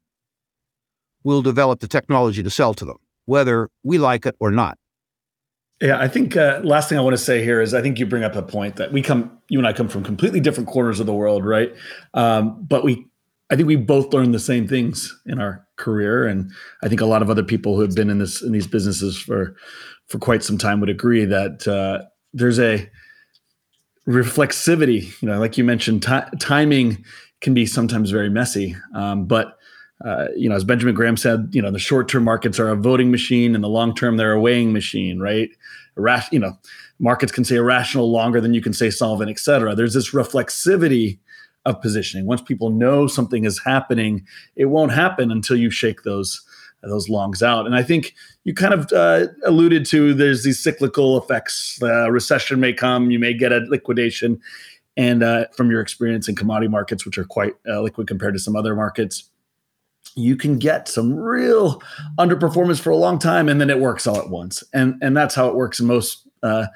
will 1.23 1.41
develop 1.41 1.79
the 1.79 1.87
technology 1.87 2.43
to 2.43 2.49
sell 2.49 2.73
to 2.75 2.85
them, 2.85 2.97
whether 3.25 3.69
we 3.83 3.97
like 3.97 4.25
it 4.25 4.35
or 4.39 4.51
not. 4.51 4.77
Yeah, 5.81 5.99
I 5.99 6.07
think 6.07 6.37
uh, 6.37 6.61
last 6.63 6.87
thing 6.87 6.97
I 6.97 7.01
want 7.01 7.15
to 7.15 7.21
say 7.21 7.43
here 7.43 7.59
is 7.59 7.73
I 7.73 7.81
think 7.81 7.97
you 7.97 8.05
bring 8.05 8.23
up 8.23 8.35
a 8.35 8.41
point 8.41 8.75
that 8.75 8.93
we 8.93 9.01
come, 9.01 9.37
you 9.49 9.57
and 9.57 9.67
I 9.67 9.73
come 9.73 9.87
from 9.87 10.03
completely 10.03 10.39
different 10.39 10.69
corners 10.69 10.99
of 10.99 11.07
the 11.07 11.13
world, 11.13 11.43
right? 11.43 11.73
Um, 12.13 12.63
but 12.63 12.83
we, 12.83 13.07
I 13.53 13.55
think 13.55 13.67
we 13.67 13.75
both 13.75 14.11
learned 14.11 14.33
the 14.33 14.39
same 14.39 14.67
things 14.67 15.15
in 15.27 15.39
our 15.39 15.63
career, 15.75 16.25
and 16.25 16.51
I 16.81 16.89
think 16.89 17.01
a 17.01 17.05
lot 17.05 17.21
of 17.21 17.29
other 17.29 17.43
people 17.43 17.75
who 17.75 17.81
have 17.81 17.93
been 17.93 18.09
in 18.09 18.17
this 18.17 18.41
in 18.41 18.51
these 18.51 18.65
businesses 18.65 19.15
for 19.15 19.55
for 20.07 20.17
quite 20.17 20.41
some 20.43 20.57
time 20.57 20.79
would 20.79 20.89
agree 20.89 21.23
that 21.25 21.67
uh, 21.67 22.03
there's 22.33 22.57
a 22.57 22.89
reflexivity. 24.07 25.21
You 25.21 25.27
know, 25.27 25.39
like 25.39 25.55
you 25.55 25.63
mentioned, 25.63 26.01
t- 26.01 26.37
timing 26.39 27.05
can 27.41 27.53
be 27.53 27.67
sometimes 27.67 28.09
very 28.09 28.27
messy, 28.27 28.75
um, 28.95 29.25
but 29.25 29.59
uh, 30.03 30.29
you 30.35 30.49
know, 30.49 30.55
as 30.55 30.63
Benjamin 30.63 30.95
Graham 30.95 31.15
said, 31.15 31.49
you 31.51 31.61
know, 31.61 31.69
the 31.69 31.77
short-term 31.77 32.23
markets 32.23 32.59
are 32.59 32.69
a 32.69 32.75
voting 32.75 33.11
machine, 33.11 33.53
and 33.53 33.63
the 33.63 33.69
long-term 33.69 34.17
they're 34.17 34.31
a 34.31 34.41
weighing 34.41 34.73
machine, 34.73 35.19
right? 35.19 35.51
You 36.31 36.39
know, 36.39 36.57
markets 36.97 37.31
can 37.31 37.45
say 37.45 37.57
irrational 37.57 38.11
longer 38.11 38.41
than 38.41 38.55
you 38.55 38.61
can 38.61 38.73
say 38.73 38.89
solvent, 38.89 39.29
et 39.29 39.37
cetera. 39.37 39.75
There's 39.75 39.93
this 39.93 40.09
reflexivity 40.11 41.19
of 41.65 41.81
positioning. 41.81 42.25
Once 42.25 42.41
people 42.41 42.69
know 42.69 43.07
something 43.07 43.45
is 43.45 43.59
happening, 43.63 44.25
it 44.55 44.65
won't 44.65 44.91
happen 44.91 45.31
until 45.31 45.57
you 45.57 45.69
shake 45.69 46.03
those 46.03 46.41
those 46.83 47.07
longs 47.07 47.41
out. 47.41 47.65
And 47.65 47.75
I 47.75 47.83
think 47.83 48.13
you 48.43 48.53
kind 48.53 48.73
of 48.73 48.91
uh, 48.91 49.27
alluded 49.45 49.85
to 49.85 50.13
there's 50.13 50.43
these 50.43 50.61
cyclical 50.61 51.17
effects. 51.17 51.79
Uh, 51.81 52.11
recession 52.11 52.59
may 52.59 52.73
come, 52.73 53.09
you 53.09 53.19
may 53.19 53.33
get 53.33 53.53
a 53.53 53.59
liquidation, 53.69 54.41
and 54.97 55.23
uh, 55.23 55.45
from 55.55 55.71
your 55.71 55.79
experience 55.79 56.27
in 56.27 56.35
commodity 56.35 56.67
markets, 56.67 57.05
which 57.05 57.17
are 57.17 57.23
quite 57.23 57.53
uh, 57.67 57.81
liquid 57.81 58.07
compared 58.07 58.33
to 58.33 58.39
some 58.39 58.55
other 58.55 58.75
markets 58.75 59.29
you 60.15 60.35
can 60.35 60.59
get 60.59 60.87
some 60.87 61.13
real 61.13 61.81
underperformance 62.19 62.79
for 62.79 62.91
a 62.91 62.95
long 62.95 63.17
time 63.17 63.49
and 63.49 63.59
then 63.59 63.69
it 63.69 63.79
works 63.79 64.05
all 64.05 64.17
at 64.17 64.29
once 64.29 64.63
and 64.73 64.95
and 65.01 65.15
that's 65.15 65.33
how 65.35 65.47
it 65.47 65.55
works 65.55 65.79
in 65.79 65.87
most 65.87 66.27
uh, 66.43 66.67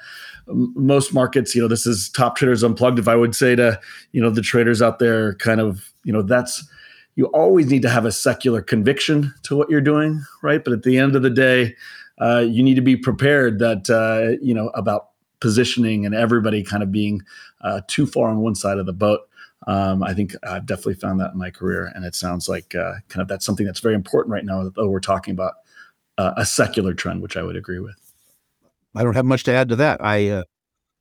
most 0.50 1.12
markets 1.12 1.54
you 1.54 1.60
know 1.60 1.68
this 1.68 1.86
is 1.86 2.08
top 2.10 2.36
traders 2.36 2.62
unplugged 2.62 2.98
if 2.98 3.08
i 3.08 3.16
would 3.16 3.34
say 3.34 3.54
to 3.54 3.78
you 4.12 4.20
know 4.20 4.30
the 4.30 4.42
traders 4.42 4.80
out 4.80 4.98
there 4.98 5.34
kind 5.34 5.60
of 5.60 5.92
you 6.04 6.12
know 6.12 6.22
that's 6.22 6.66
you 7.16 7.26
always 7.26 7.66
need 7.70 7.82
to 7.82 7.88
have 7.88 8.04
a 8.04 8.12
secular 8.12 8.62
conviction 8.62 9.32
to 9.42 9.56
what 9.56 9.68
you're 9.68 9.80
doing 9.80 10.22
right 10.42 10.64
but 10.64 10.72
at 10.72 10.82
the 10.82 10.98
end 10.98 11.14
of 11.14 11.22
the 11.22 11.30
day 11.30 11.74
uh, 12.20 12.44
you 12.48 12.64
need 12.64 12.74
to 12.74 12.80
be 12.80 12.96
prepared 12.96 13.60
that 13.60 13.88
uh, 13.90 14.36
you 14.44 14.54
know 14.54 14.68
about 14.70 15.10
positioning 15.40 16.04
and 16.04 16.14
everybody 16.14 16.64
kind 16.64 16.82
of 16.82 16.90
being 16.90 17.22
uh, 17.60 17.80
too 17.86 18.06
far 18.06 18.28
on 18.28 18.40
one 18.40 18.54
side 18.54 18.78
of 18.78 18.86
the 18.86 18.92
boat 18.92 19.20
um, 19.66 20.02
I 20.02 20.14
think 20.14 20.34
I've 20.44 20.66
definitely 20.66 20.94
found 20.94 21.20
that 21.20 21.32
in 21.32 21.38
my 21.38 21.50
career, 21.50 21.90
and 21.94 22.04
it 22.04 22.14
sounds 22.14 22.48
like 22.48 22.74
uh, 22.74 22.94
kind 23.08 23.20
of 23.20 23.28
that's 23.28 23.44
something 23.44 23.66
that's 23.66 23.80
very 23.80 23.94
important 23.94 24.32
right 24.32 24.44
now. 24.44 24.70
Though 24.74 24.88
we're 24.88 25.00
talking 25.00 25.32
about 25.32 25.54
uh, 26.16 26.32
a 26.36 26.46
secular 26.46 26.94
trend, 26.94 27.22
which 27.22 27.36
I 27.36 27.42
would 27.42 27.56
agree 27.56 27.80
with. 27.80 28.07
I 28.98 29.04
don't 29.04 29.14
have 29.14 29.24
much 29.24 29.44
to 29.44 29.52
add 29.52 29.68
to 29.68 29.76
that. 29.76 30.04
I, 30.04 30.28
uh, 30.28 30.42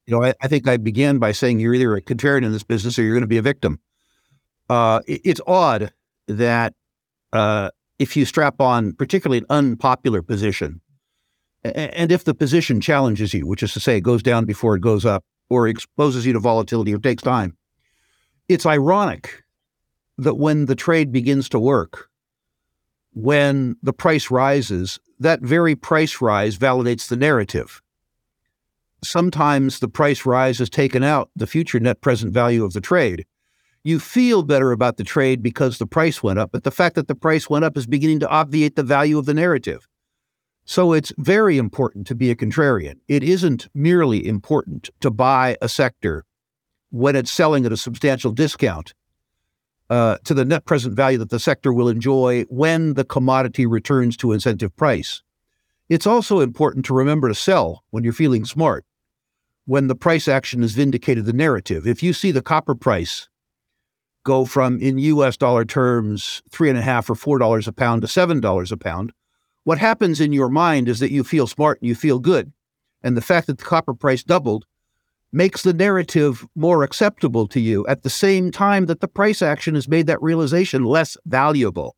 you 0.05 0.15
know, 0.15 0.23
I, 0.23 0.35
I, 0.39 0.47
think 0.47 0.67
I 0.67 0.77
began 0.77 1.17
by 1.17 1.31
saying 1.31 1.59
you're 1.59 1.73
either 1.73 1.95
a 1.95 2.01
contrarian 2.01 2.45
in 2.45 2.51
this 2.51 2.63
business 2.63 2.99
or 2.99 3.01
you're 3.01 3.15
going 3.15 3.21
to 3.21 3.27
be 3.27 3.39
a 3.39 3.41
victim. 3.41 3.79
Uh, 4.69 5.01
it, 5.07 5.21
it's 5.23 5.41
odd 5.47 5.91
that 6.27 6.75
uh, 7.33 7.71
if 7.97 8.15
you 8.15 8.23
strap 8.23 8.61
on 8.61 8.93
particularly 8.93 9.39
an 9.39 9.47
unpopular 9.49 10.21
position, 10.21 10.79
and 11.63 12.11
if 12.11 12.23
the 12.23 12.35
position 12.35 12.79
challenges 12.79 13.33
you, 13.33 13.47
which 13.47 13.63
is 13.63 13.73
to 13.73 13.79
say, 13.79 13.97
it 13.97 14.01
goes 14.01 14.21
down 14.21 14.45
before 14.45 14.75
it 14.75 14.81
goes 14.81 15.03
up, 15.03 15.23
or 15.49 15.67
exposes 15.67 16.23
you 16.23 16.33
to 16.33 16.39
volatility 16.39 16.93
or 16.93 16.99
takes 16.99 17.23
time, 17.23 17.57
it's 18.47 18.67
ironic 18.67 19.43
that 20.19 20.35
when 20.35 20.67
the 20.67 20.75
trade 20.75 21.11
begins 21.11 21.49
to 21.49 21.59
work, 21.59 22.09
when 23.13 23.75
the 23.81 23.91
price 23.91 24.29
rises, 24.29 24.99
that 25.19 25.41
very 25.41 25.75
price 25.75 26.21
rise 26.21 26.57
validates 26.59 27.07
the 27.07 27.17
narrative. 27.17 27.81
Sometimes 29.03 29.79
the 29.79 29.87
price 29.87 30.25
rise 30.25 30.59
has 30.59 30.69
taken 30.69 31.03
out 31.03 31.29
the 31.35 31.47
future 31.47 31.79
net 31.79 32.01
present 32.01 32.33
value 32.33 32.65
of 32.65 32.73
the 32.73 32.81
trade. 32.81 33.25
You 33.83 33.99
feel 33.99 34.43
better 34.43 34.71
about 34.71 34.97
the 34.97 35.03
trade 35.03 35.41
because 35.41 35.77
the 35.77 35.85
price 35.85 36.21
went 36.21 36.39
up, 36.39 36.51
but 36.51 36.63
the 36.63 36.71
fact 36.71 36.95
that 36.95 37.07
the 37.07 37.15
price 37.15 37.49
went 37.49 37.63
up 37.63 37.77
is 37.77 37.87
beginning 37.87 38.19
to 38.19 38.29
obviate 38.29 38.75
the 38.75 38.83
value 38.83 39.17
of 39.17 39.25
the 39.25 39.33
narrative. 39.33 39.87
So 40.65 40.91
it's 40.91 41.13
very 41.17 41.57
important 41.57 42.05
to 42.07 42.15
be 42.15 42.29
a 42.29 42.35
contrarian. 42.35 42.95
It 43.07 43.23
isn't 43.23 43.69
merely 43.73 44.27
important 44.27 44.89
to 44.99 45.09
buy 45.09 45.55
a 45.61 45.69
sector 45.69 46.25
when 46.89 47.15
it's 47.15 47.31
selling 47.31 47.65
at 47.65 47.71
a 47.71 47.77
substantial 47.77 48.31
discount 48.31 48.93
uh, 49.89 50.17
to 50.25 50.33
the 50.33 50.43
net 50.43 50.65
present 50.65 50.93
value 50.93 51.17
that 51.19 51.29
the 51.29 51.39
sector 51.39 51.71
will 51.71 51.87
enjoy 51.87 52.43
when 52.49 52.95
the 52.95 53.05
commodity 53.05 53.65
returns 53.65 54.17
to 54.17 54.33
incentive 54.33 54.75
price. 54.75 55.23
It's 55.89 56.07
also 56.07 56.41
important 56.41 56.85
to 56.85 56.93
remember 56.93 57.29
to 57.29 57.35
sell 57.35 57.83
when 57.91 58.03
you're 58.03 58.11
feeling 58.11 58.43
smart, 58.43 58.83
when 59.65 59.87
the 59.87 59.95
price 59.95 60.27
action 60.27 60.61
has 60.61 60.73
vindicated 60.73 61.25
the 61.25 61.33
narrative. 61.33 61.87
If 61.87 62.03
you 62.03 62.11
see 62.11 62.31
the 62.31 62.41
copper 62.41 62.75
price 62.75 63.29
go 64.25 64.43
from, 64.43 64.79
in 64.79 64.97
US 64.97 65.37
dollar 65.37 65.63
terms, 65.63 66.41
three 66.49 66.69
and 66.69 66.77
a 66.77 66.81
half 66.81 67.09
or 67.09 67.15
four 67.15 67.39
dollars 67.39 67.69
a 67.69 67.71
pound 67.71 68.01
to 68.01 68.07
seven 68.07 68.41
dollars 68.41 68.73
a 68.73 68.77
pound, 68.77 69.13
what 69.63 69.77
happens 69.77 70.19
in 70.19 70.33
your 70.33 70.49
mind 70.49 70.89
is 70.89 70.99
that 70.99 71.11
you 71.11 71.23
feel 71.23 71.47
smart 71.47 71.79
and 71.81 71.87
you 71.87 71.95
feel 71.95 72.19
good. 72.19 72.51
And 73.01 73.15
the 73.15 73.21
fact 73.21 73.47
that 73.47 73.57
the 73.57 73.63
copper 73.63 73.93
price 73.93 74.23
doubled 74.23 74.65
makes 75.31 75.63
the 75.63 75.73
narrative 75.73 76.45
more 76.55 76.83
acceptable 76.83 77.47
to 77.47 77.61
you 77.61 77.87
at 77.87 78.03
the 78.03 78.09
same 78.09 78.51
time 78.51 78.87
that 78.87 78.99
the 78.99 79.07
price 79.07 79.41
action 79.41 79.75
has 79.75 79.87
made 79.87 80.07
that 80.07 80.21
realization 80.21 80.83
less 80.83 81.15
valuable. 81.25 81.95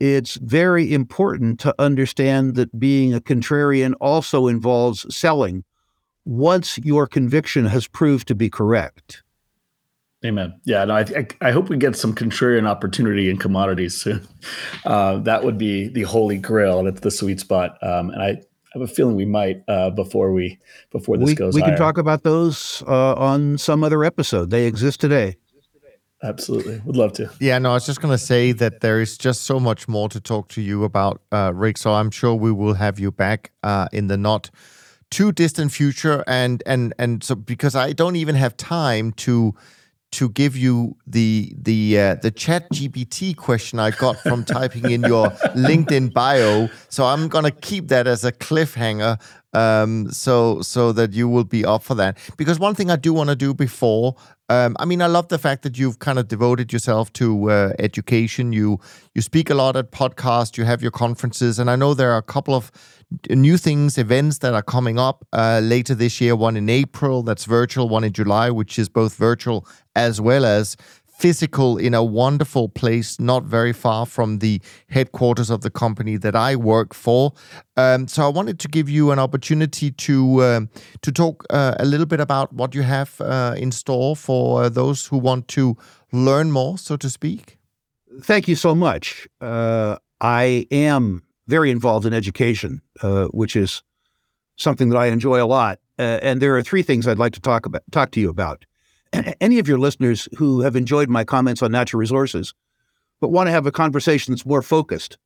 It's 0.00 0.36
very 0.36 0.92
important 0.92 1.60
to 1.60 1.74
understand 1.78 2.54
that 2.54 2.80
being 2.80 3.12
a 3.12 3.20
contrarian 3.20 3.94
also 4.00 4.46
involves 4.46 5.14
selling 5.14 5.64
once 6.24 6.78
your 6.78 7.06
conviction 7.06 7.66
has 7.66 7.86
proved 7.86 8.26
to 8.28 8.34
be 8.34 8.48
correct. 8.48 9.22
Amen. 10.24 10.58
Yeah, 10.64 10.84
no, 10.84 10.94
I, 10.94 11.26
I 11.40 11.50
hope 11.50 11.70
we 11.70 11.78
get 11.78 11.96
some 11.96 12.14
contrarian 12.14 12.66
opportunity 12.66 13.30
in 13.30 13.36
commodities 13.38 14.00
soon. 14.00 14.26
Uh, 14.86 15.18
that 15.18 15.44
would 15.44 15.58
be 15.58 15.88
the 15.88 16.02
holy 16.02 16.38
grail. 16.38 16.82
That's 16.82 17.00
the 17.00 17.10
sweet 17.10 17.38
spot. 17.38 17.76
Um, 17.82 18.08
and 18.08 18.22
I, 18.22 18.28
I 18.28 18.38
have 18.72 18.82
a 18.82 18.86
feeling 18.86 19.14
we 19.14 19.26
might 19.26 19.62
uh, 19.68 19.90
before 19.90 20.32
we 20.32 20.58
before 20.90 21.18
this 21.18 21.26
we, 21.26 21.34
goes. 21.34 21.54
We 21.54 21.60
higher. 21.60 21.72
can 21.72 21.78
talk 21.78 21.98
about 21.98 22.22
those 22.22 22.82
uh, 22.86 23.14
on 23.14 23.58
some 23.58 23.84
other 23.84 24.02
episode. 24.02 24.48
They 24.48 24.66
exist 24.66 25.00
today. 25.00 25.36
Absolutely, 26.22 26.82
would 26.84 26.96
love 26.96 27.12
to. 27.14 27.30
Yeah, 27.40 27.58
no, 27.58 27.70
I 27.70 27.74
was 27.74 27.86
just 27.86 28.02
going 28.02 28.12
to 28.12 28.18
say 28.18 28.52
that 28.52 28.80
there 28.80 29.00
is 29.00 29.16
just 29.16 29.44
so 29.44 29.58
much 29.58 29.88
more 29.88 30.08
to 30.10 30.20
talk 30.20 30.48
to 30.50 30.60
you 30.60 30.84
about, 30.84 31.22
uh, 31.32 31.52
Rick. 31.54 31.78
So 31.78 31.94
I'm 31.94 32.10
sure 32.10 32.34
we 32.34 32.52
will 32.52 32.74
have 32.74 32.98
you 33.00 33.10
back 33.10 33.52
uh, 33.62 33.88
in 33.90 34.08
the 34.08 34.18
not 34.18 34.50
too 35.10 35.32
distant 35.32 35.72
future, 35.72 36.22
and 36.26 36.62
and 36.66 36.92
and 36.98 37.24
so 37.24 37.34
because 37.34 37.74
I 37.74 37.92
don't 37.92 38.16
even 38.16 38.34
have 38.34 38.56
time 38.56 39.12
to 39.12 39.54
to 40.12 40.28
give 40.28 40.56
you 40.56 40.96
the 41.06 41.54
the 41.56 41.98
uh, 41.98 42.14
the 42.16 42.30
ChatGPT 42.30 43.36
question 43.36 43.78
I 43.78 43.90
got 43.90 44.18
from 44.18 44.44
typing 44.56 44.90
in 44.90 45.02
your 45.02 45.30
LinkedIn 45.54 46.12
bio. 46.12 46.68
So 46.88 47.04
I'm 47.04 47.28
gonna 47.28 47.50
keep 47.50 47.88
that 47.88 48.06
as 48.06 48.24
a 48.24 48.32
cliffhanger, 48.32 49.20
um, 49.52 50.10
so 50.10 50.62
so 50.62 50.92
that 50.92 51.12
you 51.12 51.28
will 51.28 51.44
be 51.44 51.64
up 51.64 51.82
for 51.82 51.94
that. 51.94 52.18
Because 52.36 52.58
one 52.58 52.74
thing 52.74 52.90
I 52.90 52.96
do 52.96 53.12
want 53.12 53.30
to 53.30 53.36
do 53.36 53.54
before, 53.54 54.16
um, 54.50 54.76
I 54.80 54.84
mean, 54.84 55.00
I 55.00 55.06
love 55.06 55.28
the 55.28 55.38
fact 55.38 55.62
that 55.62 55.78
you've 55.78 56.00
kind 56.00 56.18
of 56.18 56.26
devoted 56.26 56.72
yourself 56.72 57.12
to 57.14 57.50
uh, 57.50 57.72
education. 57.78 58.52
You 58.52 58.80
you 59.14 59.22
speak 59.22 59.48
a 59.48 59.54
lot 59.54 59.76
at 59.76 59.92
podcasts. 59.92 60.58
You 60.58 60.64
have 60.64 60.82
your 60.82 60.90
conferences, 60.90 61.60
and 61.60 61.70
I 61.70 61.76
know 61.76 61.94
there 61.94 62.10
are 62.10 62.18
a 62.18 62.22
couple 62.22 62.54
of 62.54 62.72
new 63.28 63.56
things, 63.56 63.96
events 63.96 64.38
that 64.38 64.52
are 64.52 64.62
coming 64.62 64.98
up 64.98 65.24
uh, 65.32 65.60
later 65.62 65.94
this 65.94 66.20
year. 66.20 66.34
One 66.34 66.56
in 66.56 66.68
April, 66.68 67.22
that's 67.22 67.44
virtual. 67.44 67.88
One 67.88 68.02
in 68.02 68.12
July, 68.12 68.50
which 68.50 68.76
is 68.76 68.88
both 68.88 69.14
virtual 69.14 69.68
as 69.94 70.20
well 70.20 70.44
as 70.44 70.76
physical 71.20 71.76
in 71.76 71.92
a 71.92 72.02
wonderful 72.02 72.68
place, 72.68 73.20
not 73.20 73.44
very 73.44 73.74
far 73.74 74.06
from 74.06 74.38
the 74.38 74.58
headquarters 74.88 75.50
of 75.50 75.60
the 75.60 75.70
company 75.70 76.16
that 76.16 76.34
I 76.34 76.56
work 76.56 76.94
for. 76.94 77.32
Um, 77.76 78.08
so 78.08 78.24
I 78.24 78.28
wanted 78.28 78.58
to 78.60 78.68
give 78.68 78.88
you 78.88 79.10
an 79.10 79.18
opportunity 79.18 79.90
to 79.90 80.40
uh, 80.40 80.60
to 81.02 81.12
talk 81.12 81.44
uh, 81.50 81.74
a 81.78 81.84
little 81.84 82.06
bit 82.06 82.20
about 82.20 82.52
what 82.52 82.74
you 82.74 82.82
have 82.82 83.20
uh, 83.20 83.54
in 83.56 83.70
store 83.70 84.16
for 84.16 84.64
uh, 84.64 84.68
those 84.70 85.08
who 85.08 85.18
want 85.18 85.46
to 85.48 85.76
learn 86.10 86.50
more, 86.52 86.78
so 86.78 86.96
to 86.96 87.10
speak. 87.10 87.58
Thank 88.22 88.48
you 88.48 88.56
so 88.56 88.74
much. 88.74 89.28
Uh, 89.40 89.96
I 90.20 90.66
am 90.70 91.22
very 91.46 91.70
involved 91.70 92.06
in 92.06 92.14
education, 92.14 92.80
uh, 93.02 93.26
which 93.26 93.56
is 93.56 93.82
something 94.56 94.88
that 94.90 94.98
I 94.98 95.06
enjoy 95.12 95.42
a 95.42 95.46
lot. 95.46 95.78
and 95.98 96.40
there 96.40 96.56
are 96.56 96.62
three 96.62 96.82
things 96.82 97.06
I'd 97.06 97.18
like 97.18 97.34
to 97.34 97.40
talk 97.40 97.66
about, 97.66 97.82
talk 97.90 98.10
to 98.12 98.20
you 98.20 98.30
about 98.30 98.64
any 99.40 99.58
of 99.58 99.68
your 99.68 99.78
listeners 99.78 100.28
who 100.36 100.60
have 100.60 100.76
enjoyed 100.76 101.08
my 101.08 101.24
comments 101.24 101.62
on 101.62 101.72
natural 101.72 102.00
resources, 102.00 102.54
but 103.20 103.28
want 103.28 103.46
to 103.46 103.52
have 103.52 103.66
a 103.66 103.72
conversation 103.72 104.32
that's 104.32 104.46
more 104.46 104.62
focused, 104.62 105.18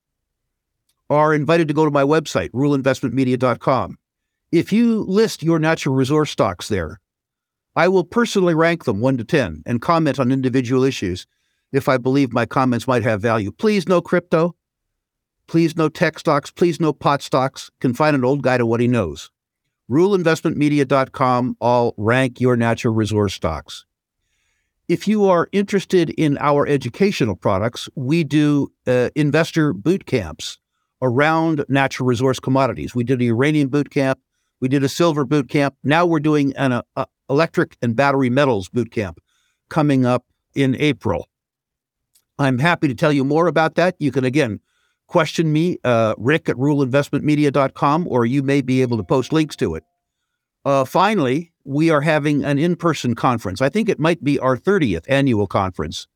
are 1.11 1.35
invited 1.35 1.69
to 1.69 1.74
go 1.74 1.85
to 1.85 1.90
my 1.90 2.02
website, 2.02 2.51
ruleinvestmentmedia.com. 2.51 3.98
If 4.52 4.73
you 4.73 5.02
list 5.02 5.43
your 5.43 5.59
natural 5.59 5.94
resource 5.94 6.31
stocks 6.31 6.69
there, 6.69 7.01
I 7.77 7.89
will 7.89 8.05
personally 8.05 8.55
rank 8.55 8.85
them 8.85 9.01
1 9.01 9.19
to 9.19 9.24
10 9.24 9.65
and 9.66 9.82
comment 9.82 10.19
on 10.19 10.31
individual 10.31 10.85
issues 10.85 11.27
if 11.73 11.89
I 11.89 11.97
believe 11.97 12.32
my 12.32 12.47
comments 12.47 12.86
might 12.86 13.02
have 13.02 13.20
value. 13.20 13.51
Please 13.51 13.89
no 13.89 14.01
crypto. 14.01 14.55
Please 15.48 15.77
no 15.77 15.89
tech 15.89 16.19
stocks. 16.19 16.51
Please 16.51 16.81
no 16.81 16.93
pot 16.93 17.20
stocks. 17.20 17.70
Confine 17.81 18.15
an 18.15 18.24
old 18.24 18.43
guy 18.43 18.56
to 18.56 18.65
what 18.65 18.81
he 18.81 18.86
knows 18.86 19.31
ruleinvestmentmedia.com. 19.90 21.56
I'll 21.61 21.94
rank 21.97 22.40
your 22.40 22.56
natural 22.56 22.94
resource 22.94 23.35
stocks. 23.35 23.85
If 24.89 25.09
you 25.09 25.24
are 25.27 25.48
interested 25.52 26.11
in 26.11 26.36
our 26.39 26.66
educational 26.66 27.36
products, 27.36 27.89
we 27.94 28.23
do 28.23 28.70
uh, 28.86 29.09
investor 29.15 29.73
boot 29.73 30.05
camps 30.05 30.59
around 31.01 31.65
natural 31.69 32.06
resource 32.06 32.39
commodities. 32.39 32.94
We 32.94 33.05
did 33.05 33.20
a 33.20 33.24
uranium 33.24 33.69
boot 33.69 33.90
camp, 33.90 34.20
we 34.61 34.69
did 34.69 34.85
a 34.85 34.89
silver 34.89 35.24
boot 35.24 35.48
camp. 35.48 35.74
Now 35.82 36.06
we're 36.06 36.20
doing 36.20 36.55
an 36.56 36.82
uh, 36.97 37.05
electric 37.31 37.77
and 37.82 37.97
battery 37.97 38.31
metals 38.31 38.69
boot 38.69 38.90
camp 38.90 39.20
coming 39.69 40.05
up 40.05 40.24
in 40.55 40.77
April. 40.77 41.28
I'm 42.39 42.59
happy 42.59 42.89
to 42.89 42.94
tell 42.94 43.12
you 43.12 43.24
more 43.24 43.47
about 43.47 43.77
that. 43.77 43.97
You 43.98 44.12
can 44.12 44.24
again 44.24 44.61
question 45.15 45.53
me, 45.53 45.78
uh, 45.85 46.12
rick 46.19 46.49
at 46.49 46.57
ruleinvestmentmedia.com, 46.57 48.09
or 48.09 48.27
you 48.27 48.43
may 48.43 48.61
be 48.61 48.82
able 48.82 48.97
to 48.97 49.05
post 49.05 49.32
links 49.32 49.55
to 49.55 49.77
it. 49.77 49.85
Uh, 50.65 50.85
finally, 50.85 51.53
we 51.65 51.89
are 51.89 52.01
having 52.01 52.45
an 52.45 52.59
in 52.59 52.74
person 52.74 53.15
conference. 53.15 53.62
I 53.62 53.69
think 53.69 53.89
it 53.89 54.01
might 54.01 54.24
be 54.24 54.41
our 54.41 54.57
30th 54.57 55.05
annual 55.09 55.47
conference. 55.47 56.09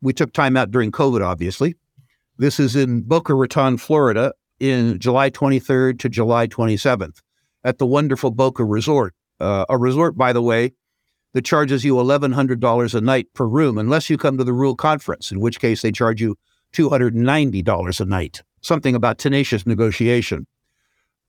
We 0.00 0.14
took 0.14 0.32
time 0.32 0.56
out 0.56 0.70
during 0.70 0.90
COVID, 0.92 1.22
obviously. 1.22 1.74
This 2.38 2.58
is 2.58 2.74
in 2.74 3.02
Boca 3.02 3.34
Raton, 3.34 3.76
Florida, 3.76 4.32
in 4.58 4.98
July 4.98 5.28
23rd 5.28 5.98
to 5.98 6.08
July 6.08 6.46
27th 6.46 7.18
at 7.64 7.76
the 7.76 7.84
wonderful 7.84 8.30
Boca 8.30 8.64
Resort. 8.64 9.14
Uh, 9.40 9.66
a 9.68 9.76
resort, 9.76 10.16
by 10.16 10.32
the 10.32 10.40
way, 10.40 10.72
that 11.34 11.44
charges 11.44 11.84
you 11.84 11.96
$1,100 11.96 12.94
a 12.94 13.00
night 13.02 13.26
per 13.34 13.44
room, 13.46 13.76
unless 13.76 14.08
you 14.08 14.16
come 14.16 14.38
to 14.38 14.44
the 14.44 14.54
Rule 14.54 14.74
Conference, 14.74 15.30
in 15.30 15.38
which 15.38 15.60
case 15.60 15.82
they 15.82 15.92
charge 15.92 16.22
you 16.22 16.38
$290 16.72 18.00
a 18.00 18.04
night, 18.04 18.42
something 18.60 18.94
about 18.94 19.18
tenacious 19.18 19.66
negotiation. 19.66 20.46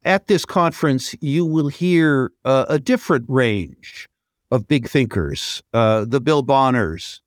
At 0.06 0.28
this 0.28 0.46
conference, 0.46 1.16
you 1.22 1.46
will 1.46 1.70
hear 1.70 2.32
uh, 2.44 2.66
a 2.68 2.80
different 2.80 3.26
range 3.28 4.10
of 4.52 4.68
big 4.68 4.88
thinkers 4.88 5.64
uh, 5.74 6.06
the 6.06 6.22
Bill 6.22 6.44
Bonners, 6.44 7.22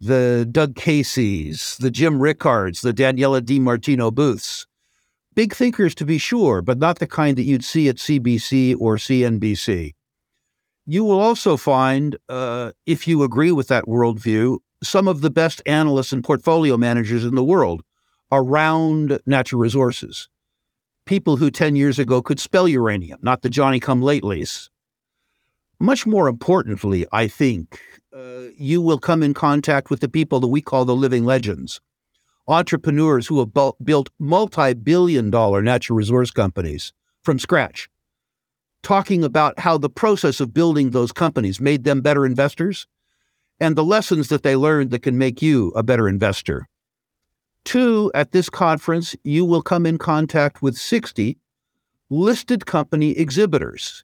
the 0.00 0.46
Doug 0.50 0.74
Caseys, 0.74 1.76
the 1.78 1.90
Jim 1.90 2.20
Rickards, 2.20 2.82
the 2.82 2.92
Daniela 2.92 3.40
DiMartino 3.40 4.12
Booths. 4.12 4.66
Big 5.34 5.54
thinkers, 5.54 5.94
to 5.94 6.04
be 6.04 6.18
sure, 6.18 6.60
but 6.60 6.76
not 6.76 6.98
the 6.98 7.06
kind 7.06 7.38
that 7.38 7.44
you'd 7.44 7.64
see 7.64 7.88
at 7.88 7.96
CBC 7.96 8.76
or 8.78 8.96
CNBC. 8.96 9.94
You 10.84 11.04
will 11.04 11.20
also 11.20 11.56
find, 11.56 12.18
uh, 12.28 12.72
if 12.84 13.06
you 13.08 13.22
agree 13.22 13.52
with 13.52 13.68
that 13.68 13.84
worldview, 13.86 14.58
some 14.82 15.08
of 15.08 15.20
the 15.20 15.30
best 15.30 15.62
analysts 15.66 16.12
and 16.12 16.24
portfolio 16.24 16.76
managers 16.76 17.24
in 17.24 17.34
the 17.34 17.44
world 17.44 17.82
around 18.30 19.20
natural 19.26 19.60
resources. 19.60 20.28
People 21.06 21.36
who 21.36 21.50
10 21.50 21.76
years 21.76 21.98
ago 21.98 22.22
could 22.22 22.40
spell 22.40 22.68
uranium, 22.68 23.18
not 23.22 23.42
the 23.42 23.50
Johnny 23.50 23.80
come 23.80 24.00
latelys. 24.00 24.68
Much 25.80 26.06
more 26.06 26.28
importantly, 26.28 27.06
I 27.12 27.26
think, 27.28 27.80
uh, 28.16 28.48
you 28.56 28.80
will 28.80 28.98
come 28.98 29.22
in 29.22 29.34
contact 29.34 29.90
with 29.90 30.00
the 30.00 30.08
people 30.08 30.38
that 30.40 30.48
we 30.48 30.60
call 30.60 30.84
the 30.84 30.94
living 30.94 31.24
legends 31.24 31.80
entrepreneurs 32.48 33.28
who 33.28 33.38
have 33.38 33.52
bu- 33.52 33.72
built 33.82 34.10
multi 34.18 34.74
billion 34.74 35.30
dollar 35.30 35.62
natural 35.62 35.96
resource 35.96 36.30
companies 36.30 36.92
from 37.22 37.38
scratch, 37.38 37.88
talking 38.82 39.22
about 39.22 39.60
how 39.60 39.78
the 39.78 39.88
process 39.88 40.40
of 40.40 40.52
building 40.52 40.90
those 40.90 41.12
companies 41.12 41.60
made 41.60 41.84
them 41.84 42.00
better 42.00 42.26
investors 42.26 42.86
and 43.62 43.76
the 43.76 43.84
lessons 43.84 44.26
that 44.26 44.42
they 44.42 44.56
learned 44.56 44.90
that 44.90 45.04
can 45.04 45.16
make 45.16 45.40
you 45.40 45.68
a 45.76 45.84
better 45.84 46.08
investor. 46.08 46.66
Two, 47.64 48.10
at 48.12 48.32
this 48.32 48.50
conference, 48.50 49.14
you 49.22 49.44
will 49.44 49.62
come 49.62 49.86
in 49.86 49.98
contact 49.98 50.62
with 50.62 50.76
60 50.76 51.38
listed 52.10 52.66
company 52.66 53.12
exhibitors. 53.12 54.02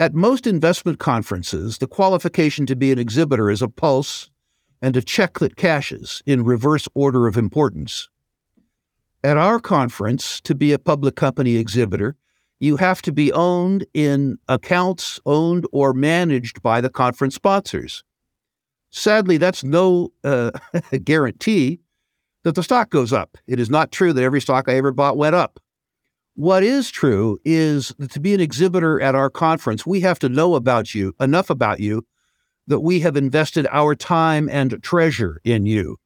At 0.00 0.14
most 0.14 0.48
investment 0.48 0.98
conferences, 0.98 1.78
the 1.78 1.86
qualification 1.86 2.66
to 2.66 2.74
be 2.74 2.90
an 2.90 2.98
exhibitor 2.98 3.52
is 3.52 3.62
a 3.62 3.68
pulse 3.68 4.32
and 4.82 4.96
a 4.96 5.00
check 5.00 5.38
that 5.38 5.54
cashes 5.54 6.20
in 6.26 6.42
reverse 6.42 6.88
order 6.92 7.28
of 7.28 7.36
importance. 7.36 8.08
At 9.22 9.36
our 9.36 9.60
conference, 9.60 10.40
to 10.40 10.56
be 10.56 10.72
a 10.72 10.78
public 10.80 11.14
company 11.14 11.54
exhibitor, 11.54 12.16
you 12.58 12.78
have 12.78 13.00
to 13.02 13.12
be 13.12 13.32
owned 13.32 13.86
in 13.94 14.38
accounts 14.48 15.20
owned 15.24 15.68
or 15.70 15.94
managed 15.94 16.62
by 16.62 16.80
the 16.80 16.90
conference 16.90 17.36
sponsors. 17.36 18.02
Sadly, 18.96 19.38
that's 19.38 19.64
no 19.64 20.12
uh, 20.22 20.52
guarantee 21.04 21.80
that 22.44 22.54
the 22.54 22.62
stock 22.62 22.90
goes 22.90 23.12
up. 23.12 23.36
It 23.48 23.58
is 23.58 23.68
not 23.68 23.90
true 23.90 24.12
that 24.12 24.22
every 24.22 24.40
stock 24.40 24.68
I 24.68 24.76
ever 24.76 24.92
bought 24.92 25.16
went 25.16 25.34
up. 25.34 25.58
What 26.34 26.62
is 26.62 26.92
true 26.92 27.38
is 27.44 27.92
that 27.98 28.12
to 28.12 28.20
be 28.20 28.34
an 28.34 28.40
exhibitor 28.40 29.00
at 29.00 29.16
our 29.16 29.30
conference, 29.30 29.84
we 29.84 30.00
have 30.02 30.20
to 30.20 30.28
know 30.28 30.54
about 30.54 30.94
you, 30.94 31.12
enough 31.18 31.50
about 31.50 31.80
you, 31.80 32.06
that 32.68 32.80
we 32.80 33.00
have 33.00 33.16
invested 33.16 33.66
our 33.72 33.96
time 33.96 34.48
and 34.48 34.80
treasure 34.80 35.40
in 35.42 35.66
you. 35.66 35.96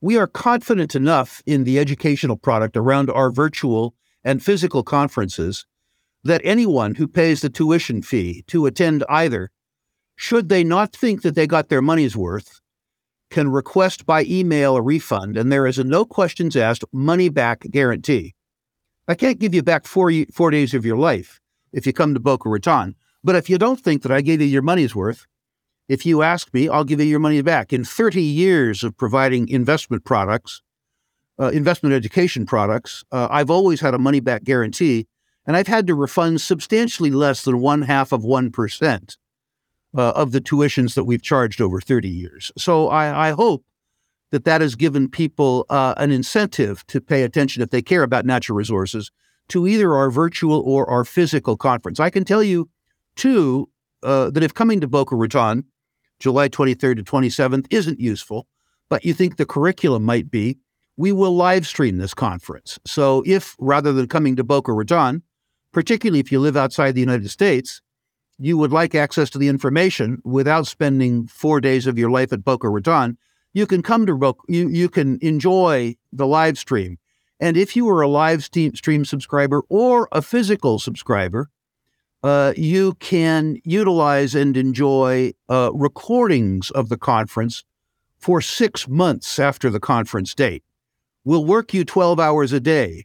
We 0.00 0.18
are 0.18 0.26
confident 0.26 0.96
enough 0.96 1.44
in 1.46 1.62
the 1.62 1.78
educational 1.78 2.36
product 2.36 2.76
around 2.76 3.08
our 3.08 3.30
virtual 3.30 3.94
and 4.24 4.42
physical 4.42 4.82
conferences 4.82 5.64
that 6.24 6.40
anyone 6.42 6.96
who 6.96 7.06
pays 7.06 7.40
the 7.40 7.50
tuition 7.50 8.02
fee 8.02 8.42
to 8.48 8.66
attend 8.66 9.04
either 9.08 9.52
should 10.16 10.48
they 10.48 10.64
not 10.64 10.94
think 10.94 11.22
that 11.22 11.34
they 11.34 11.46
got 11.46 11.68
their 11.68 11.82
money's 11.82 12.16
worth, 12.16 12.60
can 13.30 13.50
request 13.50 14.06
by 14.06 14.24
email 14.24 14.76
a 14.76 14.82
refund, 14.82 15.36
and 15.36 15.50
there 15.50 15.66
is 15.66 15.78
a 15.78 15.84
no 15.84 16.04
questions 16.04 16.56
asked 16.56 16.84
money 16.92 17.28
back 17.28 17.60
guarantee. 17.70 18.34
I 19.08 19.14
can't 19.14 19.38
give 19.38 19.54
you 19.54 19.62
back 19.62 19.86
four, 19.86 20.12
four 20.32 20.50
days 20.50 20.72
of 20.72 20.86
your 20.86 20.96
life 20.96 21.40
if 21.72 21.86
you 21.86 21.92
come 21.92 22.14
to 22.14 22.20
Boca 22.20 22.48
Raton, 22.48 22.94
but 23.24 23.34
if 23.34 23.50
you 23.50 23.58
don't 23.58 23.80
think 23.80 24.02
that 24.02 24.12
I 24.12 24.20
gave 24.20 24.40
you 24.40 24.46
your 24.46 24.62
money's 24.62 24.94
worth, 24.94 25.26
if 25.88 26.06
you 26.06 26.22
ask 26.22 26.52
me, 26.54 26.68
I'll 26.68 26.84
give 26.84 27.00
you 27.00 27.06
your 27.06 27.18
money 27.18 27.42
back. 27.42 27.72
In 27.72 27.84
30 27.84 28.22
years 28.22 28.84
of 28.84 28.96
providing 28.96 29.48
investment 29.48 30.04
products, 30.04 30.62
uh, 31.38 31.48
investment 31.48 31.94
education 31.94 32.46
products, 32.46 33.04
uh, 33.12 33.28
I've 33.30 33.50
always 33.50 33.80
had 33.80 33.94
a 33.94 33.98
money 33.98 34.20
back 34.20 34.44
guarantee, 34.44 35.06
and 35.46 35.56
I've 35.56 35.66
had 35.66 35.86
to 35.88 35.94
refund 35.94 36.40
substantially 36.40 37.10
less 37.10 37.44
than 37.44 37.60
one 37.60 37.82
half 37.82 38.12
of 38.12 38.22
1% 38.22 39.16
uh, 39.96 40.10
of 40.10 40.32
the 40.32 40.40
tuitions 40.40 40.94
that 40.94 41.04
we've 41.04 41.22
charged 41.22 41.60
over 41.60 41.80
30 41.80 42.08
years. 42.08 42.52
So 42.56 42.88
I, 42.88 43.28
I 43.28 43.30
hope 43.32 43.64
that 44.30 44.44
that 44.44 44.60
has 44.60 44.74
given 44.74 45.08
people 45.08 45.64
uh, 45.70 45.94
an 45.96 46.10
incentive 46.10 46.84
to 46.88 47.00
pay 47.00 47.22
attention 47.22 47.62
if 47.62 47.70
they 47.70 47.82
care 47.82 48.02
about 48.02 48.26
natural 48.26 48.56
resources 48.56 49.10
to 49.48 49.66
either 49.66 49.94
our 49.94 50.10
virtual 50.10 50.60
or 50.60 50.88
our 50.90 51.04
physical 51.04 51.56
conference. 51.56 52.00
I 52.00 52.10
can 52.10 52.24
tell 52.24 52.42
you, 52.42 52.68
too, 53.14 53.68
uh, 54.02 54.30
that 54.30 54.42
if 54.42 54.54
coming 54.54 54.80
to 54.80 54.88
Boca 54.88 55.14
Raton, 55.14 55.64
July 56.18 56.48
23rd 56.48 56.96
to 56.96 57.04
27th, 57.04 57.66
isn't 57.70 58.00
useful, 58.00 58.46
but 58.88 59.04
you 59.04 59.14
think 59.14 59.36
the 59.36 59.46
curriculum 59.46 60.02
might 60.04 60.30
be, 60.30 60.58
we 60.96 61.12
will 61.12 61.34
live 61.34 61.66
stream 61.66 61.98
this 61.98 62.14
conference. 62.14 62.78
So 62.86 63.22
if 63.26 63.56
rather 63.58 63.92
than 63.92 64.08
coming 64.08 64.36
to 64.36 64.44
Boca 64.44 64.72
Raton, 64.72 65.22
particularly 65.72 66.20
if 66.20 66.30
you 66.30 66.40
live 66.40 66.56
outside 66.56 66.92
the 66.92 67.00
United 67.00 67.30
States, 67.30 67.80
you 68.38 68.58
would 68.58 68.72
like 68.72 68.94
access 68.94 69.30
to 69.30 69.38
the 69.38 69.48
information 69.48 70.20
without 70.24 70.66
spending 70.66 71.26
four 71.26 71.60
days 71.60 71.86
of 71.86 71.98
your 71.98 72.10
life 72.10 72.32
at 72.32 72.44
Boca 72.44 72.68
Raton, 72.68 73.16
you 73.52 73.66
can 73.66 73.82
come 73.82 74.06
to 74.06 74.14
Boca, 74.14 74.40
you, 74.48 74.68
you 74.68 74.88
can 74.88 75.18
enjoy 75.22 75.96
the 76.12 76.26
live 76.26 76.58
stream. 76.58 76.98
And 77.40 77.56
if 77.56 77.76
you 77.76 77.88
are 77.88 78.00
a 78.00 78.08
live 78.08 78.44
stream 78.44 79.04
subscriber 79.04 79.62
or 79.68 80.08
a 80.12 80.22
physical 80.22 80.78
subscriber, 80.78 81.50
uh, 82.22 82.54
you 82.56 82.94
can 82.94 83.58
utilize 83.64 84.34
and 84.34 84.56
enjoy 84.56 85.32
uh, 85.48 85.70
recordings 85.74 86.70
of 86.70 86.88
the 86.88 86.96
conference 86.96 87.64
for 88.18 88.40
six 88.40 88.88
months 88.88 89.38
after 89.38 89.68
the 89.68 89.80
conference 89.80 90.34
date. 90.34 90.64
We'll 91.24 91.44
work 91.44 91.74
you 91.74 91.84
12 91.84 92.18
hours 92.18 92.52
a 92.52 92.60
day 92.60 93.04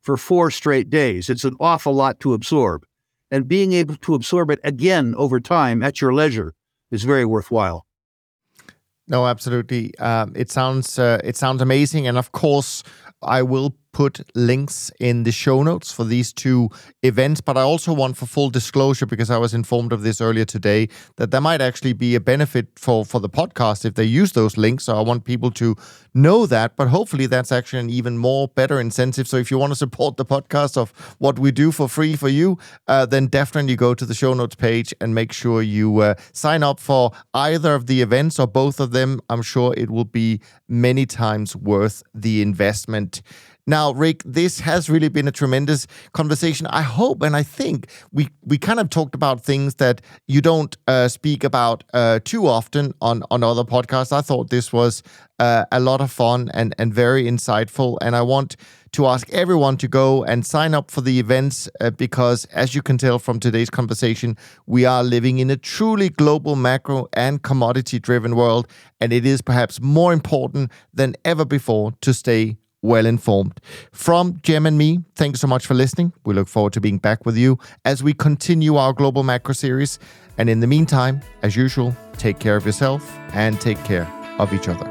for 0.00 0.16
four 0.16 0.50
straight 0.50 0.88
days. 0.88 1.28
It's 1.28 1.44
an 1.44 1.56
awful 1.58 1.92
lot 1.92 2.20
to 2.20 2.32
absorb. 2.32 2.86
And 3.30 3.46
being 3.46 3.72
able 3.72 3.96
to 3.96 4.14
absorb 4.14 4.50
it 4.50 4.60
again 4.64 5.14
over 5.16 5.38
time 5.40 5.82
at 5.82 6.00
your 6.00 6.12
leisure 6.12 6.54
is 6.90 7.04
very 7.04 7.24
worthwhile. 7.24 7.86
No, 9.06 9.26
absolutely. 9.26 9.96
Um, 9.98 10.32
it 10.36 10.50
sounds 10.50 10.98
uh, 10.98 11.20
it 11.24 11.36
sounds 11.36 11.60
amazing, 11.60 12.06
and 12.06 12.16
of 12.16 12.30
course, 12.32 12.84
I 13.22 13.42
will 13.42 13.74
put 13.92 14.20
links 14.34 14.90
in 15.00 15.24
the 15.24 15.32
show 15.32 15.62
notes 15.62 15.92
for 15.92 16.04
these 16.04 16.32
two 16.32 16.68
events, 17.02 17.40
but 17.40 17.56
I 17.56 17.62
also 17.62 17.92
want 17.92 18.16
for 18.16 18.26
full 18.26 18.50
disclosure 18.50 19.06
because 19.06 19.30
I 19.30 19.38
was 19.38 19.54
informed 19.54 19.92
of 19.92 20.02
this 20.02 20.20
earlier 20.20 20.44
today 20.44 20.88
that 21.16 21.30
there 21.30 21.40
might 21.40 21.60
actually 21.60 21.92
be 21.92 22.14
a 22.14 22.20
benefit 22.20 22.68
for 22.76 23.04
for 23.04 23.20
the 23.20 23.28
podcast 23.28 23.84
if 23.84 23.94
they 23.94 24.04
use 24.04 24.32
those 24.32 24.56
links. 24.56 24.84
So 24.84 24.96
I 24.96 25.00
want 25.00 25.24
people 25.24 25.50
to 25.52 25.76
know 26.14 26.46
that, 26.46 26.76
but 26.76 26.88
hopefully 26.88 27.26
that's 27.26 27.52
actually 27.52 27.80
an 27.80 27.90
even 27.90 28.18
more 28.18 28.48
better 28.48 28.80
incentive. 28.80 29.26
So 29.28 29.36
if 29.36 29.50
you 29.50 29.58
want 29.58 29.72
to 29.72 29.76
support 29.76 30.16
the 30.16 30.24
podcast 30.24 30.76
of 30.76 30.90
what 31.18 31.38
we 31.38 31.50
do 31.50 31.72
for 31.72 31.88
free 31.88 32.16
for 32.16 32.28
you, 32.28 32.58
uh, 32.86 33.06
then 33.06 33.26
definitely 33.26 33.76
go 33.76 33.94
to 33.94 34.06
the 34.06 34.14
show 34.14 34.34
notes 34.34 34.54
page 34.54 34.94
and 35.00 35.14
make 35.14 35.32
sure 35.32 35.62
you 35.62 35.98
uh, 35.98 36.14
sign 36.32 36.62
up 36.62 36.80
for 36.80 37.12
either 37.34 37.74
of 37.74 37.86
the 37.86 38.02
events 38.02 38.38
or 38.38 38.46
both 38.46 38.80
of 38.80 38.92
them. 38.92 39.20
I'm 39.28 39.42
sure 39.42 39.74
it 39.76 39.90
will 39.90 40.04
be 40.04 40.40
many 40.68 41.06
times 41.06 41.56
worth 41.56 42.02
the 42.14 42.42
investment. 42.42 43.22
Now, 43.66 43.92
Rick, 43.92 44.22
this 44.24 44.60
has 44.60 44.88
really 44.88 45.08
been 45.08 45.28
a 45.28 45.32
tremendous 45.32 45.86
conversation. 46.12 46.66
I 46.68 46.82
hope 46.82 47.22
and 47.22 47.36
I 47.36 47.42
think 47.42 47.88
we 48.12 48.28
we 48.42 48.58
kind 48.58 48.80
of 48.80 48.90
talked 48.90 49.14
about 49.14 49.42
things 49.44 49.76
that 49.76 50.00
you 50.26 50.40
don't 50.40 50.76
uh, 50.86 51.08
speak 51.08 51.44
about 51.44 51.84
uh, 51.94 52.20
too 52.24 52.46
often 52.46 52.94
on 53.00 53.22
on 53.30 53.42
other 53.42 53.64
podcasts. 53.64 54.12
I 54.12 54.22
thought 54.22 54.50
this 54.50 54.72
was 54.72 55.02
uh, 55.38 55.64
a 55.72 55.80
lot 55.80 56.00
of 56.00 56.10
fun 56.10 56.50
and 56.54 56.74
and 56.78 56.92
very 56.94 57.24
insightful, 57.24 57.98
and 58.00 58.16
I 58.16 58.22
want 58.22 58.56
to 58.92 59.06
ask 59.06 59.30
everyone 59.30 59.76
to 59.76 59.88
go 59.88 60.24
and 60.24 60.44
sign 60.44 60.74
up 60.74 60.90
for 60.90 61.00
the 61.00 61.20
events 61.20 61.68
uh, 61.80 61.90
because, 61.90 62.44
as 62.46 62.74
you 62.74 62.82
can 62.82 62.98
tell 62.98 63.18
from 63.18 63.38
today's 63.38 63.70
conversation, 63.70 64.36
we 64.66 64.84
are 64.84 65.04
living 65.04 65.38
in 65.38 65.50
a 65.50 65.56
truly 65.56 66.08
global 66.08 66.56
macro 66.56 67.06
and 67.12 67.42
commodity 67.42 68.00
driven 68.00 68.34
world, 68.34 68.66
and 69.00 69.12
it 69.12 69.24
is 69.24 69.42
perhaps 69.42 69.80
more 69.80 70.12
important 70.12 70.72
than 70.92 71.14
ever 71.24 71.44
before 71.44 71.92
to 72.00 72.12
stay 72.12 72.56
well 72.82 73.06
informed. 73.06 73.60
From 73.92 74.40
Cem 74.44 74.66
and 74.66 74.78
me, 74.78 75.00
thanks 75.14 75.40
so 75.40 75.46
much 75.46 75.66
for 75.66 75.74
listening. 75.74 76.12
We 76.24 76.34
look 76.34 76.48
forward 76.48 76.72
to 76.74 76.80
being 76.80 76.98
back 76.98 77.26
with 77.26 77.36
you 77.36 77.58
as 77.84 78.02
we 78.02 78.14
continue 78.14 78.76
our 78.76 78.92
global 78.92 79.22
macro 79.22 79.54
series. 79.54 79.98
And 80.38 80.48
in 80.48 80.60
the 80.60 80.66
meantime, 80.66 81.20
as 81.42 81.56
usual, 81.56 81.94
take 82.14 82.38
care 82.38 82.56
of 82.56 82.64
yourself 82.64 83.16
and 83.32 83.60
take 83.60 83.82
care 83.84 84.06
of 84.38 84.52
each 84.54 84.68
other. 84.68 84.88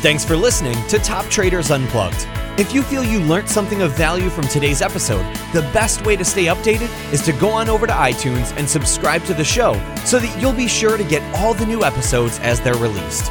Thanks 0.00 0.24
for 0.24 0.36
listening 0.36 0.76
to 0.88 0.98
Top 0.98 1.26
Traders 1.26 1.70
Unplugged. 1.70 2.26
If 2.58 2.74
you 2.74 2.82
feel 2.82 3.02
you 3.02 3.20
learned 3.20 3.48
something 3.48 3.80
of 3.80 3.96
value 3.96 4.28
from 4.28 4.46
today's 4.48 4.82
episode, 4.82 5.24
the 5.54 5.62
best 5.72 6.04
way 6.04 6.16
to 6.16 6.24
stay 6.24 6.46
updated 6.46 6.90
is 7.12 7.22
to 7.22 7.32
go 7.32 7.48
on 7.50 7.70
over 7.70 7.86
to 7.86 7.92
iTunes 7.92 8.54
and 8.58 8.68
subscribe 8.68 9.24
to 9.24 9.34
the 9.34 9.44
show 9.44 9.72
so 10.04 10.18
that 10.18 10.38
you'll 10.40 10.52
be 10.52 10.68
sure 10.68 10.98
to 10.98 11.04
get 11.04 11.22
all 11.36 11.54
the 11.54 11.64
new 11.64 11.82
episodes 11.82 12.38
as 12.40 12.60
they're 12.60 12.74
released. 12.74 13.30